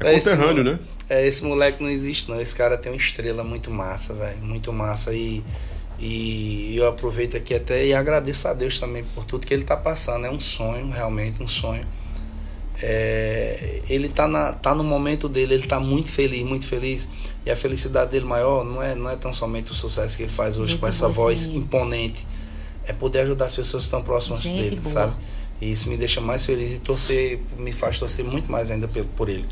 É 0.00 0.14
É 0.14 0.18
conterrâneo, 0.18 0.64
mo- 0.64 0.70
né? 0.72 0.78
É, 1.12 1.26
esse 1.26 1.44
moleque 1.44 1.82
não 1.82 1.90
existe, 1.90 2.30
não. 2.30 2.40
Esse 2.40 2.56
cara 2.56 2.78
tem 2.78 2.90
uma 2.90 2.96
estrela 2.96 3.44
muito 3.44 3.70
massa, 3.70 4.14
velho. 4.14 4.38
Muito 4.40 4.72
massa. 4.72 5.12
E, 5.12 5.44
e 5.98 6.74
eu 6.74 6.88
aproveito 6.88 7.36
aqui 7.36 7.54
até 7.54 7.84
e 7.84 7.92
agradeço 7.92 8.48
a 8.48 8.54
Deus 8.54 8.78
também 8.78 9.04
por 9.14 9.26
tudo 9.26 9.46
que 9.46 9.52
ele 9.52 9.62
tá 9.62 9.76
passando. 9.76 10.24
É 10.24 10.30
um 10.30 10.40
sonho, 10.40 10.88
realmente, 10.88 11.42
um 11.42 11.46
sonho. 11.46 11.84
É, 12.82 13.82
ele 13.90 14.08
tá, 14.08 14.26
na, 14.26 14.54
tá 14.54 14.74
no 14.74 14.82
momento 14.82 15.28
dele, 15.28 15.52
ele 15.52 15.66
tá 15.66 15.78
muito 15.78 16.10
feliz, 16.10 16.42
muito 16.42 16.66
feliz. 16.66 17.06
E 17.44 17.50
a 17.50 17.56
felicidade 17.56 18.12
dele 18.12 18.24
maior 18.24 18.64
não 18.64 18.82
é, 18.82 18.94
não 18.94 19.10
é 19.10 19.16
tão 19.16 19.34
somente 19.34 19.70
o 19.70 19.74
sucesso 19.74 20.16
que 20.16 20.22
ele 20.22 20.32
faz 20.32 20.56
hoje 20.56 20.72
Gente 20.72 20.80
com 20.80 20.86
essa 20.86 21.08
voz 21.08 21.44
imponente. 21.44 22.26
É 22.86 22.92
poder 22.94 23.20
ajudar 23.20 23.44
as 23.44 23.54
pessoas 23.54 23.82
que 23.82 23.88
estão 23.88 24.00
próximas 24.00 24.44
Gente 24.44 24.62
dele, 24.62 24.76
boa. 24.76 24.90
sabe? 24.90 25.14
E 25.60 25.70
isso 25.70 25.90
me 25.90 25.96
deixa 25.98 26.22
mais 26.22 26.46
feliz 26.46 26.72
e 26.72 26.78
torcer, 26.78 27.38
me 27.58 27.70
faz 27.70 27.98
torcer 27.98 28.24
muito 28.24 28.50
mais 28.50 28.70
ainda 28.70 28.88
por 28.88 29.28
ele. 29.28 29.46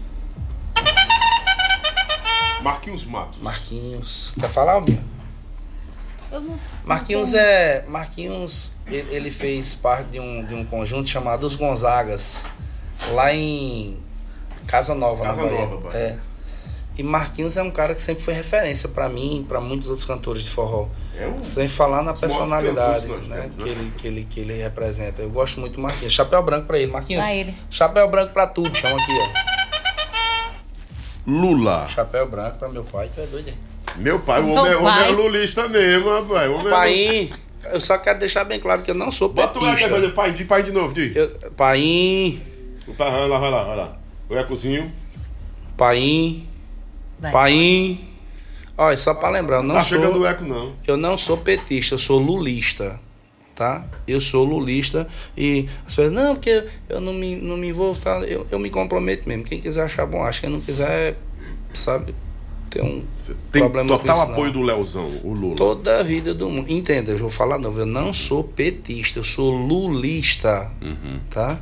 Marquinhos 2.62 3.04
Matos. 3.04 3.38
Marquinhos. 3.40 4.32
Quer 4.38 4.48
falar, 4.48 4.72
Albinho? 4.74 5.02
Eu 6.30 6.40
não- 6.40 6.58
Marquinhos 6.84 7.32
não 7.32 7.40
é. 7.40 7.84
Marquinhos, 7.88 8.72
ele, 8.86 9.14
ele 9.14 9.30
fez 9.30 9.74
parte 9.74 10.08
de 10.10 10.20
um, 10.20 10.44
de 10.44 10.54
um 10.54 10.64
conjunto 10.64 11.08
chamado 11.08 11.44
Os 11.44 11.56
Gonzagas, 11.56 12.44
lá 13.12 13.32
em 13.34 13.98
Casa 14.66 14.94
Nova, 14.94 15.24
Casa 15.24 15.36
na 15.42 15.48
Bahia. 15.48 15.60
Nova, 15.66 15.76
Bahia. 15.88 15.98
É. 15.98 16.18
E 16.98 17.02
Marquinhos 17.02 17.56
é 17.56 17.62
um 17.62 17.70
cara 17.70 17.94
que 17.94 18.00
sempre 18.00 18.22
foi 18.22 18.34
referência 18.34 18.86
pra 18.88 19.08
mim 19.08 19.40
e 19.40 19.44
pra 19.44 19.58
muitos 19.60 19.88
outros 19.88 20.04
cantores 20.04 20.42
de 20.42 20.50
forró. 20.50 20.86
É 21.16 21.26
um... 21.26 21.42
Sem 21.42 21.66
falar 21.66 22.02
na 22.02 22.12
personalidade 22.12 23.06
né, 23.06 23.50
que, 23.56 23.64
né? 23.64 23.70
ele, 23.70 23.92
que, 23.96 24.06
ele, 24.06 24.26
que 24.28 24.40
ele 24.40 24.54
representa. 24.62 25.22
Eu 25.22 25.30
gosto 25.30 25.60
muito 25.60 25.74
do 25.76 25.80
Marquinhos. 25.80 26.12
Chapéu 26.12 26.42
branco 26.42 26.66
pra 26.66 26.78
ele. 26.78 26.92
Marquinhos, 26.92 27.24
Pra 27.24 27.34
ele. 27.34 27.54
chapéu 27.70 28.06
branco 28.08 28.32
pra 28.34 28.46
tudo. 28.46 28.74
Chama 28.76 28.96
aqui, 29.02 29.12
ó. 29.18 29.49
Lula. 31.26 31.86
Chapéu 31.88 32.26
branco 32.28 32.58
pra 32.58 32.68
meu 32.68 32.84
pai. 32.84 33.10
Tu 33.14 33.20
é 33.20 33.26
doido, 33.26 33.48
hein? 33.48 33.54
Meu 33.96 34.18
pai, 34.20 34.40
o 34.40 34.50
homem, 34.52 34.72
é- 34.72 34.76
o 34.76 34.80
homem 34.80 34.92
é 34.94 35.02
vai. 35.02 35.12
lulista 35.12 35.68
mesmo, 35.68 36.08
rapaz. 36.10 36.48
O 36.50 36.54
homem 36.54 36.66
é 36.66 36.70
Paim, 36.70 37.30
eu 37.72 37.80
só 37.80 37.98
quero 37.98 38.18
deixar 38.18 38.44
bem 38.44 38.60
claro 38.60 38.82
que 38.82 38.90
eu 38.90 38.94
não 38.94 39.10
sou 39.10 39.28
Bota 39.28 39.58
o 39.58 39.62
eco 39.62 39.70
petista. 39.76 39.90
fazer 39.90 40.08
pai, 40.10 40.32
de 40.32 40.44
pai 40.44 40.62
de 40.62 40.72
novo, 40.72 40.94
de. 40.94 41.12
Eu, 41.16 41.28
Paim, 41.56 42.40
Tá, 42.96 43.08
vai 43.10 43.28
lá, 43.28 43.38
vai 43.38 43.50
lá, 43.50 43.64
vai 43.64 43.76
lá. 43.76 43.96
O 44.28 44.36
ecozinho. 44.36 44.90
Paim, 45.76 46.46
Vai. 47.18 47.32
Paim. 47.32 48.08
Olha, 48.76 48.96
só 48.96 49.12
pra 49.14 49.28
lembrar, 49.28 49.56
eu 49.58 49.62
não 49.62 49.74
tá 49.74 49.82
chegando 49.82 50.12
sou, 50.14 50.22
o 50.22 50.26
eco, 50.26 50.44
não. 50.44 50.72
eu 50.86 50.96
não 50.96 51.18
sou 51.18 51.36
petista, 51.36 51.94
eu 51.94 51.98
sou 51.98 52.18
lulista, 52.18 52.98
tá? 53.60 53.84
Eu 54.08 54.22
sou 54.22 54.42
lulista 54.42 55.06
e 55.36 55.68
as 55.86 55.94
pessoas, 55.94 56.10
não, 56.10 56.34
porque 56.34 56.64
eu 56.88 56.98
não 56.98 57.12
me, 57.12 57.36
não 57.36 57.58
me 57.58 57.68
envolvo, 57.68 58.00
tá? 58.00 58.20
Eu, 58.20 58.46
eu 58.50 58.58
me 58.58 58.70
comprometo 58.70 59.28
mesmo. 59.28 59.44
Quem 59.44 59.60
quiser 59.60 59.84
achar 59.84 60.06
bom, 60.06 60.24
acha. 60.24 60.40
Quem 60.40 60.48
não 60.48 60.62
quiser, 60.62 61.18
sabe, 61.74 62.14
tem 62.70 62.82
um 62.82 63.02
Você 63.20 63.34
tem 63.52 63.60
problema 63.60 63.90
com 63.90 63.98
total 63.98 64.16
isso, 64.16 64.26
não. 64.28 64.32
apoio 64.32 64.50
do 64.50 64.62
Leozão, 64.62 65.10
o 65.22 65.34
Lula. 65.34 65.56
Toda 65.56 66.00
a 66.00 66.02
vida 66.02 66.32
do 66.32 66.48
mundo. 66.48 66.72
Entenda, 66.72 67.10
eu 67.10 67.18
vou 67.18 67.28
falar 67.28 67.58
novo. 67.58 67.80
Eu 67.80 67.84
não 67.86 68.14
sou 68.14 68.42
petista, 68.42 69.18
eu 69.18 69.24
sou 69.24 69.50
lulista. 69.50 70.72
Uhum. 70.80 71.20
Tá? 71.28 71.58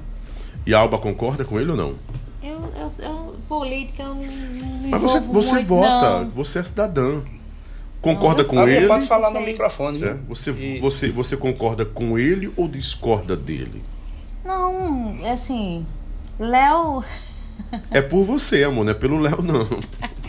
E 0.64 0.72
a 0.72 0.78
Alba 0.78 0.98
concorda 0.98 1.44
com 1.44 1.58
ele 1.58 1.72
ou 1.72 1.76
não? 1.76 1.94
Eu, 2.40 2.60
eu, 2.78 2.92
eu, 3.04 3.34
política, 3.48 4.04
eu 4.04 4.14
não, 4.14 4.22
não 4.22 4.78
me 4.78 4.88
Mas 4.88 5.00
você, 5.00 5.18
você 5.18 5.54
muito, 5.54 5.66
vota, 5.66 6.20
não. 6.20 6.30
você 6.30 6.60
é 6.60 6.62
cidadã. 6.62 7.22
Concorda 8.14 8.42
Não, 8.42 8.50
com 8.50 8.68
ele? 8.68 8.86
pode 8.86 9.06
falar 9.06 9.30
no 9.30 9.40
microfone, 9.40 9.98
viu? 9.98 10.08
É, 10.10 10.14
você, 10.28 10.50
Isso. 10.52 10.80
você, 10.80 11.08
você 11.10 11.36
concorda 11.36 11.84
com 11.84 12.18
ele 12.18 12.52
ou 12.56 12.66
discorda 12.68 13.36
dele? 13.36 13.82
Não, 14.44 15.18
é 15.22 15.32
assim, 15.32 15.84
Léo... 16.38 17.02
É 17.90 18.00
por 18.00 18.22
você, 18.24 18.62
amor, 18.62 18.84
não 18.84 18.92
é 18.92 18.94
pelo 18.94 19.18
Léo, 19.18 19.42
não. 19.42 19.66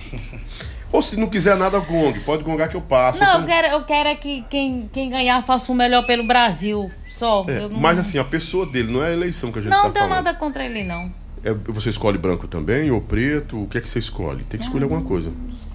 ou 0.91 1.01
se 1.01 1.18
não 1.18 1.27
quiser 1.27 1.56
nada, 1.56 1.77
gongue. 1.80 2.19
Pode 2.22 2.43
gongar 2.43 2.68
que 2.68 2.76
eu 2.76 2.81
passo. 2.81 3.19
Não, 3.19 3.27
então- 3.30 3.41
eu 3.41 3.47
quero, 3.47 3.68
eu 3.68 3.84
quero 3.84 4.10
é 4.10 4.15
que 4.15 4.43
quem, 4.49 4.89
quem 4.91 5.10
ganhar 5.10 5.43
faça 5.43 5.72
o 5.72 5.76
melhor 5.76 6.06
pelo 6.06 6.23
Brasil, 6.23 6.89
só. 7.07 7.45
É, 7.47 7.60
Eu 7.64 7.69
não, 7.69 7.80
Mas 7.80 7.99
assim, 7.99 8.18
a 8.18 8.23
pessoa 8.23 8.65
dele, 8.65 8.91
não 8.91 9.03
é 9.03 9.10
a 9.10 9.14
eleição 9.14 9.51
que 9.51 9.60
a 9.60 9.61
gente 9.61 9.72
não 9.72 9.84
tá 9.84 9.89
tenho 9.91 10.07
falando. 10.07 10.26
nada 10.26 10.38
contra 10.38 10.65
ele, 10.65 10.84
não. 10.84 11.14
É, 11.43 11.53
você 11.53 11.89
escolhe 11.89 12.18
branco 12.18 12.47
também 12.47 12.91
ou 12.91 12.99
preto? 12.99 13.64
O 13.64 13.68
que 13.68 13.77
é 13.77 13.81
que 13.81 13.89
você 13.89 13.99
escolhe? 13.99 14.43
Tem 14.43 14.60
que 14.60 14.65
escolher 14.65 14.84
alguma 14.84 15.03
coisa. 15.03 15.31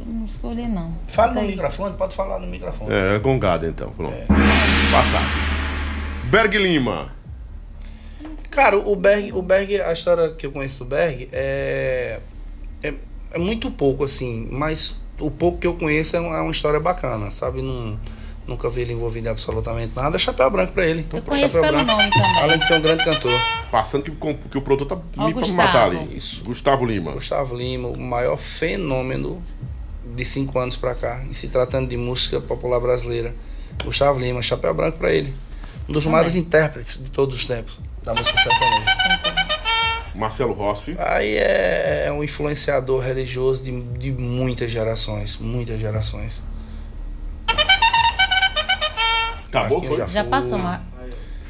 Não 0.06 0.24
escolhi, 0.26 0.66
não. 0.66 0.92
Fala 1.08 1.32
no 1.32 1.40
Aí. 1.40 1.48
microfone, 1.48 1.96
pode 1.96 2.14
falar 2.14 2.38
no 2.38 2.46
microfone. 2.46 2.92
É, 2.92 3.16
é 3.16 3.18
gongada 3.18 3.66
então, 3.66 3.90
pronto. 3.90 4.16
Passar. 4.90 5.24
Berg 6.24 6.58
Lima. 6.58 7.12
Cara, 8.50 8.78
o 8.78 8.94
Berg, 8.94 9.32
o 9.32 9.42
Berg, 9.42 9.80
a 9.80 9.92
história 9.92 10.30
que 10.32 10.46
eu 10.46 10.52
conheço 10.52 10.84
do 10.84 10.84
Berg 10.84 11.28
é, 11.32 12.20
é, 12.82 12.94
é 13.32 13.38
muito 13.38 13.70
pouco, 13.70 14.04
assim, 14.04 14.46
mas 14.50 14.96
o 15.18 15.30
pouco 15.30 15.58
que 15.58 15.66
eu 15.66 15.74
conheço 15.74 16.16
é 16.16 16.20
uma, 16.20 16.36
é 16.36 16.40
uma 16.40 16.52
história 16.52 16.78
bacana, 16.78 17.30
sabe? 17.30 17.62
Não, 17.62 17.98
nunca 18.46 18.68
vi 18.68 18.82
ele 18.82 18.92
envolvido 18.92 19.28
em 19.28 19.30
absolutamente 19.30 19.92
nada. 19.96 20.18
Chapéu 20.18 20.50
branco 20.50 20.72
pra 20.72 20.86
ele. 20.86 21.06
Eu 21.12 21.22
conheço 21.22 21.54
Chapéu 21.54 21.62
pelo 21.62 21.84
branco. 21.84 21.98
nome 22.00 22.10
também. 22.10 22.42
Além 22.42 22.58
de 22.58 22.66
ser 22.66 22.74
um 22.74 22.82
grande 22.82 23.04
cantor. 23.04 23.40
Passando 23.70 24.02
que, 24.04 24.10
que 24.50 24.58
o 24.58 24.62
produtor 24.62 25.00
tá 25.14 25.24
me 25.24 25.34
pra 25.34 25.46
matar 25.48 25.84
ali. 25.90 26.16
Isso. 26.16 26.44
Gustavo 26.44 26.84
Lima. 26.84 27.12
Gustavo 27.12 27.56
Lima, 27.56 27.88
o 27.88 27.98
maior 27.98 28.36
fenômeno 28.36 29.42
de 30.14 30.24
cinco 30.24 30.58
anos 30.58 30.76
pra 30.76 30.94
cá, 30.94 31.22
e 31.30 31.34
se 31.34 31.48
tratando 31.48 31.88
de 31.88 31.96
música 31.96 32.40
popular 32.40 32.80
brasileira. 32.80 33.34
Gustavo 33.84 34.20
Lima, 34.20 34.40
chapéu 34.42 34.72
branco 34.72 34.98
pra 34.98 35.12
ele. 35.12 35.34
Um 35.88 35.92
dos 35.92 36.04
Também. 36.04 36.12
maiores 36.12 36.36
intérpretes 36.36 36.96
de 37.02 37.10
todos 37.10 37.36
os 37.36 37.46
tempos 37.46 37.78
da 38.02 38.14
música 38.14 38.38
sertaneja. 38.40 39.34
Marcelo 40.14 40.52
Rossi. 40.52 40.94
Aí 40.98 41.36
é, 41.36 42.08
um 42.12 42.22
influenciador 42.22 43.02
religioso 43.02 43.64
de, 43.64 43.82
de 43.82 44.12
muitas 44.12 44.70
gerações, 44.70 45.36
muitas 45.38 45.80
gerações. 45.80 46.40
Acabou, 49.48 49.78
Marquinhos 49.80 49.86
foi? 49.88 49.96
já 49.98 50.22
Já 50.22 50.24
passou, 50.24 50.58
mas... 50.58 50.80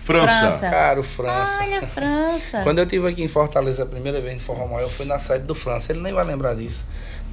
França. 0.05 0.27
França. 0.29 0.71
Cara, 0.71 1.01
o 1.01 1.03
França. 1.03 1.63
Olha, 1.63 1.87
França. 1.87 2.63
Quando 2.63 2.79
eu 2.79 2.85
estive 2.85 3.09
aqui 3.09 3.23
em 3.23 3.29
Fortaleza 3.29 3.85
a 3.85 3.87
primeira 3.87 4.21
vez 4.21 4.35
no 4.35 4.41
Forró 4.41 4.67
Maior, 4.67 4.83
eu 4.83 4.91
fui 4.91 5.07
na 5.07 5.19
sede 5.19 5.45
do 5.47 5.55
França. 5.55 5.93
Ele 5.93 6.03
nem 6.03 6.13
vai 6.13 6.25
lembrar 6.27 6.55
disso. 6.55 6.85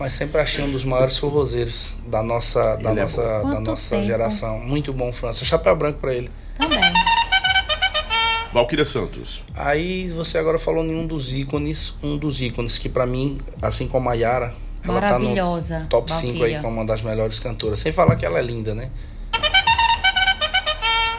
Mas 0.01 0.13
sempre 0.13 0.41
achei 0.41 0.63
um 0.63 0.71
dos 0.71 0.83
maiores 0.83 1.15
forrozeiros 1.15 1.95
da 2.07 2.23
nossa, 2.23 2.75
da 2.77 2.89
Ele 2.89 3.01
é 3.01 3.03
nossa, 3.03 3.21
da 3.21 3.59
nossa 3.59 3.95
tempo? 3.95 4.07
geração. 4.07 4.57
Muito 4.57 4.91
bom, 4.91 5.13
França. 5.13 5.45
Chapéu 5.45 5.75
branco 5.75 5.99
pra 5.99 6.11
ele. 6.11 6.27
Também. 6.57 6.81
Valquíria 8.51 8.83
Santos. 8.83 9.43
Aí 9.55 10.09
você 10.09 10.39
agora 10.39 10.57
falou 10.57 10.83
em 10.83 10.95
um 10.95 11.05
dos 11.05 11.31
ícones, 11.31 11.93
um 12.01 12.17
dos 12.17 12.41
ícones 12.41 12.79
que 12.79 12.89
pra 12.89 13.05
mim, 13.05 13.37
assim 13.61 13.87
como 13.87 14.09
a 14.09 14.15
Yara, 14.15 14.55
ela 14.83 15.01
tá 15.01 15.19
no 15.19 15.35
top 15.87 16.11
5 16.11 16.45
aí 16.45 16.59
como 16.59 16.77
uma 16.77 16.85
das 16.85 17.03
melhores 17.03 17.39
cantoras. 17.39 17.77
Sem 17.77 17.91
falar 17.91 18.15
que 18.15 18.25
ela 18.25 18.39
é 18.39 18.41
linda, 18.41 18.73
né? 18.73 18.89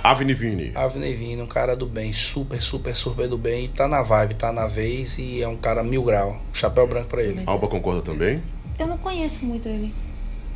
Avni 0.02 0.34
Vini. 0.34 0.72
Avnei 0.74 1.14
Vini, 1.14 1.40
um 1.40 1.46
cara 1.46 1.76
do 1.76 1.86
bem, 1.86 2.12
super, 2.12 2.60
super, 2.60 2.96
super 2.96 3.28
do 3.28 3.38
bem. 3.38 3.66
E 3.66 3.68
tá 3.68 3.86
na 3.86 4.02
vibe, 4.02 4.34
tá 4.34 4.52
na 4.52 4.66
vez 4.66 5.16
e 5.18 5.40
é 5.40 5.46
um 5.46 5.56
cara 5.56 5.84
mil 5.84 6.02
grau. 6.02 6.36
Chapéu 6.52 6.84
branco 6.88 7.06
pra 7.06 7.22
ele. 7.22 7.44
Alba 7.46 7.68
concorda 7.68 8.02
também? 8.02 8.42
Eu 8.78 8.86
não 8.86 8.98
conheço 8.98 9.44
muito 9.44 9.68
ele. 9.68 9.94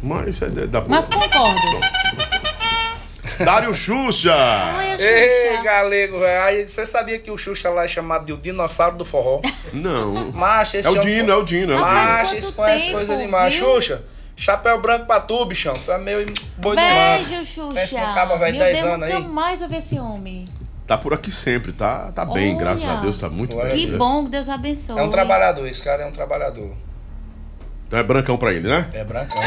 Mas 0.02 0.40
é 0.42 0.48
da. 0.48 0.80
Mas 0.82 1.08
concordo. 1.08 1.60
Dário 3.44 3.74
Xuxa. 3.74 4.32
Olha, 4.76 4.96
Ei, 5.02 5.50
Xuxa. 5.50 5.62
galego, 5.62 6.18
velho. 6.20 6.42
Aí 6.42 6.68
Você 6.68 6.86
sabia 6.86 7.18
que 7.18 7.30
o 7.30 7.36
Xuxa 7.36 7.68
lá 7.70 7.84
é 7.84 7.88
chamado 7.88 8.24
de 8.24 8.32
o 8.32 8.36
dinossauro 8.36 8.96
do 8.96 9.04
forró? 9.04 9.40
Não. 9.72 10.30
Macho, 10.32 10.76
esse 10.76 10.88
É 10.88 10.90
o 10.90 11.00
Dino, 11.00 11.30
é 11.32 11.36
o 11.36 11.42
Dino. 11.42 11.72
É 11.72 11.76
o 11.76 11.80
Mas 11.80 11.90
Dino. 12.00 12.12
Macho, 12.18 12.34
esse 12.36 12.52
conhece 12.52 12.84
tempo, 12.86 12.96
coisa 12.96 13.16
demais. 13.16 13.54
viu? 13.54 13.66
Xuxa, 13.74 14.04
chapéu 14.36 14.80
branco 14.80 15.06
pra 15.06 15.20
tu, 15.20 15.44
bichão. 15.44 15.74
Tu 15.84 15.92
é 15.92 15.98
meio 15.98 16.24
boi 16.56 16.76
do 16.76 16.80
Beijo, 16.82 17.30
mar. 17.36 17.44
Xuxa. 17.44 17.74
Pensa 17.74 18.06
no 18.08 18.14
cabo, 18.14 18.38
velho, 18.38 18.56
Meu 18.56 18.64
10 18.64 18.78
Deus, 18.80 18.94
anos 18.94 19.06
aí. 19.06 19.12
nunca 19.14 19.28
mais 19.28 19.62
ouvi 19.62 19.76
esse 19.76 19.98
homem. 19.98 20.44
Tá 20.86 20.96
por 20.96 21.12
aqui 21.12 21.32
sempre, 21.32 21.72
tá, 21.72 22.12
tá 22.12 22.24
bem, 22.24 22.50
Olha. 22.50 22.58
graças 22.58 22.84
a 22.88 22.94
Deus, 23.00 23.18
tá 23.18 23.28
muito 23.28 23.56
bem. 23.56 23.70
Que 23.70 23.86
Deus. 23.86 23.98
bom, 23.98 24.24
que 24.24 24.30
Deus 24.30 24.48
abençoe. 24.48 24.96
É 24.98 25.02
um 25.02 25.10
trabalhador, 25.10 25.66
esse 25.66 25.82
cara 25.82 26.04
é 26.04 26.06
um 26.06 26.12
trabalhador. 26.12 26.74
Então 27.86 27.98
é 27.98 28.02
brancão 28.02 28.36
pra 28.36 28.52
ele, 28.52 28.68
né? 28.68 28.86
É 28.92 29.04
brancão. 29.04 29.40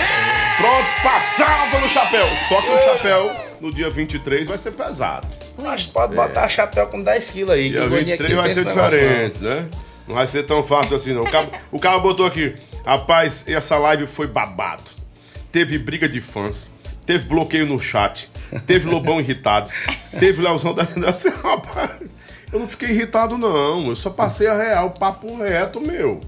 Pronto, 0.58 0.88
passado 1.04 1.72
pelo 1.72 1.88
chapéu. 1.88 2.26
Só 2.48 2.62
que 2.62 2.70
o 2.70 2.80
chapéu, 2.80 3.32
no 3.62 3.72
dia 3.72 3.90
23, 3.90 4.48
vai 4.48 4.58
ser 4.58 4.72
pesado. 4.72 5.28
Mas 5.58 5.86
pode 5.86 6.16
botar 6.16 6.48
chapéu 6.48 6.88
com 6.88 7.02
10 7.02 7.32
quilos 7.32 7.52
aí. 7.52 7.66
que 7.66 7.72
Dia 7.72 7.86
o 7.86 7.90
Goninho 7.90 8.18
23 8.18 8.32
aqui 8.32 8.42
vai 8.42 8.54
ser 8.54 8.66
negócio, 8.66 8.98
não. 8.98 9.08
diferente, 9.08 9.44
né? 9.44 9.68
Não 10.08 10.16
vai 10.16 10.28
ser 10.28 10.44
tão 10.44 10.64
fácil 10.64 10.96
assim, 10.96 11.14
não. 11.14 11.22
O 11.22 11.32
cara, 11.32 11.48
o 11.72 11.80
cara 11.80 12.00
botou 12.00 12.26
aqui, 12.26 12.56
rapaz, 12.86 13.46
essa 13.48 13.78
live 13.78 14.08
foi 14.08 14.26
babado. 14.28 14.84
Teve 15.52 15.78
briga 15.78 16.08
de 16.10 16.20
fãs, 16.20 16.70
teve 17.06 17.28
bloqueio 17.28 17.66
no 17.66 17.80
chat, 17.80 18.30
teve 18.66 18.90
Lobão 18.90 19.20
irritado, 19.22 19.70
teve 20.18 20.42
Leozão 20.42 20.74
da 20.74 20.84
assim, 21.10 21.30
rapaz, 21.30 21.92
eu 22.52 22.60
não 22.60 22.68
fiquei 22.68 22.90
irritado, 22.90 23.38
não. 23.38 23.88
Eu 23.88 23.96
só 23.96 24.10
passei 24.10 24.48
a 24.48 24.58
real, 24.58 24.92
papo 24.92 25.38
reto, 25.38 25.80
meu. 25.80 26.20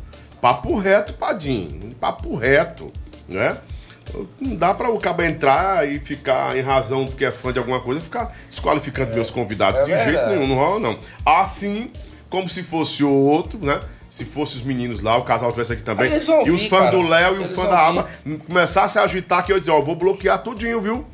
Papo 0.42 0.76
reto, 0.78 1.14
Padim. 1.14 1.96
Papo 2.00 2.36
reto, 2.36 2.92
né? 3.30 3.58
Não 4.40 4.56
dá 4.56 4.74
pra 4.74 4.90
o 4.90 5.00
cabo 5.00 5.22
entrar 5.22 5.88
e 5.88 6.00
ficar 6.00 6.58
em 6.58 6.62
razão 6.62 7.06
porque 7.06 7.24
é 7.24 7.32
fã 7.32 7.54
de 7.54 7.60
alguma 7.60 7.80
coisa, 7.80 8.02
ficar 8.02 8.36
desqualificando 8.50 9.14
meus 9.14 9.30
convidados. 9.30 9.80
é 9.82 9.84
de 9.84 9.92
jeito 9.92 10.06
verdade. 10.06 10.36
nenhum, 10.36 10.48
não 10.48 10.56
rola 10.56 10.80
não. 10.80 11.00
Assim 11.26 11.92
como 12.30 12.50
se 12.50 12.64
fosse 12.64 13.04
outro, 13.04 13.60
né? 13.64 13.80
Se 14.10 14.26
fosse 14.26 14.58
os 14.58 14.64
meninos 14.64 15.00
lá, 15.00 15.16
o 15.16 15.24
casal 15.24 15.52
tivesse 15.52 15.72
aqui 15.72 15.84
também. 15.84 16.12
E 16.12 16.52
os 16.52 16.66
fãs 16.66 16.82
cara. 16.82 16.92
do 16.92 17.08
Léo 17.08 17.36
e 17.36 17.40
o 17.40 17.42
Eles 17.44 17.56
fã 17.56 17.62
vão 17.62 17.72
da. 17.72 17.80
Alba 17.80 18.10
começassem 18.46 19.02
a 19.02 19.06
agitar 19.06 19.46
que 19.46 19.54
eu 19.54 19.60
dizer, 19.60 19.72
ó, 19.72 19.80
vou 19.82 19.96
bloquear 19.96 20.42
tudinho, 20.44 20.82
viu? 20.82 21.06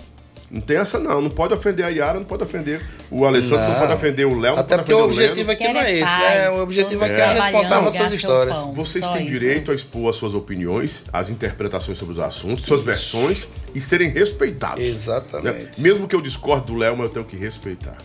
Não 0.49 0.61
tem 0.61 0.78
essa 0.78 0.98
não, 0.98 1.22
não 1.22 1.30
pode 1.30 1.53
ofender 1.53 1.86
a 1.86 1.90
Yara, 1.90 2.19
não 2.19 2.26
pode 2.26 2.41
ofender 2.41 2.82
o 3.11 3.26
Alessandro, 3.26 3.65
não, 3.65 3.72
Não. 3.74 3.80
pode 3.80 3.94
ofender 3.94 4.26
o 4.26 4.40
Léo, 4.40 4.57
Até 4.57 4.78
porque 4.78 4.94
o 4.94 5.03
objetivo 5.03 5.52
aqui 5.52 5.74
não 5.74 5.82
é 5.82 5.94
esse, 5.94 6.03
paz, 6.06 6.36
né? 6.36 6.49
O 6.52 6.61
objetivo 6.61 7.03
aqui 7.03 7.14
é 7.15 7.22
a 7.26 7.36
gente 7.36 7.52
contar 7.52 7.82
nossas 7.82 8.07
seu 8.07 8.15
histórias. 8.15 8.57
pão. 8.57 8.74
Vocês 8.74 9.06
têm 9.10 9.24
isso. 9.24 9.34
direito 9.34 9.72
a 9.72 9.76
expor 9.76 10.10
as 10.10 10.15
suas 10.15 10.34
opiniões, 10.34 11.03
as 11.11 11.30
interpretações 11.30 11.98
sobre 11.98 12.14
os 12.14 12.19
assuntos, 12.22 12.64
suas 12.64 12.82
versões 12.82 13.45
e 13.76 13.82
serem 13.82 14.10
respeitados. 14.10 14.84
Exatamente. 14.86 15.45
né? 15.65 15.68
Mesmo 15.78 16.07
que 16.07 16.15
eu 16.15 16.22
discorde 16.22 16.68
do 16.68 16.76
Léo, 16.78 16.95
mas 16.95 17.07
eu 17.07 17.14
tenho 17.14 17.26
que 17.26 17.36
respeitar. 17.36 17.98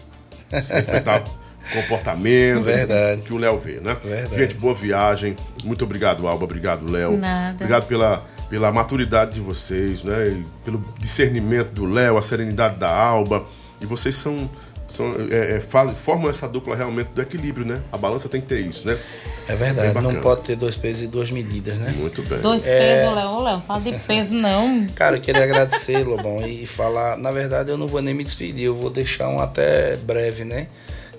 Respeitar 0.51 1.23
o 1.70 1.81
comportamento 1.82 2.64
Verdade. 2.64 3.23
que 3.23 3.32
o 3.32 3.39
Léo 3.39 3.56
vê, 3.59 3.74
né? 3.81 3.97
Verdade. 4.05 4.36
Gente, 4.36 4.55
boa 4.55 4.74
viagem. 4.74 5.36
Muito 5.64 5.85
obrigado, 5.85 6.27
Alba. 6.27 6.44
Obrigado, 6.44 6.90
Léo. 6.90 7.16
Nada. 7.16 7.55
Obrigado 7.55 7.86
pela, 7.86 8.24
pela 8.52 8.70
maturidade 8.70 9.32
de 9.32 9.40
vocês, 9.40 10.02
né? 10.04 10.28
E 10.28 10.44
pelo 10.62 10.84
discernimento 10.98 11.70
do 11.70 11.86
Léo, 11.86 12.18
a 12.18 12.22
serenidade 12.22 12.76
da 12.76 12.94
Alba. 12.94 13.44
E 13.80 13.86
vocês 13.86 14.14
são. 14.14 14.36
são 14.86 15.06
é, 15.30 15.56
é, 15.56 15.60
faz- 15.60 15.96
formam 15.96 16.28
essa 16.28 16.46
dupla 16.46 16.76
realmente 16.76 17.06
do 17.14 17.22
equilíbrio, 17.22 17.64
né? 17.64 17.80
A 17.90 17.96
balança 17.96 18.28
tem 18.28 18.42
que 18.42 18.46
ter 18.46 18.60
isso, 18.60 18.86
né? 18.86 18.98
É 19.48 19.56
verdade, 19.56 19.98
não 20.02 20.16
pode 20.16 20.42
ter 20.42 20.54
dois 20.54 20.76
pesos 20.76 21.04
e 21.04 21.06
duas 21.06 21.30
medidas, 21.30 21.76
né? 21.78 21.94
Muito 21.96 22.20
bem. 22.28 22.40
Dois 22.40 22.62
É. 22.66 23.00
pesos, 23.00 23.14
Léo. 23.16 23.42
Léo, 23.42 23.62
fala 23.62 23.80
de 23.80 23.92
peso, 24.00 24.34
não. 24.34 24.86
Cara, 24.94 25.16
eu 25.16 25.20
queria 25.22 25.44
agradecer, 25.44 26.04
Lobão, 26.06 26.46
e 26.46 26.66
falar. 26.66 27.16
Na 27.16 27.30
verdade, 27.30 27.70
eu 27.70 27.78
não 27.78 27.86
vou 27.88 28.02
nem 28.02 28.12
me 28.12 28.22
despedir, 28.22 28.66
eu 28.66 28.74
vou 28.74 28.90
deixar 28.90 29.28
um 29.30 29.38
até 29.40 29.96
breve, 29.96 30.44
né? 30.44 30.66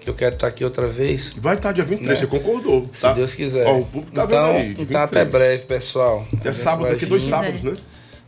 Que 0.03 0.09
eu 0.09 0.13
quero 0.13 0.35
estar 0.35 0.47
aqui 0.47 0.63
outra 0.65 0.85
vez. 0.87 1.33
Vai 1.37 1.55
estar 1.55 1.71
dia 1.71 1.83
23, 1.85 2.09
Né? 2.09 2.15
você 2.19 2.27
concordou. 2.27 2.89
Se 2.91 3.03
tá? 3.03 3.13
Deus 3.13 3.33
quiser. 3.35 3.65
Ó, 3.65 3.79
o 3.79 3.85
público 3.85 4.11
tá 4.13 4.25
então, 4.25 4.53
vendo 4.53 4.57
aí. 4.57 4.71
então 4.77 5.01
até 5.01 5.23
23. 5.23 5.29
breve, 5.31 5.65
pessoal. 5.65 6.27
Até 6.37 6.51
sábado, 6.51 6.89
daqui 6.91 7.05
dois 7.05 7.23
sábados, 7.23 7.63
né? 7.63 7.75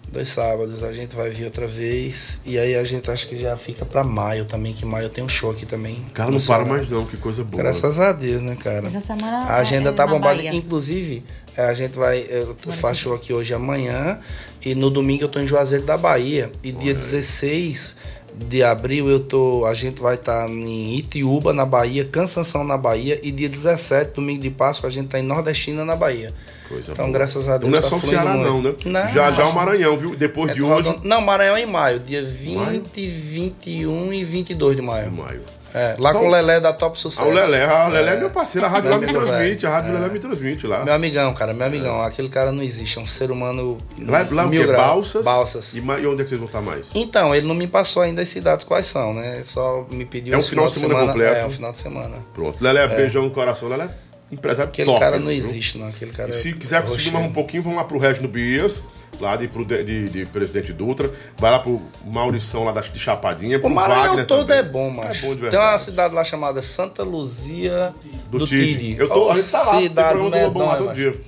Dois 0.10 0.30
sábados, 0.30 0.82
a 0.84 0.94
gente 0.94 1.14
vai 1.14 1.30
vir 1.30 1.44
outra 1.44 1.68
vez. 1.68 2.40
E 2.46 2.58
aí 2.58 2.76
a 2.76 2.84
gente 2.86 3.12
acho 3.12 3.28
que 3.28 3.38
já 3.38 3.58
fica 3.58 3.84
pra 3.84 4.02
maio 4.06 4.46
também, 4.46 4.72
que 4.72 4.86
maio 4.86 5.10
tem 5.10 5.22
um 5.22 5.28
show 5.28 5.52
aqui 5.52 5.66
também. 5.66 5.96
Cara, 6.14 6.32
não 6.32 6.38
para 6.38 6.46
Ceará. 6.46 6.64
mais 6.66 6.88
não, 6.90 7.06
que 7.06 7.18
coisa 7.18 7.44
boa. 7.44 7.62
Graças 7.62 8.00
a 8.00 8.14
Deus, 8.14 8.42
né, 8.42 8.56
cara? 8.56 8.88
Essa 8.88 9.02
semana 9.02 9.40
A 9.40 9.58
agenda 9.58 9.90
é 9.90 9.94
tá 9.94 10.08
bombada. 10.08 10.36
Bahia. 10.36 10.54
Inclusive, 10.54 11.24
é, 11.58 11.66
a 11.66 11.74
gente 11.74 11.98
vai. 11.98 12.26
Eu 12.30 12.56
faço 12.72 13.02
show 13.02 13.14
aqui 13.14 13.34
hoje 13.34 13.52
e 13.52 13.56
amanhã. 13.56 14.20
E 14.64 14.74
no 14.74 14.90
domingo 14.90 15.24
eu 15.26 15.28
tô 15.30 15.40
em 15.42 15.48
Juazeiro 15.48 15.84
da 15.84 15.98
Bahia. 15.98 16.50
E 16.64 16.72
dia 16.72 16.94
16 16.94 17.96
de 18.38 18.64
abril 18.64 19.10
eu 19.10 19.20
tô. 19.20 19.66
A 19.66 19.74
gente 19.74 20.02
vai 20.02 20.16
estar 20.16 20.49
em 20.49 20.95
Itiúba, 20.95 21.53
na 21.53 21.66
Bahia, 21.66 22.03
Cansanção 22.06 22.64
na 22.64 22.78
Bahia. 22.78 23.20
E 23.24 23.32
dia 23.32 23.48
17, 23.49 24.14
domingo 24.16 24.41
de 24.41 24.49
Páscoa, 24.49 24.88
a 24.88 24.91
gente 24.91 25.07
tá 25.07 25.20
em 25.20 25.24
Nordestina, 25.24 25.84
na 25.86 25.95
Bahia. 25.95 26.32
Coisa 26.68 26.91
Então, 26.94 27.06
boa. 27.06 27.14
graças 27.14 27.48
a 27.48 27.57
Deus. 27.57 27.72
Não 27.72 27.78
é 27.78 27.82
tá 27.82 27.88
só 27.88 27.95
o 27.98 28.02
Ceará, 28.02 28.34
não, 28.34 28.62
né? 28.62 28.74
Não, 28.86 28.91
já 29.14 29.32
já 29.32 29.44
mas- 29.44 29.52
o 29.52 29.56
Maranhão, 29.56 29.98
viu? 29.98 30.16
Depois 30.16 30.49
É 30.52 30.53
de 30.56 30.64
hoje. 30.64 30.88
rodando- 30.90 31.07
Não, 31.07 31.22
Maranhão 31.22 31.56
é 31.56 31.62
em 31.62 31.66
maio, 31.68 31.99
dia 31.99 32.24
20, 32.24 32.56
Maio? 32.57 32.84
21 32.94 34.12
e 34.14 34.24
22 34.24 34.76
de 34.76 34.82
maio. 34.82 35.12
Maio. 35.12 35.41
É, 35.78 35.96
lá 36.00 36.12
Então- 36.12 36.22
com 36.22 36.28
o 36.30 36.32
Lelé 36.32 36.60
da 36.62 36.72
Top 36.72 36.98
Sucesso. 36.98 37.22
Ah, 37.24 37.26
o 37.28 37.34
Lelé, 37.34 37.66
a 37.66 37.88
Lelé 37.90 38.14
é 38.14 38.18
meu 38.18 38.30
parceiro, 38.30 38.66
a 38.66 38.70
rádio 38.70 38.90
lá 38.90 38.98
me 38.98 39.08
transmite, 39.08 39.56
velho. 39.62 39.68
a 39.68 39.70
rádio 39.72 39.94
Lelé 39.94 40.08
me 40.10 40.20
transmite 40.20 40.68
lá. 40.68 40.86
Meu 40.86 40.94
amigão, 40.94 41.34
cara, 41.34 41.54
meu 41.54 41.68
amigão. 41.68 42.02
Aquele 42.02 42.30
cara 42.30 42.52
não 42.54 42.64
existe, 42.64 42.98
é 42.98 43.02
um 43.02 43.06
ser 43.06 43.30
humano 43.30 43.78
Lá, 44.00 44.26
lá 44.32 44.48
mil 44.48 44.66
graus. 44.66 44.86
Balsas? 44.86 45.26
Balsas. 45.26 45.74
E, 45.76 45.80
e 45.80 46.08
onde 46.08 46.22
é 46.22 46.24
que 46.24 46.30
vocês 46.30 46.40
vão 46.40 46.46
estar 46.48 46.62
mais? 46.62 46.88
Então, 46.96 47.36
ele 47.36 47.46
não 47.46 47.54
me 47.56 47.68
passou 47.68 48.02
ainda 48.04 48.22
as 48.22 48.30
cidades 48.30 48.64
quais 48.64 48.86
são, 48.86 49.14
né? 49.14 49.42
Só 49.44 49.86
me 49.92 50.06
pediu 50.06 50.34
É 50.34 50.38
um 50.38 50.40
esse 50.40 50.50
final 50.50 50.68
de 50.68 50.72
semana 50.74 51.08
completo. 51.08 51.36
É, 51.36 51.46
um 51.46 51.50
final 51.50 51.72
de 51.74 51.78
semana. 51.80 52.18
Pronto. 52.34 52.64
Lelé, 52.64 52.88
beijão 52.88 53.24
no 53.24 53.32
coração. 53.32 53.68
Lelé, 53.68 53.90
empresário 54.32 54.70
Aquele 54.70 54.88
top. 54.88 55.00
cara 55.02 55.20
não 55.20 55.28
viu? 55.28 55.36
existe, 55.38 55.78
não. 55.78 55.90
Aquele 55.90 56.12
cara 56.12 56.30
E 56.30 56.34
se 56.34 56.50
é 56.50 56.54
quiser 56.54 56.82
conseguir 56.84 56.98
rochedo. 57.10 57.14
mais 57.18 57.26
um 57.30 57.34
pouquinho, 57.34 57.64
vamos 57.64 57.78
lá 57.78 57.84
pro 57.84 57.98
Regino 58.00 58.28
Bias, 58.30 58.82
lá 59.19 59.36
de, 59.36 59.48
de, 59.84 60.10
de 60.10 60.26
Presidente 60.26 60.73
Dutra. 60.73 61.11
Vai 61.38 61.52
lá 61.52 61.60
pro 61.60 61.82
Maurição 62.06 62.64
lá 62.64 62.72
da, 62.72 62.82
de 62.82 62.99
Chapadinha. 62.99 63.57
O 63.57 63.61
pro 63.61 63.69
Maranhão 63.69 64.03
Wagner 64.07 64.26
todo 64.27 64.45
também. 64.48 64.60
é 64.60 64.64
bom, 64.64 64.90
mas 64.90 65.18
É 65.18 65.22
bom 65.27 65.36
de 65.36 65.49
Tem 65.49 65.60
uma 65.60 65.77
cidade 65.80 66.14
lá 66.14 66.23
chamada 66.23 66.61
Santa 66.61 67.03
Luzia 67.03 67.94
Do, 68.30 68.40
do, 68.40 68.45
Tide. 68.48 68.73
Tide. 68.77 68.95
Eu 68.99 69.07
tô, 69.07 69.27
Ô, 69.27 69.32
a 69.32 69.36
gente 69.36 69.52
tá 69.52 69.64
lá, 69.64 69.82
cidade 69.82 70.18
Lobão 70.19 70.30
lá 70.40 70.48
medonha, 70.48 70.77
todo 70.77 70.94
dia. 70.94 71.22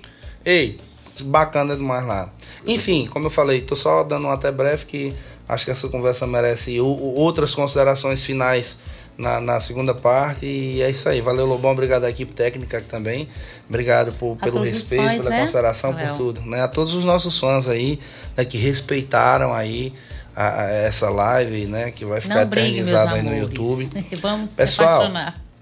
Ei, 0.45 0.79
bacana 1.21 1.75
demais 1.75 2.05
lá. 2.05 2.29
Enfim, 2.65 3.07
como 3.11 3.25
eu 3.25 3.29
falei, 3.29 3.61
tô 3.61 3.75
só 3.75 4.03
dando 4.03 4.27
um 4.27 4.31
até 4.31 4.51
breve 4.51 4.85
que 4.85 5.13
acho 5.47 5.63
que 5.65 5.71
essa 5.71 5.87
conversa 5.87 6.27
merece 6.27 6.79
o- 6.81 6.85
o- 6.85 7.15
outras 7.15 7.55
considerações 7.55 8.23
finais 8.23 8.77
na, 9.17 9.41
na 9.41 9.59
segunda 9.59 9.93
parte. 9.93 10.45
E 10.45 10.81
é 10.81 10.89
isso 10.89 11.07
aí. 11.09 11.21
Valeu, 11.21 11.45
Lobão. 11.45 11.71
Obrigado 11.71 12.03
à 12.05 12.09
equipe 12.09 12.33
técnica 12.33 12.81
também. 12.81 13.27
Obrigado 13.67 14.11
por, 14.13 14.35
pelo 14.37 14.61
respeito, 14.63 15.03
fãs, 15.03 15.17
pela 15.17 15.29
né, 15.29 15.39
consideração, 15.41 15.91
Léo? 15.93 16.07
por 16.09 16.17
tudo. 16.17 16.41
Né? 16.41 16.61
A 16.61 16.67
todos 16.67 16.93
os 16.95 17.03
nossos 17.05 17.37
fãs 17.39 17.67
aí, 17.67 17.99
né, 18.35 18.45
que 18.45 18.57
respeitaram 18.57 19.53
aí 19.53 19.93
a- 20.35 20.61
a- 20.61 20.69
essa 20.71 21.09
live, 21.09 21.65
né? 21.65 21.91
Que 21.91 22.05
vai 22.05 22.21
ficar 22.21 22.41
Não 22.41 22.47
brigue, 22.47 22.67
eternizada 22.67 23.15
aí 23.15 23.23
no. 23.23 23.35
YouTube. 23.35 23.89
Vamos 24.21 24.53
Pessoal, 24.53 25.11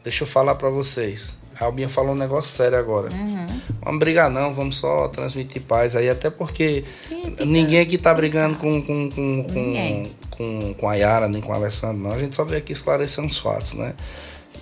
deixa 0.04 0.24
eu 0.24 0.28
falar 0.28 0.56
pra 0.56 0.70
vocês. 0.70 1.38
A 1.58 1.64
Albinha 1.64 1.88
falou 1.88 2.12
um 2.12 2.18
negócio 2.18 2.54
sério 2.54 2.78
agora. 2.78 3.10
Uhum. 3.16 3.48
Vamos 3.82 4.00
brigar 4.00 4.30
não, 4.30 4.54
vamos 4.54 4.76
só 4.78 5.08
transmitir 5.08 5.62
paz 5.62 5.96
aí, 5.96 6.10
até 6.10 6.30
porque 6.30 6.84
Que 7.08 7.16
fica- 7.24 7.46
ninguém 7.46 7.80
aqui 7.80 7.98
tá 7.98 8.14
brigando 8.14 8.58
com, 8.58 8.82
com, 8.82 9.10
com, 9.10 9.44
com. 9.46 10.08
Com, 10.38 10.74
com 10.76 10.90
a 10.90 10.96
Yara, 10.96 11.28
nem 11.28 11.42
com 11.42 11.52
o 11.52 11.56
Alessandro, 11.56 11.98
não. 12.02 12.12
A 12.12 12.18
gente 12.20 12.36
só 12.36 12.44
veio 12.44 12.60
aqui 12.60 12.72
esclarecer 12.74 13.24
uns 13.24 13.38
fatos, 13.40 13.74
né? 13.74 13.94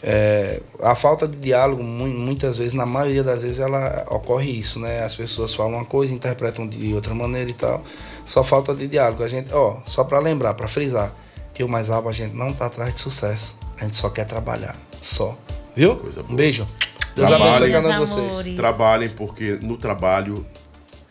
É, 0.05 0.59
a 0.81 0.95
falta 0.95 1.25
de 1.27 1.37
diálogo, 1.37 1.81
mu- 1.81 2.07
muitas 2.07 2.57
vezes, 2.57 2.73
na 2.73 2.85
maioria 2.85 3.23
das 3.23 3.41
vezes, 3.43 3.59
ela 3.59 4.05
ocorre 4.09 4.51
isso, 4.51 4.79
né? 4.79 5.03
As 5.03 5.15
pessoas 5.15 5.53
falam 5.55 5.73
uma 5.75 5.85
coisa, 5.85 6.13
interpretam 6.13 6.67
de 6.67 6.93
outra 6.93 7.13
maneira 7.13 7.49
e 7.49 7.53
tal. 7.53 7.81
Só 8.25 8.43
falta 8.43 8.73
de 8.75 8.87
diálogo. 8.87 9.23
A 9.23 9.27
gente, 9.27 9.53
ó, 9.53 9.77
só 9.85 10.03
para 10.03 10.19
lembrar, 10.19 10.53
para 10.55 10.67
frisar, 10.67 11.11
Eu 11.57 11.67
mais 11.67 11.89
algo, 11.89 12.09
a 12.09 12.11
gente 12.11 12.35
não 12.35 12.51
tá 12.51 12.65
atrás 12.65 12.93
de 12.93 12.99
sucesso. 12.99 13.55
A 13.79 13.83
gente 13.83 13.95
só 13.95 14.09
quer 14.09 14.25
trabalhar. 14.25 14.75
Só. 14.99 15.37
Viu? 15.75 15.95
Coisa 15.95 16.21
boa. 16.21 16.33
Um 16.33 16.35
beijo. 16.35 16.67
Deus 17.15 17.29
Trabalhem. 17.29 17.55
abençoe 17.55 17.71
cada 17.71 17.89
um 17.89 17.91
de 17.93 17.99
vocês. 17.99 18.55
Trabalhem, 18.55 19.09
porque 19.09 19.59
no 19.61 19.77
trabalho 19.77 20.45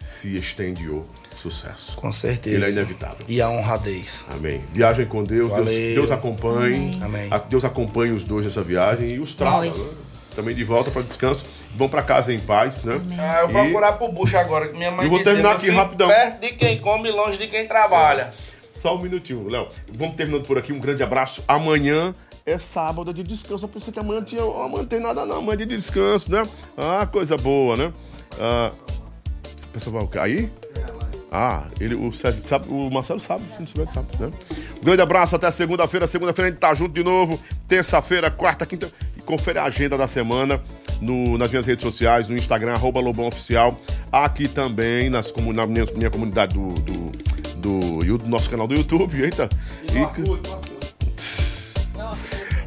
se 0.01 0.37
estende 0.37 0.89
o 0.89 1.07
sucesso. 1.43 1.97
Com 1.97 2.10
certeza. 2.12 2.56
Ele 2.56 2.64
é 2.66 2.70
inevitável. 2.70 3.24
E 3.28 3.43
a 3.43 3.48
honradez. 3.51 4.24
Amém. 4.31 4.62
Viagem 4.73 5.06
com 5.06 5.24
Deus. 5.24 5.48
Deus, 5.48 5.51
Valeu. 5.51 5.94
Deus 5.94 6.10
acompanhe. 6.10 6.98
Amém. 7.02 7.28
A- 7.31 7.39
Deus 7.39 7.64
acompanhe 7.64 8.12
os 8.12 8.24
dois 8.24 8.44
nessa 8.47 8.62
viagem 8.62 9.10
e 9.10 9.19
os 9.19 9.35
traga. 9.35 9.66
Né? 9.70 9.73
Também 10.36 10.55
de 10.55 10.64
volta 10.64 10.90
para 10.90 11.02
descanso. 11.02 11.44
Vão 11.77 11.89
para 11.89 12.02
casa 12.02 12.32
em 12.32 12.39
paz, 12.39 12.82
né? 12.85 13.01
Ah, 13.19 13.40
eu 13.43 13.48
E- 13.48 13.52
vou 13.52 13.62
procurar 13.64 13.93
pro 13.93 14.09
bucho 14.09 14.36
agora, 14.36 14.69
que 14.69 14.77
minha 14.77 14.90
mãe 14.90 15.05
Eu 15.05 15.10
vou 15.10 15.23
terminar 15.23 15.51
"Meu 15.51 15.59
aqui 15.59 15.70
rapidão." 15.70 16.09
Perto 16.09 16.40
de 16.40 16.52
quem 16.52 16.78
come, 16.78 17.10
longe 17.10 17.36
de 17.39 17.48
quem 17.48 17.66
trabalha. 17.66 18.32
Só 18.73 18.97
um 18.97 19.02
minutinho, 19.02 19.47
Léo. 19.51 19.69
Vamos 19.93 20.14
terminando 20.16 20.44
por 20.47 20.56
aqui. 20.56 20.73
Um 20.73 20.78
grande 20.81 21.02
abraço. 21.02 21.43
Amanhã 21.47 22.14
é 22.47 22.59
sábado 22.59 23.10
é 23.10 23.14
de 23.14 23.23
descanso. 23.23 23.64
Eu 23.64 23.69
pensei 23.69 23.93
que 23.93 23.98
amanhã 23.98 24.23
tinha. 24.23 24.43
Amanhã 24.43 24.78
não 24.78 24.86
tem 24.86 25.01
nada, 25.01 25.27
não. 25.27 25.36
Amanhã 25.36 25.55
é 25.55 25.56
de 25.56 25.66
descanso, 25.66 26.31
né? 26.31 26.47
Ah, 26.78 27.06
coisa 27.06 27.36
boa, 27.36 27.77
né? 27.77 27.93
Ah, 28.40 28.70
pessoal 29.73 29.94
vai 29.97 30.02
o 30.05 30.09
quê? 30.09 30.19
Aí? 30.19 30.51
Ah, 31.35 31.65
ele, 31.81 31.95
o, 31.95 32.13
Sérgio 32.13 32.47
sabe, 32.47 32.67
o 32.69 32.91
Marcelo 32.91 33.19
sabe, 33.19 33.43
se 33.55 33.61
não 33.61 33.67
souber, 33.67 33.87
ele 33.87 33.95
sabe, 33.95 34.09
né? 34.21 34.31
Um 34.81 34.85
grande 34.85 35.01
abraço, 35.01 35.35
até 35.35 35.51
segunda-feira. 35.51 36.07
Segunda-feira 36.07 36.49
a 36.49 36.51
gente 36.51 36.61
tá 36.61 36.75
junto 36.75 36.93
de 36.93 37.03
novo. 37.03 37.41
Terça-feira, 37.67 38.31
quarta, 38.31 38.67
quinta. 38.67 38.93
E 39.17 39.21
confere 39.23 39.59
a 39.59 39.65
agenda 39.65 39.97
da 39.97 40.07
semana 40.07 40.61
no- 41.01 41.39
nas 41.39 41.51
minhas 41.51 41.65
redes 41.65 41.83
sociais, 41.83 42.29
no 42.29 42.37
Instagram, 42.37 42.75
arroba 42.75 43.01
Lobão 43.01 43.29
Oficial. 43.29 43.75
Aqui 44.13 44.47
também, 44.47 45.09
nas, 45.09 45.33
na 45.55 45.67
minha, 45.67 45.87
minha 45.97 46.11
comunidade 46.11 46.55
do, 46.55 46.69
do, 46.69 47.13
do, 47.57 48.19
do 48.19 48.29
nosso 48.29 48.51
canal 48.51 48.67
do 48.69 48.75
YouTube. 48.75 49.19
Eita. 49.23 49.49
E- 49.91 50.63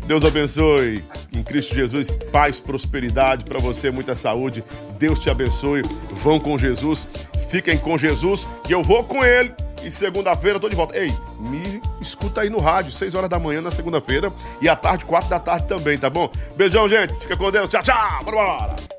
Deus 0.08 0.26
abençoe. 0.26 1.04
Em 1.36 1.44
Cristo 1.44 1.76
Jesus, 1.76 2.08
paz, 2.32 2.60
prosperidade 2.60 3.44
para 3.46 3.60
você, 3.60 3.92
muita 3.92 4.16
saúde. 4.16 4.64
Deus 4.98 5.20
te 5.20 5.30
abençoe. 5.30 5.82
Vão 6.24 6.40
com 6.40 6.58
Jesus. 6.58 7.08
Fiquem 7.50 7.78
com 7.78 7.98
Jesus 7.98 8.48
e 8.68 8.72
eu 8.72 8.82
vou 8.82 9.04
com 9.04 9.24
ele. 9.24 9.54
E 9.84 9.92
segunda-feira 9.92 10.58
eu 10.58 10.60
tô 10.60 10.68
de 10.68 10.76
volta. 10.76 10.98
Ei, 10.98 11.14
me 11.40 11.80
escuta 12.02 12.42
aí 12.42 12.50
no 12.50 12.60
rádio, 12.60 12.92
6 12.92 13.14
horas 13.14 13.30
da 13.30 13.38
manhã 13.38 13.62
na 13.62 13.70
segunda-feira 13.70 14.34
e 14.60 14.68
à 14.68 14.76
tarde, 14.76 15.06
4 15.06 15.30
da 15.30 15.40
tarde 15.40 15.68
também, 15.68 15.98
tá 15.98 16.10
bom? 16.10 16.30
Beijão, 16.56 16.90
gente. 16.90 17.14
Fica 17.16 17.38
com 17.38 17.52
Deus. 17.52 17.70
Tchau, 17.70 17.84
tchau. 17.84 18.24
Bora, 18.24 18.38
bora. 18.38 18.95